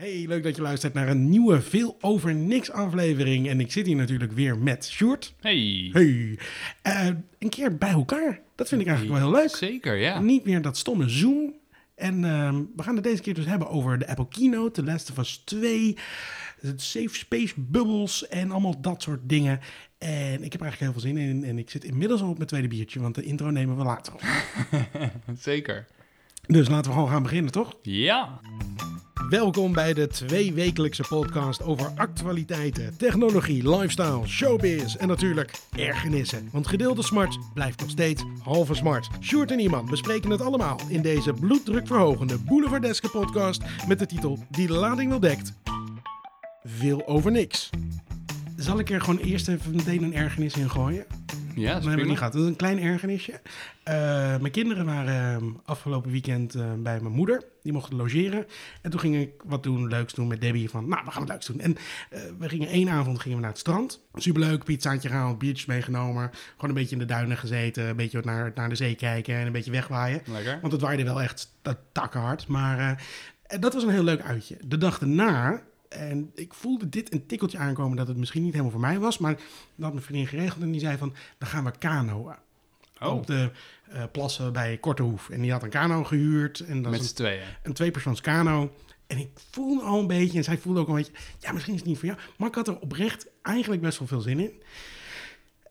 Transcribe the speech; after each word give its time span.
Hey, 0.00 0.24
leuk 0.26 0.42
dat 0.42 0.56
je 0.56 0.62
luistert 0.62 0.94
naar 0.94 1.08
een 1.08 1.28
nieuwe 1.28 1.60
Veel 1.60 1.96
Over 2.00 2.34
Niks 2.34 2.70
aflevering. 2.70 3.48
En 3.48 3.60
ik 3.60 3.72
zit 3.72 3.86
hier 3.86 3.96
natuurlijk 3.96 4.32
weer 4.32 4.58
met 4.58 4.84
Sjoerd. 4.84 5.34
Hey. 5.40 5.90
Hey. 5.92 6.38
Eh, 6.82 7.06
een 7.38 7.48
keer 7.48 7.76
bij 7.76 7.90
elkaar. 7.90 8.40
Dat 8.54 8.68
vind 8.68 8.80
ik 8.80 8.86
eigenlijk 8.86 9.18
wel 9.18 9.28
heel 9.28 9.40
leuk. 9.40 9.56
Zeker, 9.56 9.96
ja. 9.96 10.20
Niet 10.20 10.44
meer 10.44 10.62
dat 10.62 10.76
stomme 10.76 11.08
Zoom. 11.08 11.54
En 11.94 12.24
ehm, 12.24 12.62
we 12.76 12.82
gaan 12.82 12.94
het 12.94 13.04
deze 13.04 13.22
keer 13.22 13.34
dus 13.34 13.46
hebben 13.46 13.68
over 13.68 13.98
de 13.98 14.08
Apple 14.08 14.28
Keynote, 14.28 14.80
The 14.80 14.90
Last 14.90 15.10
of 15.10 15.18
Us 15.18 15.42
2, 15.44 15.96
het 16.60 16.82
Safe 16.82 17.14
Space 17.14 17.54
Bubbles 17.56 18.28
en 18.28 18.50
allemaal 18.50 18.80
dat 18.80 19.02
soort 19.02 19.28
dingen. 19.28 19.60
En 19.98 20.42
ik 20.44 20.52
heb 20.52 20.60
er 20.60 20.66
eigenlijk 20.66 20.78
heel 20.78 20.92
veel 20.92 21.00
zin 21.00 21.16
in. 21.16 21.44
En 21.44 21.58
ik 21.58 21.70
zit 21.70 21.84
inmiddels 21.84 22.20
al 22.20 22.28
op 22.28 22.36
mijn 22.36 22.48
tweede 22.48 22.68
biertje, 22.68 23.00
want 23.00 23.14
de 23.14 23.22
intro 23.22 23.50
nemen 23.50 23.76
we 23.76 23.84
later 23.84 24.12
op. 24.12 24.22
Zeker. 25.38 25.86
Dus 26.50 26.68
laten 26.68 26.90
we 26.90 26.96
gewoon 26.96 27.10
gaan 27.10 27.22
beginnen, 27.22 27.52
toch? 27.52 27.76
Ja. 27.82 28.40
Welkom 29.28 29.72
bij 29.72 29.94
de 29.94 30.06
tweewekelijkse 30.06 31.04
podcast 31.08 31.62
over 31.62 31.92
actualiteiten, 31.96 32.96
technologie, 32.96 33.76
lifestyle, 33.76 34.26
showbiz 34.26 34.94
en 34.94 35.08
natuurlijk 35.08 35.52
ergernissen. 35.76 36.48
Want 36.52 36.66
gedeelde 36.66 37.02
smart 37.02 37.38
blijft 37.54 37.80
nog 37.80 37.90
steeds 37.90 38.24
halve 38.42 38.74
smart. 38.74 39.08
Sjoerd 39.20 39.50
en 39.50 39.58
Iman 39.58 39.86
bespreken 39.90 40.30
het 40.30 40.40
allemaal 40.40 40.80
in 40.88 41.02
deze 41.02 41.32
bloeddrukverhogende 41.32 42.38
Boulevardeske 42.38 43.08
podcast 43.08 43.62
met 43.88 43.98
de 43.98 44.06
titel 44.06 44.38
Die 44.50 44.66
de 44.66 44.72
lading 44.72 45.10
wel 45.10 45.20
dekt. 45.20 45.52
Veel 46.64 47.06
over 47.06 47.30
niks. 47.30 47.70
Zal 48.56 48.78
ik 48.78 48.90
er 48.90 49.00
gewoon 49.00 49.20
eerst 49.20 49.48
even 49.48 49.76
meteen 49.76 50.02
een 50.02 50.14
ergernis 50.14 50.56
in 50.56 50.70
gooien? 50.70 51.06
Ja, 51.54 51.74
dat 51.74 51.82
maar 51.84 51.92
prima. 51.92 52.08
niet 52.08 52.18
gehad. 52.18 52.32
Dat 52.32 52.42
is 52.42 52.48
een 52.48 52.56
klein 52.56 52.78
ergernisje. 52.80 53.40
Eh, 53.82 53.94
mijn 54.38 54.50
kinderen 54.50 54.84
waren 54.84 55.40
eh, 55.40 55.46
afgelopen 55.64 56.10
weekend 56.10 56.54
eh, 56.54 56.72
bij 56.78 57.00
mijn 57.00 57.14
moeder. 57.14 57.44
Die 57.62 57.72
mochten 57.72 57.96
logeren. 57.96 58.46
En 58.82 58.90
toen 58.90 59.00
ging 59.00 59.16
ik 59.16 59.30
wat 59.44 59.62
doen, 59.62 59.88
leuks 59.88 60.12
doen 60.14 60.26
met 60.26 60.40
Debbie. 60.40 60.70
Van, 60.70 60.88
nou, 60.88 61.04
we 61.04 61.10
gaan 61.10 61.20
wat 61.20 61.28
leuks 61.30 61.46
doen. 61.46 61.60
En 61.60 61.76
eh, 62.10 62.20
we 62.38 62.48
gingen 62.48 62.68
één 62.68 62.88
avond 62.88 63.20
gingen 63.20 63.36
we 63.36 63.42
naar 63.42 63.52
het 63.52 63.60
strand. 63.60 64.00
Superleuk, 64.14 64.64
pizzaatje 64.64 65.08
gehaald, 65.08 65.38
biertjes 65.38 65.66
meegenomen. 65.66 66.30
Gewoon 66.54 66.70
een 66.70 66.80
beetje 66.80 66.92
in 66.94 66.98
de 67.00 67.04
duinen 67.12 67.36
gezeten. 67.36 67.84
Een 67.88 67.96
beetje 67.96 68.20
naar, 68.24 68.52
naar 68.54 68.68
de 68.68 68.74
zee 68.74 68.94
kijken 68.94 69.34
en 69.34 69.46
een 69.46 69.52
beetje 69.52 69.70
wegwaaien. 69.70 70.20
Lekker. 70.26 70.58
Want 70.60 70.72
het 70.72 70.82
waaide 70.82 71.04
wel 71.04 71.22
echt 71.22 71.52
ta- 71.62 71.78
takkenhard. 71.92 72.46
Maar 72.46 73.02
dat 73.60 73.74
was 73.74 73.82
een 73.82 73.90
heel 73.90 74.02
leuk 74.04 74.22
uitje. 74.22 74.56
De 74.64 74.78
dag 74.78 74.98
daarna, 74.98 75.62
en 75.90 76.30
ik 76.34 76.54
voelde 76.54 76.88
dit 76.88 77.12
een 77.12 77.26
tikkeltje 77.26 77.58
aankomen 77.58 77.96
dat 77.96 78.08
het 78.08 78.16
misschien 78.16 78.42
niet 78.42 78.52
helemaal 78.52 78.72
voor 78.72 78.80
mij 78.80 78.98
was. 78.98 79.18
Maar 79.18 79.34
dat 79.34 79.44
had 79.76 79.92
mijn 79.92 80.04
vriendin 80.04 80.26
geregeld 80.26 80.62
en 80.62 80.70
die 80.70 80.80
zei 80.80 80.96
van, 80.96 81.14
dan 81.38 81.48
gaan 81.48 81.64
we 81.64 81.72
kanoën. 81.78 82.34
Oh, 83.00 83.14
Op 83.14 83.26
de 83.26 83.50
eh, 83.88 84.02
plassen 84.12 84.52
bij 84.52 84.78
Kortehoef. 84.78 85.30
En 85.30 85.40
die 85.40 85.52
had 85.52 85.62
een 85.62 85.70
kano 85.70 86.04
gehuurd. 86.04 86.60
En 86.60 86.82
dat 86.82 86.90
met 86.90 87.04
z'n 87.04 87.14
tweeën. 87.14 87.42
een, 87.62 87.72
tweepersoons 87.72 88.20
kano. 88.20 88.72
En 89.06 89.18
ik 89.18 89.28
voelde 89.50 89.82
al 89.82 89.98
een 89.98 90.06
beetje, 90.06 90.38
en 90.38 90.44
zij 90.44 90.58
voelde 90.58 90.80
ook 90.80 90.88
een 90.88 90.94
beetje, 90.94 91.12
ja, 91.38 91.52
misschien 91.52 91.74
is 91.74 91.80
het 91.80 91.88
niet 91.88 91.98
voor 91.98 92.08
jou. 92.08 92.20
Maar 92.36 92.48
ik 92.48 92.54
had 92.54 92.68
er 92.68 92.78
oprecht 92.78 93.26
eigenlijk 93.42 93.82
best 93.82 93.98
wel 93.98 94.08
veel 94.08 94.20
zin 94.20 94.40
in. 94.40 94.62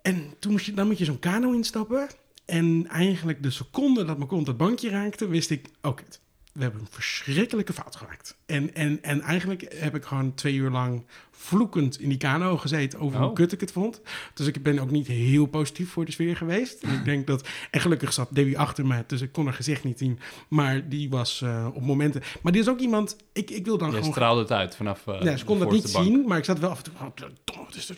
En 0.01 0.33
toen 0.39 0.51
moest 0.51 0.65
je, 0.65 0.73
dan 0.73 0.87
moet 0.87 0.97
je 0.97 1.05
zo'n 1.05 1.19
kano 1.19 1.51
instappen. 1.51 2.07
En 2.45 2.87
eigenlijk 2.87 3.43
de 3.43 3.51
seconde 3.51 4.05
dat 4.05 4.17
mijn 4.17 4.29
kont 4.29 4.47
het 4.47 4.57
bankje 4.57 4.89
raakte, 4.89 5.27
wist 5.27 5.49
ik, 5.49 5.69
oké, 5.81 6.03
we 6.51 6.61
hebben 6.61 6.81
een 6.81 6.87
verschrikkelijke 6.89 7.73
fout 7.73 7.95
gemaakt. 7.95 8.37
En, 8.45 8.73
en, 8.73 9.03
en 9.03 9.21
eigenlijk 9.21 9.73
heb 9.73 9.95
ik 9.95 10.05
gewoon 10.05 10.33
twee 10.33 10.53
uur 10.53 10.69
lang 10.69 11.05
vloekend 11.41 11.99
in 11.99 12.09
die 12.09 12.17
kano 12.17 12.57
gezeten 12.57 12.99
over 12.99 13.19
hoe 13.19 13.27
Oh. 13.27 13.33
kut 13.35 13.51
ik 13.51 13.59
het 13.59 13.71
vond. 13.71 14.01
Dus 14.33 14.47
ik 14.47 14.63
ben 14.63 14.79
ook 14.79 14.91
niet 14.91 15.07
heel 15.07 15.45
positief 15.45 15.89
voor 15.91 16.05
de 16.05 16.11
sfeer 16.11 16.35
geweest. 16.35 16.83
En 16.83 16.93
ik 16.93 17.05
denk 17.05 17.27
dat, 17.27 17.47
en 17.71 17.81
gelukkig 17.81 18.13
zat 18.13 18.27
Debbie 18.31 18.59
achter 18.59 18.85
me, 18.85 19.03
dus 19.07 19.21
ik 19.21 19.31
kon 19.31 19.45
haar 19.45 19.53
gezicht 19.53 19.83
niet 19.83 19.97
zien. 19.97 20.19
Maar 20.47 20.89
die 20.89 21.09
was 21.09 21.41
eh, 21.41 21.67
op 21.73 21.81
momenten, 21.81 22.21
maar 22.41 22.51
die 22.51 22.61
is 22.61 22.67
ook 22.69 22.79
iemand, 22.79 23.15
ik, 23.33 23.49
ik 23.49 23.65
wil 23.65 23.77
dan 23.77 23.87
Jij 23.89 23.97
gewoon 23.97 24.13
straalde 24.13 24.41
het 24.41 24.51
uit 24.51 24.75
vanaf 24.75 25.07
eh 25.07 25.21
ja, 25.21 25.37
ze 25.37 25.45
kon 25.45 25.59
dat 25.59 25.71
niet 25.71 25.91
bank. 25.91 26.05
zien, 26.05 26.27
maar 26.27 26.37
ik 26.37 26.45
zat 26.45 26.59
wel 26.59 26.69
af 26.69 26.77
en 26.77 26.83
toe. 26.83 26.93
Oh, 26.93 27.07
dom, 27.43 27.65
wat 27.65 27.75
is 27.75 27.85
dat 27.85 27.97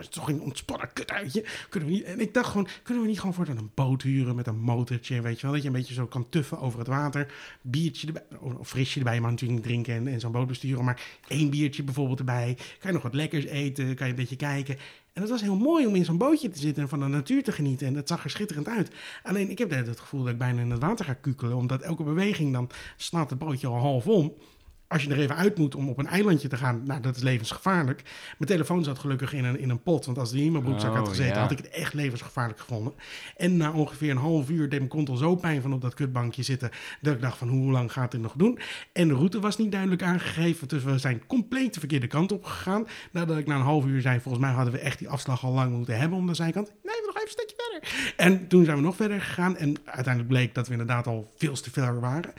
is 0.00 0.08
toch 0.08 0.28
een 0.28 0.40
ontspannen 0.40 0.92
kut 0.92 1.10
uitje. 1.10 1.44
Kunnen 1.68 1.88
we 1.88 1.94
niet? 1.94 2.04
En 2.04 2.20
ik 2.20 2.34
dacht 2.34 2.48
gewoon, 2.50 2.68
kunnen 2.82 3.02
we 3.02 3.08
niet 3.08 3.18
gewoon 3.18 3.34
voortaan 3.34 3.56
een 3.58 3.70
boot 3.74 4.02
huren 4.02 4.34
met 4.34 4.46
een 4.46 4.60
motortje, 4.60 5.20
weet 5.20 5.36
je 5.36 5.42
wel, 5.42 5.52
dat 5.52 5.62
je 5.62 5.68
een 5.68 5.74
beetje 5.74 5.94
zo 5.94 6.06
kan 6.06 6.28
tuffen 6.28 6.58
over 6.60 6.78
het 6.78 6.88
water, 6.88 7.32
biertje 7.62 8.06
erbij, 8.06 8.22
of 8.58 8.68
frisje 8.68 8.98
erbij, 8.98 9.20
maar 9.20 9.30
natuurlijk 9.30 9.62
drinken 9.62 9.94
en, 9.94 10.08
en 10.08 10.20
zo'n 10.20 10.32
boot 10.32 10.46
besturen, 10.46 10.84
maar 10.84 11.00
één 11.28 11.50
biertje 11.50 11.82
bijvoorbeeld 11.82 12.18
erbij. 12.18 12.56
Kan 12.78 12.90
je 12.90 12.92
nog 12.92 13.02
wat 13.02 13.14
lekkers 13.14 13.44
eten, 13.44 13.94
kan 13.94 14.06
je 14.06 14.12
een 14.12 14.18
beetje 14.18 14.36
kijken. 14.36 14.76
En 15.12 15.22
het 15.22 15.30
was 15.30 15.40
heel 15.40 15.56
mooi 15.56 15.86
om 15.86 15.94
in 15.94 16.04
zo'n 16.04 16.18
bootje 16.18 16.48
te 16.48 16.58
zitten 16.58 16.82
en 16.82 16.88
van 16.88 17.00
de 17.00 17.06
natuur 17.06 17.42
te 17.42 17.52
genieten. 17.52 17.86
En 17.86 17.94
dat 17.94 18.08
zag 18.08 18.24
er 18.24 18.30
schitterend 18.30 18.68
uit. 18.68 18.90
Alleen 19.22 19.50
ik 19.50 19.58
heb 19.58 19.70
het 19.70 20.00
gevoel 20.00 20.22
dat 20.22 20.32
ik 20.32 20.38
bijna 20.38 20.60
in 20.60 20.70
het 20.70 20.80
water 20.80 21.04
ga 21.04 21.12
kukelen. 21.12 21.56
Omdat 21.56 21.82
elke 21.82 22.02
beweging 22.02 22.52
dan 22.52 22.70
slaat 22.96 23.30
het 23.30 23.38
bootje 23.38 23.66
al 23.66 23.78
half 23.78 24.06
om. 24.06 24.32
Als 24.88 25.02
je 25.02 25.10
er 25.10 25.18
even 25.18 25.36
uit 25.36 25.58
moet 25.58 25.74
om 25.74 25.88
op 25.88 25.98
een 25.98 26.06
eilandje 26.06 26.48
te 26.48 26.56
gaan, 26.56 26.82
nou, 26.84 27.00
dat 27.00 27.16
is 27.16 27.22
levensgevaarlijk. 27.22 28.02
Mijn 28.38 28.50
telefoon 28.50 28.84
zat 28.84 28.98
gelukkig 28.98 29.32
in 29.32 29.44
een, 29.44 29.58
in 29.58 29.70
een 29.70 29.82
pot, 29.82 30.06
want 30.06 30.18
als 30.18 30.30
die 30.30 30.44
in 30.44 30.52
mijn 30.52 30.64
broekzak 30.64 30.94
had 30.94 31.02
Oh, 31.02 31.08
gezeten, 31.08 31.34
ja. 31.34 31.40
had 31.40 31.50
ik 31.50 31.56
het 31.58 31.68
echt 31.68 31.94
levensgevaarlijk 31.94 32.60
gevonden. 32.60 32.92
En 33.36 33.56
na 33.56 33.72
ongeveer 33.72 34.10
een 34.10 34.16
half 34.16 34.50
uur 34.50 34.68
deed 34.68 34.78
mijn 34.78 34.90
kont 34.90 35.08
al 35.08 35.16
zo 35.16 35.34
pijn 35.36 35.62
van 35.62 35.72
op 35.72 35.80
dat 35.80 35.94
kutbankje 35.94 36.42
zitten, 36.42 36.70
dat 37.00 37.14
ik 37.14 37.20
dacht 37.20 37.38
van 37.38 37.48
hoe 37.48 37.70
lang 37.70 37.92
gaat 37.92 38.10
dit 38.10 38.20
nog 38.20 38.34
doen? 38.36 38.58
En 38.92 39.08
de 39.08 39.14
route 39.14 39.40
was 39.40 39.56
niet 39.58 39.72
duidelijk 39.72 40.02
aangegeven, 40.02 40.68
dus 40.68 40.82
we 40.82 40.98
zijn 40.98 41.26
compleet 41.26 41.74
de 41.74 41.78
verkeerde 41.80 42.06
kant 42.06 42.32
op 42.32 42.44
gegaan. 42.44 42.86
Nadat 43.12 43.38
ik 43.38 43.46
na 43.46 43.54
een 43.54 43.60
half 43.60 43.84
uur 43.84 44.00
zei, 44.00 44.20
volgens 44.20 44.44
mij 44.44 44.52
hadden 44.52 44.72
we 44.72 44.78
echt 44.78 44.98
die 44.98 45.08
afslag 45.08 45.44
al 45.44 45.52
lang 45.52 45.72
moeten 45.72 45.98
hebben 45.98 46.18
om 46.18 46.26
de 46.26 46.34
zijkant. 46.34 46.66
Nee, 46.66 46.94
we 46.94 47.02
nog 47.06 47.16
even 47.16 47.28
een 47.28 47.32
stukje 47.32 47.56
verder. 47.56 48.14
En 48.16 48.48
toen 48.48 48.64
zijn 48.64 48.76
we 48.76 48.82
nog 48.82 48.96
verder 48.96 49.20
gegaan 49.20 49.56
en 49.56 49.76
uiteindelijk 49.84 50.28
bleek 50.28 50.54
dat 50.54 50.66
we 50.66 50.72
inderdaad 50.72 51.06
al 51.06 51.32
veel 51.36 51.54
te 51.54 51.70
ver 51.70 52.00
waren. 52.00 52.32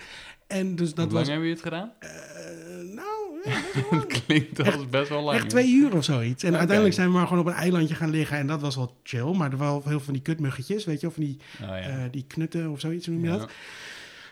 En 0.50 0.76
dus 0.76 0.94
dat 0.94 1.06
Hoe 1.06 1.14
lang 1.14 1.26
was... 1.26 1.28
hebben 1.28 1.48
jullie 1.48 1.64
het 1.64 1.74
gedaan? 1.74 1.92
eh, 2.00 2.10
nou, 2.96 3.40
ja. 3.44 3.62
Het 3.98 4.06
klinkt 4.26 4.74
als 4.74 4.90
best 4.90 5.10
wel 5.10 5.22
lang. 5.24 5.38
Echt 5.38 5.50
twee 5.50 5.72
uur 5.74 5.96
of 5.96 6.04
zoiets. 6.04 6.44
En 6.44 6.56
uiteindelijk 6.58 6.96
zijn 6.96 7.08
we 7.08 7.14
maar 7.14 7.28
gewoon 7.28 7.42
op 7.42 7.48
een 7.50 7.54
eilandje 7.60 7.96
gaan 7.96 8.10
liggen. 8.10 8.38
En 8.38 8.48
dat 8.48 8.62
was 8.62 8.76
wel 8.76 8.98
chill. 9.04 9.34
Maar 9.36 9.52
er 9.52 9.58
waren 9.58 9.74
wel 9.74 9.82
heel 9.84 9.90
veel 9.92 10.00
van 10.00 10.14
die 10.14 10.22
kutmuggetjes, 10.24 10.86
weet 10.86 11.02
je. 11.02 11.08
Of 11.08 11.14
van 11.14 11.24
die, 11.24 11.38
Oh, 11.62 11.68
ja. 11.68 11.80
eh, 11.80 12.04
die 12.12 12.26
knutten 12.28 12.70
of 12.72 12.80
zoiets, 12.80 13.08
noem 13.08 13.20
je 13.24 13.30
Ja. 13.30 13.38
dat? 13.38 13.48
Toen 13.48 13.52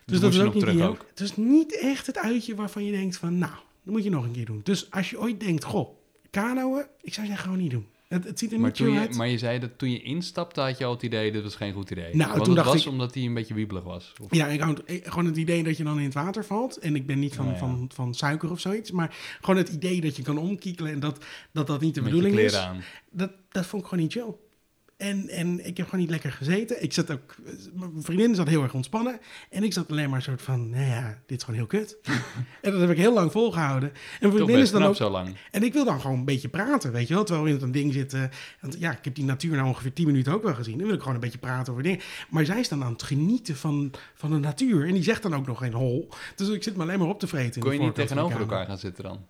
Dus 0.06 0.20
dat 0.20 0.34
is 0.34 0.40
ook 0.40 0.54
niet 0.54 0.64
terug 0.64 0.82
ook. 0.88 1.06
Het 1.10 1.20
is 1.20 1.36
niet 1.36 1.80
echt 1.80 2.08
het 2.08 2.18
uitje 2.18 2.56
waarvan 2.56 2.86
je 2.86 2.92
denkt 2.92 3.18
van... 3.18 3.38
Nou, 3.38 3.52
dat 3.84 3.94
moet 3.94 4.04
je 4.04 4.10
nog 4.10 4.24
een 4.24 4.32
keer 4.32 4.46
doen. 4.46 4.62
Dus 4.64 4.92
als 4.92 5.10
je 5.10 5.20
ooit 5.20 5.40
denkt, 5.40 5.64
goh, 5.64 5.90
kanoën. 6.30 6.86
Ik 7.02 7.14
zou 7.14 7.28
zeggen, 7.28 7.44
gewoon 7.46 7.62
niet 7.62 7.72
doen. 7.72 7.88
Het, 8.08 8.24
het 8.24 8.40
ziet 8.40 8.52
er 8.52 8.60
Maar, 8.60 8.68
niet 8.70 8.78
toen 8.78 8.94
je, 8.94 9.00
uit. 9.00 9.16
maar 9.16 9.28
je 9.28 9.38
zei 9.38 9.60
dat 9.60 9.78
toen 9.78 9.92
je 9.92 10.02
instapte 10.02 10.62
had 10.62 10.78
je 10.78 10.86
al 10.86 10.92
het 10.94 11.02
idee, 11.04 11.32
dit 11.32 11.44
was 11.44 11.56
geen 11.56 11.74
goed 11.74 11.90
idee. 11.92 12.16
Nou, 12.16 12.32
Want 12.32 12.44
toen 12.44 12.56
het 12.56 12.64
dacht 12.64 12.76
was 12.76 12.86
ik- 12.86 12.92
omdat 12.92 13.14
hij 13.14 13.24
een 13.24 13.34
beetje 13.34 13.54
wiebelig 13.54 13.84
was. 13.84 14.14
Of- 14.22 14.36
Ja, 14.36 14.48
ik 14.48 14.80
ik- 14.86 15.08
gewoon 15.08 15.26
het 15.26 15.38
idee 15.38 15.64
dat 15.64 15.78
je 15.78 15.84
dan 15.84 15.98
in 15.98 16.04
het 16.04 16.14
water 16.14 16.46
valt. 16.46 16.78
En 16.78 16.96
ik 16.96 17.06
ben 17.06 17.20
niet 17.20 17.36
van, 17.36 17.46
Oh, 17.46 17.52
ja. 17.52 17.58
van, 17.58 17.90
van 17.94 18.14
suiker 18.14 18.52
of 18.52 18.60
zoiets. 18.60 18.92
Maar 18.92 19.16
gewoon 19.42 19.58
het 19.58 19.70
idee 19.70 20.02
dat 20.02 20.16
je 20.16 20.22
kan 20.24 20.38
omkiekelen 20.38 20.92
en 20.92 21.00
dat 21.00 21.26
dat, 21.52 21.68
dat 21.68 21.82
niet 21.82 21.96
de 21.96 22.02
met 22.02 22.10
je 22.12 22.16
bedoeling 22.18 22.48
is. 22.48 22.56
aan. 22.56 22.82
dat, 23.12 23.32
dat 23.50 23.66
vond 23.66 23.82
ik 23.84 23.88
gewoon 23.90 24.04
niet 24.04 24.14
chill. 24.14 24.36
En, 24.98 25.30
en 25.30 25.66
ik 25.66 25.78
heb 25.78 25.86
gewoon 25.86 26.02
niet 26.02 26.10
lekker 26.10 26.32
gezeten. 26.32 26.84
Ik 26.84 26.94
zat 26.94 27.12
ook, 27.12 27.36
mijn 27.74 28.04
vriendin 28.04 28.36
zat 28.36 28.48
heel 28.48 28.64
erg 28.64 28.74
ontspannen. 28.74 29.20
En 29.50 29.64
ik 29.64 29.74
zat 29.74 29.92
alleen 29.92 30.10
maar 30.10 30.18
een 30.18 30.24
soort 30.24 30.42
van, 30.42 30.70
nou 30.70 30.86
ja, 30.86 31.22
dit 31.26 31.38
is 31.38 31.44
gewoon 31.44 31.60
heel 31.60 31.68
kut. 31.68 31.98
en 32.62 32.72
dat 32.72 32.80
heb 32.80 32.90
ik 32.90 32.98
heel 32.98 33.14
lang 33.14 33.32
volgehouden. 33.32 33.90
En 33.90 33.96
mijn 34.20 34.34
vriendin 34.34 34.58
is 34.58 34.72
dan 34.72 34.84
ook, 34.84 34.96
zo 34.96 35.10
lang. 35.10 35.36
en 35.52 35.64
ik 35.64 35.74
wil 35.74 35.86
dan 35.86 36.02
gewoon 36.02 36.18
een 36.18 36.26
beetje 36.26 36.50
praten, 36.50 36.92
weet 36.92 37.08
je 37.08 37.14
wel. 37.14 37.24
Terwijl 37.24 37.46
we 37.46 37.54
in 37.54 37.62
het 37.62 37.74
ding 37.74 37.94
zitten. 37.94 38.30
Want 38.62 38.76
ja, 38.80 38.92
ik 38.92 39.04
heb 39.06 39.16
die 39.16 39.26
natuur 39.26 39.56
nou 39.56 39.68
ongeveer 39.68 39.94
10 39.94 40.06
minuten 40.06 40.34
ook 40.34 40.44
wel 40.44 40.56
gezien. 40.56 40.78
Dan 40.78 40.86
wil 40.86 40.96
ik 40.96 41.02
gewoon 41.02 41.16
een 41.16 41.22
beetje 41.22 41.38
praten 41.38 41.72
over 41.72 41.84
dingen. 41.84 42.00
Maar 42.30 42.46
zij 42.46 42.60
is 42.60 42.70
dan 42.70 42.84
aan 42.84 42.92
het 42.92 43.04
genieten 43.04 43.56
van, 43.56 43.92
van 44.16 44.30
de 44.30 44.38
natuur. 44.38 44.88
En 44.88 44.94
die 44.94 45.04
zegt 45.04 45.22
dan 45.22 45.36
ook 45.36 45.48
nog 45.48 45.58
geen 45.58 45.74
hol. 45.74 46.10
Dus 46.36 46.50
ik 46.50 46.64
zit 46.64 46.76
me 46.76 46.84
alleen 46.84 47.00
maar 47.00 47.08
op 47.08 47.20
te 47.20 47.28
vreten. 47.28 47.56
in 47.56 47.62
Kon 47.62 47.74
je 47.74 47.80
niet 47.80 47.96
tegenover 47.96 48.40
elkaar 48.40 48.66
gaan 48.66 48.78
zitten 48.78 49.04
dan? 49.04 49.26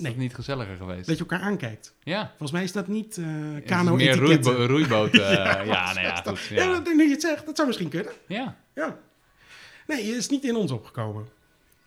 Is 0.00 0.06
Nee. 0.06 0.12
dat 0.14 0.20
niet 0.22 0.34
gezelliger 0.34 0.76
geweest? 0.76 1.06
Dat 1.06 1.16
je 1.18 1.22
elkaar 1.28 1.40
aankijkt. 1.40 1.94
Ja. 2.02 2.26
Volgens 2.28 2.50
mij 2.52 2.62
is 2.62 2.72
dat 2.72 2.86
niet 2.88 3.16
is 3.16 3.24
kano 3.66 3.94
meer 3.96 4.16
roeibo 4.16 4.50
roeiboot. 4.66 5.14
eh, 5.18 5.32
ja, 5.34 5.54
nou 5.64 6.00
ja, 6.00 6.22
goed. 6.26 6.40
Ja, 6.40 6.62
Ja. 6.64 6.72
dat 6.72 6.84
denk 6.84 6.86
ik 6.86 6.96
dat 6.98 7.06
je 7.06 7.12
het 7.12 7.20
zegt. 7.20 7.46
Dat 7.46 7.56
zou 7.56 7.66
misschien 7.68 7.88
kunnen. 7.88 8.12
ja. 8.26 8.56
Ja. 8.74 8.96
Nee, 9.86 10.06
het 10.06 10.16
is 10.16 10.28
niet 10.28 10.44
in 10.44 10.56
ons 10.56 10.70
opgekomen. 10.70 11.28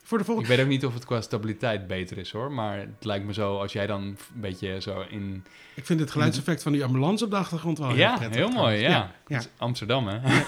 Voor 0.04 0.18
de 0.18 0.24
Ik 0.24 0.30
volgende... 0.30 0.56
weet 0.56 0.66
ook 0.66 0.72
niet 0.72 0.86
of 0.86 0.94
het 0.94 1.06
qua 1.06 1.22
stabiliteit 1.22 1.88
beter 1.88 2.18
is 2.18 2.32
hoor. 2.32 2.52
Maar 2.52 2.78
het 2.80 2.90
lijkt 3.06 3.26
me 3.26 3.34
zo 3.34 3.58
als 3.58 3.74
jij 3.74 3.88
dan 3.88 4.02
een 4.02 4.18
beetje 4.34 4.82
zo 4.82 5.06
in. 5.10 5.46
Ik 5.74 5.86
vind 5.86 6.00
het 6.00 6.12
geluidseffect 6.12 6.64
van 6.64 6.72
die 6.72 6.84
ambulance 6.84 7.24
op 7.26 7.30
de 7.32 7.36
achtergrond 7.38 7.78
wel 7.78 7.94
ja, 7.96 8.10
heel 8.10 8.18
prettig. 8.18 8.38
heel 8.40 8.50
mooi. 8.50 8.78
Ja. 8.80 9.12
Ja, 9.28 9.42
Amsterdam 9.58 10.08
hè. 10.08 10.20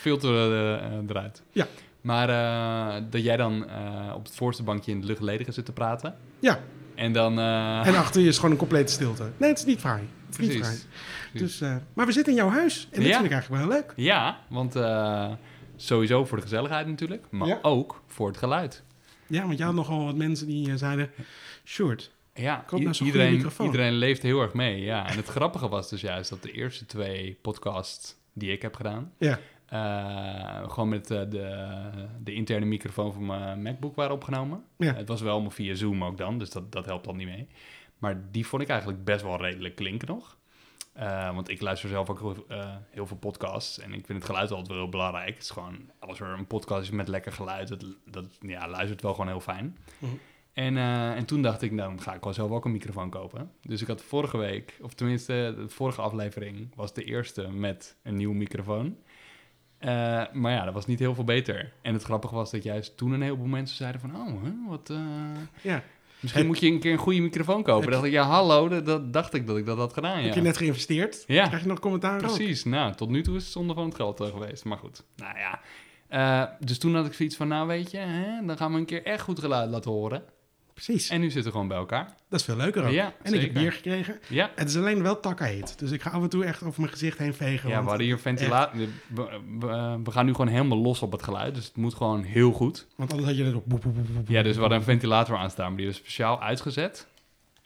Filter 0.00 0.34
eh, 0.34 0.98
eruit. 1.08 1.42
Ja. 1.52 1.66
Maar 2.00 2.28
eh, 2.28 3.02
dat 3.10 3.22
jij 3.22 3.36
dan 3.36 3.68
eh, 3.68 4.12
op 4.14 4.24
het 4.24 4.34
voorste 4.34 4.62
bankje 4.62 4.90
in 4.92 5.00
de 5.00 5.06
luchtledige 5.06 5.52
zit 5.52 5.64
te 5.64 5.72
praten. 5.72 6.16
ja. 6.38 6.60
En 6.94 7.12
dan. 7.12 7.38
eh, 7.38 7.86
En 7.86 7.94
achter 7.96 8.20
je 8.20 8.28
is 8.28 8.36
gewoon 8.36 8.50
een 8.50 8.56
complete 8.56 8.92
stilte. 8.92 9.30
Nee, 9.36 9.48
het 9.48 9.58
is 9.58 9.64
niet 9.64 9.78
fraai. 9.78 10.02
Het 10.26 10.38
is 10.38 10.46
niet 10.48 10.58
fraai. 10.64 10.76
Dus, 11.32 11.60
maar 11.94 12.06
we 12.06 12.12
zitten 12.12 12.32
in 12.32 12.38
jouw 12.38 12.48
huis. 12.48 12.88
En 12.90 13.02
dat 13.02 13.12
vind 13.12 13.24
ik 13.24 13.30
eigenlijk 13.32 13.62
wel 13.62 13.72
leuk. 13.78 13.92
Ja, 13.96 14.38
want 14.48 14.76
sowieso 15.76 16.24
voor 16.24 16.36
de 16.36 16.42
gezelligheid 16.42 16.86
natuurlijk. 16.86 17.24
Maar 17.30 17.48
Ja. 17.48 17.58
ook 17.62 18.02
voor 18.06 18.28
het 18.28 18.36
geluid. 18.36 18.82
Ja, 19.26 19.46
want 19.46 19.58
je 19.58 19.64
had 19.64 19.74
nogal 19.74 20.04
wat 20.04 20.16
mensen 20.16 20.46
die 20.46 20.76
zeiden... 20.76 21.10
Sjoerd, 21.64 22.10
Ja, 22.34 22.64
nou 22.70 22.92
iedereen, 23.04 23.32
microfoon. 23.32 23.66
iedereen 23.66 23.92
leeft 23.92 24.22
heel 24.22 24.40
erg 24.40 24.52
mee. 24.52 24.80
Ja. 24.80 25.06
En 25.08 25.16
het 25.16 25.26
grappige 25.36 25.68
was 25.68 25.88
dus 25.90 26.00
juist 26.00 26.30
dat 26.30 26.42
de 26.42 26.52
eerste 26.52 26.86
twee 26.86 27.38
podcasts 27.42 28.16
die 28.32 28.52
ik 28.52 28.62
heb 28.62 28.74
gedaan, 28.76 29.12
ja. 29.18 29.38
Eh, 29.70 30.70
gewoon 30.70 30.88
met 30.88 31.10
eh, 31.10 31.20
de, 31.28 31.90
de 32.22 32.32
interne 32.32 32.66
microfoon 32.66 33.12
van 33.12 33.26
mijn 33.26 33.62
MacBook 33.62 33.94
waren 33.96 34.14
opgenomen. 34.14 34.64
Ja. 34.76 34.94
Het 34.94 35.08
was 35.08 35.20
wel 35.20 35.32
allemaal 35.32 35.50
via 35.50 35.74
Zoom 35.74 36.04
ook 36.04 36.16
dan, 36.16 36.38
dus 36.38 36.50
dat, 36.50 36.72
dat 36.72 36.84
helpt 36.84 37.04
dan 37.04 37.16
niet 37.16 37.26
mee. 37.26 37.48
Maar 37.98 38.22
die 38.30 38.46
vond 38.46 38.62
ik 38.62 38.68
eigenlijk 38.68 39.04
best 39.04 39.22
wel 39.22 39.40
redelijk 39.40 39.74
klinken 39.74 40.08
nog. 40.08 40.36
Eh, 40.92 41.34
want 41.34 41.48
ik 41.48 41.60
luister 41.60 41.88
zelf 41.88 42.10
ook 42.10 42.20
heel, 42.20 42.46
heel 42.90 43.06
veel 43.06 43.16
podcasts 43.16 43.78
en 43.78 43.92
ik 43.92 44.06
vind 44.06 44.18
het 44.18 44.26
geluid 44.26 44.50
altijd 44.50 44.68
wel 44.68 44.76
heel 44.76 44.88
belangrijk. 44.88 45.34
Het 45.34 45.42
is 45.42 45.50
gewoon, 45.50 45.90
als 45.98 46.20
er 46.20 46.28
een 46.28 46.46
podcast 46.46 46.82
is 46.82 46.90
met 46.90 47.08
lekker 47.08 47.32
geluid, 47.32 47.68
dat, 47.68 47.84
dat 48.04 48.26
ja, 48.40 48.68
luistert 48.68 49.02
wel 49.02 49.12
gewoon 49.12 49.28
heel 49.28 49.40
fijn. 49.40 49.76
Mhm. 49.98 50.12
En, 50.52 50.76
en 51.16 51.24
toen 51.24 51.42
dacht 51.42 51.62
ik, 51.62 51.72
nou, 51.72 51.88
dan 51.88 52.00
ga 52.00 52.14
ik 52.14 52.24
wel 52.24 52.32
zelf 52.32 52.50
ook 52.50 52.64
een 52.64 52.72
microfoon 52.72 53.10
kopen. 53.10 53.50
Dus 53.62 53.80
ik 53.80 53.86
had 53.86 54.02
vorige 54.02 54.36
week, 54.36 54.78
of 54.82 54.94
tenminste 54.94 55.54
de 55.56 55.68
vorige 55.68 56.00
aflevering, 56.00 56.74
was 56.74 56.94
de 56.94 57.04
eerste 57.04 57.48
met 57.48 57.96
een 58.02 58.16
nieuwe 58.16 58.34
microfoon. 58.34 58.96
Eh, 59.80 60.22
maar 60.32 60.52
ja, 60.52 60.64
dat 60.64 60.74
was 60.74 60.86
niet 60.86 60.98
heel 60.98 61.14
veel 61.14 61.24
beter. 61.24 61.72
En 61.82 61.92
het 61.94 62.02
grappige 62.02 62.34
was 62.34 62.50
dat 62.50 62.62
juist 62.62 62.96
toen 62.96 63.12
een 63.12 63.22
heleboel 63.22 63.46
mensen 63.46 63.76
zeiden 63.76 64.00
van... 64.00 64.16
Oh, 64.16 64.42
hè, 64.44 64.50
wat... 64.68 64.90
eh, 64.90 64.98
Ja. 65.62 65.82
misschien 66.20 66.46
moet 66.46 66.60
je 66.60 66.66
een 66.66 66.80
keer 66.80 66.92
een 66.92 66.98
goede 66.98 67.20
microfoon 67.20 67.62
kopen. 67.62 67.90
Dacht 67.90 68.04
ik, 68.04 68.12
ja, 68.12 68.22
hallo, 68.24 68.68
dat, 68.68 68.86
dat 68.86 69.12
dacht 69.12 69.34
ik 69.34 69.46
dat 69.46 69.56
ik 69.56 69.66
dat 69.66 69.76
had 69.78 69.92
gedaan, 69.92 70.18
ja. 70.18 70.24
Heb 70.26 70.34
je 70.34 70.40
net 70.40 70.56
geïnvesteerd? 70.56 71.24
Ja. 71.26 71.46
Krijg 71.46 71.62
je 71.62 71.68
nog 71.68 71.78
commentaar 71.80 72.14
ook? 72.14 72.20
Precies, 72.34 72.64
nou, 72.64 72.94
tot 72.94 73.08
nu 73.08 73.22
toe 73.22 73.36
is 73.36 73.42
het 73.42 73.52
zonde 73.52 73.74
van 73.74 73.84
het 73.84 73.94
geld 73.94 74.20
eh, 74.20 74.26
geweest. 74.26 74.64
Maar 74.64 74.78
goed, 74.78 75.04
nou 75.16 75.34
ja. 75.38 76.56
Dus 76.60 76.78
toen 76.78 76.94
had 76.94 77.06
ik 77.06 77.12
zoiets 77.12 77.36
van, 77.36 77.48
nou 77.48 77.66
weet 77.66 77.90
je, 77.90 77.98
hè, 77.98 78.46
dan 78.46 78.56
gaan 78.56 78.72
we 78.72 78.78
een 78.78 78.84
keer 78.84 79.04
echt 79.04 79.22
goed 79.22 79.40
geluid 79.40 79.70
laten 79.70 79.90
horen. 79.90 80.22
Precies. 80.84 81.08
En 81.08 81.20
nu 81.20 81.24
zitten 81.26 81.44
we 81.44 81.50
gewoon 81.50 81.68
bij 81.68 81.76
elkaar. 81.76 82.14
Dat 82.28 82.38
is 82.40 82.44
veel 82.46 82.56
leuker 82.56 82.84
ook. 82.84 82.90
Ja, 82.90 83.12
en 83.22 83.34
ik 83.34 83.40
heb 83.40 83.52
bier 83.54 83.72
gekregen. 83.72 84.18
Ja, 84.28 84.50
Het 84.54 84.68
is 84.68 84.76
alleen 84.76 85.02
wel 85.02 85.20
takkenheet. 85.20 85.78
Dus 85.78 85.90
ik 85.90 86.02
ga 86.02 86.10
af 86.10 86.22
en 86.22 86.28
toe 86.28 86.44
echt 86.44 86.62
over 86.62 86.80
mijn 86.80 86.92
gezicht 86.92 87.18
heen 87.18 87.34
vegen. 87.34 87.68
ja 87.70 87.82
we 87.82 87.88
hadden 87.88 88.06
hier 88.06 88.18
ventilatie. 88.18 88.88
We, 89.06 89.40
we- 89.58 90.00
we 90.04 90.10
gaan 90.10 90.26
nu 90.26 90.30
gewoon 90.32 90.48
helemaal 90.50 90.78
los 90.78 91.02
op 91.02 91.12
het 91.12 91.22
geluid, 91.22 91.54
dus 91.54 91.64
het 91.64 91.76
moet 91.76 91.94
gewoon 91.94 92.22
heel 92.22 92.52
goed. 92.52 92.86
Want 92.96 93.10
anders 93.10 93.28
had 93.28 93.38
je 93.38 93.44
net 93.44 93.54
op... 93.54 93.62
boep, 93.66 93.82
boep, 93.82 93.94
boep, 93.94 94.28
Ja, 94.28 94.42
dus 94.42 94.54
we 94.54 94.60
hadden 94.60 94.78
een 94.78 94.84
ventilator 94.84 95.36
aanstaan, 95.36 95.68
maar 95.68 95.76
die 95.76 95.88
is 95.88 95.96
speciaal 95.96 96.42
uitgezet 96.42 97.06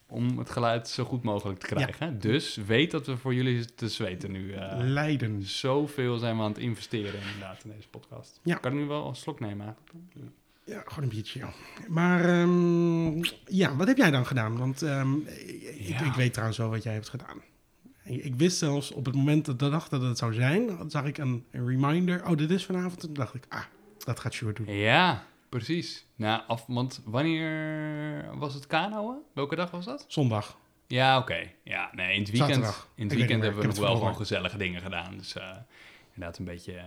om 0.06 0.38
het 0.38 0.50
geluid 0.50 0.88
zo 0.88 1.04
goed 1.04 1.22
mogelijk 1.22 1.58
te 1.58 1.66
krijgen. 1.66 2.18
Dus 2.20 2.56
weet 2.66 2.90
dat 2.90 3.06
we 3.06 3.16
voor 3.16 3.34
jullie 3.34 3.74
te 3.74 3.88
zweten 3.88 4.30
nu. 4.32 4.52
eh 4.52 4.78
Leiden. 4.78 5.42
zoveel 5.42 6.18
zijn 6.18 6.36
we 6.36 6.42
aan 6.42 6.48
het 6.48 6.58
investeren 6.58 7.20
inderdaad 7.20 7.64
in 7.64 7.70
deze 7.76 7.88
podcast. 7.88 8.40
Ja. 8.42 8.54
Kan 8.56 8.72
ik 8.72 8.78
nu 8.78 8.84
wel 8.86 9.06
een 9.08 9.14
slok 9.16 9.40
nemen 9.40 9.66
eigenlijk? 9.66 10.32
Ja, 10.66 10.82
gewoon 10.86 11.02
een 11.04 11.08
biertje. 11.14 11.38
ja. 11.38 11.48
Maar 11.88 12.24
ehm, 12.24 13.16
ja, 13.46 13.76
wat 13.76 13.86
heb 13.86 13.96
jij 13.96 14.10
dan 14.10 14.26
gedaan? 14.26 14.56
Want 14.58 14.82
ehm, 14.82 15.14
ik, 15.46 15.76
Ja. 15.78 16.00
ik 16.04 16.12
weet 16.12 16.32
trouwens 16.32 16.58
wel 16.58 16.70
wat 16.70 16.82
jij 16.82 16.92
hebt 16.92 17.08
gedaan. 17.08 17.42
Ik, 18.04 18.24
ik 18.24 18.34
wist 18.34 18.58
zelfs 18.58 18.90
op 18.92 19.04
het 19.06 19.14
moment 19.14 19.44
dat 19.44 19.62
ik 19.62 19.70
dacht 19.70 19.90
dat 19.90 20.02
het 20.02 20.18
zou 20.18 20.32
zijn, 20.34 20.70
zag 20.90 21.04
ik 21.04 21.18
een, 21.18 21.44
een 21.50 21.66
reminder. 21.66 22.26
Oh, 22.28 22.36
dit 22.36 22.50
is 22.50 22.64
vanavond. 22.64 22.92
En 22.94 22.98
toen 23.06 23.14
dacht 23.14 23.34
ik, 23.34 23.44
ah, 23.48 23.62
dat 24.04 24.20
gaat 24.20 24.32
Sjoerd 24.32 24.56
doen. 24.56 24.66
Ja, 24.74 25.24
precies. 25.48 26.06
Nou, 26.16 26.42
af, 26.46 26.64
want 26.66 27.00
wanneer 27.04 28.38
was 28.38 28.54
het 28.54 28.66
kanoën? 28.66 29.16
Welke 29.34 29.56
dag 29.56 29.70
was 29.70 29.84
dat? 29.84 30.04
Zondag. 30.08 30.58
Ja, 30.86 31.18
oké. 31.18 31.50
Ja, 31.62 31.90
nee, 31.94 32.14
in 32.14 32.20
het 32.20 32.30
weekend, 32.30 32.54
Zaterdag. 32.54 32.88
in 32.94 33.02
het 33.02 33.12
Ik 33.12 33.18
weekend 33.18 33.42
hebben 33.42 33.60
we 33.60 33.66
nog 33.66 33.78
wel 33.78 33.96
gewoon 33.96 34.16
gezellige 34.16 34.56
dingen 34.56 34.80
gedaan. 34.80 35.16
Dus 35.16 35.34
eh, 35.34 35.48
inderdaad 36.14 36.38
een 36.38 36.44
beetje... 36.44 36.72
eh, 36.72 36.84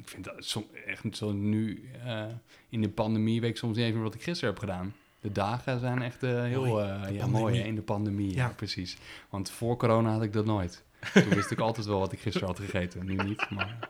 ik 0.00 0.08
vind 0.08 0.24
dat 0.24 0.64
echt 0.86 1.16
zo 1.16 1.32
nu 1.32 1.90
eh, 2.04 2.24
in 2.68 2.80
de 2.80 2.88
pandemie 2.88 3.40
weet 3.40 3.50
ik 3.50 3.56
soms 3.56 3.76
niet 3.76 3.86
even 3.86 4.02
wat 4.02 4.14
ik 4.14 4.22
gisteren 4.22 4.50
heb 4.50 4.58
gedaan. 4.58 4.94
De 5.20 5.32
dagen 5.32 5.80
zijn 5.80 6.02
echt 6.02 6.22
eh, 6.22 6.42
heel 6.42 6.64
Mooi. 6.64 6.84
eh, 6.84 6.90
ja, 6.90 7.00
pandemie. 7.02 7.26
mooi 7.30 7.58
hè, 7.58 7.66
in 7.66 7.74
de 7.74 7.82
pandemie. 7.82 8.34
Ja. 8.34 8.46
Ja. 8.46 8.52
precies. 8.56 8.96
Want 9.30 9.50
voor 9.50 9.76
corona 9.76 10.12
had 10.12 10.22
ik 10.22 10.32
dat 10.32 10.44
nooit. 10.44 10.84
Toen 11.12 11.28
wist 11.28 11.50
ik 11.50 11.58
altijd 11.60 11.86
wel 11.86 11.98
wat 11.98 12.12
ik 12.12 12.20
gisteren 12.20 12.48
had 12.48 12.58
gegeten. 12.58 13.04
Nu 13.06 13.14
niet, 13.14 13.50
maar... 13.50 13.88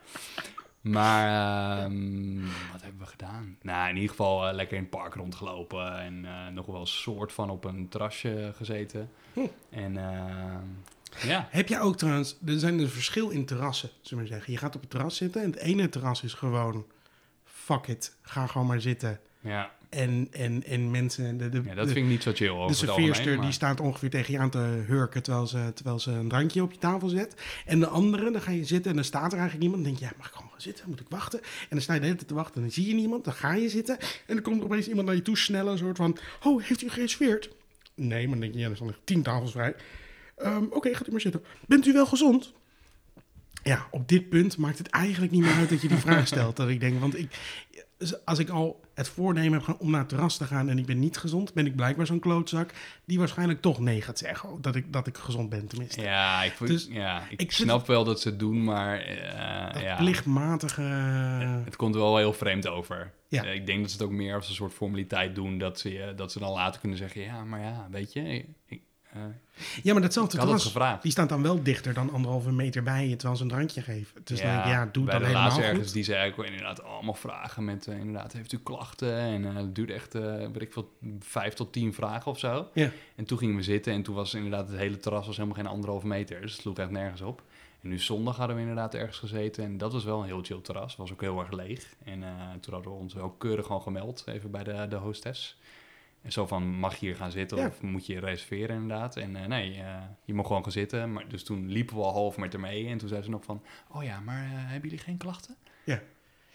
Maar 0.81 1.27
ehm, 1.85 2.41
wat 2.73 2.83
hebben 2.83 3.01
we 3.01 3.07
gedaan? 3.07 3.57
Nou, 3.63 3.89
in 3.89 3.95
ieder 3.95 4.11
geval 4.11 4.53
lekker 4.53 4.77
in 4.77 4.83
het 4.83 4.91
park 4.91 5.15
rondgelopen 5.15 5.99
en 6.01 6.27
nog 6.55 6.67
wel 6.67 6.81
een 6.81 6.87
soort 6.87 7.33
van 7.33 7.51
op 7.51 7.65
een 7.65 7.89
terrasje 7.89 8.53
gezeten. 8.57 9.11
Hm. 9.33 9.41
En 9.71 9.97
ehm, 9.97 10.65
ja, 11.23 11.49
Heb 11.51 11.69
jij 11.69 11.81
ook 11.81 11.97
trouwens, 11.97 12.37
er 12.47 12.59
zijn 12.59 12.79
dus 12.79 12.91
verschil 12.93 13.29
in 13.31 13.45
terrassen, 13.45 13.89
zullen 13.89 14.09
we 14.11 14.17
maar 14.17 14.27
zeggen. 14.27 14.53
Je 14.53 14.59
gaat 14.59 14.75
op 14.75 14.81
het 14.81 14.91
terras 14.91 15.17
zitten 15.17 15.43
en 15.43 15.51
het 15.51 15.61
ene 15.61 15.89
terras 15.89 16.23
is 16.23 16.33
gewoon, 16.33 16.87
fuck 17.45 17.87
it, 17.87 18.17
ga 18.23 18.47
gewoon 18.47 18.67
maar 18.67 18.81
zitten. 18.81 19.21
ja, 19.41 19.71
En, 19.89 20.29
en, 20.31 20.65
en 20.65 20.91
mensen, 20.91 21.39
de, 21.39 21.49
de, 21.49 21.63
ja, 21.65 21.75
dat 21.75 21.87
de, 21.87 21.93
vind 21.93 22.05
ik 22.05 22.13
niet 22.13 22.23
zo 22.23 22.33
chill 22.35 22.49
over 22.49 22.69
de 22.69 22.75
serveerster 22.75 23.41
die 23.41 23.53
staat 23.53 23.81
ongeveer 23.81 24.11
tegen 24.11 24.33
je 24.33 24.39
aan 24.39 24.51
te 24.51 24.59
hurken 24.87 25.23
terwijl 25.23 25.47
ze, 25.47 25.71
terwijl 25.75 25.99
ze 25.99 26.11
een 26.11 26.29
drankje 26.29 26.63
op 26.63 26.73
je 26.73 26.79
tafel 26.79 27.09
zet. 27.09 27.35
En 27.67 27.81
de 27.81 27.87
andere, 27.87 28.31
dan 28.31 28.41
ga 28.41 28.51
je 28.51 28.65
zitten 28.65 28.91
en 28.91 28.97
dan 28.97 29.05
staat 29.05 29.33
er 29.33 29.39
eigenlijk 29.39 29.61
niemand. 29.61 29.85
Dan 29.85 29.93
denk 29.93 29.99
je, 29.99 30.05
ja, 30.05 30.13
mag 30.19 30.27
ik 30.27 30.35
gewoon 30.35 30.51
gaan 30.51 30.61
zitten? 30.61 30.85
Moet 30.89 31.01
ik 31.01 31.07
wachten? 31.09 31.41
En 31.41 31.67
dan 31.69 31.81
sta 31.81 31.93
je 31.93 31.99
de 31.99 32.05
hele 32.05 32.17
tijd 32.17 32.29
te 32.29 32.35
wachten 32.35 32.55
en 32.55 32.61
dan 32.61 32.71
zie 32.71 32.87
je 32.87 32.95
niemand. 32.95 33.25
Dan 33.25 33.35
ga 33.35 33.53
je 33.53 33.69
zitten 33.69 33.99
en 33.99 34.35
dan 34.35 34.43
komt 34.43 34.59
er 34.59 34.65
opeens 34.65 34.89
iemand 34.89 35.07
naar 35.07 35.17
je 35.17 35.23
toe 35.23 35.37
snellen. 35.37 35.73
Een 35.73 35.79
soort 35.79 35.97
van, 35.97 36.19
oh, 36.43 36.63
heeft 36.63 36.83
u 36.83 36.89
gereserveerd? 36.89 37.51
Nee, 37.95 38.21
maar 38.23 38.31
dan 38.31 38.41
denk 38.41 38.53
je, 38.55 38.59
ja, 38.61 38.69
er 38.69 38.75
staan 38.75 38.87
nog 38.87 38.99
tien 39.05 39.23
tafels 39.23 39.51
vrij. 39.53 39.75
Ehm, 40.41 40.65
Oké, 40.71 40.95
gaat 40.95 41.09
u 41.09 41.11
maar 41.11 41.21
zitten. 41.21 41.45
Bent 41.67 41.87
u 41.87 41.93
wel 41.93 42.07
gezond? 42.07 42.53
Ja, 43.63 43.87
op 43.91 44.09
dit 44.09 44.29
punt 44.29 44.57
maakt 44.57 44.79
het 44.79 44.89
eigenlijk 44.89 45.33
niet 45.33 45.43
meer 45.43 45.55
uit 45.55 45.69
dat 45.69 45.81
je 45.83 45.89
die 45.89 45.97
vraag 46.07 46.27
stelt. 46.27 46.57
Dat 46.57 46.69
ik 46.69 46.81
denk, 46.81 47.01
want 47.01 47.19
ik, 47.19 47.39
als 48.25 48.39
ik 48.39 48.49
al 48.49 48.81
het 48.95 49.09
voornemen 49.09 49.63
heb 49.65 49.81
om 49.81 49.91
naar 49.91 50.01
het 50.01 50.09
terras 50.09 50.37
te 50.37 50.45
gaan 50.45 50.69
en 50.69 50.79
ik 50.79 50.87
ben 50.87 50.99
niet 50.99 51.17
gezond, 51.17 51.53
ben 51.55 51.67
ik 51.67 51.77
blijkbaar 51.77 52.07
zo'n 52.07 52.19
klootzak 52.19 52.71
die 53.05 53.19
waarschijnlijk 53.19 53.61
toch 53.61 53.79
nee 53.81 54.03
gaat 54.03 54.19
zeggen. 54.19 54.59
Dat 54.61 54.75
ik, 54.77 54.93
dat 54.93 55.07
ik 55.07 55.17
gezond 55.17 55.49
ben 55.49 55.67
tenminste. 55.67 56.01
Ja, 56.03 56.43
ik, 56.43 56.53
voel- 56.53 56.69
Dus 56.69 56.87
ja, 56.91 57.23
ik, 57.37 57.53
snap 57.53 57.87
wel 57.87 58.05
dat 58.05 58.21
ze 58.21 58.29
het 58.29 58.39
doen, 58.39 58.65
maar 58.65 58.99
dat 59.73 59.83
ja, 59.83 59.97
plichtmatige... 59.97 60.83
het 61.65 61.77
komt 61.77 61.95
wel 61.95 62.17
heel 62.17 62.33
vreemd 62.33 62.67
over. 62.67 63.13
Ja. 63.29 63.45
Eh, 63.45 63.55
ik 63.55 63.67
denk 63.67 63.81
dat 63.81 63.91
ze 63.91 63.97
het 63.97 64.07
ook 64.07 64.13
meer 64.13 64.35
als 64.35 64.49
een 64.49 64.55
soort 64.55 64.73
formaliteit 64.73 65.35
doen, 65.35 65.59
dat 65.59 65.79
ze, 65.81 66.13
dat 66.17 66.33
ze 66.33 66.39
dan 66.39 66.53
later 66.53 66.81
kunnen 66.81 66.99
zeggen, 66.99 67.21
ja, 67.21 67.45
maar 67.45 67.61
ja, 67.61 67.89
weet 67.91 68.13
je, 68.13 68.45
ik, 68.67 68.81
eh, 69.13 69.21
Ja, 69.83 69.93
maar 69.93 70.03
datzelfde 70.03 70.39
terras, 70.39 71.01
die 71.03 71.11
staat 71.11 71.29
dan 71.29 71.43
wel 71.43 71.63
dichter 71.63 71.95
dan 71.95 72.11
anderhalve 72.11 72.53
meter 72.53 72.83
bij 72.83 73.09
je 73.09 73.17
terwijl 73.17 73.37
ze 73.37 73.43
een 73.43 73.49
drankje 73.49 73.83
geven. 73.83 74.21
Dus 74.25 74.41
dan 74.41 74.51
denk 74.51 74.65
ik, 74.65 74.71
ja, 74.71 74.89
doe 74.93 75.05
bij 75.05 75.13
dan 75.13 75.23
de 75.23 75.27
helemaal 75.27 75.49
laatste 75.49 75.63
goed. 75.63 75.71
ergens, 75.71 75.93
die 75.93 76.05
zei 76.05 76.31
ik 76.31 76.37
wel 76.37 76.47
inderdaad 76.47 76.83
allemaal 76.83 77.15
vragen 77.15 77.65
met, 77.65 77.87
eh, 77.87 77.99
inderdaad, 77.99 78.33
heeft 78.33 78.53
u 78.53 78.59
klachten? 78.59 79.15
En 79.15 79.45
eh, 79.45 79.55
het 79.55 79.75
duurde 79.75 79.93
echt, 79.93 80.13
weet 80.13 80.63
ik 80.63 80.73
veel, 80.73 80.93
vijf 81.21 81.55
tot 81.55 81.73
tien 81.73 81.95
vragen 81.95 82.31
of 82.31 82.39
zo. 82.39 82.69
Ja. 82.75 82.91
En 83.17 83.25
toen 83.25 83.39
gingen 83.39 83.57
we 83.57 83.63
zitten 83.63 83.93
en 83.93 84.03
toen 84.03 84.15
was 84.15 84.35
inderdaad 84.35 84.69
het 84.69 84.79
hele 84.79 84.97
terras 84.97 85.27
was 85.27 85.37
helemaal 85.37 85.59
geen 85.59 85.73
anderhalve 85.73 86.07
meter. 86.07 86.41
Dus 86.41 86.53
het 86.53 86.61
sloeg 86.61 86.79
echt 86.79 86.91
nergens 86.91 87.21
op. 87.21 87.43
En 87.83 87.89
nu 87.89 87.99
zondag 87.99 88.37
hadden 88.37 88.57
we 88.57 88.63
inderdaad 88.63 88.95
ergens 88.95 89.19
gezeten 89.19 89.65
en 89.65 89.79
dat 89.79 89.93
was 89.93 90.05
wel 90.05 90.19
een 90.19 90.27
heel 90.27 90.43
chill 90.43 90.61
terras. 90.61 90.97
Was 90.97 91.13
ook 91.13 91.21
heel 91.21 91.41
erg 91.41 91.51
leeg. 91.51 91.95
En 92.05 92.25
toen 92.61 92.75
hadden 92.75 92.93
we 92.93 92.99
ons 92.99 93.17
ook 93.17 93.39
keurig 93.39 93.67
gewoon 93.67 93.83
gemeld, 93.83 94.23
even 94.27 94.51
bij 94.51 94.65
de, 94.65 94.87
de 94.89 94.97
hostess. 94.97 95.59
En 96.23 96.33
zo 96.33 96.47
van, 96.47 96.67
mag 96.69 96.97
je 96.97 97.07
hier 97.07 97.17
gaan 97.17 97.31
zitten 97.31 97.59
Ja. 97.59 97.67
of 97.67 97.83
moet 97.83 98.07
je 98.07 98.21
reserveren 98.21 98.77
inderdaad? 98.77 99.17
En 99.17 99.37
eh, 99.37 99.47
nee, 99.47 99.75
eh, 99.75 99.95
je 100.25 100.35
mag 100.35 100.47
gewoon 100.47 100.63
gaan 100.63 100.73
zitten. 100.73 101.13
Maar, 101.13 101.29
dus 101.29 101.45
toen 101.45 101.69
liepen 101.69 101.97
we 101.97 102.03
al 102.03 102.13
half 102.13 102.37
met 102.37 102.53
haar 102.53 102.61
mee 102.63 102.87
en 102.87 102.99
toen 102.99 103.09
zei 103.09 103.23
ze 103.23 103.31
nog 103.31 103.45
van... 103.45 103.63
Oh 103.89 104.03
ja, 104.03 104.21
maar 104.21 104.43
eh, 104.45 104.49
hebben 104.53 104.89
jullie 104.91 105.05
geen 105.05 105.17
klachten? 105.17 105.57
Ja. 105.85 106.01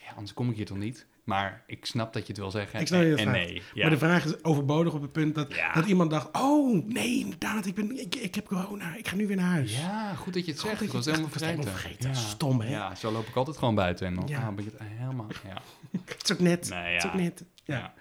Ja, 0.06 0.12
anders 0.12 0.34
kom 0.34 0.50
ik 0.50 0.56
hier 0.56 0.66
toch 0.66 0.78
niet? 0.78 1.08
Maar 1.24 1.64
ik 1.68 1.86
snap 1.86 2.14
dat 2.14 2.22
je 2.22 2.28
het 2.28 2.38
wil 2.38 2.52
zeggen. 2.52 2.80
Ik 2.80 2.88
snap 2.88 3.02
je 3.02 3.16
en, 3.16 3.32
nee. 3.32 3.62
Ja. 3.74 3.82
Maar 3.82 3.90
de 3.90 3.98
vraag 3.98 4.26
is 4.26 4.44
overbodig 4.44 4.94
op 4.94 5.02
het 5.02 5.12
punt 5.12 5.36
dat, 5.36 5.56
dat 5.74 5.86
iemand 5.86 6.10
dacht... 6.10 6.30
Oh, 6.32 6.86
nee, 6.86 7.20
inderdaad, 7.20 7.66
ik, 7.66 7.76
ben, 7.76 8.00
ik, 8.00 8.16
ik 8.16 8.36
heb 8.36 8.46
corona. 8.46 8.96
Ik 8.96 9.08
ga 9.08 9.16
nu 9.16 9.28
weer 9.28 9.36
naar 9.36 9.52
huis. 9.52 9.78
Ja, 9.80 10.14
goed 10.14 10.34
dat 10.34 10.46
je 10.46 10.52
het 10.52 10.60
zegt. 10.60 10.82
Ik 10.82 10.88
je 10.88 10.94
was 10.94 11.06
helemaal 11.06 11.30
was 11.30 11.70
vergeten. 11.72 12.16
Stom, 12.16 12.62
hè? 12.62 12.70
Ja, 12.70 12.96
zo 12.96 13.12
loop 13.12 13.28
ik 13.28 13.36
altijd 13.36 13.58
gewoon 13.58 13.76
buiten. 13.76 14.08
En 14.08 14.16
dan 14.16 14.28
Ja. 14.28 14.40
ah, 14.48 14.56
ben 14.56 14.66
ik 14.66 14.72
het 14.72 14.82
helemaal... 14.88 15.28
Ja. 15.48 15.62
Het 16.06 16.24
is 16.24 16.32
ook 16.32 16.40
net. 16.40 16.70
Nee, 16.70 16.94
Het 16.94 17.04
is 17.04 17.10
ook 17.10 17.16
net. 17.16 17.46
Ja. 17.64 17.94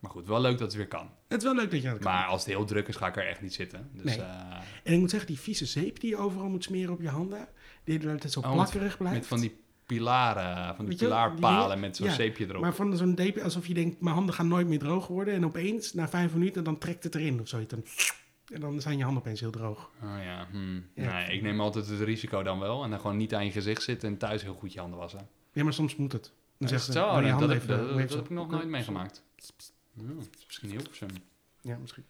Maar 0.00 0.10
goed, 0.10 0.26
wel 0.26 0.40
leuk 0.40 0.58
dat 0.58 0.66
het 0.66 0.76
weer 0.76 0.88
kan. 0.88 1.10
Het 1.28 1.38
is 1.38 1.44
wel 1.44 1.54
leuk 1.54 1.70
dat 1.70 1.82
je 1.82 1.88
dat 1.88 1.98
kan. 1.98 2.12
Maar 2.12 2.26
als 2.26 2.44
het 2.44 2.52
heel 2.54 2.64
druk 2.64 2.88
is, 2.88 2.96
ga 2.96 3.06
ik 3.06 3.16
er 3.16 3.26
echt 3.28 3.40
niet 3.42 3.54
zitten. 3.54 3.90
Dus, 3.92 4.04
Nee. 4.16 4.26
eh, 4.26 4.56
En 4.84 4.92
ik 4.92 4.98
moet 4.98 5.10
zeggen, 5.10 5.28
die 5.28 5.38
vieze 5.38 5.66
zeep 5.66 6.00
die 6.00 6.10
je 6.10 6.16
overal 6.16 6.48
moet 6.48 6.64
smeren 6.64 6.92
op 6.94 7.00
je 7.00 7.08
handen... 7.08 7.48
die 7.84 7.98
de 7.98 8.06
hele 8.06 8.18
tijd 8.18 8.32
zo 8.32 8.40
Oh, 8.40 8.52
plakkerig 8.52 8.96
blijft. 8.96 9.16
met 9.18 9.26
van 9.26 9.40
die 9.40 9.58
pilaren, 9.86 10.74
van 10.76 10.84
die 10.84 10.94
je 10.98 11.04
pilaarpalen 11.04 11.80
met 11.80 11.96
zo'n 11.96 12.06
Ja, 12.06 12.12
zeepje 12.14 12.46
erop. 12.48 12.62
Maar 12.62 12.74
van 12.74 12.96
zo'n 12.96 13.14
deepje, 13.14 13.42
alsof 13.42 13.66
je 13.66 13.74
denkt, 13.74 14.00
mijn 14.00 14.14
handen 14.14 14.34
gaan 14.34 14.48
nooit 14.48 14.66
meer 14.66 14.78
droog 14.78 15.06
worden. 15.06 15.34
En 15.34 15.44
opeens, 15.44 15.92
na 15.94 16.08
vijf 16.08 16.32
minuten, 16.32 16.64
dan 16.64 16.78
trekt 16.78 17.04
het 17.04 17.14
erin 17.14 17.40
of 17.40 17.48
zoiets. 17.48 17.70
Dan, 17.70 17.84
en 18.54 18.60
dan 18.60 18.80
zijn 18.80 18.96
je 18.96 19.04
handen 19.04 19.22
opeens 19.22 19.40
heel 19.40 19.50
droog. 19.50 19.90
Oh 20.02 20.22
ja, 20.24 20.46
hmm. 20.50 20.86
Ja. 20.94 21.12
nee, 21.26 21.36
ik 21.36 21.42
neem 21.42 21.60
altijd 21.60 21.88
het 21.88 22.00
risico 22.00 22.42
dan 22.42 22.58
wel. 22.58 22.84
En 22.84 22.90
dan 22.90 23.00
gewoon 23.00 23.16
niet 23.16 23.34
aan 23.34 23.44
je 23.44 23.50
gezicht 23.50 23.82
zitten 23.82 24.08
en 24.08 24.16
thuis 24.18 24.42
heel 24.42 24.54
goed 24.54 24.72
je 24.72 24.80
handen 24.80 24.98
wassen. 24.98 25.28
Ja, 25.52 25.64
maar 25.64 25.72
soms 25.72 25.96
moet 25.96 26.12
het. 26.12 26.32
Dan 26.58 26.68
zegt 26.68 26.84
ze, 26.84 26.92
je 26.92 26.96
dat, 26.98 27.38
dat, 27.40 27.50
even 27.50 27.96
heb 27.98 28.10
ik 28.24 28.30
nog 28.30 28.50
nooit 28.50 28.68
meegemaakt. 28.68 29.24
Ja, 30.08 30.14
is 30.38 30.46
misschien 30.46 30.70
heel 30.70 30.80
versum. 30.88 31.08
Ja, 31.60 31.76
misschien. 31.80 32.04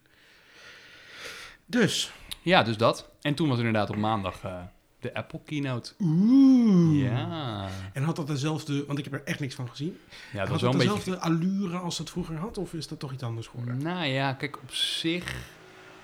Dus. 1.66 2.12
Ja, 2.42 2.62
dus 2.62 2.76
dat. 2.76 3.10
En 3.20 3.34
toen 3.34 3.48
was 3.48 3.58
inderdaad 3.58 3.90
op 3.90 3.96
maandag 3.96 4.44
eh, 4.44 4.62
de 5.00 5.14
Apple 5.14 5.40
keynote. 5.44 5.92
Oeh. 6.00 7.02
Ja. 7.02 7.68
En 7.92 8.02
had 8.02 8.16
dat 8.16 8.26
dezelfde, 8.26 8.86
want 8.86 8.98
ik 8.98 9.04
heb 9.04 9.12
er 9.12 9.24
echt 9.24 9.40
niks 9.40 9.54
van 9.54 9.68
gezien. 9.68 9.98
Ja, 10.32 10.38
dat 10.38 10.40
had 10.40 10.48
was 10.48 10.60
wel 10.60 10.70
een 10.70 10.78
beetje... 10.78 10.94
dezelfde 10.94 11.20
allure 11.24 11.78
als 11.78 11.98
het 11.98 12.10
vroeger 12.10 12.36
had? 12.36 12.58
Of 12.58 12.72
is 12.74 12.88
dat 12.88 12.98
toch 12.98 13.12
iets 13.12 13.22
anders 13.22 13.46
geworden? 13.46 13.82
Nou 13.82 14.04
ja, 14.04 14.32
kijk, 14.32 14.58
op 14.62 14.70
zich... 14.72 15.36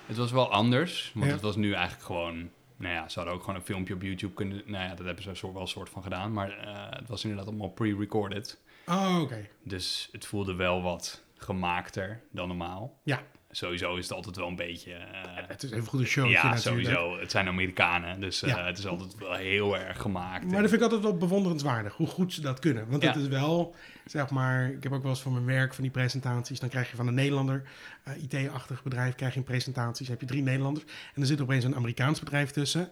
Het 0.07 0.17
was 0.17 0.31
wel 0.31 0.51
anders. 0.53 1.11
Want 1.15 1.27
Ja. 1.27 1.33
het 1.33 1.41
was 1.41 1.57
nu 1.57 1.73
eigenlijk 1.73 2.05
gewoon 2.05 2.51
nou 2.77 2.95
ja, 2.95 3.09
ze 3.09 3.19
hadden 3.19 3.35
ook 3.35 3.41
gewoon 3.41 3.57
een 3.57 3.67
filmpje 3.67 3.95
op 3.95 4.03
YouTube 4.03 4.35
kunnen... 4.35 4.63
Nou 4.67 4.85
ja, 4.85 4.95
dat 4.95 5.07
hebben 5.07 5.25
ze 5.25 5.35
soort, 5.35 5.53
wel 5.53 5.63
een 5.63 5.69
soort 5.69 5.89
van 5.89 6.03
gedaan. 6.03 6.33
Maar 6.33 6.59
eh, 6.59 6.99
het 6.99 7.09
was 7.09 7.23
inderdaad 7.23 7.49
allemaal 7.49 7.69
pre-recorded. 7.69 8.59
Oh, 8.87 9.19
oké. 9.21 9.49
Dus 9.63 10.09
het 10.13 10.27
voelde 10.27 10.55
wel 10.55 10.83
wat 10.83 11.23
gemaakter 11.37 12.21
dan 12.33 12.49
normaal. 12.49 12.99
Ja. 13.03 13.23
Sowieso 13.51 13.97
is 13.97 14.03
het 14.09 14.13
altijd 14.13 14.37
wel 14.37 14.49
een 14.49 14.57
beetje... 14.57 14.93
eh, 14.93 15.23
Het 15.49 15.63
is 15.63 15.71
even 15.71 15.87
goed 15.87 16.01
een 16.01 16.07
showtje 16.07 16.33
ja, 16.33 16.43
natuurlijk. 16.55 16.87
sowieso. 16.87 17.19
Het 17.19 17.31
zijn 17.31 17.49
Amerikanen, 17.49 18.21
dus 18.21 18.43
eh, 18.43 18.49
Ja. 18.51 18.65
het 18.67 18.79
is 18.79 18.87
altijd 18.87 19.19
wel 19.19 19.33
heel 19.35 19.79
erg 19.79 20.01
gemaakt. 20.01 20.45
Maar 20.45 20.61
dat 20.61 20.71
vind 20.71 20.73
ik 20.73 20.81
altijd 20.83 21.03
wel 21.03 21.17
bewonderenswaardig, 21.17 21.95
hoe 21.95 22.07
goed 22.07 22.33
ze 22.33 22.41
dat 22.41 22.59
kunnen. 22.59 22.89
Want 22.89 23.03
Ja. 23.03 23.09
het 23.13 23.17
is 23.23 23.29
wel, 23.29 23.75
zeg 24.05 24.31
maar, 24.31 24.71
ik 24.71 24.83
heb 24.83 24.93
ook 24.93 25.03
wel 25.03 25.11
eens 25.11 25.23
voor 25.23 25.33
mijn 25.33 25.45
werk 25.45 25.75
van 25.75 25.83
die 25.83 25.93
presentaties. 25.93 26.61
Dan 26.61 26.69
krijg 26.69 26.91
je 26.91 26.97
van 26.97 27.07
een 27.07 27.15
Nederlander, 27.15 27.63
eh, 28.03 28.23
IT-achtig 28.23 28.83
bedrijf, 28.83 29.15
krijg 29.15 29.33
je 29.33 29.39
in 29.39 29.45
presentaties, 29.45 30.09
heb 30.09 30.21
je 30.21 30.27
drie 30.27 30.43
Nederlanders. 30.43 30.85
En 31.15 31.21
er 31.21 31.27
zit 31.27 31.41
opeens 31.41 31.65
een 31.65 31.75
Amerikaans 31.77 32.19
bedrijf 32.21 32.51
tussen. 32.51 32.89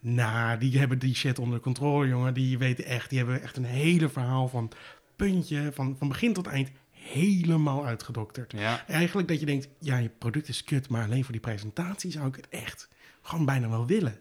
Nou, 0.00 0.58
die 0.58 0.78
hebben 0.78 0.98
die 0.98 1.14
shit 1.14 1.38
onder 1.38 1.60
controle, 1.60 2.08
jongen. 2.08 2.34
Die 2.34 2.58
weten 2.58 2.84
echt, 2.84 3.08
die 3.10 3.18
hebben 3.18 3.42
echt 3.42 3.56
een 3.56 3.64
hele 3.64 4.08
verhaal 4.08 4.48
van 4.48 4.70
puntje, 5.16 5.70
van, 5.72 5.96
van 5.98 6.08
begin 6.08 6.32
tot 6.32 6.46
eind, 6.46 6.70
helemaal 7.12 7.86
uitgedokterd. 7.86 8.52
Ja, 8.52 8.84
Eigenlijk 8.86 9.28
dat 9.28 9.40
je 9.40 9.46
denkt, 9.46 9.68
ja, 9.80 9.96
je 9.96 10.08
product 10.18 10.48
is 10.48 10.64
kut, 10.64 10.88
maar 10.88 11.04
alleen 11.04 11.22
voor 11.24 11.32
die 11.32 11.40
presentatie 11.40 12.10
zou 12.10 12.26
ik 12.28 12.36
het 12.36 12.48
echt 12.48 12.88
gewoon 13.22 13.44
bijna 13.44 13.68
wel 13.68 13.86
willen. 13.86 14.18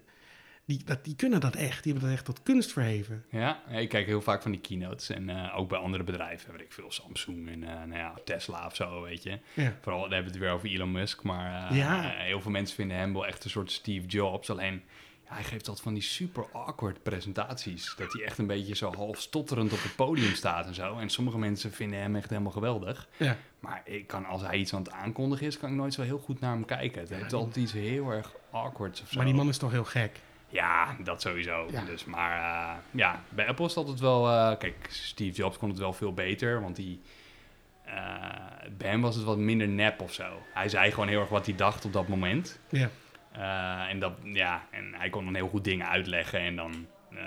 Die, 0.66 0.82
dat, 0.86 1.04
die 1.06 1.16
kunnen 1.16 1.40
dat 1.40 1.56
echt, 1.56 1.84
die 1.84 1.92
hebben 1.92 2.10
dat 2.10 2.18
echt 2.20 2.28
tot 2.28 2.44
kunst 2.44 2.72
verheven. 2.72 3.24
ja, 3.32 3.68
ik 3.70 3.90
kijk 3.90 4.06
heel 4.06 4.22
vaak 4.22 4.42
van 4.42 4.52
die 4.52 4.62
keynotes. 4.62 5.10
En 5.10 5.30
eh, 5.30 5.58
ook 5.58 5.70
bij 5.70 5.80
andere 5.80 6.04
bedrijven, 6.04 6.52
weet 6.52 6.62
ik 6.62 6.72
veel, 6.74 6.92
Samsung 6.92 7.50
en 7.50 7.64
eh, 7.64 7.70
nou 7.76 7.94
ja, 7.94 8.14
Tesla 8.26 8.66
of 8.66 8.76
zo, 8.76 9.02
weet 9.02 9.24
je. 9.24 9.40
Ja. 9.54 9.78
Vooral, 9.82 10.02
dan 10.02 10.12
hebben 10.12 10.32
we 10.32 10.38
het 10.38 10.46
weer 10.48 10.56
over 10.56 10.70
Elon 10.70 10.92
Musk. 10.92 11.24
Maar 11.24 11.70
eh, 11.72 11.78
Ja. 11.78 12.02
heel 12.02 12.42
veel 12.42 12.52
mensen 12.52 12.76
vinden 12.76 12.98
hem 12.98 13.14
wel 13.14 13.26
echt 13.28 13.44
een 13.44 13.50
soort 13.50 13.72
Steve 13.72 14.08
Jobs. 14.08 14.50
Alleen, 14.50 14.82
ja, 15.30 15.34
hij 15.34 15.44
geeft 15.44 15.68
altijd 15.68 15.82
van 15.82 15.94
die 15.94 16.04
super 16.04 16.46
awkward 16.52 17.04
presentaties. 17.04 17.94
Dat 17.98 18.14
hij 18.14 18.24
echt 18.24 18.38
een 18.38 18.48
beetje 18.48 18.76
zo 18.76 18.94
half 18.96 19.22
stotterend 19.22 19.74
op 19.74 19.84
het 19.84 19.96
podium 19.96 20.34
staat 20.34 20.66
en 20.68 20.74
zo. 20.74 20.98
En 20.98 21.10
sommige 21.10 21.38
mensen 21.38 21.72
vinden 21.72 22.00
hem 22.00 22.16
echt 22.16 22.30
helemaal 22.30 22.52
geweldig. 22.52 23.08
Ja. 23.18 23.38
Maar 23.60 23.82
ik 23.86 24.08
kan, 24.08 24.26
als 24.26 24.42
hij 24.42 24.58
iets 24.58 24.74
aan 24.74 24.84
het 24.84 24.92
aankondigen 24.92 25.48
is, 25.48 25.58
kan 25.58 25.70
ik 25.70 25.76
nooit 25.76 25.94
zo 25.94 26.02
heel 26.02 26.20
goed 26.20 26.40
naar 26.40 26.52
hem 26.52 26.66
kijken. 26.66 27.02
Het 27.02 27.10
heeft 27.10 27.34
altijd 27.34 27.56
iets 27.56 27.72
heel 27.72 28.12
erg 28.12 28.32
awkwards 28.52 29.02
of 29.02 29.08
zo. 29.10 29.16
Maar 29.16 29.26
die 29.26 29.36
man 29.36 29.48
is 29.50 29.58
toch 29.58 29.72
heel 29.72 29.84
gek. 29.86 30.20
Ja, 30.50 30.96
dat 31.04 31.22
sowieso. 31.22 31.68
Ja. 31.72 31.84
Dus, 31.86 32.06
maar 32.06 32.38
eh, 32.38 32.78
ja, 32.92 33.24
bij 33.30 33.48
Apple 33.48 33.66
is 33.66 33.72
het 33.76 33.80
altijd 33.80 34.00
wel... 34.00 34.28
eh, 34.30 34.58
kijk, 34.58 34.88
Steve 34.90 35.36
Jobs 35.38 35.58
kon 35.58 35.70
het 35.70 35.78
wel 35.78 35.94
veel 35.94 36.14
beter, 36.14 36.62
want 36.62 36.76
die... 36.76 37.02
eh, 37.84 37.94
bij 38.78 38.90
hem 38.90 39.02
was 39.02 39.16
het 39.16 39.24
wat 39.24 39.38
minder 39.38 39.68
nep 39.68 40.02
of 40.02 40.14
zo. 40.14 40.42
Hij 40.54 40.70
zei 40.70 40.92
gewoon 40.92 41.08
heel 41.08 41.20
erg 41.20 41.30
wat 41.30 41.46
hij 41.46 41.56
dacht 41.56 41.86
op 41.86 41.94
dat 41.94 42.08
moment. 42.08 42.60
Ja. 42.70 42.90
Eh, 43.38 43.90
en, 43.90 44.00
dat, 44.00 44.14
ja, 44.24 44.68
en 44.72 44.94
hij 44.94 45.10
kon 45.10 45.24
dan 45.26 45.36
heel 45.36 45.48
goed 45.48 45.64
dingen 45.64 45.88
uitleggen 45.88 46.40
en 46.40 46.56
dan 46.56 46.88
eh, 47.12 47.26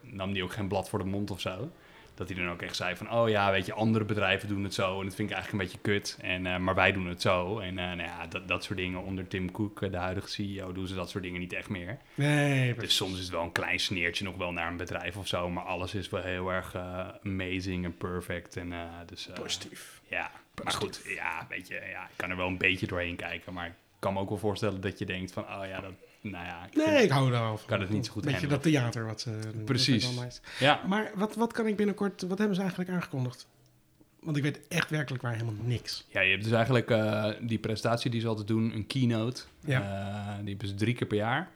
nam 0.00 0.32
hij 0.32 0.42
ook 0.42 0.52
geen 0.52 0.68
blad 0.68 0.88
voor 0.88 0.98
de 0.98 1.04
mond 1.04 1.30
of 1.30 1.40
zo. 1.40 1.70
Dat 2.14 2.28
hij 2.28 2.38
dan 2.38 2.48
ook 2.50 2.62
echt 2.62 2.76
zei 2.76 2.96
van, 2.96 3.12
oh 3.12 3.28
ja, 3.28 3.50
weet 3.50 3.66
je, 3.66 3.72
andere 3.72 4.04
bedrijven 4.04 4.48
doen 4.48 4.64
het 4.64 4.74
zo 4.74 4.98
en 4.98 5.06
dat 5.06 5.14
vind 5.14 5.30
ik 5.30 5.36
eigenlijk 5.36 5.52
een 5.52 5.70
beetje 5.70 5.92
kut. 5.92 6.18
En, 6.22 6.46
eh, 6.46 6.58
maar 6.58 6.74
wij 6.74 6.92
doen 6.92 7.06
het 7.06 7.22
zo. 7.22 7.58
En 7.58 7.74
nou 7.74 8.02
ja, 8.02 8.26
dat, 8.26 8.48
dat 8.48 8.64
soort 8.64 8.78
dingen 8.78 9.02
onder 9.02 9.28
Tim 9.28 9.50
Cook, 9.50 9.80
de 9.90 9.96
huidige 9.96 10.28
CEO, 10.28 10.72
doen 10.72 10.86
ze 10.86 10.94
dat 10.94 11.10
soort 11.10 11.24
dingen 11.24 11.40
niet 11.40 11.52
echt 11.52 11.68
meer. 11.68 11.98
Nee, 12.14 12.74
Dus 12.74 12.96
soms 12.96 13.14
is 13.14 13.20
het 13.20 13.30
wel 13.30 13.42
een 13.42 13.52
klein 13.52 13.78
sneertje 13.78 14.24
nog 14.24 14.36
wel 14.36 14.52
naar 14.52 14.70
een 14.70 14.76
bedrijf 14.76 15.16
of 15.16 15.26
zo, 15.26 15.50
maar 15.50 15.64
alles 15.64 15.94
is 15.94 16.08
wel 16.08 16.22
heel 16.22 16.52
erg 16.52 16.76
amazing 17.24 17.84
en 17.84 17.96
perfect. 17.96 18.56
En, 18.56 18.74
dus, 19.06 19.28
positief. 19.34 20.00
ja, 20.08 20.30
maar 20.64 20.72
goed, 20.72 21.02
ja, 21.04 21.46
weet 21.48 21.68
je, 21.68 21.74
ja, 21.74 22.02
ik 22.02 22.16
kan 22.16 22.30
er 22.30 22.36
wel 22.36 22.46
een 22.46 22.58
beetje 22.58 22.86
doorheen 22.86 23.16
kijken, 23.16 23.52
maar 23.52 23.76
kan 23.98 24.12
me 24.12 24.20
ook 24.20 24.28
wel 24.28 24.38
voorstellen 24.38 24.80
dat 24.80 24.98
je 24.98 25.06
denkt 25.06 25.32
van, 25.32 25.42
oh 25.42 25.66
ja, 25.66 25.80
dat, 25.80 25.92
nou 26.20 26.44
ja, 26.44 26.66
ik 26.70 26.74
Nee, 26.86 27.02
ik 27.02 27.10
hou 27.10 27.24
er 27.26 27.30
wel 27.40 27.56
van. 27.56 27.66
Kan 27.66 27.80
het 27.80 27.90
niet 27.90 28.06
zo 28.06 28.12
goed 28.12 28.22
Beetje 28.24 28.38
handelen. 28.38 28.62
dat 28.62 28.72
theater 28.72 29.06
wat 29.06 29.20
ze 29.20 29.38
doen. 29.52 29.64
Precies. 29.64 30.10
Ja, 30.58 30.80
Maar 30.86 31.10
wat, 31.14 31.34
wat 31.34 31.52
kan 31.52 31.66
ik 31.66 31.76
binnenkort... 31.76 32.22
Wat 32.22 32.38
hebben 32.38 32.56
ze 32.56 32.60
eigenlijk 32.62 32.90
aangekondigd? 32.90 33.46
Want 34.20 34.36
ik 34.36 34.42
weet 34.42 34.68
echt 34.68 34.90
werkelijk 34.90 35.22
waar 35.22 35.32
helemaal 35.32 35.54
niks. 35.62 36.04
ja, 36.08 36.20
je 36.20 36.30
hebt 36.30 36.42
dus 36.42 36.52
eigenlijk 36.52 36.90
eh, 36.90 37.30
die 37.40 37.58
presentatie 37.58 38.10
die 38.10 38.20
ze 38.20 38.26
altijd 38.28 38.46
doen, 38.46 38.74
een 38.74 38.86
keynote, 38.86 39.42
Ja. 39.64 39.80
Eh, 39.80 40.38
die 40.40 40.48
hebben 40.48 40.68
ze 40.68 40.74
drie 40.74 40.94
keer 40.94 41.06
per 41.06 41.16
jaar. 41.16 41.50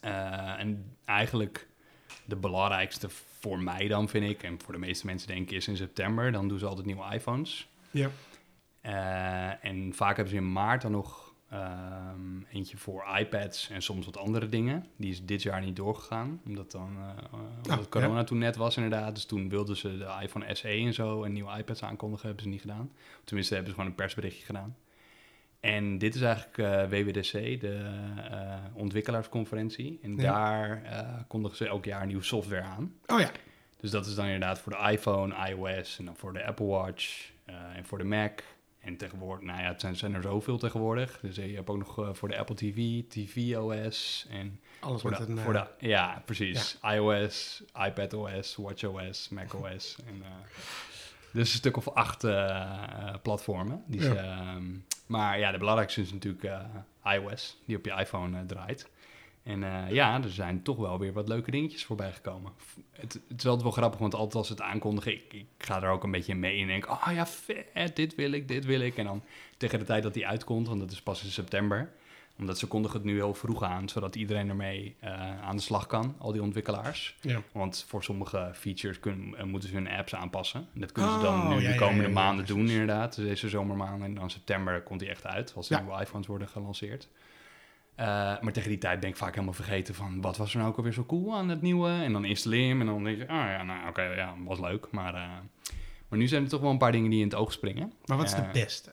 Eh, 0.00 0.58
en 0.58 0.96
eigenlijk 1.04 1.66
de 2.24 2.36
belangrijkste 2.36 3.08
voor 3.40 3.58
mij 3.58 3.88
dan, 3.88 4.08
vind 4.08 4.30
ik, 4.30 4.42
en 4.42 4.60
voor 4.64 4.72
de 4.72 4.80
meeste 4.80 5.06
mensen 5.06 5.28
denk 5.28 5.50
ik, 5.50 5.56
is 5.56 5.68
in 5.68 5.76
september. 5.76 6.32
Dan 6.32 6.48
doen 6.48 6.58
ze 6.58 6.66
altijd 6.66 6.86
nieuwe 6.86 7.12
iPhones. 7.14 7.68
Ja. 7.90 8.10
Eh, 8.80 9.64
en 9.70 9.92
vaak 9.94 10.16
hebben 10.16 10.34
ze 10.34 10.40
in 10.40 10.52
maart 10.52 10.82
dan 10.82 10.90
nog 10.90 11.27
ehm, 11.50 12.40
eentje 12.52 12.76
voor 12.76 13.04
iPads 13.18 13.70
en 13.70 13.82
soms 13.82 14.06
wat 14.06 14.16
andere 14.16 14.48
dingen. 14.48 14.86
Die 14.96 15.10
is 15.10 15.24
dit 15.24 15.42
jaar 15.42 15.60
niet 15.60 15.76
doorgegaan, 15.76 16.40
omdat 16.46 16.70
dan 16.70 16.96
eh, 16.96 17.08
eh, 17.24 17.32
omdat 17.62 17.78
Ah, 17.78 17.90
corona 17.90 18.24
toen 18.24 18.38
net 18.38 18.56
was 18.56 18.76
inderdaad. 18.76 19.14
Dus 19.14 19.24
toen 19.24 19.48
wilden 19.48 19.76
ze 19.76 19.98
de 19.98 20.08
iPhone 20.22 20.54
SE 20.54 20.68
en 20.68 20.94
zo 20.94 21.22
en 21.24 21.32
nieuwe 21.32 21.58
iPads 21.58 21.82
aankondigen, 21.82 22.26
hebben 22.26 22.44
ze 22.44 22.50
niet 22.50 22.60
gedaan. 22.60 22.90
Tenminste, 23.24 23.54
hebben 23.54 23.72
ze 23.72 23.78
gewoon 23.78 23.90
een 23.92 23.98
persberichtje 24.02 24.44
gedaan. 24.44 24.76
En 25.60 25.98
dit 25.98 26.14
is 26.14 26.20
eigenlijk 26.20 26.58
eh, 26.58 26.88
WWDC, 26.88 27.60
de 27.60 27.90
ontwikkelaarsconferentie. 28.74 29.98
En 30.02 30.16
Ja. 30.16 30.22
daar 30.32 31.24
kondigen 31.28 31.56
ze 31.56 31.66
elk 31.68 31.84
jaar 31.84 32.06
nieuwe 32.06 32.22
software 32.22 32.62
aan. 32.62 32.94
Oh 33.06 33.20
ja. 33.20 33.30
Dus 33.80 33.90
dat 33.90 34.06
is 34.06 34.14
dan 34.14 34.24
inderdaad 34.24 34.58
voor 34.58 34.72
de 34.72 34.90
iPhone, 34.92 35.48
iOS 35.48 35.98
en 35.98 36.04
dan 36.04 36.16
voor 36.16 36.32
de 36.32 36.44
Apple 36.44 36.66
Watch 36.66 37.30
en 37.74 37.84
voor 37.84 37.98
de 37.98 38.04
Mac. 38.04 38.40
En 38.88 38.96
tegenwoordig, 38.96 39.44
nou 39.46 39.60
ja, 39.62 39.68
het 39.68 39.80
zijn, 39.80 39.96
zijn 39.96 40.14
er 40.14 40.22
zoveel 40.22 40.58
tegenwoordig. 40.58 41.18
Dus 41.22 41.38
eh, 41.38 41.48
je 41.50 41.54
hebt 41.56 41.68
ook 41.70 41.78
nog 41.78 41.98
eh, 41.98 42.08
voor 42.12 42.28
de 42.28 42.38
Apple 42.38 42.54
TV, 42.54 43.02
tvOS 43.08 44.26
en 44.30 44.60
Alles 44.80 45.00
voor 45.00 45.10
de, 45.10 45.16
een... 45.28 45.38
eh, 45.38 45.44
voor 45.44 45.52
de, 45.52 45.66
ja, 45.78 46.22
precies. 46.24 46.78
iOS, 46.82 47.62
iPadOS, 47.86 48.56
WatchOS, 48.56 49.28
macOS. 49.28 49.96
en, 50.06 50.22
eh, 50.22 50.28
dus 51.32 51.50
een 51.52 51.58
stuk 51.58 51.76
of 51.76 51.88
acht 51.88 52.24
eh, 52.24 52.48
eh, 52.48 53.14
platformen. 53.22 53.82
Die 53.86 54.00
Ja. 54.00 54.06
ze, 54.06 54.18
ehm, 54.18 54.64
maar 55.06 55.38
ja, 55.38 55.52
de 55.52 55.58
belangrijkste 55.58 56.00
is 56.00 56.12
natuurlijk 56.12 56.44
eh, 56.44 57.14
iOS, 57.14 57.58
die 57.64 57.76
op 57.76 57.84
je 57.84 57.92
iPhone 57.92 58.38
eh, 58.38 58.44
draait. 58.46 58.88
En 59.48 59.64
eh, 59.64 59.90
ja, 59.90 60.22
er 60.22 60.30
zijn 60.30 60.62
toch 60.62 60.76
wel 60.76 60.98
weer 60.98 61.12
wat 61.12 61.28
leuke 61.28 61.50
dingetjes 61.50 61.84
voorbij 61.84 62.12
gekomen. 62.12 62.52
Het, 62.92 63.12
het 63.28 63.38
is 63.38 63.44
altijd 63.44 63.62
wel 63.62 63.72
grappig, 63.72 64.00
want 64.00 64.14
altijd 64.14 64.34
als 64.34 64.46
ze 64.46 64.52
het 64.52 64.62
aankondigen, 64.62 65.12
ik, 65.12 65.32
ik 65.32 65.46
ga 65.58 65.82
er 65.82 65.90
ook 65.90 66.04
een 66.04 66.10
beetje 66.10 66.34
mee 66.34 66.60
en 66.60 66.66
denk, 66.66 66.90
oh 66.90 67.08
ja, 67.12 67.26
vet, 67.26 67.96
dit 67.96 68.14
wil 68.14 68.32
ik, 68.32 68.48
dit 68.48 68.64
wil 68.64 68.80
ik. 68.80 68.96
En 68.96 69.04
dan 69.04 69.22
tegen 69.56 69.78
de 69.78 69.84
tijd 69.84 70.02
dat 70.02 70.14
die 70.14 70.26
uitkomt, 70.26 70.68
want 70.68 70.80
dat 70.80 70.90
is 70.90 71.02
pas 71.02 71.24
in 71.24 71.30
september, 71.30 71.90
omdat 72.38 72.58
ze 72.58 72.66
kondigen 72.66 72.96
het 72.96 73.06
nu 73.06 73.14
heel 73.14 73.34
vroeg 73.34 73.62
aan, 73.62 73.88
zodat 73.88 74.16
iedereen 74.16 74.48
ermee 74.48 74.96
eh, 75.00 75.42
aan 75.42 75.56
de 75.56 75.62
slag 75.62 75.86
kan, 75.86 76.14
al 76.18 76.32
die 76.32 76.42
ontwikkelaars. 76.42 77.16
Ja. 77.20 77.42
Want 77.52 77.84
voor 77.88 78.04
sommige 78.04 78.50
features 78.54 79.00
kunnen, 79.00 79.38
eh, 79.38 79.44
moeten 79.44 79.68
ze 79.68 79.74
hun 79.74 79.88
apps 79.88 80.14
aanpassen. 80.14 80.68
En 80.74 80.80
dat 80.80 80.92
kunnen 80.92 81.12
ze 81.12 81.20
dan 81.20 81.40
Oh, 81.40 81.48
nu 81.48 81.62
ja, 81.62 81.72
de 81.72 81.78
komende 81.78 82.08
ja, 82.08 82.14
maanden 82.14 82.46
doen 82.46 82.68
inderdaad. 82.68 83.14
Dus 83.14 83.24
deze 83.24 83.48
zomermaanden 83.48 84.08
en 84.08 84.14
dan 84.14 84.30
september 84.30 84.82
komt 84.82 85.00
die 85.00 85.08
echt 85.08 85.26
uit, 85.26 85.52
als 85.56 85.68
de 85.68 85.76
nieuwe 85.76 86.00
iPhones 86.00 86.26
worden 86.26 86.48
gelanceerd. 86.48 87.08
Eh, 87.98 88.06
maar 88.40 88.52
tegen 88.52 88.68
die 88.68 88.78
tijd 88.78 89.00
ben 89.00 89.08
ik 89.08 89.16
vaak 89.16 89.32
helemaal 89.32 89.52
vergeten 89.54 89.94
van 89.94 90.20
wat 90.20 90.36
was 90.36 90.52
er 90.52 90.58
nou 90.58 90.70
ook 90.70 90.76
alweer 90.76 90.92
zo 90.92 91.04
cool 91.04 91.34
aan 91.34 91.48
het 91.48 91.62
nieuwe. 91.62 91.88
En 91.90 92.12
dan 92.12 92.24
installeer 92.24 92.60
je 92.62 92.68
hem 92.68 92.80
en 92.80 92.86
dan 92.86 93.04
denk 93.04 93.16
je, 93.16 93.28
ah 93.28 93.36
ja, 93.36 93.62
nou 93.62 93.88
oké, 93.88 94.02
ja, 94.02 94.34
was 94.44 94.60
leuk. 94.60 94.90
Maar, 94.90 95.14
eh, 95.14 95.28
maar 96.08 96.18
nu 96.18 96.26
zijn 96.28 96.42
er 96.42 96.48
toch 96.48 96.60
wel 96.60 96.70
een 96.70 96.78
paar 96.78 96.92
dingen 96.92 97.10
die 97.10 97.18
in 97.20 97.24
het 97.26 97.34
oog 97.34 97.52
springen. 97.52 97.92
Maar 98.06 98.16
wat 98.16 98.26
is 98.26 98.34
de 98.34 98.40
Eh, 98.42 98.52
beste? 98.52 98.90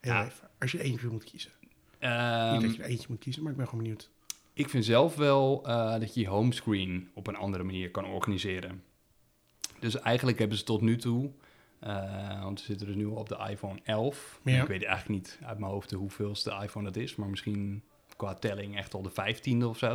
Heel 0.00 0.12
ja. 0.12 0.24
even. 0.24 0.48
Als 0.58 0.72
je 0.72 0.82
eentje 0.82 1.08
moet 1.08 1.24
kiezen. 1.24 1.50
Ehm, 1.98 2.52
Niet 2.52 2.60
dat 2.62 2.76
je 2.76 2.82
er 2.82 2.88
eentje 2.88 3.06
moet 3.08 3.18
kiezen, 3.18 3.42
maar 3.42 3.50
ik 3.52 3.56
ben 3.58 3.66
gewoon 3.66 3.82
benieuwd. 3.82 4.10
Ik 4.52 4.68
vind 4.68 4.84
zelf 4.84 5.16
wel 5.16 5.62
dat 6.00 6.14
je 6.14 6.20
je 6.20 6.28
homescreen 6.28 7.10
op 7.14 7.26
een 7.26 7.36
andere 7.36 7.64
manier 7.64 7.90
kan 7.90 8.04
organiseren. 8.06 8.82
Dus 9.78 10.00
eigenlijk 10.00 10.38
hebben 10.38 10.58
ze 10.58 10.64
tot 10.64 10.80
nu 10.80 10.96
toe, 10.96 11.30
want 12.42 12.58
we 12.60 12.64
zitten 12.66 12.86
dus 12.86 12.96
nu 12.96 13.04
op 13.04 13.28
de 13.28 13.46
iPhone 13.50 13.78
11. 13.84 14.40
Ja. 14.44 14.62
Ik 14.62 14.68
weet 14.68 14.84
eigenlijk 14.84 15.22
niet 15.22 15.38
uit 15.44 15.58
mijn 15.58 15.72
hoofd 15.72 15.90
hoeveelste 15.90 16.58
iPhone 16.62 16.84
dat 16.84 16.96
is, 16.96 17.16
maar 17.16 17.28
misschien 17.28 17.82
qua 18.16 18.34
telling 18.34 18.76
echt 18.76 18.94
al 18.94 19.02
de 19.02 19.10
15e 19.10 19.64
of 19.64 19.78
zo. 19.78 19.88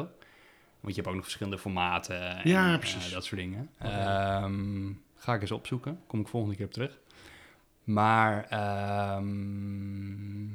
Want 0.80 0.96
je 0.96 1.02
hebt 1.02 1.08
ook 1.08 1.14
nog 1.14 1.24
verschillende 1.24 1.58
formaten 1.60 2.22
en 2.38 2.50
Ja, 2.50 2.74
eh, 2.74 2.80
precies. 2.80 3.12
dat 3.12 3.26
soort 3.26 3.42
dingen. 3.42 3.70
Oké. 3.80 3.90
Ehm, 3.92 4.92
ga 5.16 5.34
ik 5.34 5.42
eens 5.42 5.52
opzoeken, 5.52 6.00
kom 6.08 6.20
ik 6.20 6.28
volgende 6.28 6.56
keer 6.56 6.66
op 6.66 6.72
terug. 6.74 7.00
Maar, 7.84 8.44
ehm 8.50 10.48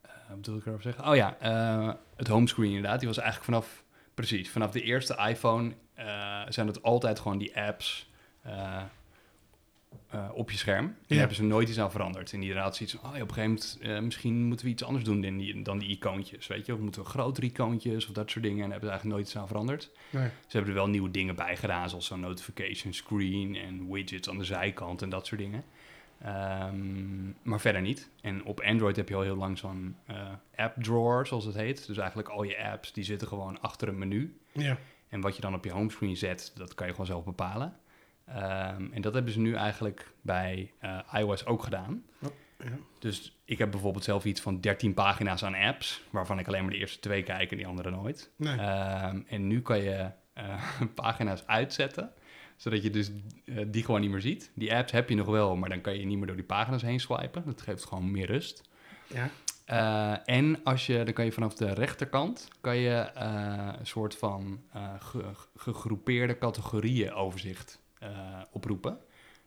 eh, 0.00 0.10
wat 0.28 0.36
bedoel 0.36 0.56
ik 0.56 0.66
erover 0.66 0.82
zeggen? 0.82 1.08
Oh 1.08 1.16
ja, 1.16 1.36
eh, 1.38 1.92
het 2.16 2.28
homescreen 2.28 2.66
inderdaad. 2.68 2.98
Die 2.98 3.08
was 3.08 3.18
eigenlijk 3.18 3.50
vanaf, 3.50 3.84
precies, 4.14 4.50
vanaf 4.50 4.70
de 4.70 4.82
eerste 4.82 5.16
iPhone 5.28 5.72
zijn 6.48 6.66
het 6.66 6.82
altijd 6.82 7.18
gewoon 7.20 7.38
die 7.38 7.56
apps 7.60 8.10
eh, 10.14 10.28
op 10.34 10.50
je 10.50 10.56
scherm. 10.56 10.84
En 10.84 10.94
Ja. 11.06 11.16
hebben 11.16 11.36
ze 11.36 11.42
nooit 11.42 11.68
iets 11.68 11.78
aan 11.80 11.90
veranderd. 11.90 12.32
En 12.32 12.40
inderdaad 12.40 12.76
zoiets 12.76 12.94
van, 13.00 13.04
oh 13.10 13.14
op 13.14 13.28
een 13.28 13.34
gegeven 13.34 13.42
moment, 13.48 13.78
eh, 13.80 14.00
misschien 14.00 14.44
moeten 14.44 14.66
we 14.66 14.72
iets 14.72 14.84
anders 14.84 15.04
doen 15.04 15.20
dan 15.20 15.36
die, 15.36 15.62
dan 15.62 15.78
die 15.78 15.88
icoontjes, 15.88 16.46
weet 16.46 16.66
je. 16.66 16.74
Of 16.74 16.78
moeten 16.80 17.02
we 17.02 17.08
grotere 17.08 17.46
icoontjes 17.46 18.06
of 18.06 18.12
dat 18.12 18.30
soort 18.30 18.44
dingen. 18.44 18.64
En 18.64 18.70
hebben 18.70 18.88
ze 18.88 18.90
eigenlijk 18.90 19.16
nooit 19.16 19.26
iets 19.26 19.36
aan 19.36 19.46
veranderd. 19.48 19.90
Nee. 20.10 20.24
Ze 20.46 20.56
hebben 20.56 20.68
er 20.70 20.78
wel 20.78 20.88
nieuwe 20.88 21.10
dingen 21.10 21.34
bij 21.34 21.56
gedaan, 21.56 21.88
zoals 21.88 22.06
zo'n 22.06 22.20
notification 22.20 22.92
screen 22.92 23.56
en 23.56 23.90
widgets 23.92 24.28
aan 24.28 24.38
de 24.38 24.44
zijkant 24.44 25.02
en 25.02 25.08
dat 25.08 25.26
soort 25.26 25.40
dingen. 25.40 25.64
Ehm, 26.22 27.26
maar 27.42 27.60
verder 27.60 27.80
niet. 27.82 28.10
En 28.20 28.44
op 28.44 28.60
Android 28.60 28.96
heb 28.96 29.08
je 29.08 29.14
al 29.14 29.22
heel 29.22 29.36
lang 29.36 29.58
zo'n 29.58 29.96
eh, 30.06 30.16
app 30.56 30.82
drawer, 30.82 31.26
zoals 31.26 31.44
het 31.44 31.54
heet. 31.54 31.86
Dus 31.86 31.96
eigenlijk 31.98 32.28
al 32.28 32.42
je 32.42 32.64
apps, 32.64 32.92
die 32.92 33.04
zitten 33.04 33.28
gewoon 33.28 33.60
achter 33.60 33.88
een 33.88 33.98
menu. 33.98 34.36
Ja. 34.52 34.78
En 35.08 35.20
wat 35.20 35.34
je 35.36 35.40
dan 35.42 35.54
op 35.54 35.64
je 35.64 35.70
homescreen 35.70 36.16
zet, 36.16 36.52
dat 36.56 36.74
kan 36.74 36.86
je 36.86 36.92
gewoon 36.92 37.06
zelf 37.06 37.24
bepalen. 37.24 37.76
Ehm, 38.26 38.92
en 38.92 39.02
dat 39.02 39.14
hebben 39.14 39.32
ze 39.32 39.40
nu 39.40 39.54
eigenlijk 39.54 40.12
bij 40.20 40.72
eh, 40.78 40.98
iOS 41.14 41.46
ook 41.46 41.62
gedaan. 41.62 42.02
ja. 42.58 42.68
Dus 42.98 43.38
ik 43.44 43.58
heb 43.58 43.70
bijvoorbeeld 43.70 44.04
zelf 44.04 44.24
iets 44.24 44.40
van 44.40 44.60
13 44.60 44.94
pagina's 44.94 45.44
aan 45.44 45.54
apps, 45.54 46.02
waarvan 46.10 46.38
ik 46.38 46.46
alleen 46.48 46.62
maar 46.62 46.72
de 46.72 46.78
eerste 46.78 46.98
twee 47.00 47.22
kijk 47.22 47.50
en 47.50 47.56
die 47.56 47.66
andere 47.66 47.90
nooit. 47.90 48.30
Nee. 48.36 48.56
Ehm, 48.58 49.20
en 49.26 49.46
nu 49.46 49.62
kan 49.62 49.78
je 49.82 50.10
eh, 50.32 50.62
pagina's 50.94 51.46
uitzetten, 51.46 52.12
zodat 52.56 52.82
je 52.82 52.90
dus 52.90 53.10
eh, 53.44 53.64
die 53.66 53.84
gewoon 53.84 54.00
niet 54.00 54.10
meer 54.10 54.20
ziet. 54.20 54.50
Die 54.54 54.74
apps 54.74 54.92
heb 54.92 55.08
je 55.08 55.14
nog 55.14 55.26
wel, 55.26 55.56
maar 55.56 55.68
dan 55.68 55.80
kan 55.80 55.98
je 55.98 56.04
niet 56.06 56.16
meer 56.18 56.26
door 56.26 56.36
die 56.36 56.44
pagina's 56.44 56.82
heen 56.82 57.00
swipen. 57.00 57.42
Dat 57.46 57.62
geeft 57.62 57.84
gewoon 57.84 58.10
meer 58.10 58.26
rust. 58.26 58.62
ja. 59.06 59.30
En 60.24 60.60
als 60.64 60.86
je, 60.86 61.02
dan 61.04 61.14
kan 61.14 61.24
je 61.24 61.32
vanaf 61.32 61.54
de 61.54 61.72
rechterkant 61.74 62.48
kan 62.60 62.76
je 62.76 63.10
een 63.78 63.86
soort 63.86 64.16
van 64.16 64.62
ge- 64.98 65.32
gegroepeerde 65.56 66.38
categorieën 66.38 67.12
overzicht 67.12 67.82
eh, 68.04 68.40
oproepen. 68.50 68.98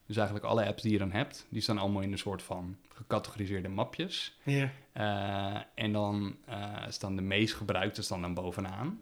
Dus 0.08 0.16
eigenlijk 0.16 0.46
alle 0.46 0.66
apps 0.66 0.82
die 0.82 0.92
je 0.92 0.98
dan 0.98 1.12
hebt, 1.12 1.46
die 1.50 1.62
staan 1.62 1.78
allemaal 1.78 2.02
in 2.02 2.12
een 2.12 2.18
soort 2.18 2.44
van 2.44 2.78
gecategoriseerde 2.94 3.70
mapjes. 3.70 4.38
Ja. 4.44 4.70
Eh, 4.92 5.62
en 5.76 5.92
dan 5.92 6.36
eh, 6.46 6.74
staan 6.90 7.16
de 7.16 7.22
meest 7.22 7.54
gebruikte 7.54 8.02
staan 8.02 8.22
dan 8.22 8.34
bovenaan. 8.34 9.02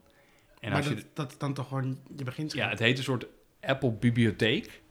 En 0.59 0.69
maar 0.69 0.77
als 0.77 0.87
je, 0.87 0.95
dat, 0.95 1.05
dat 1.13 1.31
is 1.31 1.37
dan 1.37 1.53
toch 1.53 1.67
gewoon 1.67 1.99
je 2.15 2.23
begint. 2.23 2.53
ja, 2.53 2.69
het 2.69 2.79
heet 2.79 2.97
een 2.97 3.03
soort 3.03 3.25
Apple 3.61 3.91
Bibliotheek. 3.91 4.81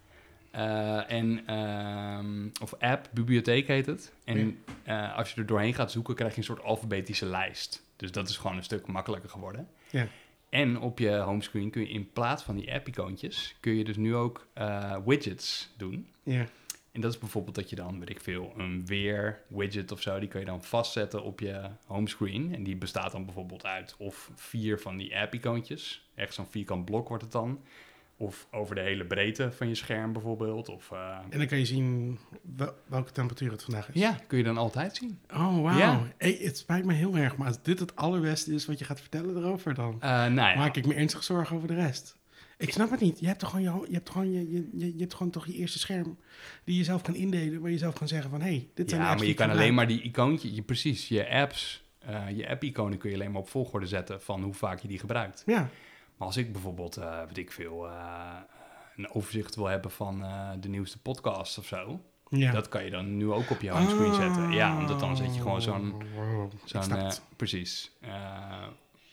Eh, 0.51 1.11
en, 1.11 1.47
ehm, 1.47 2.49
of 2.63 2.75
App 2.75 3.09
Bibliotheek 3.13 3.67
heet 3.67 3.87
het. 3.87 4.13
En 4.25 4.59
als 5.15 5.33
je 5.33 5.41
er 5.41 5.47
doorheen 5.47 5.75
gaat 5.75 5.93
zoeken, 5.93 6.15
krijg 6.15 6.33
je 6.33 6.39
een 6.39 6.45
soort 6.45 6.63
alfabetische 6.63 7.27
lijst. 7.27 7.83
Dus 7.97 8.13
dat 8.13 8.29
is 8.29 8.37
gewoon 8.37 8.57
een 8.57 8.65
stuk 8.65 8.87
makkelijker 8.87 9.31
geworden. 9.31 9.69
Ja. 9.91 10.07
En 10.55 10.81
op 10.81 10.99
je 10.99 11.17
homescreen 11.17 11.71
kun 11.71 11.83
je 11.83 11.89
in 11.89 12.13
plaats 12.13 12.43
van 12.43 12.57
die 12.57 12.73
app-icoontjes, 12.73 13.57
kun 13.61 13.75
je 13.75 13.85
dus 13.85 13.97
nu 13.97 14.15
ook 14.15 14.47
eh, 14.53 14.97
widgets 15.05 15.71
doen. 15.77 16.09
Ja. 16.23 16.47
En 16.93 17.01
dat 17.01 17.13
is 17.13 17.19
bijvoorbeeld 17.19 17.55
dat 17.55 17.71
je 17.71 17.77
dan, 17.77 17.99
weet 17.99 18.11
ik 18.11 18.21
veel, 18.21 18.53
een 18.57 18.87
weer-widget 18.87 19.93
of 19.93 20.01
zo, 20.01 20.19
die 20.19 20.29
kan 20.29 20.41
je 20.41 20.47
dan 20.47 20.63
vastzetten 20.65 21.23
op 21.23 21.41
je 21.41 21.71
homescreen. 21.87 22.55
En 22.55 22.63
die 22.63 22.77
bestaat 22.77 23.13
dan 23.13 23.25
bijvoorbeeld 23.25 23.65
uit 23.65 23.95
of 23.99 24.31
vier 24.35 24.79
van 24.81 24.97
die 24.97 25.19
app-icoontjes. 25.19 26.09
Echt 26.15 26.35
zo'n 26.35 26.47
vierkant 26.47 26.85
blok 26.85 27.09
wordt 27.09 27.23
het 27.23 27.33
dan. 27.33 27.61
Of 28.17 28.47
over 28.51 28.75
de 28.75 28.81
hele 28.81 29.05
breedte 29.05 29.53
van 29.53 29.69
je 29.69 29.75
scherm 29.75 30.13
bijvoorbeeld. 30.13 30.69
Of, 30.69 30.91
eh, 30.93 31.19
En 31.31 31.39
dan 31.39 31.47
kan 31.47 31.59
je 31.59 31.65
zien 31.65 32.19
wel- 32.57 32.75
welke 32.87 33.13
temperatuur 33.13 33.51
het 33.51 33.63
vandaag 33.63 33.89
is. 33.89 34.01
ja, 34.01 34.19
kun 34.27 34.39
je 34.39 34.45
dan 34.45 34.57
altijd 34.59 34.97
zien. 34.97 35.19
Oh, 35.33 35.63
wauw. 35.63 35.79
Ja. 35.79 36.03
Hey, 36.19 36.39
het 36.43 36.59
spijt 36.59 36.85
me 36.85 36.93
heel 36.93 37.17
erg, 37.17 37.37
maar 37.37 37.47
als 37.47 37.63
dit 37.63 37.79
het 37.79 37.97
allerbeste 37.97 38.55
is 38.55 38.67
wat 38.67 38.79
je 38.79 38.85
gaat 38.85 39.01
vertellen 39.01 39.37
erover, 39.37 39.75
dan 39.75 39.97
Eh, 40.01 40.11
nou 40.11 40.35
ja, 40.35 40.55
maak 40.57 40.77
ik 40.77 40.87
me 40.87 40.95
ernstig 40.95 41.23
zorgen 41.25 41.57
over 41.57 41.69
de 41.69 41.75
rest. 41.75 42.17
Ik 42.59 42.73
snap 42.73 42.91
het 42.91 43.01
niet. 43.01 43.21
Je 43.21 43.27
hebt 43.27 43.39
toch 43.39 43.51
gewoon 43.51 43.65
je, 43.65 43.87
je, 43.89 43.95
hebt 43.95 44.11
gewoon 44.11 44.33
je, 44.33 44.51
je, 44.51 44.69
je, 44.73 45.01
hebt 45.01 45.15
gewoon 45.15 45.33
toch 45.33 45.47
je 45.47 45.53
eerste 45.55 45.79
scherm 45.79 46.19
die 46.65 46.77
je 46.77 46.85
zelf 46.85 47.03
kan 47.03 47.15
indelen, 47.15 47.61
waar 47.61 47.71
je 47.71 47.79
zelf 47.79 47.95
kan 47.95 48.09
zeggen 48.09 48.31
van, 48.31 48.41
hé, 48.41 48.47
hey, 48.47 48.69
dit 48.75 48.89
zijn 48.89 49.01
de 49.01 49.07
ja 49.07 49.13
apps 49.13 49.23
maar 49.23 49.31
je 49.31 49.37
kan 49.39 49.51
alleen 49.51 49.75
maar 49.75 49.87
die 49.87 50.03
icoontje, 50.03 50.55
je, 50.55 50.63
precies, 50.63 51.09
je 51.09 51.29
apps, 51.31 51.85
eh, 51.99 52.23
je 52.37 52.49
app-iconen 52.49 52.99
kun 52.99 53.11
je 53.11 53.17
alleen 53.17 53.31
maar 53.31 53.41
op 53.41 53.49
volgorde 53.49 53.87
zetten 53.87 54.21
van 54.23 54.43
hoe 54.43 54.55
vaak 54.55 54.79
je 54.81 54.89
die 54.89 54.99
gebruikt. 54.99 55.43
Ja, 55.47 55.69
Maar 56.17 56.27
als 56.27 56.37
ik 56.37 56.53
bijvoorbeeld, 56.53 56.97
eh 56.97 57.23
weet 57.27 57.39
ik 57.39 57.53
veel, 57.53 57.87
eh, 57.87 58.37
een 58.97 59.11
overzicht 59.11 59.55
wil 59.55 59.67
hebben 59.67 59.91
van 59.91 60.25
eh, 60.25 60.51
de 60.61 60.69
nieuwste 60.69 60.99
podcast 60.99 61.59
of 61.59 61.67
zo, 61.67 62.01
ja. 62.29 62.53
dat 62.53 62.69
kan 62.69 62.85
je 62.85 62.91
dan 62.91 63.17
nu 63.17 63.31
ook 63.31 63.51
op 63.51 63.61
je 63.61 63.71
homescreen 63.71 64.15
zetten. 64.15 64.53
Ja, 64.53 64.79
omdat 64.79 65.01
dan 65.01 65.17
zet 65.17 65.35
je 65.35 65.41
gewoon 65.41 65.63
zo'n, 65.63 66.03
zo'n 66.65 67.13
precies. 67.37 67.91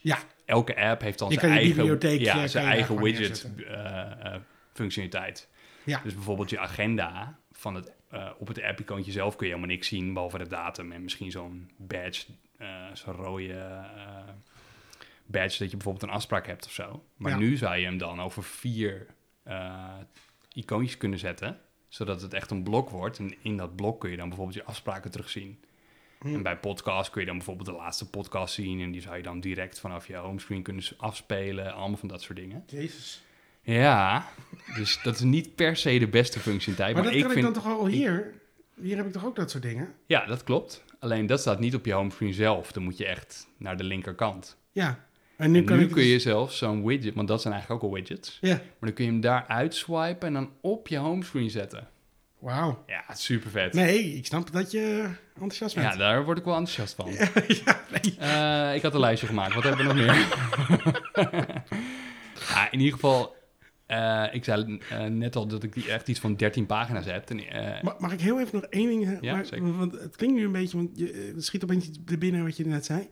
Ja, 0.01 0.17
elke 0.45 0.75
app 0.75 1.01
heeft 1.01 1.19
dan 1.19 1.31
zijn 1.31 1.51
eigen, 1.51 1.75
bibliotheek, 1.75 2.19
ja, 2.19 2.47
zijn 2.47 2.65
eigen 2.65 3.01
widget 3.01 3.49
functionaliteit. 4.73 5.49
Ja. 5.83 6.01
Dus 6.03 6.13
bijvoorbeeld 6.13 6.49
je 6.49 6.59
agenda 6.59 7.39
van 7.51 7.75
het, 7.75 7.91
op 8.37 8.47
het 8.47 8.61
app-icoontje 8.61 9.11
zelf 9.11 9.35
kun 9.35 9.47
je 9.47 9.53
helemaal 9.53 9.75
niks 9.75 9.87
zien, 9.87 10.13
behalve 10.13 10.37
de 10.37 10.47
datum 10.47 10.91
en 10.91 11.03
misschien 11.03 11.31
zo'n 11.31 11.71
badge, 11.77 12.25
zo'n 12.93 13.13
rode 13.13 13.83
badge 15.31 15.57
dat 15.59 15.69
je 15.71 15.77
bijvoorbeeld 15.77 16.03
een 16.03 16.15
afspraak 16.15 16.47
hebt 16.47 16.65
of 16.65 16.71
zo. 16.71 17.03
Maar 17.17 17.31
Ja. 17.31 17.37
nu 17.37 17.57
zou 17.57 17.75
je 17.77 17.85
hem 17.85 17.97
dan 17.97 18.21
over 18.21 18.43
vier 18.43 19.05
eh, 19.43 19.93
icoontjes 20.53 20.97
kunnen 20.97 21.19
zetten, 21.19 21.59
zodat 21.87 22.21
het 22.21 22.33
echt 22.33 22.51
een 22.51 22.63
blok 22.63 22.89
wordt. 22.89 23.17
En 23.19 23.33
in 23.41 23.57
dat 23.57 23.75
blok 23.75 23.99
kun 23.99 24.09
je 24.11 24.17
dan 24.17 24.27
bijvoorbeeld 24.27 24.57
je 24.57 24.63
afspraken 24.63 25.11
terugzien. 25.11 25.63
Hm. 26.19 26.33
En 26.33 26.43
bij 26.43 26.57
podcast 26.57 27.09
kun 27.09 27.21
je 27.21 27.27
dan 27.27 27.35
bijvoorbeeld 27.37 27.67
de 27.67 27.75
laatste 27.75 28.09
podcast 28.09 28.53
zien. 28.53 28.79
En 28.81 28.91
die 28.91 29.01
zou 29.01 29.17
je 29.17 29.23
dan 29.23 29.39
direct 29.39 29.79
vanaf 29.79 30.07
je 30.07 30.15
homescreen 30.15 30.61
kunnen 30.63 30.83
afspelen. 30.97 31.73
Allemaal 31.73 31.97
van 31.97 32.07
dat 32.07 32.21
soort 32.21 32.37
dingen. 32.37 32.63
Jezus. 32.67 33.23
Ja, 33.61 34.25
dus 34.75 35.01
dat 35.03 35.13
is 35.15 35.21
niet 35.21 35.55
per 35.55 35.75
se 35.75 35.99
de 35.99 36.07
beste 36.07 36.39
functionaliteit. 36.39 36.93
Maar, 36.93 37.03
Maar, 37.03 37.11
dat 37.13 37.21
ik 37.21 37.25
kan 37.27 37.33
vind... 37.33 37.47
ik 37.47 37.53
dan 37.53 37.63
toch 37.63 37.79
al 37.79 37.87
hier? 37.87 38.33
Hier 38.81 38.97
heb 38.97 39.05
ik 39.05 39.11
toch 39.11 39.25
ook 39.25 39.35
dat 39.35 39.51
soort 39.51 39.63
dingen? 39.63 39.93
Ja, 40.05 40.25
dat 40.25 40.43
klopt. 40.43 40.83
Alleen 40.99 41.25
dat 41.25 41.39
staat 41.39 41.59
niet 41.59 41.75
op 41.75 41.85
je 41.85 41.93
homescreen 41.93 42.33
zelf. 42.33 42.71
Dan 42.71 42.83
moet 42.83 42.97
je 42.97 43.05
echt 43.05 43.47
naar 43.57 43.77
de 43.77 43.83
linkerkant. 43.83 44.57
Ja. 44.71 45.05
En 45.41 45.51
nu, 45.51 45.59
en 45.59 45.65
kan 45.65 45.77
nu 45.77 45.83
ik 45.83 45.89
kun 45.91 45.97
dus- 46.01 46.11
je 46.11 46.19
zelf 46.19 46.53
zo'n 46.53 46.85
widget, 46.85 47.13
want 47.15 47.27
dat 47.27 47.41
zijn 47.41 47.53
eigenlijk 47.53 47.83
ook 47.83 47.89
al 47.89 47.95
widgets. 47.95 48.37
Ja, 48.41 48.53
Maar 48.53 48.63
dan 48.79 48.93
kun 48.93 49.05
je 49.05 49.11
hem 49.11 49.21
daar 49.21 49.45
uitswipen 49.47 50.27
en 50.27 50.33
dan 50.33 50.49
op 50.61 50.87
je 50.87 50.97
homescreen 50.97 51.49
zetten. 51.49 51.87
wauw. 52.39 52.83
Ja, 52.87 53.03
super 53.13 53.49
vet. 53.51 53.73
Nee, 53.73 54.15
ik 54.15 54.25
snap 54.25 54.51
dat 54.51 54.71
je 54.71 55.09
enthousiast 55.33 55.75
bent. 55.75 55.87
Ja, 55.91 55.97
daar 55.97 56.23
word 56.25 56.37
ik 56.37 56.43
wel 56.45 56.55
enthousiast 56.55 56.95
van. 56.95 57.11
ja, 57.65 57.81
nee. 57.91 58.15
Eh, 58.17 58.75
ik 58.75 58.81
had 58.81 58.93
een 58.93 58.99
lijstje 58.99 59.27
gemaakt. 59.27 59.53
Wat 59.53 59.63
hebben 59.63 59.87
we 59.87 59.93
nog 59.93 59.95
meer? 60.05 60.27
ja, 62.53 62.71
in 62.71 62.79
ieder 62.79 62.93
geval, 62.93 63.35
eh, 63.85 64.25
ik 64.31 64.43
zei 64.43 64.79
eh, 64.89 65.05
net 65.05 65.35
al 65.35 65.47
dat 65.47 65.63
ik 65.63 65.73
die 65.73 65.91
echt 65.91 66.07
iets 66.07 66.19
van 66.19 66.35
13 66.35 66.65
pagina's 66.65 67.05
heb. 67.05 67.29
En, 67.29 67.39
eh, 67.39 67.81
Ma- 67.83 67.95
Mag 67.99 68.11
ik 68.13 68.21
heel 68.21 68.39
even 68.39 68.55
nog 68.55 68.63
één 68.69 68.87
ding? 68.87 69.17
Ja, 69.21 69.33
Maar-. 69.35 69.77
Want 69.77 69.91
het 69.91 70.15
klinkt 70.15 70.35
nu 70.35 70.43
een 70.45 70.51
beetje, 70.51 70.77
want 70.77 70.89
je, 70.97 71.33
schiet 71.37 71.63
opeens 71.63 71.87
iets 71.87 71.99
binnen 72.03 72.43
wat 72.43 72.57
je 72.57 72.65
net 72.65 72.85
zei. 72.85 73.09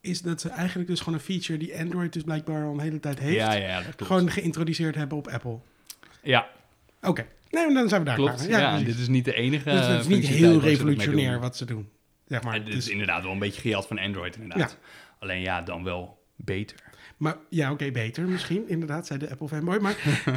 Is 0.00 0.22
dat 0.22 0.40
ze 0.40 0.48
eigenlijk 0.48 0.88
dus 0.88 0.98
gewoon 0.98 1.14
een 1.14 1.20
feature 1.24 1.58
die 1.58 1.78
Android 1.78 2.12
dus 2.12 2.22
blijkbaar 2.22 2.64
al 2.64 2.72
een 2.72 2.80
hele 2.80 3.00
tijd 3.00 3.18
heeft. 3.18 3.34
ja, 3.36 3.52
ja, 3.52 3.76
dat 3.76 3.84
klopt. 3.84 4.12
Gewoon 4.12 4.30
geïntroduceerd 4.30 4.94
hebben 4.94 5.18
op 5.18 5.28
Apple. 5.28 5.58
ja, 6.22 6.48
Oké, 7.02 7.26
nee, 7.50 7.74
dan 7.74 7.88
zijn 7.88 8.00
we 8.00 8.06
daar 8.06 8.16
klopt. 8.16 8.46
klaar. 8.46 8.60
Ja, 8.60 8.78
dit 8.84 8.98
is 8.98 9.08
niet 9.08 9.24
de 9.24 9.34
enige 9.34 9.70
Dus 9.70 9.86
het 9.86 10.00
is 10.00 10.06
niet 10.06 10.16
functionaliteit 10.24 10.62
heel 10.62 10.70
revolutionair 10.70 11.40
wat 11.40 11.56
ze 11.56 11.64
doen. 11.64 11.88
Zeg 12.26 12.42
maar. 12.42 12.50
Maar 12.52 12.64
dit 12.64 12.74
Dus- 12.74 12.84
is 12.86 12.90
inderdaad 12.90 13.22
wel 13.22 13.32
een 13.32 13.38
beetje 13.38 13.60
gejat 13.60 13.86
van 13.86 13.98
Android, 13.98 14.36
inderdaad. 14.36 14.78
Alleen 15.18 15.40
ja, 15.40 15.62
dan 15.62 15.84
wel 15.84 16.22
beter. 16.36 16.76
maar 17.16 17.36
ja, 17.50 17.72
oké, 17.72 17.90
beter 17.90 18.28
misschien. 18.28 18.68
Inderdaad, 18.68 19.06
zei 19.06 19.18
de 19.18 19.30
Apple 19.30 19.48
fanboy. 19.48 19.78
Maar 19.78 19.96
eh, 20.24 20.34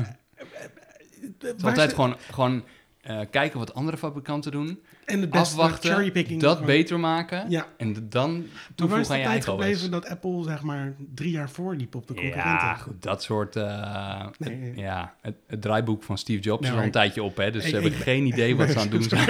Het 1.39 1.57
is 1.57 1.63
altijd 1.63 1.93
gewoon, 1.93 2.17
gewoon 2.31 2.63
eh, 3.03 3.19
kijken 3.31 3.59
wat 3.59 3.73
andere 3.73 3.97
fabrikanten 3.97 4.51
doen. 4.51 4.79
en 5.05 5.21
het 5.21 5.29
beste 5.29 5.61
afwachten, 5.61 6.39
dat 6.39 6.65
beter 6.65 6.99
maken. 6.99 7.49
Ja. 7.49 7.67
En 7.77 8.09
dan 8.09 8.45
toevoegen 8.75 9.11
aan 9.13 9.19
je 9.19 9.25
eigen 9.25 9.49
gebleven 9.51 9.83
OS. 9.83 9.89
dat 9.89 10.05
Apple 10.07 10.43
zeg 10.43 10.61
maar 10.61 10.93
drie 11.15 11.31
jaar 11.31 11.49
voorliep 11.49 11.95
op 11.95 12.07
de 12.07 12.13
concurrenten. 12.13 12.49
Ja, 12.51 12.73
goed, 12.75 13.01
dat 13.01 13.23
soort... 13.23 13.55
eh, 13.55 14.25
Nee. 14.37 14.73
Ja, 14.75 15.13
het, 15.21 15.35
het 15.47 15.61
draaiboek 15.61 16.03
van 16.03 16.17
Steve 16.17 16.41
Jobs 16.41 16.59
Nee, 16.61 16.69
is 16.69 16.69
al 16.69 16.75
maar 16.75 16.85
een 16.85 16.91
tijdje 16.91 17.23
op, 17.23 17.37
hè. 17.37 17.51
Dus 17.51 17.61
ik- 17.63 17.67
ze 17.69 17.73
hebben 17.75 17.91
ik- 17.93 17.97
geen 17.97 18.25
idee 18.25 18.55
wat 18.55 18.69
ze 18.69 18.75
aan 18.79 18.81
het 18.89 18.91
doen 18.91 19.03
zijn. 19.03 19.25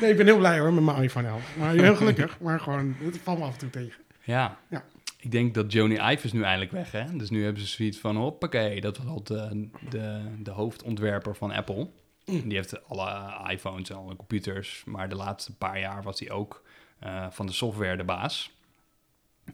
nee, 0.00 0.10
ik 0.10 0.16
ben 0.16 0.26
heel 0.26 0.38
blij 0.38 0.58
hoor 0.58 0.72
met 0.72 0.84
mijn 0.84 1.02
iPhone 1.02 1.28
11. 1.28 1.56
Maar 1.58 1.72
heel 1.74 1.96
gelukkig, 1.96 2.40
maar 2.40 2.60
gewoon, 2.60 2.94
het 2.98 3.18
valt 3.22 3.38
me 3.38 3.44
af 3.44 3.52
en 3.52 3.58
toe 3.58 3.70
tegen. 3.70 4.00
Ja. 4.22 4.56
Ja. 4.70 4.84
Ik 5.18 5.30
denk 5.30 5.54
dat 5.54 5.72
Joni 5.72 5.94
Ive 5.94 6.24
is 6.26 6.32
nu 6.32 6.42
eindelijk 6.42 6.72
weg, 6.72 6.92
hè. 6.92 7.04
Dus 7.16 7.30
nu 7.30 7.44
hebben 7.44 7.62
ze 7.62 7.68
zoiets 7.68 7.98
van, 7.98 8.16
hoppakee, 8.16 8.80
dat 8.80 8.96
was 8.98 9.06
al 9.06 9.22
de, 9.22 9.68
de, 9.90 10.20
de 10.42 10.50
hoofdontwerper 10.50 11.36
van 11.36 11.50
Apple. 11.52 11.88
Mm. 12.24 12.48
Die 12.48 12.56
heeft 12.56 12.88
alle 12.88 13.40
iPhones 13.50 13.90
en 13.90 13.96
alle 13.96 14.16
computers. 14.16 14.82
Maar 14.84 15.08
de 15.08 15.14
laatste 15.14 15.56
paar 15.56 15.78
jaar 15.78 16.02
was 16.02 16.20
hij 16.20 16.30
ook 16.30 16.62
eh, 16.98 17.26
van 17.30 17.46
de 17.46 17.52
software 17.52 17.96
de 17.96 18.04
baas. 18.04 18.52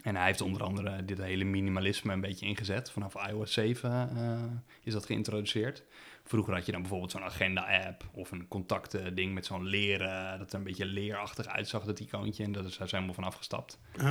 En 0.02 0.16
hij 0.16 0.26
heeft 0.26 0.40
onder 0.40 0.62
andere 0.62 1.04
dit 1.04 1.18
hele 1.18 1.44
minimalisme 1.44 2.12
een 2.12 2.20
beetje 2.20 2.46
ingezet. 2.46 2.90
Vanaf 2.90 3.28
iOS 3.28 3.52
7 3.52 4.10
eh, 4.16 4.42
is 4.82 4.92
dat 4.92 5.06
geïntroduceerd. 5.06 5.82
Vroeger 6.24 6.54
had 6.54 6.66
je 6.66 6.72
dan 6.72 6.80
bijvoorbeeld 6.80 7.10
zo'n 7.10 7.22
agenda-app 7.22 8.04
of 8.12 8.30
een 8.30 8.48
contacten-ding 8.48 9.34
met 9.34 9.46
zo'n 9.46 9.66
leren, 9.66 10.38
dat 10.38 10.52
er 10.52 10.58
een 10.58 10.64
beetje 10.64 10.84
leerachtig 10.84 11.46
uitzag, 11.46 11.84
dat 11.84 12.00
icoontje. 12.00 12.44
En 12.44 12.52
dat 12.52 12.64
is 12.64 12.76
daar 12.76 12.88
helemaal 12.90 13.14
van 13.14 13.24
afgestapt. 13.24 13.78
Ah. 13.96 14.06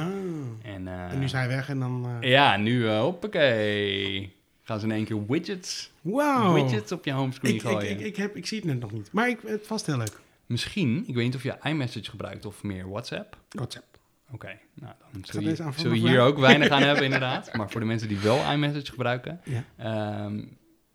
En, 0.62 0.88
eh, 0.88 1.12
En 1.12 1.20
nu 1.20 1.24
is 1.26 1.32
hij 1.32 1.48
weg 1.48 1.70
en 1.70 1.80
dan... 1.80 2.18
Ja, 2.22 2.58
nu, 2.58 2.90
hoppakee. 2.90 4.39
Gaan 4.70 4.80
ze 4.80 4.86
in 4.86 4.92
één 4.92 5.06
keer 5.06 5.26
widgets, 5.28 5.92
Wauw. 6.02 6.54
widgets 6.54 6.92
op 6.92 7.06
je 7.06 7.12
homescreen 7.12 7.54
Ik, 7.56 7.62
ik, 7.62 7.68
gooien. 7.68 7.90
ik, 7.90 8.00
ik, 8.00 8.16
heb, 8.16 8.36
ik 8.36 8.46
zie 8.46 8.58
het 8.58 8.68
net 8.68 8.80
nog 8.80 8.92
niet. 8.92 9.12
Maar 9.12 9.30
ik, 9.30 9.40
het 9.46 9.68
vast 9.68 9.86
heel 9.86 9.98
leuk. 9.98 10.20
Misschien, 10.46 11.04
ik 11.08 11.16
weet 11.16 11.26
niet 11.26 11.36
of 11.36 11.44
je 11.44 11.58
iMessage 11.64 12.10
gebruikt 12.10 12.46
of 12.46 12.64
meer 12.64 12.90
WhatsApp. 12.90 13.38
WhatsApp. 13.50 13.86
Oké, 14.32 14.60
nou 14.74 14.94
dan 15.12 15.22
zul 15.26 15.42
je, 15.42 15.72
zul 15.76 15.92
hier 15.92 16.22
ook 16.22 16.38
weinig 16.40 16.70
aan 16.70 16.82
hebben 16.90 17.04
inderdaad. 17.04 17.54
Maar 17.54 17.70
voor 17.70 17.80
de 17.80 17.86
mensen 17.86 18.08
die 18.08 18.18
wel 18.18 18.52
iMessage 18.52 18.86
gebruiken, 18.92 19.42
Ja. 19.44 19.64
ehm, 19.78 20.38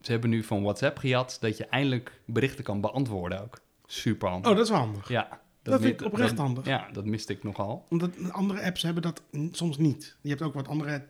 ze 0.00 0.10
hebben 0.10 0.30
nu 0.30 0.42
van 0.42 0.62
WhatsApp 0.62 0.98
gejat 0.98 1.36
dat 1.40 1.56
je 1.56 1.66
eindelijk 1.66 2.20
berichten 2.24 2.64
kan 2.64 2.80
beantwoorden 2.80 3.42
ook. 3.42 3.60
Super 3.86 4.28
handig. 4.28 4.50
Oh, 4.50 4.56
dat 4.56 4.64
is 4.64 4.70
wel 4.70 4.80
handig. 4.80 5.08
Ja, 5.08 5.40
Dat 5.72 5.80
vind 5.82 6.00
ik 6.00 6.06
oprecht 6.06 6.28
dat- 6.36 6.38
handig. 6.38 6.66
Ja, 6.66 6.88
dat 6.92 7.04
miste 7.04 7.32
ik 7.32 7.42
nogal. 7.42 7.86
Omdat 7.88 8.32
andere 8.32 8.62
apps 8.62 8.82
hebben 8.82 9.02
dat 9.02 9.22
soms 9.50 9.78
niet. 9.78 10.16
Je 10.20 10.28
hebt 10.28 10.42
ook 10.42 10.54
wat 10.54 10.68
andere 10.68 11.04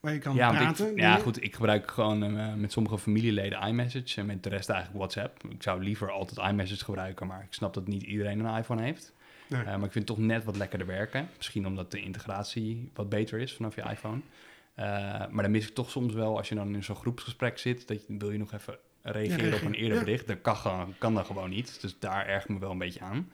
waar 0.00 0.12
je 0.12 0.18
kan 0.18 0.34
Ja, 0.34 0.50
praten. 0.50 0.90
ik, 0.90 0.98
ja, 1.00 1.16
goed, 1.16 1.42
ik 1.42 1.54
gebruik 1.54 1.90
gewoon 1.90 2.22
eh, 2.38 2.54
met 2.54 2.72
sommige 2.72 2.98
familieleden 2.98 3.60
iMessage 3.60 4.20
en 4.20 4.26
met 4.26 4.42
de 4.42 4.48
rest 4.48 4.68
eigenlijk 4.68 4.98
WhatsApp. 5.00 5.44
Ik 5.48 5.62
zou 5.62 5.82
liever 5.82 6.10
altijd 6.10 6.48
iMessage 6.50 6.84
gebruiken, 6.84 7.26
maar 7.26 7.42
ik 7.42 7.52
snap 7.52 7.74
dat 7.74 7.86
niet 7.86 8.02
iedereen 8.02 8.38
een 8.44 8.56
iPhone 8.58 8.82
heeft. 8.82 9.12
Nee. 9.48 9.60
Eh, 9.60 9.66
maar 9.66 9.74
ik 9.84 9.92
vind 9.92 9.94
het 9.94 10.06
toch 10.06 10.18
net 10.18 10.44
wat 10.44 10.56
lekkerder 10.56 10.86
werken. 10.86 11.28
Misschien 11.36 11.66
omdat 11.66 11.90
de 11.90 12.00
integratie 12.02 12.90
wat 12.94 13.08
beter 13.08 13.38
is 13.38 13.54
vanaf 13.54 13.74
je 13.74 13.82
iPhone. 13.90 14.20
Eh, 14.74 14.84
maar 15.30 15.42
dan 15.42 15.50
mis 15.50 15.68
ik 15.68 15.74
toch 15.74 15.90
soms 15.90 16.12
wel, 16.14 16.36
als 16.36 16.48
je 16.48 16.54
dan 16.54 16.74
in 16.74 16.84
zo'n 16.84 16.96
groepsgesprek 16.96 17.58
zit, 17.58 17.88
dat 17.88 18.06
je, 18.06 18.16
wil 18.18 18.30
je 18.30 18.38
nog 18.38 18.52
even 18.52 18.78
reageren 19.12 19.54
op 19.54 19.62
een 19.62 19.74
eerder 19.74 19.98
bericht. 19.98 20.26
Dat 20.26 20.40
kan, 20.40 20.94
kan 20.98 21.14
dan 21.14 21.24
gewoon 21.26 21.50
niet. 21.50 21.80
Dus 21.80 21.98
daar 21.98 22.26
erg 22.26 22.48
me 22.48 22.58
wel 22.58 22.70
een 22.70 22.78
beetje 22.78 23.00
aan. 23.00 23.30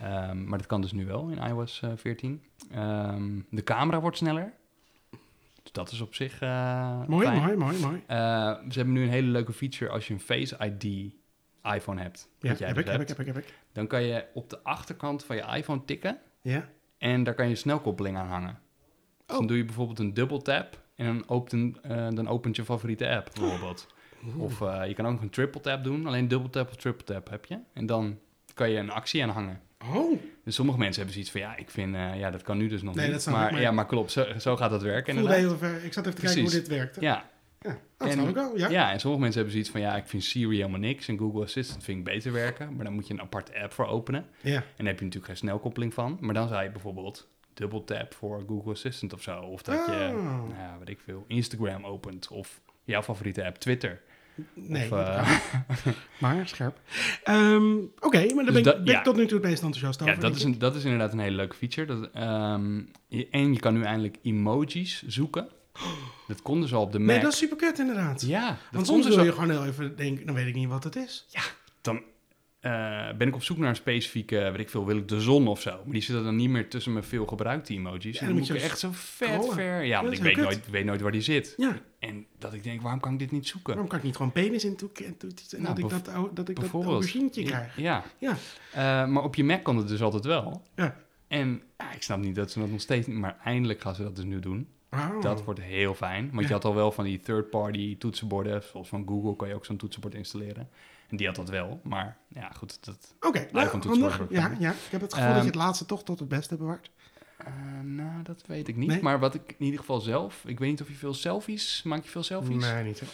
Ehm, 0.00 0.44
maar 0.44 0.58
dat 0.58 0.66
kan 0.66 0.80
dus 0.80 0.92
nu 0.92 1.06
wel 1.06 1.28
in 1.28 1.38
iOS 1.38 1.80
eh, 1.82 1.90
14. 1.96 2.42
Ehm, 2.70 3.40
de 3.50 3.62
camera 3.62 4.00
wordt 4.00 4.16
sneller. 4.16 4.52
Dus 5.62 5.72
dat 5.72 5.90
is 5.90 6.00
op 6.00 6.14
zich 6.14 6.40
eh, 6.40 7.02
Mooi, 7.06 7.26
fijn. 7.26 7.40
mooi, 7.42 7.56
mooi, 7.56 7.78
mooi. 7.78 8.02
Eh, 8.06 8.16
ze 8.68 8.72
hebben 8.76 8.92
nu 8.94 9.02
een 9.02 9.08
hele 9.10 9.28
leuke 9.30 9.52
feature 9.52 9.90
als 9.90 10.06
je 10.08 10.14
een 10.14 10.20
Face 10.20 10.56
ID 10.64 11.12
iPhone 11.74 12.00
hebt. 12.02 12.28
Ja, 12.38 12.48
heb 12.48 12.58
dus 12.58 12.68
ik, 12.68 12.74
heb 12.86 13.00
ik, 13.00 13.08
heb 13.08 13.18
ik, 13.20 13.26
heb 13.26 13.38
ik. 13.38 13.54
Dan 13.72 13.86
kan 13.86 14.02
je 14.02 14.24
op 14.34 14.50
de 14.50 14.62
achterkant 14.62 15.24
van 15.24 15.36
je 15.36 15.42
iPhone 15.56 15.84
tikken 15.84 16.18
Ja. 16.42 16.68
en 16.98 17.22
daar 17.24 17.34
kan 17.34 17.48
je 17.48 17.54
snelkoppeling 17.54 18.16
aan 18.16 18.28
hangen. 18.28 18.58
Dus 19.26 19.26
Oh. 19.26 19.36
dan 19.38 19.46
doe 19.46 19.56
je 19.56 19.64
bijvoorbeeld 19.64 19.98
een 19.98 20.14
dubbel 20.14 20.38
tap 20.42 20.82
en 20.96 21.06
dan 21.06 21.28
opent, 21.28 21.80
eh, 21.80 22.08
dan 22.10 22.28
opent 22.28 22.56
je 22.56 22.64
favoriete 22.64 23.08
app 23.16 23.30
bijvoorbeeld. 23.34 23.93
Of 24.36 24.60
eh, 24.60 24.82
je 24.86 24.94
kan 24.94 25.06
ook 25.06 25.12
nog 25.12 25.20
een 25.22 25.30
triple 25.30 25.60
tap 25.60 25.84
doen, 25.84 26.06
alleen 26.06 26.28
dubbel 26.28 26.50
tap 26.50 26.68
of 26.70 26.76
triple 26.76 27.04
tap 27.04 27.30
heb 27.30 27.44
je. 27.44 27.58
En 27.72 27.86
dan 27.86 28.18
kan 28.54 28.70
je 28.70 28.78
een 28.78 28.90
actie 28.90 29.22
aan 29.22 29.28
hangen. 29.28 29.60
Oh, 29.94 30.20
Dus 30.44 30.54
sommige 30.54 30.78
mensen 30.78 30.96
hebben 30.96 31.12
zoiets 31.12 31.30
van, 31.30 31.40
ja, 31.40 31.56
ik 31.56 31.70
vind, 31.70 31.94
eh, 31.94 32.18
ja, 32.18 32.30
dat 32.30 32.42
kan 32.42 32.56
nu 32.58 32.68
dus 32.68 32.82
nog 32.82 32.94
Nee, 32.94 33.10
niet. 33.12 33.26
maar, 33.26 33.60
ja, 33.60 33.70
maar 33.70 33.86
klopt, 33.86 34.10
zo, 34.12 34.24
zo 34.38 34.56
gaat 34.56 34.70
dat 34.70 34.82
werken 34.82 35.12
ik 35.14 35.18
voelde 35.20 35.36
inderdaad. 35.36 35.60
heel 35.60 35.68
even, 35.70 35.84
ik 35.86 35.92
zat 35.92 36.06
even 36.06 36.18
te 36.18 36.24
kijken 36.26 36.42
hoe 36.42 36.50
dit 36.50 36.68
werkte. 36.68 37.00
Ja, 37.00 37.32
Ja, 37.60 37.78
dat 37.96 38.08
En- 38.08 38.28
ik 38.28 38.34
wel. 38.34 38.56
Ja. 38.58 38.68
Ja. 38.68 38.92
en 38.92 39.00
sommige 39.00 39.22
mensen 39.22 39.40
hebben 39.42 39.52
zoiets 39.52 39.70
van, 39.70 39.80
ja, 39.80 39.96
ik 39.96 40.06
vind 40.06 40.24
Siri 40.24 40.56
helemaal 40.56 40.78
niks 40.80 41.08
en 41.08 41.18
Google 41.18 41.42
Assistant 41.42 41.84
vind 41.84 41.98
ik 41.98 42.04
beter 42.04 42.32
werken, 42.32 42.74
maar 42.76 42.84
dan 42.84 42.94
moet 42.94 43.06
je 43.06 43.12
een 43.14 43.20
aparte 43.20 43.60
app 43.62 43.72
voor 43.72 43.86
openen. 43.86 44.26
ja. 44.40 44.54
En 44.54 44.62
daar 44.76 44.86
heb 44.86 44.98
je 44.98 45.04
natuurlijk 45.04 45.24
geen 45.26 45.36
snelkoppeling 45.36 45.94
van, 45.94 46.16
maar 46.20 46.34
dan 46.34 46.48
zou 46.48 46.62
je 46.62 46.70
bijvoorbeeld 46.70 47.28
dubbel 47.54 47.84
tap 47.84 48.14
voor 48.14 48.44
Google 48.48 48.72
Assistant 48.72 49.12
of 49.12 49.22
zo. 49.22 49.40
Of 49.40 49.62
dat 49.62 49.86
je, 49.86 49.92
Oh. 49.92 50.22
nou 50.24 50.54
ja, 50.58 50.76
weet 50.78 50.88
ik 50.88 51.00
veel, 51.04 51.24
Instagram 51.28 51.84
opent 51.86 52.28
of 52.28 52.60
jouw 52.84 53.02
favoriete 53.02 53.44
app, 53.44 53.56
Twitter. 53.56 54.00
Nee, 54.54 54.92
of, 54.92 54.98
eh, 54.98 55.30
maar 56.20 56.48
scherp. 56.48 56.80
Ehm, 57.24 57.76
Oké, 58.00 58.34
maar 58.34 58.44
daar 58.44 58.44
Dus 58.44 58.44
ben, 58.44 58.56
ik, 58.56 58.64
dat- 58.64 58.84
ben 58.84 58.92
ja. 58.92 58.98
ik 58.98 59.04
tot 59.04 59.16
nu 59.16 59.26
toe 59.26 59.38
het 59.38 59.46
meest 59.46 59.62
enthousiast 59.62 60.00
over. 60.02 60.14
ja, 60.14 60.20
dat 60.20 60.34
is, 60.34 60.40
ik. 60.40 60.46
een, 60.46 60.58
dat 60.58 60.74
is 60.74 60.84
inderdaad 60.84 61.12
een 61.12 61.18
hele 61.18 61.36
leuke 61.36 61.56
feature. 61.56 61.86
Dat, 62.00 62.10
ehm, 62.12 62.82
je- 63.08 63.28
en 63.30 63.52
je 63.52 63.58
kan 63.60 63.74
nu 63.74 63.82
eindelijk 63.82 64.16
emojis 64.22 65.02
zoeken. 65.06 65.48
Dat 66.28 66.42
kon 66.42 66.60
dus 66.60 66.74
al 66.74 66.82
op 66.82 66.92
de 66.92 66.98
Mac. 66.98 67.08
Nee, 67.08 67.20
dat 67.20 67.32
is 67.32 67.38
super 67.38 67.56
kut 67.56 67.78
inderdaad. 67.78 68.22
Ja, 68.26 68.46
dat 68.48 68.56
Want 68.70 68.86
soms 68.86 69.00
dus 69.04 69.08
wil 69.10 69.18
al- 69.18 69.24
je 69.24 69.32
gewoon 69.32 69.50
heel 69.50 69.64
even 69.64 69.96
denken, 69.96 70.26
dan 70.26 70.34
weet 70.34 70.46
ik 70.46 70.54
niet 70.54 70.68
wat 70.68 70.84
het 70.84 70.96
is. 70.96 71.26
dan 71.80 72.02
eh, 72.64 73.16
ben 73.16 73.28
ik 73.28 73.34
op 73.34 73.42
zoek 73.42 73.58
naar 73.58 73.68
een 73.68 73.76
specifieke, 73.76 74.36
weet 74.36 74.58
ik 74.58 74.68
veel, 74.70 74.86
wil 74.86 74.96
ik 74.96 75.08
de 75.08 75.20
zon 75.20 75.46
of 75.48 75.60
zo. 75.60 75.70
Maar 75.70 75.92
die 75.92 76.02
zitten 76.02 76.24
dan 76.24 76.36
niet 76.36 76.48
meer 76.50 76.68
tussen 76.68 76.92
mijn 76.92 77.04
veel 77.04 77.26
gebruikte 77.26 77.72
emojis. 77.74 78.02
Ja, 78.02 78.08
en 78.10 78.12
dan 78.18 78.26
dan 78.26 78.36
moet 78.36 78.46
je 78.46 78.54
ik 78.54 78.62
echt 78.62 78.78
zo 78.78 78.90
vet 78.92 79.28
scrollen. 79.28 79.54
ver. 79.54 79.82
Ja, 79.84 80.02
want 80.02 80.12
ik 80.14 80.22
weet 80.22 80.34
kut. 80.34 80.44
nooit, 80.44 80.70
weet 80.70 80.84
nooit 80.84 81.00
waar 81.00 81.12
die 81.12 81.20
zit. 81.20 81.54
Ja, 81.56 81.78
En 81.98 82.26
dat 82.38 82.54
ik 82.54 82.62
denk, 82.62 82.82
waarom 82.82 83.00
kan 83.00 83.12
ik 83.12 83.18
dit 83.18 83.30
niet 83.30 83.46
zoeken? 83.48 83.68
waarom 83.72 83.88
kan 83.88 83.98
ik 83.98 84.04
niet 84.04 84.16
gewoon 84.16 84.32
penis 84.32 84.64
in 84.64 84.76
toeken 84.76 85.04
en, 85.06 85.16
toet- 85.16 85.52
en 85.52 85.62
Nou, 85.62 85.74
dat, 85.80 85.84
ik 85.84 86.04
dat, 86.04 86.36
dat 86.36 86.48
ik 86.48 86.60
dat 86.60 86.70
auberginetje 86.72 87.42
krijg? 87.42 87.76
Ja. 87.76 88.04
Ja. 88.18 88.36
Eh, 88.72 89.06
maar 89.08 89.22
op 89.22 89.34
je 89.34 89.44
Mac 89.44 89.62
kan 89.62 89.76
het 89.76 89.88
dus 89.88 90.02
altijd 90.02 90.24
wel. 90.24 90.62
Ja. 90.76 90.96
En 91.28 91.62
ja, 91.78 91.92
ik 91.92 92.02
snap 92.02 92.18
niet 92.18 92.34
dat 92.34 92.50
ze 92.50 92.58
dat 92.58 92.70
nog 92.70 92.80
steeds 92.80 93.06
niet... 93.06 93.16
Maar 93.16 93.38
eindelijk 93.44 93.80
gaan 93.80 93.94
ze 93.94 94.02
dat 94.02 94.16
dus 94.16 94.24
nu 94.24 94.40
doen. 94.40 94.68
Oh. 94.94 95.20
Dat 95.22 95.44
wordt 95.44 95.60
heel 95.60 95.94
fijn. 95.94 96.24
Want 96.30 96.40
Ja. 96.40 96.46
je 96.46 96.52
had 96.52 96.64
al 96.64 96.74
wel 96.74 96.92
van 96.92 97.04
die 97.04 97.20
third-party 97.20 97.98
toetsenborden. 97.98 98.62
Zoals 98.62 98.88
van 98.88 99.06
Google 99.08 99.36
kan 99.36 99.48
je 99.48 99.54
ook 99.54 99.64
zo'n 99.64 99.76
toetsenbord 99.76 100.14
installeren. 100.14 100.68
En 101.08 101.16
die 101.16 101.26
had 101.26 101.36
dat 101.36 101.48
wel. 101.48 101.80
Maar 101.82 102.16
ja, 102.28 102.50
goed. 102.56 102.84
Dat, 102.84 103.14
Oké, 103.20 103.38
nou, 103.52 103.64
iPhone 103.66 103.68
handig. 103.88 103.90
toetsenbord. 104.16 104.30
Ja, 104.30 104.56
ja, 104.58 104.70
ik 104.70 104.90
heb 104.90 105.00
het 105.00 105.12
gevoel 105.14 105.28
dat 105.28 105.36
Ehm, 105.36 105.44
je 105.46 105.50
het 105.50 105.60
laatste 105.60 105.86
toch 105.86 106.04
tot 106.04 106.18
het 106.18 106.28
beste 106.28 106.48
hebt 106.48 106.60
bewaard. 106.60 106.90
eh, 107.36 107.52
nou, 107.82 108.22
dat 108.22 108.42
weet 108.46 108.68
ik 108.68 108.76
niet. 108.76 108.88
Nee? 108.88 109.02
Maar 109.02 109.18
wat 109.18 109.34
ik 109.34 109.54
in 109.58 109.64
ieder 109.64 109.80
geval 109.80 110.00
zelf... 110.00 110.42
Ik 110.46 110.58
weet 110.58 110.68
niet 110.70 110.80
of 110.82 110.88
je 110.88 110.94
veel 110.94 111.14
selfies... 111.14 111.82
Maak 111.82 112.04
je 112.04 112.10
veel 112.10 112.22
selfies? 112.22 112.64
Nee, 112.64 112.84
niet 112.84 112.98
zo. 112.98 113.04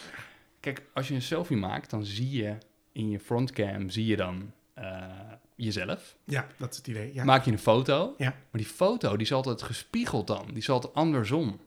Kijk, 0.59 0.81
als 0.93 1.07
je 1.07 1.13
een 1.13 1.21
selfie 1.21 1.57
maakt, 1.57 1.89
dan 1.89 2.05
zie 2.05 2.29
je 2.31 2.57
in 2.91 3.09
je 3.09 3.19
frontcam... 3.19 3.89
Zie 3.89 4.05
je 4.05 4.15
dan 4.15 4.51
eh, 4.73 5.03
jezelf. 5.55 6.15
Ja, 6.23 6.47
dat 6.57 6.71
is 6.71 6.77
het 6.77 6.87
idee. 6.87 7.13
Ja. 7.13 7.23
Maak 7.23 7.45
je 7.45 7.51
een 7.51 7.59
foto. 7.59 8.13
Ja. 8.17 8.29
Maar 8.29 8.61
die 8.61 8.65
foto 8.65 9.11
die 9.11 9.25
is 9.25 9.33
altijd 9.33 9.61
gespiegeld 9.61 10.27
dan. 10.27 10.45
Die 10.47 10.57
is 10.57 10.69
altijd 10.69 10.93
andersom. 10.93 11.59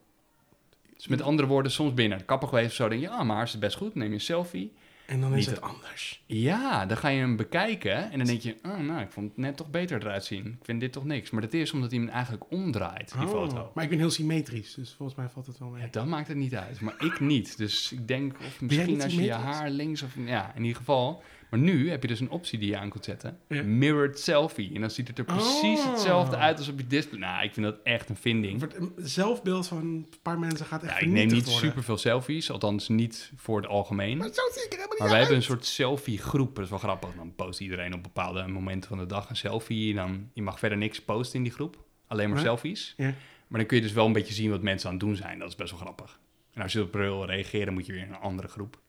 Dus 0.97 1.07
met 1.07 1.21
andere 1.21 1.47
woorden, 1.47 1.71
soms 1.71 1.93
ben 1.93 2.03
je 2.03 2.09
naar 2.09 2.19
de 2.19 2.25
kapper 2.25 2.47
geweest 2.47 2.69
of 2.69 2.73
zo. 2.73 2.87
denk 2.89 3.01
je, 3.01 3.07
ja, 3.07 3.23
maar 3.23 3.43
is 3.43 3.51
het 3.51 3.59
best 3.59 3.77
goed. 3.77 3.95
Neem 3.95 4.07
je 4.07 4.13
een 4.13 4.21
selfie. 4.21 4.73
en 5.05 5.21
dan 5.21 5.31
is 5.31 5.37
niet 5.47 5.55
het 5.55 5.61
anders. 5.61 6.23
Ja, 6.25 6.85
dan 6.85 6.97
ga 6.97 7.07
je 7.07 7.19
hem 7.19 7.35
bekijken. 7.35 8.11
En 8.11 8.17
dan 8.17 8.27
denk 8.27 8.41
je, 8.41 8.55
oh, 8.65 8.77
nou, 8.77 9.01
ik 9.01 9.11
vond 9.11 9.27
het 9.27 9.37
net 9.37 9.57
toch 9.57 9.69
beter 9.69 10.01
eruit 10.01 10.25
zien. 10.25 10.45
Ik 10.45 10.65
vind 10.65 10.79
dit 10.79 10.91
toch 10.91 11.05
niks. 11.05 11.29
Maar 11.29 11.41
dat 11.41 11.53
is 11.53 11.71
omdat 11.71 11.91
hij 11.91 11.99
hem 11.99 12.09
eigenlijk 12.09 12.43
omdraait, 12.51 13.11
die 13.13 13.21
Oh, 13.21 13.29
foto. 13.29 13.71
Maar 13.73 13.83
ik 13.83 13.89
ben 13.89 13.99
heel 13.99 14.09
symmetrisch, 14.11 14.73
dus 14.73 14.93
volgens 14.93 15.17
mij 15.17 15.29
valt 15.29 15.47
het 15.47 15.57
wel 15.59 15.69
mee. 15.69 15.81
Ja, 15.81 15.87
dan 15.91 16.09
maakt 16.09 16.27
het 16.27 16.37
niet 16.37 16.55
uit. 16.55 16.79
Maar 16.81 16.95
ik 16.97 17.19
niet. 17.19 17.57
Dus 17.57 17.91
ik 17.91 18.07
denk, 18.07 18.39
of 18.39 18.61
misschien 18.61 19.01
als 19.01 19.13
je 19.13 19.21
je 19.21 19.31
haar 19.31 19.69
links 19.69 20.01
of... 20.01 20.15
Ja, 20.25 20.51
in 20.55 20.61
ieder 20.61 20.77
geval. 20.77 21.23
Maar 21.49 21.59
nu 21.59 21.89
heb 21.89 22.01
je 22.01 22.07
dus 22.07 22.19
een 22.19 22.29
optie 22.29 22.59
die 22.59 22.69
je 22.69 22.77
aan 22.77 22.89
kunt 22.89 23.05
zetten. 23.05 23.39
Ja. 23.47 23.63
Mirrored 23.63 24.19
selfie. 24.19 24.73
En 24.75 24.81
dan 24.81 24.89
ziet 24.91 25.07
het 25.07 25.17
er 25.17 25.23
precies 25.25 25.79
Oh. 25.79 25.91
hetzelfde 25.91 26.35
uit 26.35 26.57
als 26.57 26.67
op 26.67 26.79
je 26.79 26.87
display. 26.87 27.19
Nou, 27.19 27.43
ik 27.43 27.53
vind 27.53 27.65
dat 27.65 27.77
echt 27.83 28.09
een 28.09 28.15
vinding. 28.15 28.61
Het 28.61 28.91
zelfbeeld 28.97 29.67
van 29.67 29.77
een 29.77 30.07
paar 30.21 30.39
mensen 30.39 30.65
gaat 30.65 30.83
echt 30.83 30.91
Ja, 30.93 30.99
ik 30.99 31.07
neem 31.07 31.27
niet 31.27 31.45
worden. 31.45 31.53
superveel 31.53 31.97
selfies, 31.97 32.51
althans 32.51 32.87
niet 32.87 33.31
voor 33.35 33.57
het 33.61 33.69
algemeen. 33.69 34.17
Maar 34.17 34.27
zo 34.27 34.41
zie 34.53 34.63
ik 34.63 34.71
er 34.71 34.77
helemaal 34.77 34.89
niet 34.89 34.99
Maar 34.99 35.09
wij 35.09 35.19
hebben 35.19 35.35
een 35.37 35.43
soort 35.43 35.65
selfie-groep. 35.65 36.55
Dat 36.55 36.63
is 36.63 36.69
wel 36.69 36.79
grappig. 36.79 37.09
Dan 37.15 37.35
post 37.35 37.59
iedereen 37.59 37.93
op 37.93 38.03
bepaalde 38.03 38.47
momenten 38.47 38.89
van 38.89 38.97
de 38.97 39.05
dag 39.05 39.29
een 39.29 39.35
selfie. 39.35 39.89
En 39.89 39.95
dan, 39.95 40.29
je 40.33 40.41
mag 40.41 40.59
verder 40.59 40.77
niks 40.77 41.01
posten 41.01 41.37
in 41.37 41.43
die 41.43 41.53
groep. 41.53 41.83
Alleen 42.07 42.29
maar 42.29 42.39
selfies. 42.39 42.93
Ja. 42.97 43.13
Maar 43.47 43.59
dan 43.59 43.65
kun 43.65 43.77
je 43.77 43.83
dus 43.83 43.93
wel 43.93 44.05
een 44.05 44.13
beetje 44.13 44.33
zien 44.33 44.49
wat 44.49 44.61
mensen 44.61 44.87
aan 44.89 44.95
het 44.95 45.03
doen 45.03 45.15
zijn. 45.15 45.39
Dat 45.39 45.47
is 45.47 45.55
best 45.55 45.71
wel 45.71 45.79
grappig. 45.79 46.19
En 46.53 46.61
als 46.61 46.73
je 46.73 46.81
op 46.81 46.95
reageren, 46.95 47.73
moet 47.73 47.85
je 47.85 47.91
weer 47.91 48.01
in 48.01 48.09
een 48.13 48.19
andere 48.19 48.47
groep. 48.47 48.79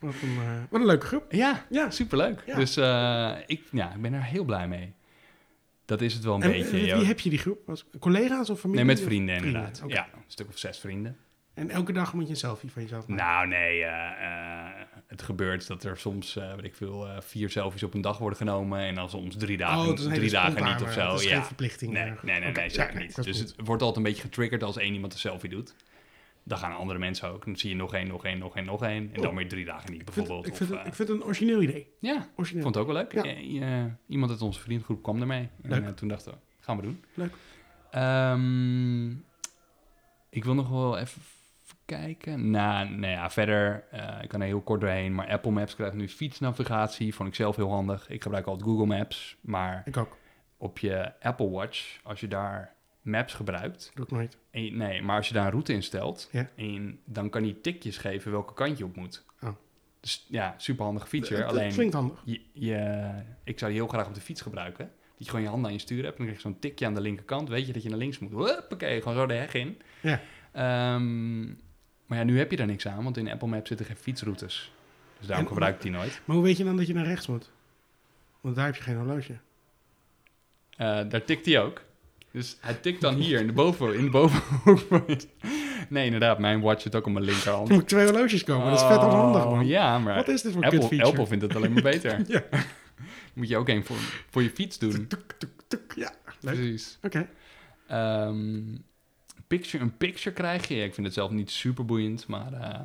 Wat 0.00 0.14
een, 0.22 0.36
eh, 0.36 0.62
wat 0.70 0.80
een 0.80 0.86
leuke 0.86 1.06
groep. 1.06 1.32
Ja, 1.32 1.66
Ja. 1.70 1.90
superleuk. 1.90 2.42
Ja. 2.46 2.54
Dus 2.56 2.76
eh, 2.76 3.36
ik, 3.46 3.62
ja, 3.72 3.94
ik 3.94 4.02
ben 4.02 4.12
er 4.12 4.22
heel 4.24 4.44
blij 4.44 4.68
mee. 4.68 4.94
Dat 5.84 6.00
is 6.00 6.14
het 6.14 6.24
wel 6.24 6.34
een 6.34 6.42
En 6.42 6.50
beetje. 6.50 6.72
met 6.78 6.86
ja. 6.86 6.96
wie 6.96 7.06
heb 7.06 7.20
je 7.20 7.30
die 7.30 7.38
groep? 7.38 7.78
Collega's 7.98 8.50
of 8.50 8.60
familie? 8.60 8.84
Nee, 8.84 8.94
met 8.94 8.98
of 9.02 9.08
vrienden 9.08 9.36
inderdaad. 9.36 9.82
Ja, 9.86 10.08
een 10.14 10.22
stuk 10.26 10.48
of 10.48 10.58
zes 10.58 10.78
vrienden. 10.78 11.16
En 11.54 11.70
elke 11.70 11.92
dag 11.92 12.12
moet 12.14 12.24
je 12.24 12.30
een 12.30 12.36
selfie 12.36 12.70
van 12.70 12.82
jezelf 12.82 13.06
maken. 13.06 13.24
Nou, 13.24 13.46
nee. 13.48 13.82
eh, 13.84 14.24
eh, 14.26 14.70
het 15.06 15.22
gebeurt 15.22 15.66
dat 15.66 15.84
er 15.84 15.96
soms, 15.98 16.36
eh 16.36 16.54
weet 16.54 16.64
ik 16.64 16.74
veel, 16.74 17.06
eh, 17.08 17.20
vier 17.20 17.50
selfies 17.50 17.82
op 17.82 17.94
een 17.94 18.00
dag 18.00 18.18
worden 18.18 18.38
genomen. 18.38 18.80
En 18.80 18.94
dan 18.94 19.10
soms 19.10 19.36
drie 19.36 19.56
dagen, 19.56 19.88
oh, 19.90 19.94
drie 20.12 20.30
dagen 20.30 20.64
niet 20.64 20.82
of 20.82 20.92
zo. 20.92 21.10
Het 21.10 21.20
is 21.20 21.26
ja. 21.26 21.34
geen 21.34 21.44
verplichting. 21.44 21.92
Nee, 21.92 22.02
eh, 22.02 22.22
nee, 22.22 22.40
nee, 22.40 22.52
nee, 22.52 22.64
Ja, 22.64 22.70
zeker 22.70 22.94
nee, 22.94 23.06
niet. 23.06 23.16
dat 23.16 23.24
Dus 23.24 23.38
het 23.38 23.54
wordt 23.64 23.82
altijd 23.82 23.96
een 23.96 24.10
beetje 24.12 24.22
getriggerd 24.22 24.62
als 24.62 24.76
één 24.76 24.92
iemand 24.94 25.12
een 25.12 25.18
selfie 25.18 25.50
doet. 25.50 25.74
Dan 26.44 26.58
gaan 26.58 26.76
andere 26.76 26.98
mensen 26.98 27.28
ook. 27.28 27.44
Dan 27.44 27.56
zie 27.56 27.70
je 27.70 27.76
nog 27.76 27.94
één, 27.94 28.06
nog 28.08 28.24
één, 28.24 28.38
nog 28.38 28.56
één, 28.56 28.64
nog 28.64 28.82
één. 28.82 29.10
En 29.12 29.16
Oh. 29.18 29.22
dan 29.22 29.34
weer 29.34 29.48
drie 29.48 29.64
dagen 29.64 29.92
niet 29.92 30.00
Ik 30.00 30.12
vind, 30.12 30.16
bijvoorbeeld. 30.26 30.46
ik, 30.46 30.56
vind 30.56 30.70
het, 30.70 30.78
eh, 30.78 30.86
ik 30.86 30.94
vind 30.94 31.08
het 31.08 31.18
een 31.18 31.24
origineel 31.24 31.62
idee. 31.62 31.94
ja, 31.98 32.16
ik 32.16 32.28
Origineel. 32.36 32.62
vond 32.62 32.74
het 32.74 32.84
ook 32.84 32.90
wel 32.92 33.00
leuk. 33.02 33.12
Ja. 33.12 33.24
Eh, 33.24 33.80
eh, 33.80 33.92
iemand 34.08 34.30
uit 34.30 34.42
onze 34.42 34.60
vriendengroep 34.60 35.02
kwam 35.02 35.20
ermee. 35.20 35.48
En 35.62 35.70
Leuk. 35.70 35.96
toen 35.96 36.08
dachten 36.08 36.32
we, 36.32 36.38
gaan 36.60 36.76
we 36.76 36.82
doen. 36.82 37.04
Leuk. 37.14 37.32
Ehm, 37.90 39.10
ik 40.30 40.44
wil 40.44 40.54
nog 40.54 40.68
wel 40.68 40.98
even 40.98 41.22
kijken. 41.84 42.50
Nou, 42.50 42.88
nou 42.90 43.12
ja, 43.12 43.30
verder, 43.30 43.84
ik 44.22 44.28
kan 44.28 44.40
er 44.40 44.46
heel 44.46 44.60
kort 44.60 44.80
doorheen. 44.80 45.14
Maar 45.14 45.28
Apple 45.28 45.50
Maps 45.50 45.74
krijgt 45.74 45.94
nu 45.94 46.08
fietsnavigatie. 46.08 47.14
Vond 47.14 47.28
ik 47.28 47.34
zelf 47.34 47.56
heel 47.56 47.70
handig. 47.70 48.08
Ik 48.08 48.22
gebruik 48.22 48.46
altijd 48.46 48.68
Google 48.68 48.86
Maps. 48.86 49.36
Maar 49.40 49.82
Ik 49.84 49.96
ook. 49.96 50.16
op 50.56 50.78
je 50.78 51.12
Apple 51.20 51.50
Watch, 51.50 51.98
als 52.02 52.20
je 52.20 52.28
daar 52.28 52.74
Maps 53.02 53.34
gebruikt... 53.34 53.90
Doe 53.94 54.04
ik 54.04 54.10
nooit. 54.10 54.36
En 54.50 54.76
nee, 54.76 55.02
maar 55.02 55.16
als 55.16 55.28
je 55.28 55.34
daar 55.34 55.44
een 55.44 55.50
route 55.50 55.72
instelt, 55.72 56.28
Ja. 56.32 56.48
en 56.56 56.98
dan 57.04 57.30
kan 57.30 57.42
hij 57.42 57.56
tikjes 57.62 57.96
geven 57.96 58.30
welke 58.30 58.54
kant 58.54 58.78
je 58.78 58.84
op 58.84 58.96
moet. 58.96 59.24
Oh. 59.42 59.50
Dus 60.00 60.26
ja, 60.28 60.54
super 60.56 60.84
handige 60.84 61.06
feature. 61.06 61.44
Alleen, 61.44 61.72
klinkt 61.72 61.94
handig. 61.94 62.22
je, 62.24 62.40
je, 62.52 63.10
ik 63.44 63.58
zou 63.58 63.70
die 63.70 63.80
heel 63.80 63.90
graag 63.90 64.06
op 64.06 64.14
de 64.14 64.20
fiets 64.20 64.40
gebruiken. 64.40 64.84
Dat 64.84 64.92
je 65.18 65.24
gewoon 65.24 65.42
je 65.42 65.48
handen 65.48 65.66
aan 65.66 65.72
je 65.76 65.80
stuur 65.82 66.02
hebt. 66.04 66.18
En 66.18 66.24
dan 66.24 66.26
krijg 66.26 66.42
je 66.42 66.48
zo'n 66.48 66.58
tikje 66.58 66.86
aan 66.86 66.94
de 66.94 67.00
linkerkant. 67.00 67.48
Weet 67.48 67.66
je 67.66 67.72
dat 67.72 67.82
je 67.82 67.88
naar 67.88 67.98
links 67.98 68.18
moet. 68.18 68.32
Huppakee, 68.32 69.02
gewoon 69.02 69.16
zo 69.16 69.26
de 69.26 69.34
heg 69.34 69.54
in. 69.54 69.80
Ja. 70.02 70.20
Ehm, 70.52 71.44
maar 72.06 72.18
ja, 72.18 72.22
nu 72.24 72.38
heb 72.38 72.50
je 72.50 72.56
daar 72.56 72.66
niks 72.66 72.86
aan. 72.86 73.04
Want 73.04 73.16
in 73.16 73.30
Apple 73.30 73.48
Maps 73.48 73.68
zitten 73.68 73.86
geen 73.86 73.96
fietsroutes. 73.96 74.72
Dus 75.18 75.26
daarom 75.26 75.44
En- 75.46 75.52
gebruik 75.52 75.74
ik 75.74 75.82
die 75.82 75.90
nooit. 75.90 76.20
Maar 76.24 76.36
hoe 76.36 76.44
weet 76.44 76.56
je 76.56 76.64
dan 76.64 76.76
dat 76.76 76.86
je 76.86 76.94
naar 76.94 77.04
rechts 77.04 77.26
moet? 77.26 77.50
Want 78.40 78.54
daar 78.56 78.66
heb 78.66 78.74
je 78.76 78.82
geen 78.82 78.96
horloge. 78.96 79.38
Eh, 80.76 81.08
daar 81.08 81.24
tikt 81.24 81.46
hij 81.46 81.60
ook. 81.60 81.84
Dus 82.32 82.56
hij 82.60 82.74
tikt 82.74 83.00
dan 83.00 83.14
hier 83.14 83.40
in 83.40 83.46
de, 83.46 83.52
boven, 83.52 83.94
in 83.94 84.04
de 84.04 84.10
bovenhoek. 84.10 85.06
nee, 85.88 86.04
inderdaad. 86.04 86.38
Mijn 86.38 86.60
watch 86.60 86.82
zit 86.82 86.94
ook 86.94 87.06
op 87.06 87.12
mijn 87.12 87.24
linkerhand. 87.24 87.66
Dan 87.66 87.74
moet 87.74 87.82
ik 87.82 87.88
twee 87.88 88.04
horloges 88.04 88.44
komen. 88.44 88.66
Dat 88.70 88.80
is 88.80 88.86
vet 88.86 88.96
onhandig, 88.98 89.44
Oh, 89.44 89.50
man. 89.50 89.66
Ja, 89.66 89.98
maar 89.98 90.14
Wat 90.14 90.28
is 90.28 90.42
dit 90.42 90.52
voor 90.52 90.62
Apple, 90.62 90.78
kut 90.78 90.88
feature? 90.88 91.10
Apple 91.10 91.26
vindt 91.26 91.44
het 91.44 91.56
alleen 91.56 91.72
maar 91.72 91.82
beter. 91.82 92.24
Ja. 92.28 92.42
Moet 93.34 93.48
je 93.48 93.56
ook 93.56 93.68
een 93.68 93.84
voor, 93.84 93.96
voor 94.30 94.42
je 94.42 94.50
fiets 94.50 94.78
doen. 94.78 95.06
Tuk, 95.06 95.34
tuk, 95.38 95.50
tuk. 95.68 95.92
Ja, 95.96 96.12
leuk. 96.40 96.54
Precies. 96.54 96.98
Oké. 97.02 97.28
Ehm, 97.86 98.62
picture, 99.46 99.84
een 99.84 99.96
picture 99.96 100.34
krijg 100.34 100.68
je. 100.68 100.74
Ik 100.82 100.94
vind 100.94 101.06
het 101.06 101.14
zelf 101.14 101.30
niet 101.30 101.50
super 101.50 101.84
boeiend, 101.84 102.26
maar 102.26 102.52
eh 102.52 102.80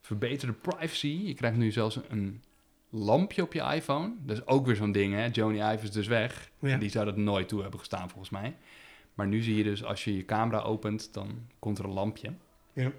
verbeterde 0.00 0.52
privacy. 0.52 1.20
Je 1.24 1.34
krijgt 1.34 1.56
nu 1.56 1.70
zelfs 1.70 1.98
een 2.08 2.42
lampje 2.90 3.42
op 3.42 3.52
je 3.52 3.60
iPhone. 3.74 4.12
Dat 4.26 4.36
is 4.36 4.46
ook 4.46 4.66
weer 4.66 4.76
zo'n 4.76 4.92
ding, 4.92 5.14
hè? 5.14 5.28
Joni 5.32 5.58
Ive 5.58 5.84
is 5.84 5.90
dus 5.90 6.06
weg. 6.06 6.50
Ja. 6.60 6.76
Die 6.76 6.88
zou 6.88 7.04
dat 7.04 7.16
nooit 7.16 7.48
toe 7.48 7.60
hebben 7.60 7.78
gestaan, 7.78 8.10
volgens 8.10 8.30
mij. 8.30 8.56
Maar 9.16 9.26
nu 9.26 9.42
zie 9.42 9.56
je 9.56 9.62
dus, 9.64 9.84
als 9.84 10.04
je 10.04 10.16
je 10.16 10.24
camera 10.24 10.60
opent, 10.60 11.14
dan 11.14 11.48
komt 11.58 11.78
er 11.78 11.84
een 11.84 11.90
lampje. 11.92 12.32
Ja. 12.72 12.90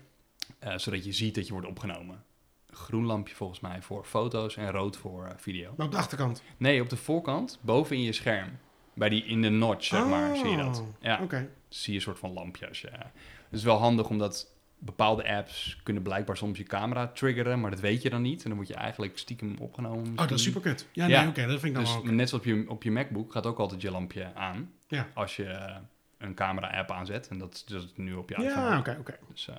Eh, 0.59 0.77
zodat 0.77 1.05
je 1.05 1.11
ziet 1.11 1.35
dat 1.35 1.47
je 1.47 1.53
wordt 1.53 1.67
opgenomen. 1.67 2.23
Een 2.69 2.75
groen 2.75 3.05
lampje 3.05 3.35
volgens 3.35 3.59
mij 3.59 3.81
voor 3.81 4.03
foto's 4.03 4.57
en 4.57 4.71
rood 4.71 4.97
voor 4.97 5.25
eh, 5.25 5.31
video. 5.37 5.73
Maar 5.77 5.85
op 5.85 5.91
de 5.91 5.97
achterkant. 5.97 6.43
Nee, 6.57 6.81
op 6.81 6.89
de 6.89 6.95
voorkant, 6.97 7.59
boven 7.61 7.95
in 7.95 8.01
je 8.01 8.11
scherm. 8.13 8.49
Bij 8.93 9.09
die 9.09 9.23
in 9.25 9.41
de 9.41 9.49
notch, 9.49 9.83
zeg 9.85 10.05
maar, 10.07 10.35
zie 10.35 10.47
je 10.49 10.57
dat. 10.57 10.79
Oh, 10.79 10.87
Ja, 10.99 11.19
Oké. 11.23 11.49
zie 11.69 11.89
je 11.91 11.95
een 11.97 12.03
soort 12.03 12.19
van 12.19 12.33
lampje. 12.33 12.67
Als 12.67 12.81
je, 12.81 12.87
het 12.89 13.07
is 13.51 13.63
wel 13.63 13.77
handig 13.77 14.09
omdat 14.09 14.55
bepaalde 14.79 15.29
apps 15.35 15.79
kunnen 15.83 16.03
blijkbaar 16.03 16.37
soms 16.37 16.57
je 16.57 16.63
camera 16.63 17.07
triggeren, 17.07 17.59
maar 17.59 17.71
dat 17.71 17.79
weet 17.79 18.01
je 18.01 18.09
dan 18.09 18.21
niet. 18.21 18.43
En 18.43 18.49
dan 18.49 18.57
moet 18.57 18.67
je 18.67 18.73
eigenlijk 18.75 19.17
stiekem 19.17 19.55
opgenomen. 19.59 19.99
Oh, 20.11 20.15
dat 20.15 20.25
is 20.25 20.31
misschien. 20.31 20.53
super 20.53 20.71
kut. 20.71 20.87
Ja, 20.91 21.07
Ja. 21.07 21.19
nee, 21.19 21.29
oké, 21.29 21.41
dat 21.41 21.49
vind 21.49 21.63
ik 21.63 21.73
dan 21.73 21.83
Dus 21.83 21.93
wel 22.03 22.13
net 22.13 22.29
zoals 22.29 22.45
op 22.45 22.49
je, 22.53 22.65
op 22.69 22.83
je 22.83 22.91
MacBook 22.91 23.31
gaat 23.31 23.45
ook 23.45 23.57
altijd 23.59 23.81
je 23.81 23.91
lampje 23.91 24.33
aan 24.33 24.71
Ja. 24.87 25.07
als 25.13 25.35
je 25.35 25.43
eh, 25.45 25.75
een 26.17 26.33
camera-app 26.33 26.91
aanzet. 26.91 27.27
En 27.27 27.37
dat 27.37 27.53
is 27.53 27.65
dus 27.65 27.87
nu 27.95 28.13
op 28.13 28.29
je 28.29 28.35
iPhone. 28.35 28.69
Ja, 28.69 28.77
oké, 28.79 28.97
oké. 28.99 29.17
Dus, 29.31 29.47
eh, 29.47 29.55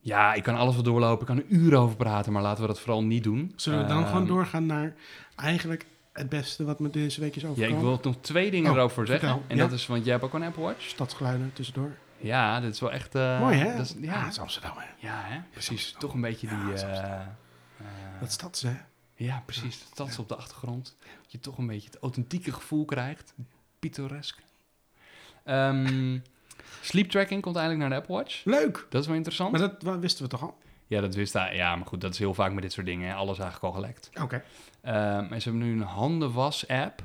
ja, 0.00 0.34
ik 0.34 0.42
kan 0.42 0.54
alles 0.56 0.74
wel 0.74 0.82
doorlopen. 0.82 1.20
Ik 1.20 1.26
kan 1.26 1.36
er 1.36 1.44
uren 1.58 1.78
over 1.78 1.96
praten, 1.96 2.32
maar 2.32 2.42
laten 2.42 2.60
we 2.62 2.66
dat 2.68 2.80
vooral 2.80 3.04
niet 3.04 3.24
doen. 3.24 3.52
Zullen 3.56 3.80
we 3.82 3.86
dan 3.86 3.98
Ehm, 4.02 4.06
gewoon 4.10 4.26
doorgaan 4.26 4.66
naar 4.66 4.94
eigenlijk 5.36 5.86
het 6.12 6.28
beste 6.28 6.64
wat 6.64 6.80
me 6.80 6.90
deze 6.90 7.20
week 7.20 7.36
is 7.36 7.42
Ja, 7.42 7.48
overkomen? 7.48 7.76
ik 7.78 7.84
wil 7.84 7.98
nog 8.12 8.16
twee 8.20 8.50
dingen 8.50 8.70
Oh, 8.70 8.76
erover 8.76 9.06
zeggen. 9.06 9.28
vertel. 9.28 9.44
En 9.48 9.56
Ja. 9.56 9.62
dat 9.62 9.72
is, 9.72 9.86
want 9.86 10.02
jij 10.04 10.12
hebt 10.12 10.24
ook 10.24 10.34
een 10.34 10.42
Apple 10.42 10.62
Watch. 10.62 10.82
Stadsgeluiden 10.88 11.52
tussendoor. 11.52 11.96
Ja, 12.16 12.60
dit 12.60 12.74
is 12.74 12.80
wel 12.80 12.92
echt... 12.92 13.14
eh, 13.14 13.40
Mooi, 13.40 13.56
hè? 13.56 13.76
Dat 13.76 13.86
is, 13.86 13.94
ja, 14.00 14.12
ja, 14.12 14.20
het 14.22 14.32
is 14.32 14.38
Amsterdam, 14.38 14.72
hè? 14.76 14.86
ja, 15.06 15.20
hè? 15.24 15.40
Precies. 15.52 15.94
Toch 15.98 16.14
een 16.14 16.20
beetje 16.20 16.48
die... 16.48 16.58
Ja, 16.76 17.36
eh, 17.78 17.86
Dat 18.20 18.32
stads, 18.32 18.62
hè? 18.62 18.72
ja, 19.14 19.42
precies. 19.46 19.78
De 19.78 19.84
stad 19.92 20.08
is 20.08 20.18
op 20.18 20.28
de 20.28 20.36
achtergrond. 20.36 20.96
Dat 21.22 21.32
je 21.32 21.40
toch 21.40 21.58
een 21.58 21.66
beetje 21.66 21.88
het 21.90 21.98
authentieke 22.00 22.52
gevoel 22.52 22.84
krijgt. 22.84 23.34
Pittoresk. 23.80 24.38
Ehm, 25.44 26.18
sleep 26.80 27.10
tracking 27.10 27.42
komt 27.42 27.56
eindelijk 27.56 27.80
naar 27.80 27.90
de 27.90 27.96
Apple 27.96 28.14
Watch. 28.14 28.44
Leuk! 28.44 28.86
Dat 28.90 29.00
is 29.00 29.06
wel 29.06 29.16
interessant. 29.16 29.50
Maar 29.52 29.60
dat 29.78 29.98
wisten 29.98 30.24
we 30.24 30.30
toch 30.30 30.42
al? 30.42 30.58
Ja, 30.86 31.00
dat 31.00 31.14
wist 31.14 31.32
hij. 31.32 31.54
Ja, 31.56 31.76
maar 31.76 31.86
goed, 31.86 32.00
dat 32.00 32.12
is 32.12 32.18
heel 32.18 32.34
vaak 32.34 32.52
met 32.52 32.62
dit 32.62 32.72
soort 32.72 32.86
dingen. 32.86 33.08
Hè. 33.08 33.14
Alles 33.14 33.38
eigenlijk 33.38 33.74
al 33.74 33.80
gelekt. 33.80 34.10
Oké. 34.22 34.42
Ehm, 34.82 35.32
en 35.32 35.40
ze 35.42 35.48
hebben 35.48 35.68
nu 35.68 35.72
een 35.72 35.86
handenwas-app. 35.86 37.02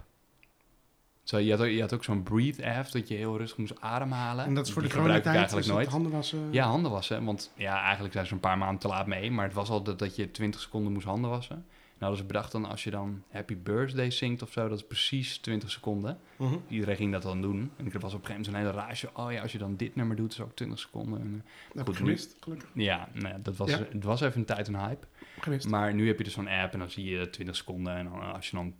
Zo, 1.24 1.38
je, 1.38 1.52
had 1.52 1.60
ook, 1.62 1.68
je 1.68 1.82
had 1.82 1.94
ook 1.94 2.04
zo'n 2.04 2.24
breathe-app, 2.24 2.92
dat 2.92 3.08
je 3.08 3.16
heel 3.16 3.38
rustig 3.38 3.58
moest 3.58 3.82
ademhalen. 3.82 4.46
En 4.46 4.54
dat 4.54 4.66
is 4.68 4.74
voor 4.74 4.82
Die 4.82 4.92
de 4.92 4.98
gebruik 4.98 5.26
ik 5.26 5.34
eigenlijk 5.34 5.68
nooit. 5.68 5.88
handen 5.88 6.12
wassen? 6.12 6.48
Ja, 6.52 6.66
handen 6.66 6.92
wassen. 6.92 7.24
Want 7.24 7.52
ja, 7.56 7.82
eigenlijk 7.82 8.14
zijn 8.14 8.26
ze 8.26 8.34
een 8.34 8.40
paar 8.40 8.58
maanden 8.58 8.80
te 8.80 8.88
laat 8.88 9.08
mee. 9.08 9.32
Maar 9.32 9.46
het 9.46 9.54
was 9.54 9.70
al 9.70 9.84
dat, 9.84 10.00
dat 10.00 10.16
je 10.16 10.32
20 10.32 10.62
seconden 10.62 10.92
moest 10.94 11.06
handen 11.06 11.30
wassen. 11.30 11.66
En 11.95 12.01
hadden 12.01 12.17
ze 12.19 12.25
bedacht 12.25 12.51
dan 12.51 12.65
als 12.65 12.84
je 12.84 12.91
dan 12.91 13.23
Happy 13.31 13.58
Birthday 13.58 14.12
zingt 14.12 14.41
of 14.41 14.51
zo, 14.51 14.67
dat 14.67 14.77
is 14.77 14.86
precies 14.88 15.38
20 15.38 15.71
seconden. 15.71 16.19
Mhm. 16.38 16.55
Iedereen 16.67 16.95
ging 16.95 17.12
dat 17.12 17.21
dan 17.21 17.41
doen. 17.41 17.71
En 17.77 17.86
ik 17.86 17.93
was 17.93 18.13
op 18.13 18.19
een 18.19 18.25
gegeven 18.25 18.27
moment 18.29 18.45
zo'n 18.45 18.55
hele 18.55 18.71
rage. 18.71 19.10
Oh 19.13 19.31
ja, 19.31 19.41
als 19.41 19.51
je 19.51 19.58
dan 19.58 19.75
dit 19.75 19.95
nummer 19.95 20.15
doet, 20.15 20.31
is 20.31 20.41
ook 20.41 20.55
20 20.55 20.79
seconden. 20.79 21.19
En, 21.19 21.27
eh, 21.45 21.51
Dat 21.67 21.77
heb 21.77 21.79
ik 21.79 21.86
Goed, 21.86 21.95
gemist, 21.97 22.36
gelukkig. 22.39 22.69
ja, 22.73 23.10
nou, 23.13 23.27
ja, 23.27 23.39
dat 23.43 23.58
was, 23.58 23.69
Ja. 23.69 23.77
het 23.91 24.03
was 24.03 24.21
even 24.21 24.39
een 24.39 24.45
tijd 24.45 24.67
een 24.67 24.79
hype. 24.79 25.08
Gemist. 25.39 25.67
Maar 25.69 25.93
nu 25.93 26.08
heb 26.08 26.17
je 26.17 26.23
dus 26.23 26.34
zo'n 26.34 26.47
app 26.47 26.73
en 26.73 26.79
dan 26.79 26.89
zie 26.89 27.05
je 27.05 27.29
20 27.29 27.55
seconden. 27.55 27.95
En 27.95 28.03
dan, 28.05 28.21
eh, 28.21 28.34
als 28.34 28.49
je 28.49 28.55
dan 28.55 28.73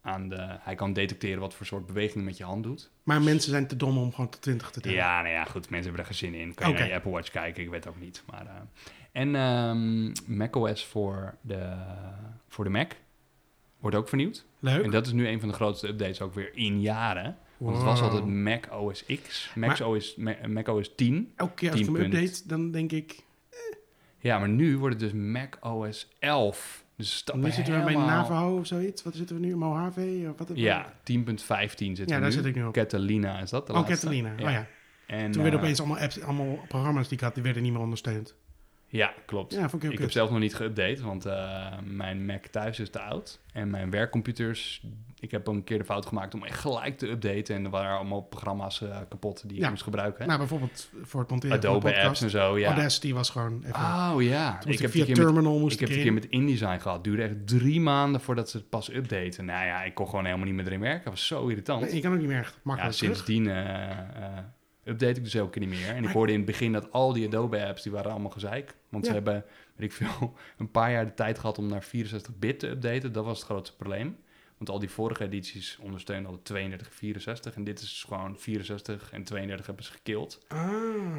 aan 0.00 0.28
de... 0.28 0.56
Hij 0.60 0.74
kan 0.74 0.92
detecteren 0.92 1.40
wat 1.40 1.54
voor 1.54 1.66
soort 1.66 1.86
bewegingen 1.86 2.24
met 2.24 2.36
je 2.36 2.44
hand 2.44 2.62
doet. 2.62 2.90
Maar 3.02 3.22
mensen 3.22 3.50
zijn 3.50 3.66
te 3.66 3.76
dom 3.76 3.98
om 3.98 4.10
gewoon 4.10 4.30
tot 4.30 4.42
20 4.42 4.70
te 4.70 4.80
tellen. 4.80 4.96
Ja, 4.98 5.20
nou 5.22 5.34
ja, 5.34 5.44
goed. 5.44 5.70
Mensen 5.70 5.82
hebben 5.92 6.00
er 6.00 6.06
geen 6.06 6.30
zin 6.30 6.34
in. 6.40 6.54
Kan 6.54 6.70
je 6.70 6.78
naar 6.78 6.86
je 6.88 6.94
Apple 6.94 7.10
Watch 7.10 7.30
kijken? 7.30 7.62
Ik 7.62 7.70
weet 7.70 7.86
ook 7.88 8.00
niet. 8.00 8.22
Maar, 8.30 8.46
eh, 8.46 8.52
en 9.14 9.34
ehm, 9.34 10.12
macOS 10.36 10.84
voor 10.84 11.34
de, 11.40 11.72
voor 12.48 12.64
de 12.64 12.70
Mac 12.70 12.92
wordt 13.78 13.96
ook 13.96 14.08
vernieuwd. 14.08 14.44
Leuk. 14.58 14.84
En 14.84 14.90
dat 14.90 15.06
is 15.06 15.12
nu 15.12 15.28
een 15.28 15.40
van 15.40 15.48
de 15.48 15.54
grootste 15.54 15.88
updates 15.88 16.20
ook 16.20 16.34
weer 16.34 16.50
in 16.54 16.80
jaren. 16.80 17.36
Want 17.56 17.76
het 17.76 17.84
was 17.84 18.00
altijd 18.02 18.26
Mac 18.26 18.64
OS 18.72 19.04
X, 19.24 19.50
Mac 19.54 19.80
OS, 19.80 20.16
Ma- 20.16 20.36
Mac 20.48 20.68
OS 20.68 20.94
10. 20.94 21.32
Elke 21.36 21.54
keer 21.54 21.70
als 21.70 21.80
ik 21.80 21.86
10 21.86 21.94
hem 21.94 22.04
update, 22.04 22.42
dan 22.46 22.70
denk 22.70 22.92
ik... 22.92 23.22
Ja, 24.18 24.38
maar 24.38 24.48
nu 24.48 24.78
wordt 24.78 25.00
het 25.00 25.12
dus 25.12 25.20
Mac 25.22 25.56
OS 25.60 26.08
11. 26.18 26.84
Dus 26.96 27.16
stappen 27.16 27.44
Nu 27.44 27.50
zitten 27.50 27.78
we 27.78 27.84
bij 27.84 27.94
Navajo 27.94 28.58
of 28.58 28.66
zoiets. 28.66 29.02
Wat 29.02 29.14
zitten 29.14 29.36
we 29.40 29.46
nu? 29.46 29.56
Mojave? 29.56 30.26
Of 30.30 30.38
wat 30.48 30.50
Ja, 30.54 30.92
10.15 30.92 30.94
zit 31.04 31.96
Ja, 31.98 32.02
er 32.02 32.06
daar 32.06 32.20
nu. 32.20 32.30
zit 32.32 32.44
ik 32.44 32.54
nu 32.54 32.64
op. 32.64 32.72
Catalina 32.72 33.40
is 33.40 33.50
dat 33.50 33.66
de 33.66 33.72
Oh, 33.72 33.78
laatste? 33.78 33.94
Catalina. 34.06 34.32
Oh 34.32 34.50
ja. 34.50 34.66
En, 35.06 35.30
Toen 35.30 35.42
werden 35.42 35.60
eh, 35.60 35.64
opeens 35.66 35.78
allemaal 35.80 35.98
apps, 35.98 36.20
allemaal 36.22 36.58
programma's 36.68 37.08
die 37.08 37.18
ik 37.18 37.24
had, 37.24 37.34
die 37.34 37.42
werden 37.42 37.62
niet 37.62 37.72
meer 37.72 37.80
ondersteund. 37.80 38.34
Ja, 38.96 39.12
klopt. 39.26 39.52
Ja, 39.54 39.68
ik 39.72 39.82
Ik 39.82 39.98
heb 39.98 40.10
zelf 40.10 40.30
nog 40.30 40.38
niet 40.38 40.54
geüpdate, 40.62 41.02
want 41.04 41.26
eh, 41.26 41.66
mijn 41.84 42.26
Mac 42.26 42.46
thuis 42.46 42.78
is 42.80 42.90
te 42.90 43.00
oud. 43.00 43.40
En 43.52 43.70
mijn 43.70 43.90
werkcomputers, 43.90 44.82
ik 45.18 45.30
heb 45.30 45.46
een 45.46 45.64
keer 45.64 45.78
de 45.78 45.84
fout 45.84 46.06
gemaakt 46.06 46.34
om 46.34 46.44
echt 46.44 46.58
gelijk 46.58 46.98
te 46.98 47.08
updaten. 47.08 47.54
En 47.56 47.64
er 47.64 47.70
waren 47.70 47.96
allemaal 47.96 48.20
programma's 48.22 48.80
eh, 48.82 48.98
kapot 49.08 49.42
die 49.48 49.56
ik 49.56 49.62
Ja. 49.62 49.70
moest 49.70 49.82
gebruiken. 49.82 50.26
Nou, 50.26 50.38
bijvoorbeeld 50.38 50.88
voor 51.02 51.20
het 51.20 51.30
monteren 51.30 51.60
van 51.60 51.68
Adobe 51.70 51.86
podcast. 51.86 52.06
apps 52.06 52.22
en 52.22 52.30
zo, 52.30 52.58
ja. 52.58 52.66
Audacity 52.66 53.12
was 53.12 53.30
gewoon 53.30 53.62
even... 53.64 53.74
Oh 53.80 54.16
ja, 54.22 54.58
ik 54.66 54.78
heb 54.78 54.90
via 54.90 55.04
Terminal 55.04 55.58
moest 55.58 55.74
ik 55.74 55.80
heb 55.80 55.88
ik 55.88 55.94
het 55.96 56.06
een 56.06 56.12
keer 56.12 56.22
met 56.30 56.40
InDesign 56.40 56.78
gehad. 56.80 56.94
Het 56.96 57.04
duurde 57.04 57.22
echt 57.22 57.46
drie 57.46 57.80
maanden 57.80 58.20
voordat 58.20 58.50
ze 58.50 58.56
het 58.56 58.68
pas 58.68 58.92
updaten. 58.92 59.44
Nou 59.44 59.66
ja, 59.66 59.82
ik 59.82 59.94
kon 59.94 60.08
gewoon 60.08 60.24
helemaal 60.24 60.46
niet 60.46 60.54
meer 60.54 60.66
erin 60.66 60.80
werken. 60.80 61.04
Dat 61.04 61.12
was 61.12 61.26
zo 61.26 61.46
irritant. 61.46 61.80
Nee, 61.80 61.94
je 61.94 62.00
kan 62.00 62.12
ook 62.12 62.18
niet 62.18 62.28
meer 62.28 62.38
echt 62.38 62.54
Ja, 62.54 62.60
makkelijk 62.62 62.94
terug. 62.96 63.14
sindsdien 63.14 63.48
eh, 63.50 64.38
update 64.84 65.16
ik 65.18 65.24
dus 65.24 65.34
elke 65.34 65.50
keer 65.58 65.68
niet 65.68 65.78
meer. 65.80 65.88
En 65.94 66.04
ik 66.04 66.10
hoorde 66.10 66.32
in 66.32 66.38
het 66.38 66.46
begin 66.46 66.72
dat 66.72 66.92
al 66.92 67.12
die 67.12 67.26
Adobe-apps, 67.26 67.82
die 67.82 67.92
waren 67.92 68.10
allemaal 68.10 68.30
gezeik. 68.30 68.74
Want 68.94 69.06
ze 69.06 69.12
hebben, 69.12 69.44
weet 69.76 69.90
ik 69.90 69.96
veel, 69.96 70.34
een 70.58 70.70
paar 70.70 70.90
jaar 70.90 71.04
de 71.04 71.14
tijd 71.14 71.38
gehad 71.38 71.58
om 71.58 71.66
naar 71.66 71.84
64-bit 71.84 72.58
te 72.58 72.68
updaten. 72.68 73.12
Dat 73.12 73.24
was 73.24 73.38
het 73.38 73.46
grootste 73.46 73.76
probleem. 73.76 74.16
Want 74.56 74.70
al 74.70 74.78
die 74.78 74.90
vorige 74.90 75.24
edities 75.24 75.78
ondersteunen 75.80 76.30
al 76.30 76.40
32 76.42 76.86
en 76.86 76.92
64. 76.94 77.54
En 77.54 77.64
dit 77.64 77.80
is 77.80 78.04
gewoon 78.08 78.38
64 78.38 79.12
en 79.12 79.24
32 79.24 79.66
hebben 79.66 79.84
ze 79.84 79.92
gekild. 79.92 80.44
Ah. 80.48 80.68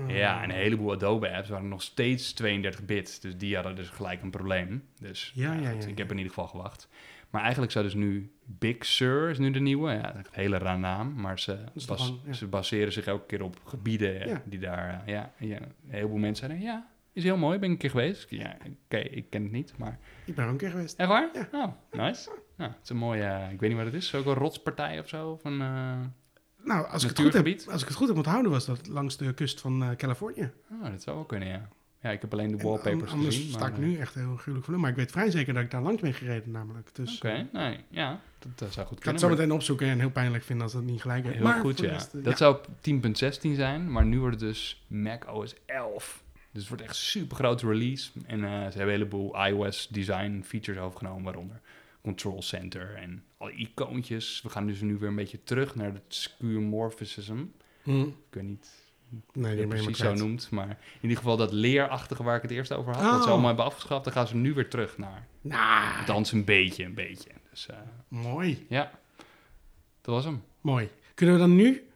Ja, 0.07 0.43
en 0.43 0.49
een 0.49 0.55
heleboel 0.55 0.91
Adobe-apps 0.93 1.49
waren 1.49 1.67
nog 1.67 1.81
steeds 1.81 2.33
32-bit. 2.43 3.21
Dus 3.21 3.37
die 3.37 3.55
hadden 3.55 3.75
dus 3.75 3.89
gelijk 3.89 4.21
een 4.21 4.29
probleem. 4.29 4.83
Dus 4.99 5.31
Ja, 5.35 5.53
ja, 5.53 5.71
goed, 5.71 5.83
ja, 5.83 5.89
ik 5.89 5.97
heb 5.97 6.11
in 6.11 6.17
ieder 6.17 6.33
geval 6.33 6.47
gewacht. 6.47 6.87
Maar 7.29 7.41
eigenlijk 7.41 7.71
zou 7.71 7.85
dus 7.85 7.93
nu 7.93 8.31
Big 8.45 8.85
Sur 8.85 9.29
is 9.29 9.37
nu 9.37 9.51
de 9.51 9.59
nieuwe. 9.59 9.91
Ja, 9.91 10.15
een 10.15 10.25
hele 10.31 10.57
raar 10.57 10.79
naam. 10.79 11.13
Maar 11.21 11.39
ze, 11.39 11.57
bas- 11.87 12.13
ze 12.31 12.47
baseren 12.47 12.93
zich 12.93 13.05
elke 13.05 13.25
keer 13.25 13.41
op 13.43 13.57
gebieden 13.65 14.41
die 14.45 14.59
daar... 14.59 15.03
eh, 15.05 15.13
ja, 15.13 15.33
een 15.39 15.65
heleboel 15.87 16.17
mensen 16.17 16.45
zeiden, 16.47 16.67
ja, 16.67 16.87
is 17.15 17.23
heel 17.23 17.37
mooi. 17.37 17.57
Ben 17.59 17.67
ik 17.67 17.71
een 17.73 17.79
keer 17.79 17.89
geweest. 17.89 18.29
Ja, 18.29 18.57
oké, 18.85 18.97
ik 18.97 19.29
ken 19.29 19.43
het 19.43 19.51
niet, 19.51 19.73
maar... 19.77 19.99
Ik 20.25 20.35
ben 20.35 20.43
er 20.43 20.45
ook 20.45 20.51
een 20.51 20.59
keer 20.59 20.69
geweest. 20.69 20.97
Echt 20.99 21.09
waar? 21.09 21.29
Ja. 21.33 21.47
Oh, 21.51 21.67
nice. 21.91 22.29
Nou, 22.57 22.71
het 22.71 22.79
is 22.83 22.89
een 22.89 22.97
mooie... 22.97 23.23
eh, 23.23 23.51
ik 23.51 23.59
weet 23.59 23.69
niet 23.69 23.77
wat 23.77 23.87
het 23.87 23.95
is. 23.95 24.15
Ook 24.15 24.25
een 24.25 24.33
rotspartij 24.33 24.99
of 24.99 25.07
zo? 25.07 25.29
Of 25.29 25.43
een, 25.43 25.61
eh, 25.61 25.97
Nou, 26.63 26.87
als 26.87 27.03
ik, 27.03 27.09
het 27.09 27.19
goed 27.19 27.33
heb, 27.33 27.47
als 27.71 27.81
ik 27.81 27.87
het 27.87 27.97
goed 27.97 28.07
heb 28.07 28.17
onthouden, 28.17 28.51
was 28.51 28.65
dat 28.65 28.87
langs 28.87 29.17
de 29.17 29.33
kust 29.33 29.61
van 29.61 29.83
eh, 29.83 29.89
Californië. 29.95 30.51
Oh, 30.71 30.83
dat 30.91 31.01
zou 31.03 31.15
wel 31.15 31.25
kunnen, 31.25 31.47
ja. 31.47 31.69
Ja, 32.01 32.11
ik 32.11 32.21
heb 32.21 32.33
alleen 32.33 32.57
de 32.57 32.63
wallpapers 32.63 33.11
an- 33.11 33.17
anders 33.17 33.35
gezien. 33.35 33.49
sta 33.51 33.59
maar, 33.59 33.69
ik 33.69 33.75
eh, 33.75 33.81
nu 33.83 33.97
echt 33.97 34.13
heel 34.13 34.35
gruwelijk 34.35 34.65
voor. 34.69 34.79
Maar 34.79 34.89
ik 34.89 34.95
weet 34.95 35.11
vrij 35.11 35.29
zeker 35.31 35.53
dat 35.53 35.63
ik 35.63 35.71
daar 35.71 35.81
langs 35.81 36.01
ben 36.01 36.13
gereden 36.13 36.51
namelijk. 36.51 36.95
Dus 36.95 37.15
Oké, 37.15 37.29
eh, 37.29 37.41
nee, 37.51 37.79
ja, 37.89 38.19
dat, 38.39 38.57
dat 38.59 38.73
zou 38.73 38.87
goed 38.87 38.97
ik 38.97 39.03
kunnen. 39.03 39.03
ga 39.03 39.11
het 39.11 39.19
zo 39.19 39.29
meteen 39.29 39.51
opzoeken 39.51 39.87
en 39.87 39.99
heel 39.99 40.09
pijnlijk 40.11 40.43
vinden 40.43 40.63
als 40.63 40.73
dat 40.73 40.83
niet 40.83 41.01
gelijk 41.01 41.25
is. 41.25 41.33
Heel 41.33 41.43
maar 41.43 41.59
goed, 41.59 41.79
ja. 41.79 41.89
rest, 41.89 42.13
eh, 42.13 42.23
dat 42.23 42.31
ja. 42.31 42.37
zou 42.37 42.55
op 42.55 42.67
10.16 42.81 43.55
zijn, 43.55 43.91
maar 43.91 44.05
nu 44.05 44.19
wordt 44.19 44.39
het 44.41 44.49
dus 44.49 44.85
Mac 44.87 45.33
OS 45.33 45.55
11. 45.65 46.23
Dus 46.55 46.63
het 46.63 46.67
wordt 46.67 46.83
echt 46.83 46.95
een 46.95 47.21
super 47.21 47.37
grote 47.37 47.67
release. 47.67 48.11
En 48.25 48.43
eh, 48.43 48.49
ze 48.49 48.55
hebben 48.55 48.81
een 48.81 48.89
heleboel 48.89 49.45
iOS 49.45 49.87
design 49.87 50.41
features 50.45 50.79
overgenomen, 50.81 51.23
waaronder 51.23 51.61
Control 52.01 52.41
Center 52.41 52.95
en 52.95 53.23
alle 53.37 53.51
icoontjes. 53.51 54.39
We 54.43 54.49
gaan 54.49 54.67
dus 54.67 54.81
nu 54.81 54.97
weer 54.97 55.09
een 55.09 55.15
beetje 55.15 55.43
terug 55.43 55.75
naar 55.75 55.93
het 55.93 56.03
skeuomorphism. 56.07 57.43
Hm. 57.83 58.01
Ik 58.01 58.13
weet 58.29 58.43
niet 58.43 58.83
Nee, 59.33 59.57
je 59.57 59.67
precies 59.67 59.97
zo 59.97 60.13
noemt, 60.13 60.49
maar 60.49 60.69
in 60.69 61.01
ieder 61.01 61.17
geval 61.17 61.37
dat 61.37 61.51
leerachtige 61.51 62.23
waar 62.23 62.35
ik 62.35 62.41
het 62.41 62.51
eerst 62.51 62.73
over 62.73 62.93
had, 62.93 63.03
dat 63.03 63.13
Oh. 63.13 63.21
ze 63.23 63.29
allemaal 63.29 63.47
hebben 63.47 63.65
afgeschaft, 63.65 64.03
dan 64.03 64.13
gaan 64.13 64.27
ze 64.27 64.35
nu 64.35 64.53
weer 64.53 64.69
terug 64.69 64.97
naar. 64.97 65.27
Nou, 65.41 65.97
Althans 65.99 66.31
een 66.31 66.43
beetje, 66.45 66.83
een 66.83 66.93
beetje. 66.93 67.29
Dus 67.49 67.67
eh, 67.67 67.77
mooi. 68.07 68.65
ja, 68.69 68.91
dat 70.01 70.15
was 70.15 70.23
hem. 70.25 70.43
Mooi. 70.61 70.89
Kunnen 71.13 71.35
we 71.35 71.41
dan 71.41 71.55
nu 71.55 71.87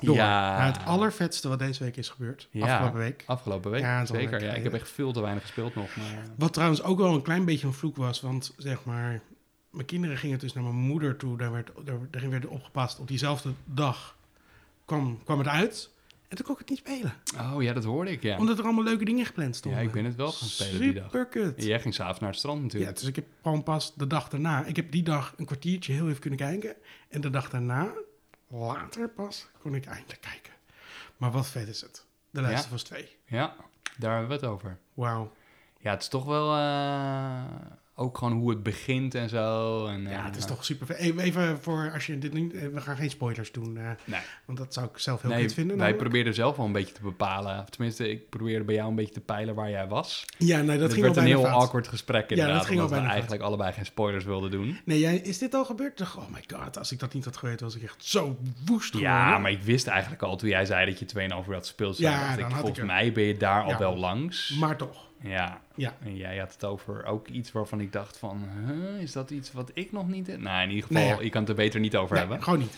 door 0.00 0.14
Ja. 0.14 0.56
naar 0.56 0.66
het 0.66 0.84
allervetste 0.84 1.48
wat 1.48 1.58
deze 1.58 1.84
week 1.84 1.96
is 1.96 2.08
gebeurd? 2.08 2.48
Ja. 2.50 2.72
Afgelopen 2.72 2.98
week. 2.98 3.22
Afgelopen 3.26 3.70
week, 3.70 3.80
Ja, 3.80 4.04
zeker. 4.06 4.42
Ja, 4.44 4.52
ik 4.52 4.62
heb 4.62 4.72
echt 4.74 4.90
veel 4.90 5.12
te 5.12 5.20
weinig 5.20 5.42
gespeeld 5.42 5.74
nog. 5.74 5.96
Maar... 5.96 6.22
Wat 6.36 6.52
trouwens 6.52 6.82
ook 6.82 6.98
wel 6.98 7.14
een 7.14 7.22
klein 7.22 7.44
beetje 7.44 7.66
een 7.66 7.72
vloek 7.72 7.96
was, 7.96 8.20
want 8.20 8.54
zeg 8.56 8.84
maar, 8.84 9.20
mijn 9.70 9.86
kinderen 9.86 10.16
gingen 10.16 10.38
dus 10.38 10.52
naar 10.52 10.62
mijn 10.62 10.74
moeder 10.74 11.16
toe. 11.16 11.36
Daar 11.36 11.52
werd, 11.52 11.70
daar, 11.84 11.96
daarin 12.10 12.30
werd 12.30 12.46
opgepast. 12.46 12.98
Op 12.98 13.08
diezelfde 13.08 13.50
dag 13.64 14.16
kwam, 14.84 15.20
kwam 15.24 15.38
het 15.38 15.48
uit. 15.48 15.92
En 16.28 16.36
toen 16.36 16.44
kon 16.46 16.54
ik 16.54 16.60
het 16.60 16.70
niet 16.70 16.78
spelen. 16.78 17.12
Oh 17.54 17.62
ja, 17.62 17.72
dat 17.72 17.84
hoorde 17.84 18.10
ik, 18.10 18.22
ja. 18.22 18.38
Omdat 18.38 18.58
er 18.58 18.64
allemaal 18.64 18.84
leuke 18.84 19.04
dingen 19.04 19.26
gepland 19.26 19.48
Ja, 19.50 19.56
stonden. 19.58 19.82
ik 19.82 19.92
ben 19.92 20.04
het 20.04 20.14
wel 20.16 20.32
gaan 20.32 20.48
spelen 20.48 20.80
die 20.80 20.92
dag. 20.92 21.04
Super 21.04 21.26
kut. 21.26 21.64
Jij 21.64 21.80
ging 21.80 21.94
s'avonds 21.94 22.20
naar 22.20 22.28
het 22.28 22.38
strand 22.38 22.58
Ja, 22.58 22.62
natuurlijk. 22.64 22.98
dus 22.98 23.08
ik 23.08 23.14
heb 23.16 23.24
gewoon 23.42 23.62
pas 23.62 23.94
de 23.94 24.06
dag 24.06 24.28
daarna... 24.28 24.64
Ik 24.64 24.76
heb 24.76 24.90
die 24.92 25.02
dag 25.02 25.34
een 25.36 25.44
kwartiertje 25.44 25.92
heel 25.92 26.08
even 26.08 26.20
kunnen 26.20 26.38
kijken. 26.38 26.74
En 27.08 27.20
de 27.20 27.30
dag 27.30 27.50
daarna, 27.50 27.92
later 28.54 29.08
pas, 29.08 29.46
kon 29.60 29.74
ik 29.74 29.86
eindelijk 29.86 30.20
kijken. 30.20 30.52
Maar 31.16 31.30
wat 31.30 31.46
vet 31.46 31.68
is 31.68 31.80
het. 31.80 32.06
De 32.30 32.40
of 32.40 32.72
Us 32.72 32.82
2. 32.82 33.16
Ja, 33.24 33.56
daar 33.98 34.10
hebben 34.10 34.28
we 34.28 34.46
het 34.46 34.52
over. 34.54 34.78
Wauw. 34.94 35.32
Ja, 35.78 35.90
het 35.90 36.02
is 36.02 36.08
toch 36.08 36.24
wel 36.24 36.54
eh, 36.56 37.44
ook 37.96 38.18
gewoon 38.18 38.32
hoe 38.32 38.50
het 38.50 38.62
begint 38.62 39.14
en 39.14 39.28
zo. 39.28 39.86
En, 39.86 40.02
Ja, 40.02 40.10
eh, 40.10 40.24
het 40.24 40.36
is 40.36 40.44
toch 40.44 40.64
super. 40.64 40.96
Even- 40.96 41.58
voor 41.62 41.90
als 41.94 42.06
je 42.06 42.18
dit 42.18 42.32
niet... 42.32 42.54
eh, 42.54 42.68
We 42.72 42.80
gaan 42.80 42.96
geen 42.96 43.10
spoilers 43.10 43.52
doen. 43.52 43.76
eh, 43.76 43.90
Nee, 44.04 44.20
want 44.44 44.58
dat 44.58 44.74
zou 44.74 44.86
ik 44.86 44.98
zelf 44.98 45.22
heel 45.22 45.30
nee 45.30 45.42
goed 45.42 45.52
vinden. 45.54 45.76
wij 45.76 45.84
namelijk. 45.86 46.08
probeerden 46.10 46.34
zelf 46.34 46.56
wel 46.56 46.66
een 46.66 46.72
beetje 46.72 46.94
te 46.94 47.02
bepalen. 47.02 47.58
Of 47.60 47.68
tenminste, 47.70 48.10
ik 48.10 48.28
probeerde 48.30 48.64
bij 48.64 48.74
jou 48.74 48.88
een 48.88 48.94
beetje 48.94 49.14
te 49.14 49.20
peilen 49.20 49.54
waar 49.54 49.70
jij 49.70 49.88
was. 49.88 50.24
Ja, 50.38 50.56
nee, 50.60 50.66
dat 50.66 50.80
het 50.80 50.92
ging 50.92 51.06
al 51.06 51.12
werd 51.14 51.16
een 51.26 51.32
heel 51.32 51.42
fout. 51.42 51.54
awkward 51.62 51.88
gesprek 51.88 52.28
dat 52.28 52.38
inderdaad. 52.38 52.64
ging 52.66 52.80
al 52.80 52.86
omdat 52.86 53.02
we 53.02 53.08
eigenlijk 53.08 53.42
allebei 53.42 53.72
geen 53.72 53.84
spoilers 53.86 54.24
wilden 54.24 54.50
doen. 54.50 54.80
Nee, 54.84 54.98
jij, 54.98 55.16
is 55.16 55.38
dit 55.38 55.54
al 55.54 55.64
gebeurd? 55.64 55.98
Dacht, 55.98 56.16
oh 56.16 56.28
my 56.32 56.44
god, 56.56 56.78
als 56.78 56.92
ik 56.92 56.98
dat 56.98 57.12
niet 57.14 57.24
had 57.24 57.36
geweten, 57.36 57.66
was 57.66 57.76
ik 57.76 57.82
echt 57.82 58.04
zo 58.04 58.36
woest 58.66 58.90
geworden. 58.90 59.10
Ja, 59.10 59.38
maar 59.38 59.50
ik 59.50 59.62
wist 59.62 59.86
eigenlijk 59.86 60.22
al 60.22 60.36
toen 60.36 60.48
jij 60.48 60.64
zei 60.64 60.86
dat 60.86 60.98
je 60.98 61.06
2,5 61.06 61.48
uur 61.48 61.54
had 61.54 61.66
gespeeld. 61.66 61.98
Ja, 61.98 62.10
Ja, 62.10 62.26
dacht 62.26 62.38
dan 62.40 62.48
ik, 62.50 62.56
volgens 62.56 62.86
mij 62.86 63.12
ben 63.12 63.24
je 63.24 63.36
daar 63.36 63.62
al 63.62 63.78
wel 63.78 63.96
langs. 63.96 64.56
Maar 64.60 64.76
toch. 64.76 65.12
Ja. 65.30 65.60
Ja. 65.74 65.96
En 66.02 66.16
jij 66.16 66.38
had 66.38 66.52
het 66.52 66.64
over 66.64 67.04
ook 67.04 67.28
iets 67.28 67.52
waarvan 67.52 67.80
ik 67.80 67.92
dacht 67.92 68.16
van... 68.18 68.48
huh, 68.66 69.00
is 69.00 69.12
dat 69.12 69.30
iets 69.30 69.52
wat 69.52 69.70
ik 69.74 69.92
nog 69.92 70.08
niet... 70.08 70.26
Nou, 70.38 70.62
in 70.62 70.68
ieder 70.70 70.86
geval, 70.86 71.02
Nee, 71.02 71.14
ja. 71.16 71.20
je 71.22 71.30
kan 71.30 71.40
het 71.40 71.50
er 71.50 71.56
beter 71.56 71.80
niet 71.80 71.96
over 71.96 72.10
Nee, 72.16 72.20
hebben. 72.24 72.42
gewoon 72.42 72.58
niet. 72.58 72.76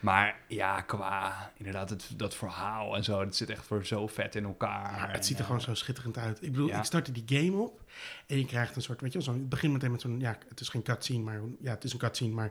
Maar 0.00 0.38
ja, 0.48 0.80
qua 0.80 1.50
inderdaad 1.56 1.90
het, 1.90 2.10
dat 2.16 2.34
verhaal 2.34 2.96
en 2.96 3.04
zo... 3.04 3.20
Het 3.20 3.36
zit 3.36 3.50
echt 3.50 3.66
voor 3.66 3.86
zo 3.86 4.06
vet 4.06 4.34
in 4.34 4.44
elkaar. 4.44 4.96
Ja, 4.96 5.08
het 5.12 5.26
ziet 5.26 5.38
er 5.38 5.44
gewoon 5.44 5.60
zo 5.60 5.74
schitterend 5.74 6.18
uit. 6.18 6.42
Ik 6.42 6.50
bedoel, 6.52 6.68
Ja. 6.68 6.78
ik 6.78 6.84
startte 6.84 7.12
die 7.12 7.24
game 7.38 7.62
op 7.62 7.80
en 8.26 8.38
je 8.38 8.46
krijgt 8.46 8.76
een 8.76 8.82
soort, 8.82 9.00
weet 9.00 9.12
je 9.12 9.18
wel, 9.18 9.26
zo'n- 9.26 9.38
het 9.40 9.48
begint 9.48 9.72
meteen 9.72 9.90
met 9.90 10.00
zo'n, 10.00 10.20
ja, 10.20 10.38
het 10.48 10.60
is 10.60 10.68
geen 10.68 10.82
cutscene, 10.82 11.22
maar 11.22 11.40
ja, 11.60 11.70
het 11.70 11.84
is 11.84 11.92
een 11.92 11.98
cutscene, 11.98 12.34
maar 12.34 12.50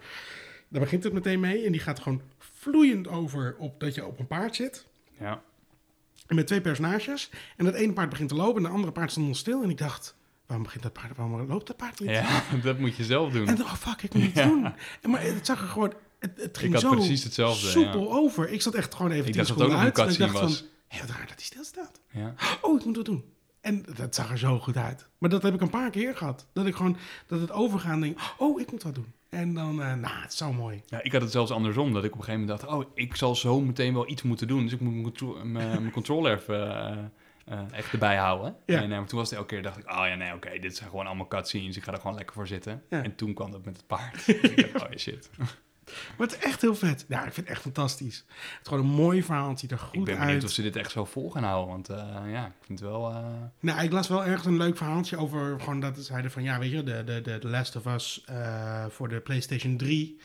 daar 0.67 0.81
begint 0.81 1.03
het 1.03 1.13
meteen 1.13 1.39
mee 1.39 1.65
en 1.65 1.71
die 1.71 1.81
gaat 1.81 1.99
gewoon 1.99 2.21
vloeiend 2.37 3.07
over 3.07 3.55
op 3.57 3.79
dat 3.79 3.95
je 3.95 4.05
op 4.05 4.19
een 4.19 4.27
paard 4.27 4.55
zit. 4.55 4.87
Ja. 5.19 5.41
En 6.29 6.35
met 6.35 6.47
twee 6.47 6.61
personages. 6.61 7.29
En 7.57 7.65
dat 7.65 7.73
ene 7.73 7.93
paard 7.93 8.09
begint 8.09 8.29
te 8.29 8.35
lopen 8.35 8.55
en 8.57 8.63
de 8.63 8.69
andere 8.75 8.91
paard 8.91 9.11
stond 9.11 9.27
nog 9.27 9.37
stil. 9.37 9.63
En 9.63 9.69
ik 9.69 9.77
dacht, 9.77 10.15
waarom 10.45 10.65
begint 10.65 10.83
dat 10.83 10.93
paard, 10.93 11.17
waarom 11.17 11.47
loopt 11.47 11.67
dat 11.67 11.77
paard 11.77 11.99
niet? 11.99 12.09
ja, 12.09 12.43
dat 12.63 12.79
moet 12.79 12.95
je 12.95 13.03
zelf 13.03 13.31
doen. 13.31 13.47
En 13.47 13.55
dan, 13.55 13.65
oh 13.65 13.73
fuck, 13.73 14.01
ik 14.01 14.13
moet 14.13 14.23
het 14.23 14.33
Ja. 14.33 14.43
doen. 14.45 14.73
En, 15.01 15.09
maar 15.09 15.21
het 15.21 15.45
zag 15.45 15.61
er 15.61 15.67
gewoon, 15.67 15.93
het, 16.19 16.31
het 16.41 16.57
ging 16.57 16.73
had 16.73 16.81
zo 16.81 16.91
precies 16.91 17.23
hetzelfde, 17.23 17.67
soepel 17.67 18.13
over. 18.13 18.49
Ik 18.49 18.61
zat 18.61 18.73
echt 18.73 18.95
gewoon 18.95 19.11
even 19.11 19.25
Ik 19.25 19.31
tien 19.31 19.37
dat 19.41 19.47
seconden 19.47 19.77
uit. 19.77 19.97
en 19.97 20.09
ik 20.09 20.17
dacht 20.17 20.31
van, 20.37 20.51
hé, 20.87 20.99
wat 20.99 21.09
raar 21.09 21.19
dat 21.27 21.35
hij 21.35 21.43
stilstaat. 21.43 22.01
Ja. 22.11 22.33
Oh, 22.61 22.79
ik 22.79 22.85
moet 22.85 22.95
wat 22.95 23.05
doen. 23.05 23.23
En 23.61 23.85
dat 23.95 24.15
zag 24.15 24.31
er 24.31 24.37
zo 24.37 24.59
goed 24.59 24.77
uit. 24.77 25.07
Maar 25.17 25.29
dat 25.29 25.41
heb 25.43 25.53
ik 25.53 25.61
een 25.61 25.69
paar 25.69 25.89
keer 25.89 26.15
gehad. 26.17 26.47
Dat 26.53 26.65
ik 26.65 26.75
gewoon, 26.75 26.97
dat 27.27 27.41
het 27.41 27.51
overgaan 27.51 28.01
denk, 28.01 28.19
oh, 28.37 28.61
ik 28.61 28.71
moet 28.71 28.83
wat 28.83 28.95
doen. 28.95 29.13
En 29.29 29.53
dan, 29.53 29.81
eh 29.81 29.93
nou, 29.93 30.21
het 30.21 30.31
is 30.31 30.37
zo 30.37 30.53
mooi. 30.53 30.81
Ja, 30.85 31.03
ik 31.03 31.11
had 31.11 31.21
het 31.21 31.31
zelfs 31.31 31.51
andersom. 31.51 31.93
Dat 31.93 32.03
ik 32.03 32.11
op 32.11 32.17
een 32.17 32.23
gegeven 32.23 32.45
moment 32.45 32.61
dacht... 32.61 32.73
Oh, 32.73 32.91
ik 32.93 33.15
zal 33.15 33.35
zo 33.35 33.61
meteen 33.61 33.93
wel 33.93 34.09
iets 34.09 34.21
moeten 34.21 34.47
doen. 34.47 34.63
Dus 34.63 34.73
ik 34.73 34.79
moet 34.79 35.21
mijn, 35.43 35.53
mijn 35.53 35.91
controller 35.91 36.37
even 36.37 36.75
eh, 36.75 36.97
eh, 37.45 37.59
echt 37.71 37.91
erbij 37.91 38.17
houden. 38.17 38.55
Ja. 38.65 38.81
En 38.81 38.91
eh, 38.91 39.03
toen 39.03 39.19
was 39.19 39.29
het 39.29 39.39
elke 39.39 39.53
keer... 39.53 39.63
dacht 39.63 39.77
ik... 39.77 39.91
Oh 39.91 40.07
ja, 40.07 40.15
nee, 40.15 40.33
oké. 40.33 40.59
dit 40.59 40.75
zijn 40.75 40.89
gewoon 40.89 41.05
allemaal 41.05 41.27
cutscenes. 41.27 41.77
Ik 41.77 41.83
ga 41.83 41.91
er 41.91 41.99
gewoon 41.99 42.15
lekker 42.15 42.35
voor 42.35 42.47
zitten. 42.47 42.83
Ja. 42.89 43.03
En 43.03 43.15
toen 43.15 43.33
kwam 43.33 43.51
dat 43.51 43.65
met 43.65 43.77
het 43.77 43.87
paard. 43.87 44.25
Dus 44.25 44.35
ik 44.41 44.71
dacht, 44.73 44.89
oh 44.89 44.97
shit. 44.97 45.29
Maar 46.17 46.27
het 46.27 46.37
is 46.37 46.43
echt 46.43 46.61
heel 46.61 46.75
vet. 46.75 47.05
Ja, 47.07 47.17
ik 47.25 47.33
vind 47.33 47.35
het 47.35 47.55
echt 47.55 47.61
fantastisch. 47.61 48.15
Het 48.27 48.59
is 48.61 48.67
gewoon 48.67 48.83
een 48.83 48.91
mooi 48.95 49.23
verhaal. 49.23 49.49
Het 49.49 49.59
ziet 49.59 49.71
er 49.71 49.79
goed 49.79 49.93
ik 49.95 50.03
ben 50.03 50.13
benieuwd 50.17 50.33
uit. 50.33 50.43
of 50.43 50.51
ze 50.51 50.61
dit 50.61 50.75
echt 50.75 50.91
zo 50.91 51.05
vol 51.05 51.29
gaan 51.29 51.43
houden. 51.43 51.67
Want 51.73 51.89
eh, 51.89 52.31
ja, 52.31 52.45
ik 52.45 52.65
vind 52.65 52.79
het 52.79 52.89
wel... 52.89 53.09
eh, 53.09 53.17
Nou, 53.59 53.81
ik 53.83 53.91
las 53.91 54.07
wel 54.07 54.25
ergens 54.25 54.45
een 54.45 54.57
leuk 54.57 54.77
verhaaltje 54.77 55.17
over 55.17 55.59
gewoon 55.59 55.79
dat 55.79 55.95
ze 55.95 56.01
zeiden 56.03 56.31
van 56.31 56.43
ja, 56.43 56.59
weet 56.59 56.71
je, 56.71 56.83
de, 56.83 57.03
de, 57.03 57.21
de 57.21 57.39
The 57.39 57.47
Last 57.47 57.75
of 57.75 57.85
Us 57.85 58.23
eh, 58.25 58.85
voor 58.89 59.09
de 59.09 59.19
PlayStation 59.19 59.77
3. 59.77 60.19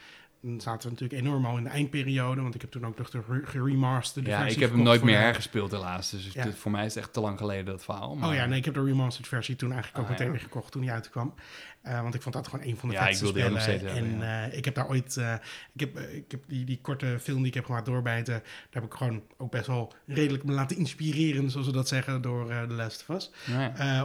Dan 0.46 0.60
zaten 0.60 0.88
we 0.88 0.94
natuurlijk 0.94 1.20
enorm 1.26 1.46
al 1.46 1.56
in 1.56 1.64
de 1.64 1.68
eindperiode, 1.70 2.40
want 2.42 2.54
ik 2.54 2.60
heb 2.60 2.70
toen 2.70 2.86
ook 2.86 2.98
nog 2.98 3.10
de 3.10 3.20
re- 3.28 3.40
geremasterde 3.46 4.28
ja, 4.30 4.36
versie 4.38 4.56
ik 4.56 4.62
heb 4.62 4.70
hem 4.72 4.82
nooit 4.82 5.02
meer 5.02 5.16
de- 5.16 5.22
hergespeeld 5.22 5.70
helaas. 5.70 6.10
Dus 6.10 6.28
Ja. 6.32 6.52
voor 6.52 6.70
mij 6.70 6.84
is 6.86 6.94
het 6.94 7.02
echt 7.04 7.12
te 7.12 7.20
lang 7.20 7.38
geleden 7.38 7.64
dat 7.64 7.84
verhaal. 7.84 8.14
Maar, 8.16 8.28
Oh 8.28 8.34
ja, 8.34 8.46
nee, 8.46 8.58
ik 8.58 8.64
heb 8.64 8.74
de 8.74 8.84
remastered 8.84 9.28
versie 9.28 9.56
toen 9.56 9.72
eigenlijk 9.72 9.98
ook 9.98 10.04
Ah, 10.04 10.10
meteen 10.10 10.26
ja. 10.26 10.32
weer 10.32 10.42
gekocht 10.42 10.72
toen 10.72 10.80
die 10.80 10.90
uitkwam. 10.90 11.34
Eh, 11.82 12.02
want 12.02 12.14
ik 12.14 12.22
vond 12.22 12.34
dat 12.34 12.48
gewoon 12.48 12.66
een 12.66 12.76
van 12.76 12.88
de 12.88 12.94
Ja, 12.94 13.04
vetste 13.04 13.24
wil 13.24 13.32
die 13.32 13.44
ook 13.44 13.50
nog 13.50 13.60
spellen. 13.60 13.80
steeds 13.80 13.98
en 13.98 14.04
hebben, 14.20 14.50
eh, 14.52 14.58
ik 14.58 14.64
heb 14.64 14.74
daar 14.74 14.88
ooit, 14.88 15.16
eh, 15.16 15.34
ik 15.74 15.80
heb, 15.80 15.98
ik 15.98 16.30
heb 16.30 16.40
die, 16.46 16.64
die 16.64 16.78
korte 16.82 17.16
film 17.20 17.38
die 17.38 17.46
ik 17.46 17.54
heb 17.54 17.64
gemaakt 17.64 17.86
doorbijten, 17.86 18.34
daar 18.34 18.82
heb 18.82 18.84
ik 18.84 18.94
gewoon 18.94 19.22
ook 19.36 19.50
best 19.50 19.66
wel 19.66 19.92
redelijk 20.06 20.44
me 20.44 20.52
laten 20.52 20.76
inspireren, 20.76 21.50
zoals 21.50 21.66
we 21.66 21.72
dat 21.72 21.88
zeggen, 21.88 22.22
door 22.22 22.50
eh 22.50 22.62
The 22.62 22.74
Last 22.74 23.04
of 23.08 23.16
Us. 23.16 23.30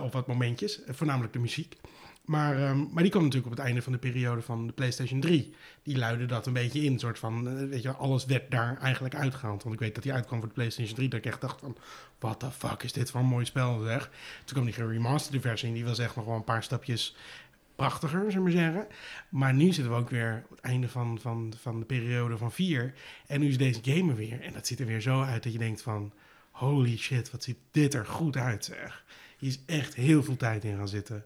Op 0.01 0.13
wat 0.13 0.27
momentjes, 0.27 0.79
voornamelijk 0.87 1.33
de 1.33 1.39
muziek. 1.39 1.75
Maar, 2.29 2.57
ehm, 2.57 2.85
maar 2.91 3.03
die 3.03 3.11
kwam 3.11 3.23
natuurlijk 3.23 3.51
op 3.51 3.57
het 3.57 3.65
einde 3.65 3.81
van 3.81 3.91
de 3.91 3.97
periode 3.97 4.41
van 4.41 4.67
de 4.67 4.73
PlayStation 4.73 5.19
3. 5.19 5.53
Die 5.83 5.97
luidde 5.97 6.25
dat 6.25 6.45
een 6.45 6.53
beetje 6.53 6.83
in. 6.83 6.99
Soort 6.99 7.19
van, 7.19 7.47
eh, 7.47 7.67
weet 7.67 7.81
je, 7.81 7.91
alles 7.91 8.25
werd 8.25 8.51
daar 8.51 8.77
eigenlijk 8.77 9.15
uitgehaald. 9.15 9.63
Want 9.63 9.75
ik 9.75 9.81
weet 9.81 9.93
dat 9.95 10.03
die 10.03 10.13
uitkwam 10.13 10.39
voor 10.39 10.47
de 10.47 10.53
PlayStation 10.53 10.95
3. 10.95 11.09
Dat 11.09 11.19
ik 11.19 11.25
echt 11.25 11.41
dacht 11.41 11.59
van, 11.59 11.77
what 12.19 12.39
the 12.39 12.51
fuck 12.51 12.83
is 12.83 12.93
dit 12.93 13.11
voor 13.11 13.19
een 13.19 13.25
mooi 13.25 13.45
spel 13.45 13.79
zeg. 13.83 14.09
Toen 14.45 14.53
kwam 14.53 14.65
die 14.65 14.73
geremasterde 14.73 15.41
versie. 15.41 15.73
Die 15.73 15.85
was 15.85 15.99
echt 15.99 16.15
nog 16.15 16.25
wel 16.25 16.35
een 16.35 16.43
paar 16.43 16.63
stapjes 16.63 17.15
prachtiger, 17.75 18.31
zullen 18.31 18.45
we 18.45 18.51
zeggen. 18.51 18.87
Maar 19.29 19.53
nu 19.53 19.71
zitten 19.71 19.93
we 19.93 19.99
ook 19.99 20.09
weer 20.09 20.43
op 20.43 20.49
het 20.49 20.65
einde 20.65 20.89
van, 20.89 21.19
van, 21.21 21.53
van 21.61 21.79
de 21.79 21.85
periode 21.85 22.37
van 22.37 22.51
4. 22.51 22.93
En 23.27 23.39
nu 23.39 23.47
is 23.47 23.57
deze 23.57 23.79
game 23.83 24.11
er 24.11 24.17
weer. 24.17 24.41
En 24.41 24.53
dat 24.53 24.67
ziet 24.67 24.79
er 24.79 24.85
weer 24.85 25.01
zo 25.01 25.21
uit 25.21 25.43
dat 25.43 25.51
je 25.51 25.59
denkt 25.59 25.81
van... 25.81 26.13
Holy 26.51 26.97
shit, 26.97 27.31
wat 27.31 27.43
ziet 27.43 27.57
dit 27.71 27.93
er 27.93 28.05
goed 28.05 28.37
uit, 28.37 28.65
zeg. 28.65 29.03
Hier 29.37 29.49
is 29.49 29.59
echt 29.65 29.95
heel 29.95 30.23
veel 30.23 30.37
tijd 30.37 30.63
in 30.63 30.77
gaan 30.77 30.87
zitten. 30.87 31.25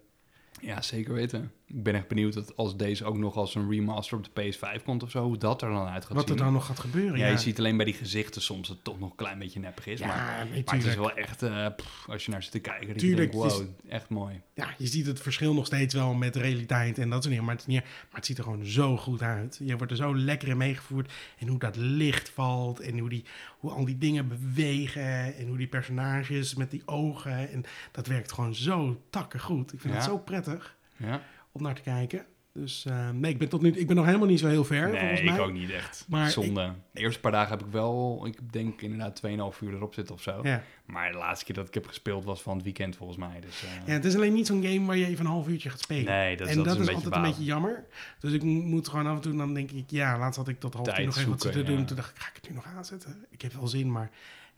Ja, 0.63 0.82
zeker 0.82 1.13
weten. 1.13 1.52
Ik 1.76 1.84
ben 1.84 1.96
echt 1.96 2.08
benieuwd 2.08 2.34
dat 2.34 2.56
als 2.56 2.78
deze 2.78 3.06
ook 3.06 3.18
nog 3.18 3.36
als 3.36 3.56
een 3.56 3.70
remaster 3.70 4.18
op 4.18 4.28
de 4.34 4.54
PS5 4.54 4.84
komt 4.84 5.04
of 5.04 5.12
zo, 5.12 5.24
hoe 5.24 5.38
dat 5.38 5.62
er 5.62 5.70
dan 5.70 5.88
uit 5.88 6.06
gaat 6.06 6.14
Wat 6.16 6.28
zien. 6.28 6.38
er 6.38 6.44
dan 6.44 6.54
nog 6.54 6.66
gaat 6.66 6.80
gebeuren. 6.80 7.18
ja, 7.20 7.26
Ja, 7.26 7.32
je 7.32 7.38
ziet 7.38 7.58
alleen 7.60 7.76
bij 7.78 7.86
die 7.86 7.94
gezichten 7.94 8.42
soms 8.42 8.68
dat 8.68 8.76
het 8.76 8.86
toch 8.86 9.00
nog 9.00 9.10
een 9.10 9.16
klein 9.16 9.40
beetje 9.40 9.60
neppig 9.60 9.86
is. 9.88 10.00
ja, 10.00 10.08
maar, 10.08 10.48
nee, 10.52 10.62
maar 10.66 10.76
het 10.76 10.86
is 10.86 10.96
wel 10.96 11.12
echt, 11.12 11.42
eh, 11.44 11.68
pff, 11.76 12.10
als 12.10 12.26
je 12.26 12.32
naar 12.32 12.44
zit 12.44 12.52
te 12.52 12.60
kijken, 12.60 12.98
Tuurlijk, 12.98 13.32
denkt, 13.32 13.54
wow, 13.54 13.68
echt 13.90 14.10
mooi. 14.10 14.42
ja, 14.54 14.74
je 14.78 14.88
ziet 14.88 15.06
het 15.06 15.20
verschil 15.22 15.54
nog 15.54 15.66
steeds 15.66 15.94
wel 15.94 16.14
met 16.14 16.36
realiteit 16.36 16.98
en 16.98 17.10
dat 17.10 17.24
soort 17.24 17.30
dingen. 17.36 17.44
Maar 17.46 17.56
het, 17.56 17.68
maar 17.68 17.84
het 18.12 18.26
ziet 18.26 18.38
er 18.38 18.44
gewoon 18.44 18.66
zo 18.66 18.98
goed 18.98 19.22
uit. 19.22 19.60
Je 19.64 19.78
wordt 19.78 19.92
er 19.92 19.98
zo 19.98 20.18
lekker 20.18 20.48
in 20.48 20.58
meegevoerd. 20.58 21.12
En 21.40 21.48
hoe 21.48 21.60
dat 21.60 21.76
licht 21.76 22.30
valt 22.30 22.80
en 22.80 23.00
hoe, 23.00 23.10
die, 23.10 23.24
hoe 23.58 23.72
al 23.72 23.86
die 23.86 23.98
dingen 23.98 24.28
bewegen. 24.28 25.36
En 25.36 25.48
hoe 25.48 25.58
die 25.58 25.68
personages 25.68 26.56
met 26.56 26.72
die 26.72 26.82
ogen. 26.86 27.50
En 27.52 27.64
dat 27.92 28.08
werkt 28.08 28.32
gewoon 28.32 28.56
zo 28.56 29.02
takken 29.10 29.40
goed. 29.40 29.74
Ik 29.74 29.80
vind 29.80 29.94
het 29.94 30.04
zo 30.04 30.18
prettig 30.18 30.76
Ja? 30.98 31.22
Om 31.54 31.62
naar 31.62 31.76
te 31.76 31.82
kijken. 31.82 32.26
Dus 32.54 32.86
eh, 32.86 33.10
nee, 33.10 33.32
ik 33.32 33.38
ben 33.38 33.50
tot 33.50 33.62
nu 33.62 33.72
ik 33.72 33.88
ben 33.88 33.96
nog 33.96 34.06
helemaal 34.06 34.28
niet 34.28 34.39
zo 34.39 34.48
heel 34.48 34.63
ver 34.63 34.89
Nee, 34.89 35.00
volgens 35.00 35.20
ik 35.20 35.26
mij. 35.30 35.39
ook 35.39 35.52
niet 35.52 35.70
echt. 35.70 36.06
Maar 36.08 36.30
Zonde. 36.30 36.74
De 36.92 37.00
eerste 37.00 37.20
paar 37.20 37.32
dagen 37.32 37.58
heb 37.58 37.66
ik 37.68 37.72
wel, 37.72 38.26
ik 38.26 38.52
denk 38.54 38.82
inderdaad 38.82 39.22
2,5 39.56 39.60
uur 39.62 39.74
erop 39.74 39.94
zitten 39.94 40.16
of 40.16 40.22
zo. 40.22 40.39
Ja. 40.44 40.63
Maar 40.86 41.12
de 41.12 41.18
laatste 41.18 41.46
keer 41.46 41.56
dat 41.56 41.68
ik 41.68 41.74
heb 41.74 41.88
gespeeld 41.88 42.24
was 42.24 42.42
van 42.42 42.56
het 42.56 42.63
weekend 42.63 42.96
volgens 42.96 43.18
mij. 43.20 43.39
Dus, 43.39 43.63
eh, 43.63 43.88
ja, 43.88 43.94
het 43.94 44.06
is 44.06 44.16
alleen 44.16 44.34
niet 44.34 44.48
zo'n 44.48 44.63
game 44.63 44.86
waar 44.86 44.98
je 44.98 45.06
even 45.06 45.26
een 45.26 45.32
half 45.32 45.48
uurtje 45.48 45.70
gaat 45.70 45.80
spelen. 45.80 46.06
nee, 46.13 46.38
dat, 46.38 46.48
en 46.48 46.56
dat, 46.56 46.66
dat, 46.66 46.74
is 46.74 46.80
een 46.80 46.86
beetje 46.86 47.04
altijd 47.06 47.16
een 47.24 47.30
beetje 47.30 47.44
jammer. 47.46 47.86
Dus 48.20 48.32
ik 48.32 48.44
mo- 48.44 48.62
moet 48.62 48.88
gewoon 48.88 49.08
af 49.08 49.16
en 49.16 49.22
toe, 49.22 49.36
dan 49.36 49.54
denk 49.54 49.72
ik, 49.72 49.86
ja, 49.88 50.18
laatst 50.18 50.38
had 50.38 50.48
ik 50.48 50.60
tot 50.60 50.74
half 50.74 50.88
tien 50.88 51.06
nog 51.06 51.18
even 51.18 51.30
wat 51.30 51.42
zitten 51.42 51.66
doen. 51.66 51.80
ja. 51.80 51.86
Toen 51.86 51.96
dacht 51.96 52.10
ik, 52.16 52.22
ga 52.22 52.30
ik 52.30 52.36
het 52.36 52.50
nu 52.50 52.56
nog 52.56 52.66
aanzetten? 52.78 53.26
Ik 53.30 53.42
heb 53.42 53.54
wel 53.54 53.68
zin, 53.68 53.92
maar 53.92 54.10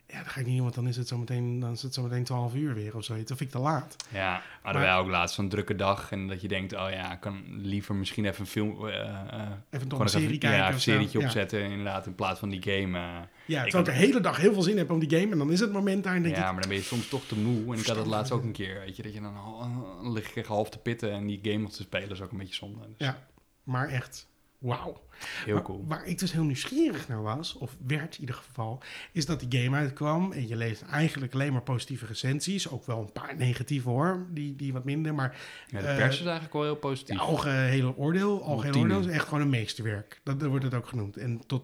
ja, 0.08 0.18
dat 0.18 0.28
ga 0.28 0.40
ik 0.40 0.46
niet 0.46 0.54
doen, 0.56 0.64
want 0.64 0.76
dan 0.76 0.88
is 0.88 0.98
het 0.98 1.08
zo 1.08 1.18
meteen, 1.18 1.60
dan 1.60 1.72
is 1.72 1.82
het 1.82 1.94
zo 1.94 2.02
meteen 2.04 2.24
12 2.24 2.54
uur 2.56 2.74
weer 2.74 2.96
of 2.96 3.04
zoiets. 3.04 3.30
Dat 3.30 3.38
vind 3.38 3.50
ik 3.50 3.56
te 3.56 3.62
laat. 3.62 3.96
Ja, 4.10 4.42
hadden 4.62 4.82
Maar- 4.82 4.92
wij 4.92 5.00
ook 5.00 5.08
laatst 5.08 5.36
zo'n 5.36 5.50
drukke 5.50 5.76
dag. 5.76 6.12
En 6.12 6.28
dat 6.28 6.42
je 6.42 6.48
denkt, 6.48 6.74
oh 6.74 6.88
ja, 6.92 7.14
ik 7.14 7.20
kan 7.20 7.44
liever 7.48 7.96
misschien 7.96 8.26
even 8.26 8.40
een 8.42 8.48
film... 8.48 8.88
eh, 8.88 8.96
eh, 9.02 9.08
Even 9.10 9.28
toch 9.30 9.40
gewoon 9.70 10.00
een 10.00 10.02
even- 10.08 10.10
serie 10.22 10.38
kijken 10.38 10.60
Ja, 10.60 10.72
een 10.72 10.80
serietje 10.80 11.20
Ja. 11.20 11.26
opzetten 11.26 11.62
inderdaad, 11.64 12.06
in 12.06 12.16
plaats 12.16 12.40
van 12.40 12.50
die 12.50 12.62
game. 12.64 12.98
eh. 12.98 13.04
Ja, 13.46 13.64
Ik 13.64 13.70
terwijl 13.72 13.90
ik 13.96 14.00
de 14.00 14.06
hele 14.08 14.20
dag 14.20 14.38
heel 14.38 14.54
veel 14.54 14.62
zin 14.62 14.78
heb 14.78 14.92
om 14.92 15.00
die 15.00 15.20
game 15.20 15.32
en 15.32 15.38
dan 15.38 15.52
is 15.52 15.60
het 15.60 15.72
moment 15.72 16.04
daar 16.04 16.16
en 16.16 16.22
denk 16.24 16.36
ja, 16.36 16.46
ik, 16.48 16.52
maar 16.52 16.62
dan 16.62 16.70
ben 16.70 16.78
je 16.80 16.84
soms 16.86 17.08
toch 17.08 17.26
te 17.26 17.38
moe. 17.40 17.74
En 17.74 17.80
ik 17.80 17.86
had 17.86 17.96
het 17.96 18.06
laatst 18.06 18.32
ook 18.32 18.44
een 18.44 18.52
keer, 18.52 18.80
weet 18.80 18.96
je, 18.96 19.04
dat 19.04 19.14
je 19.14 19.22
dan, 19.22 19.34
dan 19.60 20.12
lig 20.12 20.30
ik 20.30 20.36
echt 20.36 20.48
half 20.48 20.70
te 20.70 20.78
pitten 20.78 21.12
en 21.12 21.26
die 21.28 21.40
game 21.42 21.58
nog 21.58 21.72
te 21.72 21.82
spelen 21.82 22.10
is 22.10 22.22
ook 22.22 22.32
een 22.32 22.38
beetje 22.38 22.54
zonde. 22.54 22.80
Dus 22.80 23.08
ja, 23.08 23.18
maar 23.64 23.88
echt, 23.90 24.28
wauw. 24.66 25.04
heel 25.46 25.62
cool. 25.62 25.86
Waar 25.88 26.06
ik 26.06 26.20
dus 26.20 26.32
heel 26.32 26.44
nieuwsgierig 26.44 27.08
naar 27.08 27.22
was, 27.22 27.54
of 27.54 27.76
werd 27.88 28.16
in 28.16 28.20
ieder 28.20 28.36
geval, 28.36 28.82
is 29.12 29.26
dat 29.26 29.40
die 29.40 29.62
game 29.62 29.78
uitkwam. 29.78 30.32
En 30.32 30.48
je 30.48 30.56
leest 30.56 30.82
eigenlijk 30.82 31.34
alleen 31.34 31.54
maar 31.54 31.62
positieve 31.62 32.06
recensies. 32.06 32.70
Ook 32.70 32.86
wel 32.86 33.00
een 33.00 33.12
paar 33.12 33.36
negatieve 33.36 33.90
hoor, 33.90 34.26
die, 34.30 34.56
die 34.56 34.74
wat 34.74 34.84
minder. 34.84 35.14
Maar 35.14 35.38
Ja, 35.68 35.80
de 35.80 35.88
eh, 35.88 35.98
pers 35.98 36.16
is 36.20 36.26
eigenlijk 36.26 36.54
wel 36.54 36.64
heel 36.64 36.76
positief. 36.76 37.16
ja, 37.16 37.22
algehele 37.22 37.98
oordeel, 37.98 38.44
algehele 38.44 38.78
oordeel 38.78 39.00
is 39.00 39.08
echt 39.08 39.28
gewoon 39.28 39.42
een 39.42 39.50
meesterwerk. 39.50 40.22
Dat, 40.24 40.40
dat 40.40 40.50
wordt 40.50 40.64
het 40.64 40.74
ook 40.74 40.88
genoemd. 40.88 41.18
En 41.18 41.42
tot 41.48 41.64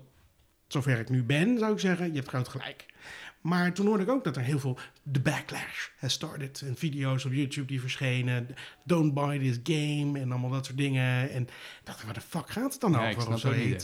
zover 0.67 0.99
ik 0.99 1.09
nu 1.09 1.23
ben, 1.23 1.57
zou 1.57 1.73
ik 1.73 1.79
zeggen, 1.79 2.07
je 2.07 2.15
hebt 2.15 2.27
groot 2.27 2.47
gelijk. 2.47 2.85
Maar 3.41 3.73
toen 3.73 3.85
hoorde 3.85 4.03
ik 4.03 4.09
ook 4.09 4.23
dat 4.23 4.35
er 4.35 4.43
heel 4.43 4.59
veel 4.59 4.77
de 5.03 5.19
backlash 5.19 5.87
has 5.97 6.13
started. 6.13 6.61
En 6.65 6.75
video's 6.75 7.25
op 7.25 7.33
YouTube 7.33 7.67
die 7.67 7.81
verschenen. 7.81 8.47
Don't 8.85 9.13
buy 9.13 9.39
this 9.39 9.59
game 9.63 10.19
en 10.19 10.31
allemaal 10.31 10.49
dat 10.49 10.65
soort 10.65 10.77
dingen. 10.77 11.31
En 11.31 11.41
ik 11.41 11.81
dacht, 11.83 12.03
waar 12.03 12.13
de 12.13 12.21
fuck 12.21 12.49
gaat 12.49 12.71
het 12.71 12.81
dan 12.81 12.91
ja, 12.91 13.09
over? 13.09 13.33
Of 13.33 13.43
eh. 13.43 13.77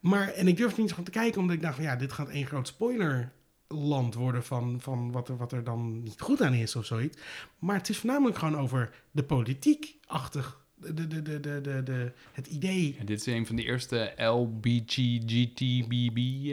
Maar, 0.00 0.28
en 0.28 0.48
ik 0.48 0.56
durfde 0.56 0.80
niet 0.80 0.88
zo 0.88 0.94
van 0.94 1.04
te 1.04 1.10
kijken, 1.10 1.40
omdat 1.40 1.56
ik 1.56 1.62
dacht 1.62 1.74
van 1.74 1.84
ja, 1.84 1.96
dit 1.96 2.12
gaat 2.12 2.28
één 2.28 2.46
groot 2.46 2.68
spoiler 2.68 3.32
land 3.68 4.14
worden 4.14 4.44
van, 4.44 4.80
van 4.80 5.12
wat, 5.12 5.28
er, 5.28 5.36
wat 5.36 5.52
er 5.52 5.64
dan 5.64 6.02
niet 6.02 6.20
goed 6.20 6.42
aan 6.42 6.54
is 6.54 6.76
of 6.76 6.86
zoiets. 6.86 7.18
Maar 7.58 7.76
het 7.76 7.88
is 7.88 7.98
voornamelijk 7.98 8.38
gewoon 8.38 8.56
over 8.56 8.90
de 9.10 9.22
politiek-achtig. 9.22 10.58
De, 10.74 10.94
de, 10.94 11.06
de, 11.06 11.40
de, 11.40 11.60
de, 11.60 11.82
de, 11.82 12.12
het 12.32 12.46
idee. 12.46 12.96
En 12.98 13.06
dit 13.06 13.20
is 13.20 13.26
een 13.26 13.46
van 13.46 13.56
de 13.56 13.64
eerste 13.64 14.12
LBGGTBB 14.16 15.68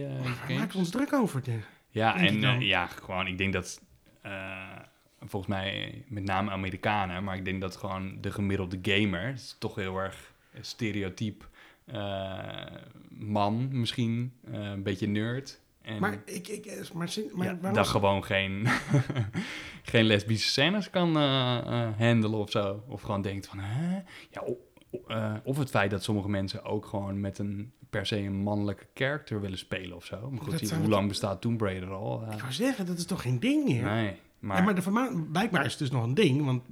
Waar 0.01 0.19
maken 0.23 0.55
games. 0.55 0.73
we 0.73 0.77
ons 0.77 0.89
druk 0.89 1.13
over? 1.13 1.43
De, 1.43 1.59
Ja, 1.97 2.17
en 2.17 2.43
eh, 2.43 2.61
ja, 2.61 2.85
gewoon, 2.85 3.27
ik 3.27 3.37
denk 3.37 3.53
dat 3.53 3.81
eh, 4.21 4.79
volgens 5.19 5.51
mij 5.51 6.03
met 6.07 6.23
name 6.23 6.51
Amerikanen, 6.51 7.23
maar 7.23 7.35
ik 7.35 7.45
denk 7.45 7.61
dat 7.61 7.75
gewoon 7.75 8.17
de 8.21 8.31
gemiddelde 8.31 8.79
gamer, 8.81 9.27
is 9.33 9.55
toch 9.59 9.75
heel 9.75 9.97
erg 9.97 10.33
stereotyp 10.61 11.49
eh, 11.85 12.65
man 13.09 13.67
misschien, 13.79 14.33
een 14.45 14.83
beetje 14.83 15.07
nerd. 15.07 15.59
En 15.81 15.99
maar 15.99 16.21
ik, 16.25 16.47
ik, 16.47 16.89
maar, 16.93 17.09
zin- 17.09 17.31
maar 17.33 17.47
ja, 17.61 17.71
dat 17.71 17.87
gewoon 17.87 18.23
geen, 18.23 18.67
geen 19.91 20.05
lesbische 20.05 20.49
scènes 20.49 20.89
kan 20.89 21.15
handelen 21.97 22.39
of 22.39 22.51
zo. 22.51 22.83
Of 22.87 23.01
gewoon 23.01 23.21
denkt 23.21 23.47
van, 23.47 23.59
hè? 23.59 23.95
Ja, 24.29 24.43
eh, 25.07 25.33
of 25.43 25.57
het 25.57 25.69
feit 25.69 25.91
dat 25.91 26.03
sommige 26.03 26.29
mensen 26.29 26.63
ook 26.63 26.85
gewoon 26.85 27.19
met 27.19 27.37
een 27.39 27.71
per 27.89 28.05
se 28.05 28.17
een 28.17 28.35
mannelijke 28.35 28.85
character 28.93 29.41
willen 29.41 29.57
spelen 29.57 29.95
of 29.95 30.05
zo. 30.05 30.29
Maar 30.31 30.41
goed, 30.41 30.71
hoe 30.71 30.87
lang 30.89 31.07
bestaat 31.07 31.41
Tomb 31.41 31.61
Raider 31.61 31.89
al? 31.91 32.23
Eh, 32.27 32.33
Ik 32.33 32.39
wou 32.41 32.53
zeggen, 32.53 32.85
dat 32.85 32.97
is 32.97 33.05
toch 33.05 33.21
geen 33.21 33.39
ding 33.39 33.65
meer? 33.65 33.83
nee, 33.83 34.15
maar, 34.39 34.57
Ja, 34.57 34.63
maar 34.63 34.75
de 34.75 34.81
verma- 34.81 35.11
blijkbaar 35.31 35.65
is 35.65 35.71
het 35.71 35.79
dus 35.79 35.91
nog 35.91 36.03
een 36.03 36.13
ding, 36.13 36.45
want 36.45 36.63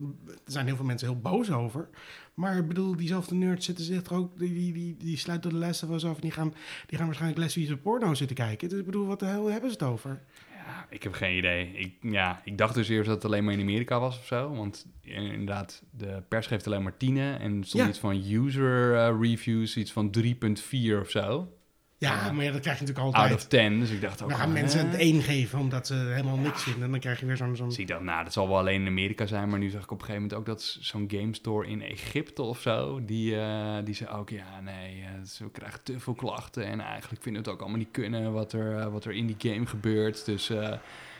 er 0.46 0.52
zijn 0.52 0.66
heel 0.66 0.76
veel 0.76 0.86
mensen 0.86 1.08
heel 1.08 1.20
boos 1.20 1.52
over. 1.52 1.90
Maar 2.34 2.58
ik 2.58 2.68
bedoel, 2.68 2.96
diezelfde 2.96 3.36
nerds 3.36 3.66
zitten 3.66 3.86
zich 3.86 4.04
er 4.06 4.14
ook, 4.16 4.40
die, 4.40 4.54
die, 4.54 4.74
die, 4.74 4.98
die 4.98 5.18
sluiten 5.18 5.50
de 5.50 5.56
lessen 5.58 5.88
van 5.88 6.00
zo 6.00 6.10
af 6.10 6.16
en 6.16 6.22
die 6.22 6.32
gaan, 6.32 6.54
die 6.86 6.98
gaan 6.98 7.06
waarschijnlijk 7.08 7.42
lesbische 7.42 7.78
porno 7.78 8.14
zitten 8.14 8.36
kijken. 8.36 8.70
Dus 8.70 8.80
ik 8.80 8.86
bedoel, 8.86 9.06
wat 9.06 9.20
de 9.20 9.26
hel 9.26 9.46
hebben 9.52 9.70
ze 9.70 9.76
het 9.80 9.86
over? 9.86 10.22
Ja, 10.66 10.86
ik 10.90 11.04
heb 11.04 11.14
geen 11.14 11.38
idee. 11.38 11.72
Ik, 11.74 11.94
ja, 12.02 12.42
ik 12.44 12.58
dacht 12.58 12.74
dus 12.74 12.90
eerst 12.90 13.06
dat 13.08 13.16
het 13.16 13.26
alleen 13.26 13.44
maar 13.44 13.54
in 13.54 13.60
Amerika 13.60 14.00
was 14.00 14.18
of 14.18 14.26
zo. 14.26 14.56
Want 14.56 14.86
eh, 15.04 15.16
inderdaad, 15.16 15.84
de 15.92 16.24
pers 16.28 16.48
geeft 16.48 16.68
alleen 16.68 16.84
maar 16.84 16.98
tienen. 16.98 17.40
En 17.40 17.64
stond 17.64 17.84
Ja. 17.84 17.90
iets 17.90 18.00
van 18.00 18.16
user 18.32 18.96
eh, 18.96 19.16
reviews, 19.22 19.78
iets 19.78 19.92
van 19.92 20.16
3.4 20.20 21.00
of 21.00 21.10
zo. 21.10 21.54
Ja, 21.98 22.32
maar 22.32 22.44
ja, 22.46 22.52
dat 22.52 22.62
krijg 22.62 22.80
je 22.80 22.86
natuurlijk 22.86 23.16
Out 23.16 23.24
altijd. 23.24 23.42
of 23.42 23.48
10. 23.48 23.80
Dus 23.80 23.90
ik 23.90 24.02
dacht 24.02 24.24
ook 24.24 24.30
Dan 24.30 24.38
gaan 24.38 24.52
mensen 24.52 24.90
het 24.90 25.00
één 25.00 25.22
geven 25.22 25.60
omdat 25.60 25.88
ze 25.88 25.94
helemaal 25.94 26.38
niks 26.38 26.64
vinden. 26.64 26.84
En 26.84 26.92
dan 26.92 27.00
krijg 27.00 27.20
je 27.20 27.26
weer 27.26 27.38
zo'n... 27.38 27.56
zo'n 27.56 27.68
Dus 27.68 27.78
ik 27.78 27.88
dacht, 27.88 28.02
nou, 28.02 28.24
dat 28.24 28.34
zal 28.34 28.48
wel 28.48 28.58
alleen 28.58 28.82
in 28.82 28.88
Amerika 28.88 29.26
zijn. 29.26 29.50
Maar 29.50 29.60
nu 29.60 29.70
zag 29.70 29.84
ik 29.84 29.92
op 29.92 30.00
een 30.00 30.06
gegeven 30.06 30.22
moment 30.22 30.40
ook 30.40 30.46
dat 30.46 30.78
zo'n 30.80 31.08
game 31.12 31.34
store 31.34 31.68
in 31.68 31.82
Egypte 31.82 32.42
of 32.42 32.62
zo. 32.62 33.06
Die, 33.06 33.40
eh, 33.40 33.78
die 33.84 33.94
zei 33.94 34.10
ook, 34.10 34.30
ja, 34.30 34.60
nee, 34.62 35.02
eh, 35.02 35.24
ze 35.28 35.50
krijgen 35.52 35.84
te 35.84 36.00
veel 36.00 36.14
klachten. 36.14 36.66
En 36.66 36.80
eigenlijk 36.80 37.24
vinden 37.24 37.44
we 37.44 37.48
het 37.48 37.58
ook 37.58 37.62
allemaal 37.64 37.84
niet 37.84 37.92
kunnen 37.92 38.34
wat 38.34 38.54
er, 38.54 38.78
eh, 38.78 38.92
wat 38.92 39.06
er 39.06 39.12
in 39.12 39.26
die 39.26 39.52
game 39.52 39.66
gebeurt. 39.66 40.26
Dus 40.26 40.52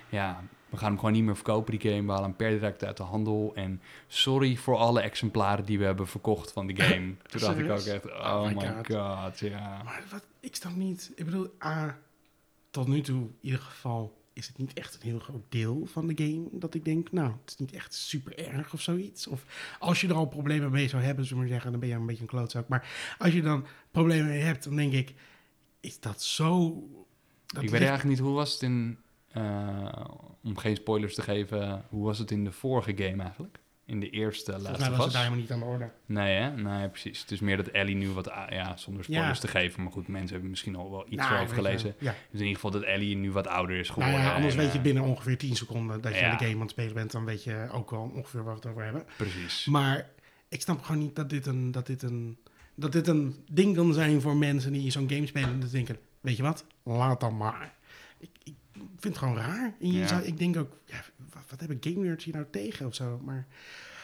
ja, 0.10 0.44
we 0.70 0.78
gaan 0.78 0.90
hem 0.90 1.00
gewoon 1.00 1.14
niet 1.14 1.24
meer 1.24 1.36
verkopen, 1.36 1.80
die 1.80 1.92
game. 1.92 2.06
We 2.06 2.12
halen 2.12 2.24
hem 2.24 2.36
per 2.36 2.50
direct 2.50 2.84
uit 2.84 2.98
de 2.98 3.04
handel. 3.04 3.52
En 3.56 3.82
sorry 4.08 4.56
voor 4.56 4.78
alle 4.78 5.02
exemplaren 5.02 5.66
die 5.66 5.80
we 5.80 5.86
hebben 5.86 6.08
verkocht 6.08 6.52
van 6.52 6.68
die 6.68 6.82
game. 6.82 7.16
Toen 7.30 7.42
dacht 7.42 7.58
ik 7.58 7.70
ook 7.70 7.80
echt, 7.80 8.06
Oh 8.06 8.12
oh, 8.12 8.56
my 8.56 8.84
God. 8.84 9.40
ja. 9.40 9.84
Maar 9.84 10.04
wat, 10.12 10.26
ik 10.40 10.56
snap 10.56 10.76
niet... 10.76 11.12
Ik 11.16 11.26
bedoel, 11.26 11.54
A, 11.64 11.98
tot 12.72 12.88
nu 12.88 13.02
toe 13.02 13.22
in 13.22 13.38
ieder 13.42 13.60
geval 13.60 14.24
is 14.34 14.48
het 14.48 14.58
niet 14.58 14.74
echt 14.74 14.94
een 14.96 15.10
heel 15.10 15.20
groot 15.20 15.44
deel 15.50 15.86
van 15.86 16.08
de 16.08 16.14
game. 16.24 16.48
Dat 16.52 16.74
ik 16.74 16.86
denk, 16.86 17.12
nou, 17.12 17.32
het 17.42 17.50
is 17.50 17.58
niet 17.58 17.74
echt 17.74 17.94
super 17.94 18.38
erg 18.38 18.74
of 18.74 18.82
zoiets. 18.82 19.28
Of 19.28 19.46
als 19.80 20.02
je 20.02 20.08
er 20.08 20.14
al 20.14 20.28
problemen 20.28 20.72
mee 20.72 20.88
zou 20.88 21.04
hebben, 21.04 21.26
zullen 21.26 21.44
we 21.44 21.50
zeggen, 21.50 21.72
dan 21.72 21.80
ben 21.80 21.90
je 21.90 21.96
een 21.96 22.06
beetje 22.06 22.22
een 22.22 22.28
klootzak. 22.28 22.68
Maar 22.68 23.16
als 23.18 23.34
je 23.34 23.42
dan 23.42 23.66
problemen 23.92 24.28
mee 24.28 24.42
hebt, 24.42 24.64
dan 24.64 24.76
denk 24.76 24.94
ik, 24.94 25.14
is 25.80 26.00
dat 26.00 26.24
zo... 26.24 26.74
Dat 27.46 27.64
ik 27.64 27.70
weet 27.70 27.82
eigenlijk 27.82 28.10
niet, 28.10 28.20
hoe 28.20 28.36
was 28.36 28.54
het 28.54 28.62
in... 28.62 28.98
eh, 29.36 30.06
om 30.44 30.58
geen 30.58 30.76
spoilers 30.76 31.16
te 31.16 31.22
geven, 31.22 31.86
hoe 31.90 32.06
was 32.06 32.18
het 32.18 32.32
in 32.32 32.44
de 32.44 32.52
vorige 32.52 32.92
game 32.98 33.24
eigenlijk? 33.24 33.60
In 33.88 34.00
de 34.00 34.10
eerste 34.10 34.52
Volgens 34.52 34.68
laatste 34.70 34.90
mij 34.90 34.98
was 34.98 35.06
het 35.06 35.14
daar 35.14 35.24
helemaal 35.24 35.44
niet 35.44 35.52
aan 35.52 35.60
de 35.60 35.66
orde. 35.66 35.90
Nee, 36.06 36.36
hè? 36.36 36.52
Nee, 36.52 36.90
precies. 36.90 37.22
Het 37.22 37.32
is 37.32 37.40
meer 37.40 37.58
dat 37.58 37.68
Ellie 37.68 37.96
nu 37.96 38.10
wat... 38.10 38.32
a- 38.32 38.48
Ja, 38.54 38.78
zonder 38.78 39.04
spoilers 39.04 39.40
Ja. 39.40 39.42
te 39.42 39.48
geven. 39.48 39.84
Maar 39.84 39.92
goed, 39.92 40.08
mensen 40.08 40.32
hebben 40.32 40.50
misschien 40.50 40.76
al 40.76 40.92
wel 40.92 41.06
iets 41.08 41.16
Nou, 41.16 41.30
je, 41.48 41.54
gelezen. 41.54 41.96
Ja. 42.00 42.12
Dus 42.12 42.40
in 42.40 42.46
ieder 42.48 42.54
geval 42.56 42.72
dat 42.72 42.82
Ellie 42.84 43.16
nu 43.16 43.32
wat 43.32 43.48
ouder 43.48 43.78
is 43.80 43.88
Nou 43.90 44.02
geworden. 44.02 44.28
ja, 44.28 44.34
anders 44.36 44.54
en, 44.54 44.60
weet 44.60 44.72
je 44.72 44.78
eh, 44.78 44.84
binnen 44.84 45.04
ongeveer 45.04 45.38
10 45.38 45.56
seconden 45.56 46.02
dat 46.02 46.14
je 46.16 46.20
de 46.20 46.26
game 46.46 46.54
aan 46.54 46.60
het 46.62 46.70
spelen 46.70 46.94
bent. 46.94 47.12
Dan 47.12 47.26
weet 47.26 47.44
je 47.44 47.68
ook 47.72 47.90
wel 47.92 48.12
ongeveer 48.16 48.44
waar 48.44 48.54
we 48.54 48.60
het 48.60 48.70
over 48.70 48.84
hebben. 48.84 49.04
Precies. 49.18 49.66
Maar 49.66 50.10
ik 50.50 50.62
snap 50.62 50.82
gewoon 50.84 51.02
niet 51.02 51.16
dat 51.16 51.30
dit 51.30 51.46
een, 51.46 51.72
dat 51.72 51.86
dit 51.86 52.02
een, 52.02 52.38
dat 52.76 52.92
dit 52.92 53.08
een 53.08 53.36
ding 53.52 53.76
kan 53.76 53.94
zijn 53.94 54.22
voor 54.22 54.36
mensen 54.36 54.72
die 54.74 54.92
zo'n 54.92 55.10
game 55.10 55.26
spelen. 55.28 55.50
En 55.50 55.60
denken, 55.72 55.98
weet 56.22 56.38
je 56.38 56.44
wat, 56.44 56.66
laat 56.84 57.20
dan 57.20 57.38
maar. 57.38 57.74
Vind 58.90 59.04
het 59.04 59.18
gewoon 59.18 59.38
raar. 59.38 59.74
En 59.80 59.92
je 59.92 60.00
Ja. 60.00 60.08
zou, 60.08 60.22
ik 60.24 60.38
denk 60.38 60.58
ook, 60.58 60.78
ja, 60.86 61.02
wat, 61.34 61.44
wat 61.50 61.60
hebben 61.60 61.78
game 61.82 62.06
nerds 62.06 62.24
hier 62.26 62.34
nou 62.34 62.46
tegen 62.52 62.86
of 62.86 62.96
zo? 62.96 63.20
Maar 63.24 63.48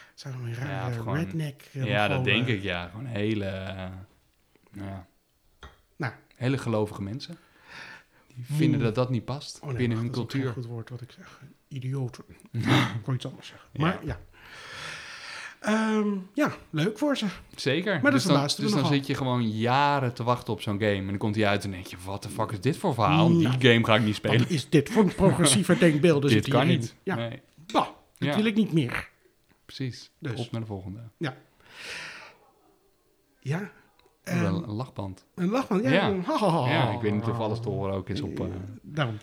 het 0.09 0.19
zijn 0.19 0.33
gewoon 0.33 0.47
een 0.47 0.55
rare 0.55 0.93
gewoon- 0.93 1.15
redneck. 1.15 1.69
eh, 1.73 1.85
ja, 1.85 2.07
dat 2.07 2.23
denk 2.23 2.47
ik, 2.47 2.61
ja. 2.61 2.87
Gewoon 2.89 3.05
hele... 3.05 3.45
eh, 3.45 3.89
ja. 4.71 5.07
Nou. 5.95 6.13
Hele 6.35 6.57
gelovige 6.57 7.01
mensen. 7.01 7.37
Die 8.35 8.45
vinden 8.45 8.79
dat 8.79 8.95
dat 8.95 9.09
niet 9.09 9.25
past 9.25 9.59
Oh 9.59 9.67
nee, 9.67 9.77
binnen 9.77 9.97
hun 9.97 10.07
dat 10.07 10.15
is 10.15 10.21
cultuur. 10.21 10.43
geen 10.45 10.53
goed 10.53 10.65
woord 10.65 10.89
wat 10.89 11.01
ik 11.01 11.11
zeg. 11.11 11.41
Idioten. 11.67 12.23
ik 12.99 13.05
wil 13.05 13.15
iets 13.15 13.25
anders 13.25 13.47
zeggen. 13.47 13.69
Maar 13.73 14.05
ja. 14.05 14.19
Ehm, 15.61 16.07
ja, 16.33 16.51
leuk 16.69 16.97
voor 16.97 17.17
ze. 17.17 17.25
Zeker. 17.55 18.01
dat 18.01 18.11
dus 18.11 18.23
dan, 18.23 18.41
dus 18.41 18.71
dan 18.71 18.85
zit 18.85 19.07
je 19.07 19.15
gewoon 19.15 19.49
jaren 19.49 20.13
te 20.13 20.23
wachten 20.23 20.53
op 20.53 20.61
zo'n 20.61 20.79
game. 20.79 20.95
En 20.95 21.05
dan 21.07 21.17
komt 21.17 21.35
hij 21.35 21.47
uit 21.47 21.63
en 21.63 21.71
denk 21.71 21.85
je, 21.85 21.97
wat 22.05 22.23
de 22.23 22.29
fuck 22.29 22.51
is 22.51 22.61
dit 22.61 22.77
voor 22.77 22.93
verhaal? 22.93 23.27
Die 23.27 23.47
game 23.47 23.85
ga 23.85 23.95
ik 23.95 24.03
niet 24.03 24.15
spelen. 24.15 24.37
Wat 24.39 24.49
is 24.49 24.69
dit 24.69 24.89
voor 24.89 25.03
een 25.03 25.15
progressieve 25.15 25.77
denkbeelden? 25.87 26.29
dit 26.29 26.47
kan 26.47 26.61
hierin? 26.61 26.79
niet. 26.79 26.95
Ja, 27.03 27.15
Nee, 27.15 27.41
bah, 27.71 27.85
dat 27.85 27.93
Ja. 28.29 28.35
wil 28.35 28.45
ik 28.45 28.55
niet 28.55 28.73
meer. 28.73 29.09
precies. 29.65 30.11
Dus. 30.19 30.39
Op 30.45 30.51
naar 30.51 30.61
de 30.61 30.67
volgende. 30.67 30.99
Ja. 31.17 31.33
Oh, 33.59 33.59
Ehm, 34.23 34.41
wel 34.41 34.63
een 34.63 34.71
lachband. 34.71 35.25
een 35.35 35.49
lachman. 35.49 35.81
Ja, 35.81 35.89
Ja. 35.91 36.07
een 36.09 36.23
ha, 36.23 36.37
ha, 36.37 36.47
ha. 36.49 36.69
Ja, 36.71 36.91
ik 36.91 37.01
weet 37.01 37.13
niet 37.13 37.23
of 37.23 37.39
alles 37.39 37.59
te 37.59 37.69
horen 37.69 37.93
ook 37.93 38.09
is 38.09 38.21
op... 38.21 38.39
eh, 38.39 38.45
Daarom. 38.81 39.17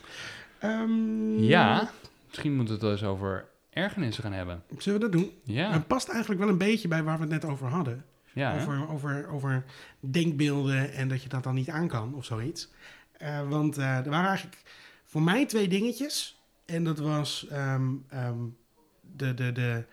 Ehm, 0.59 1.39
Ja, 1.43 1.91
misschien 2.27 2.55
moeten 2.57 2.79
we 2.79 2.87
het 2.87 2.91
eens 3.01 3.09
over 3.11 3.49
ergernissen 3.71 4.23
gaan 4.23 4.33
hebben. 4.33 4.63
Zullen 4.79 5.01
we 5.01 5.09
dat 5.09 5.21
doen? 5.21 5.33
Ja, 5.45 5.73
Het 5.73 5.87
past 5.87 6.09
eigenlijk 6.09 6.41
wel 6.41 6.49
een 6.49 6.59
beetje 6.59 6.89
bij 6.89 7.03
waar 7.03 7.17
we 7.17 7.23
het 7.23 7.31
net 7.31 7.45
over 7.45 7.67
hadden. 7.67 8.05
ja 8.33 8.61
over, 8.61 8.89
over, 8.89 9.29
over 9.29 9.65
denkbeelden 10.01 10.93
en 10.93 11.09
dat 11.09 11.23
je 11.23 11.29
dat 11.29 11.43
dan 11.43 11.55
niet 11.55 11.71
aan 11.71 11.89
kan 11.89 12.15
of 12.15 12.25
zoiets. 12.25 12.71
Eh, 13.13 13.49
want 13.49 13.79
eh, 13.79 13.97
er 13.97 14.11
waren 14.11 14.29
eigenlijk 14.29 14.63
voor 15.05 15.23
mij 15.23 15.47
twee 15.47 15.69
dingetjes. 15.69 16.43
En 16.65 16.85
dat 16.85 16.99
was 16.99 17.47
ehm, 17.47 17.95
ehm, 18.09 18.39
de, 19.01 19.35
de, 19.35 19.53
de 19.53 19.85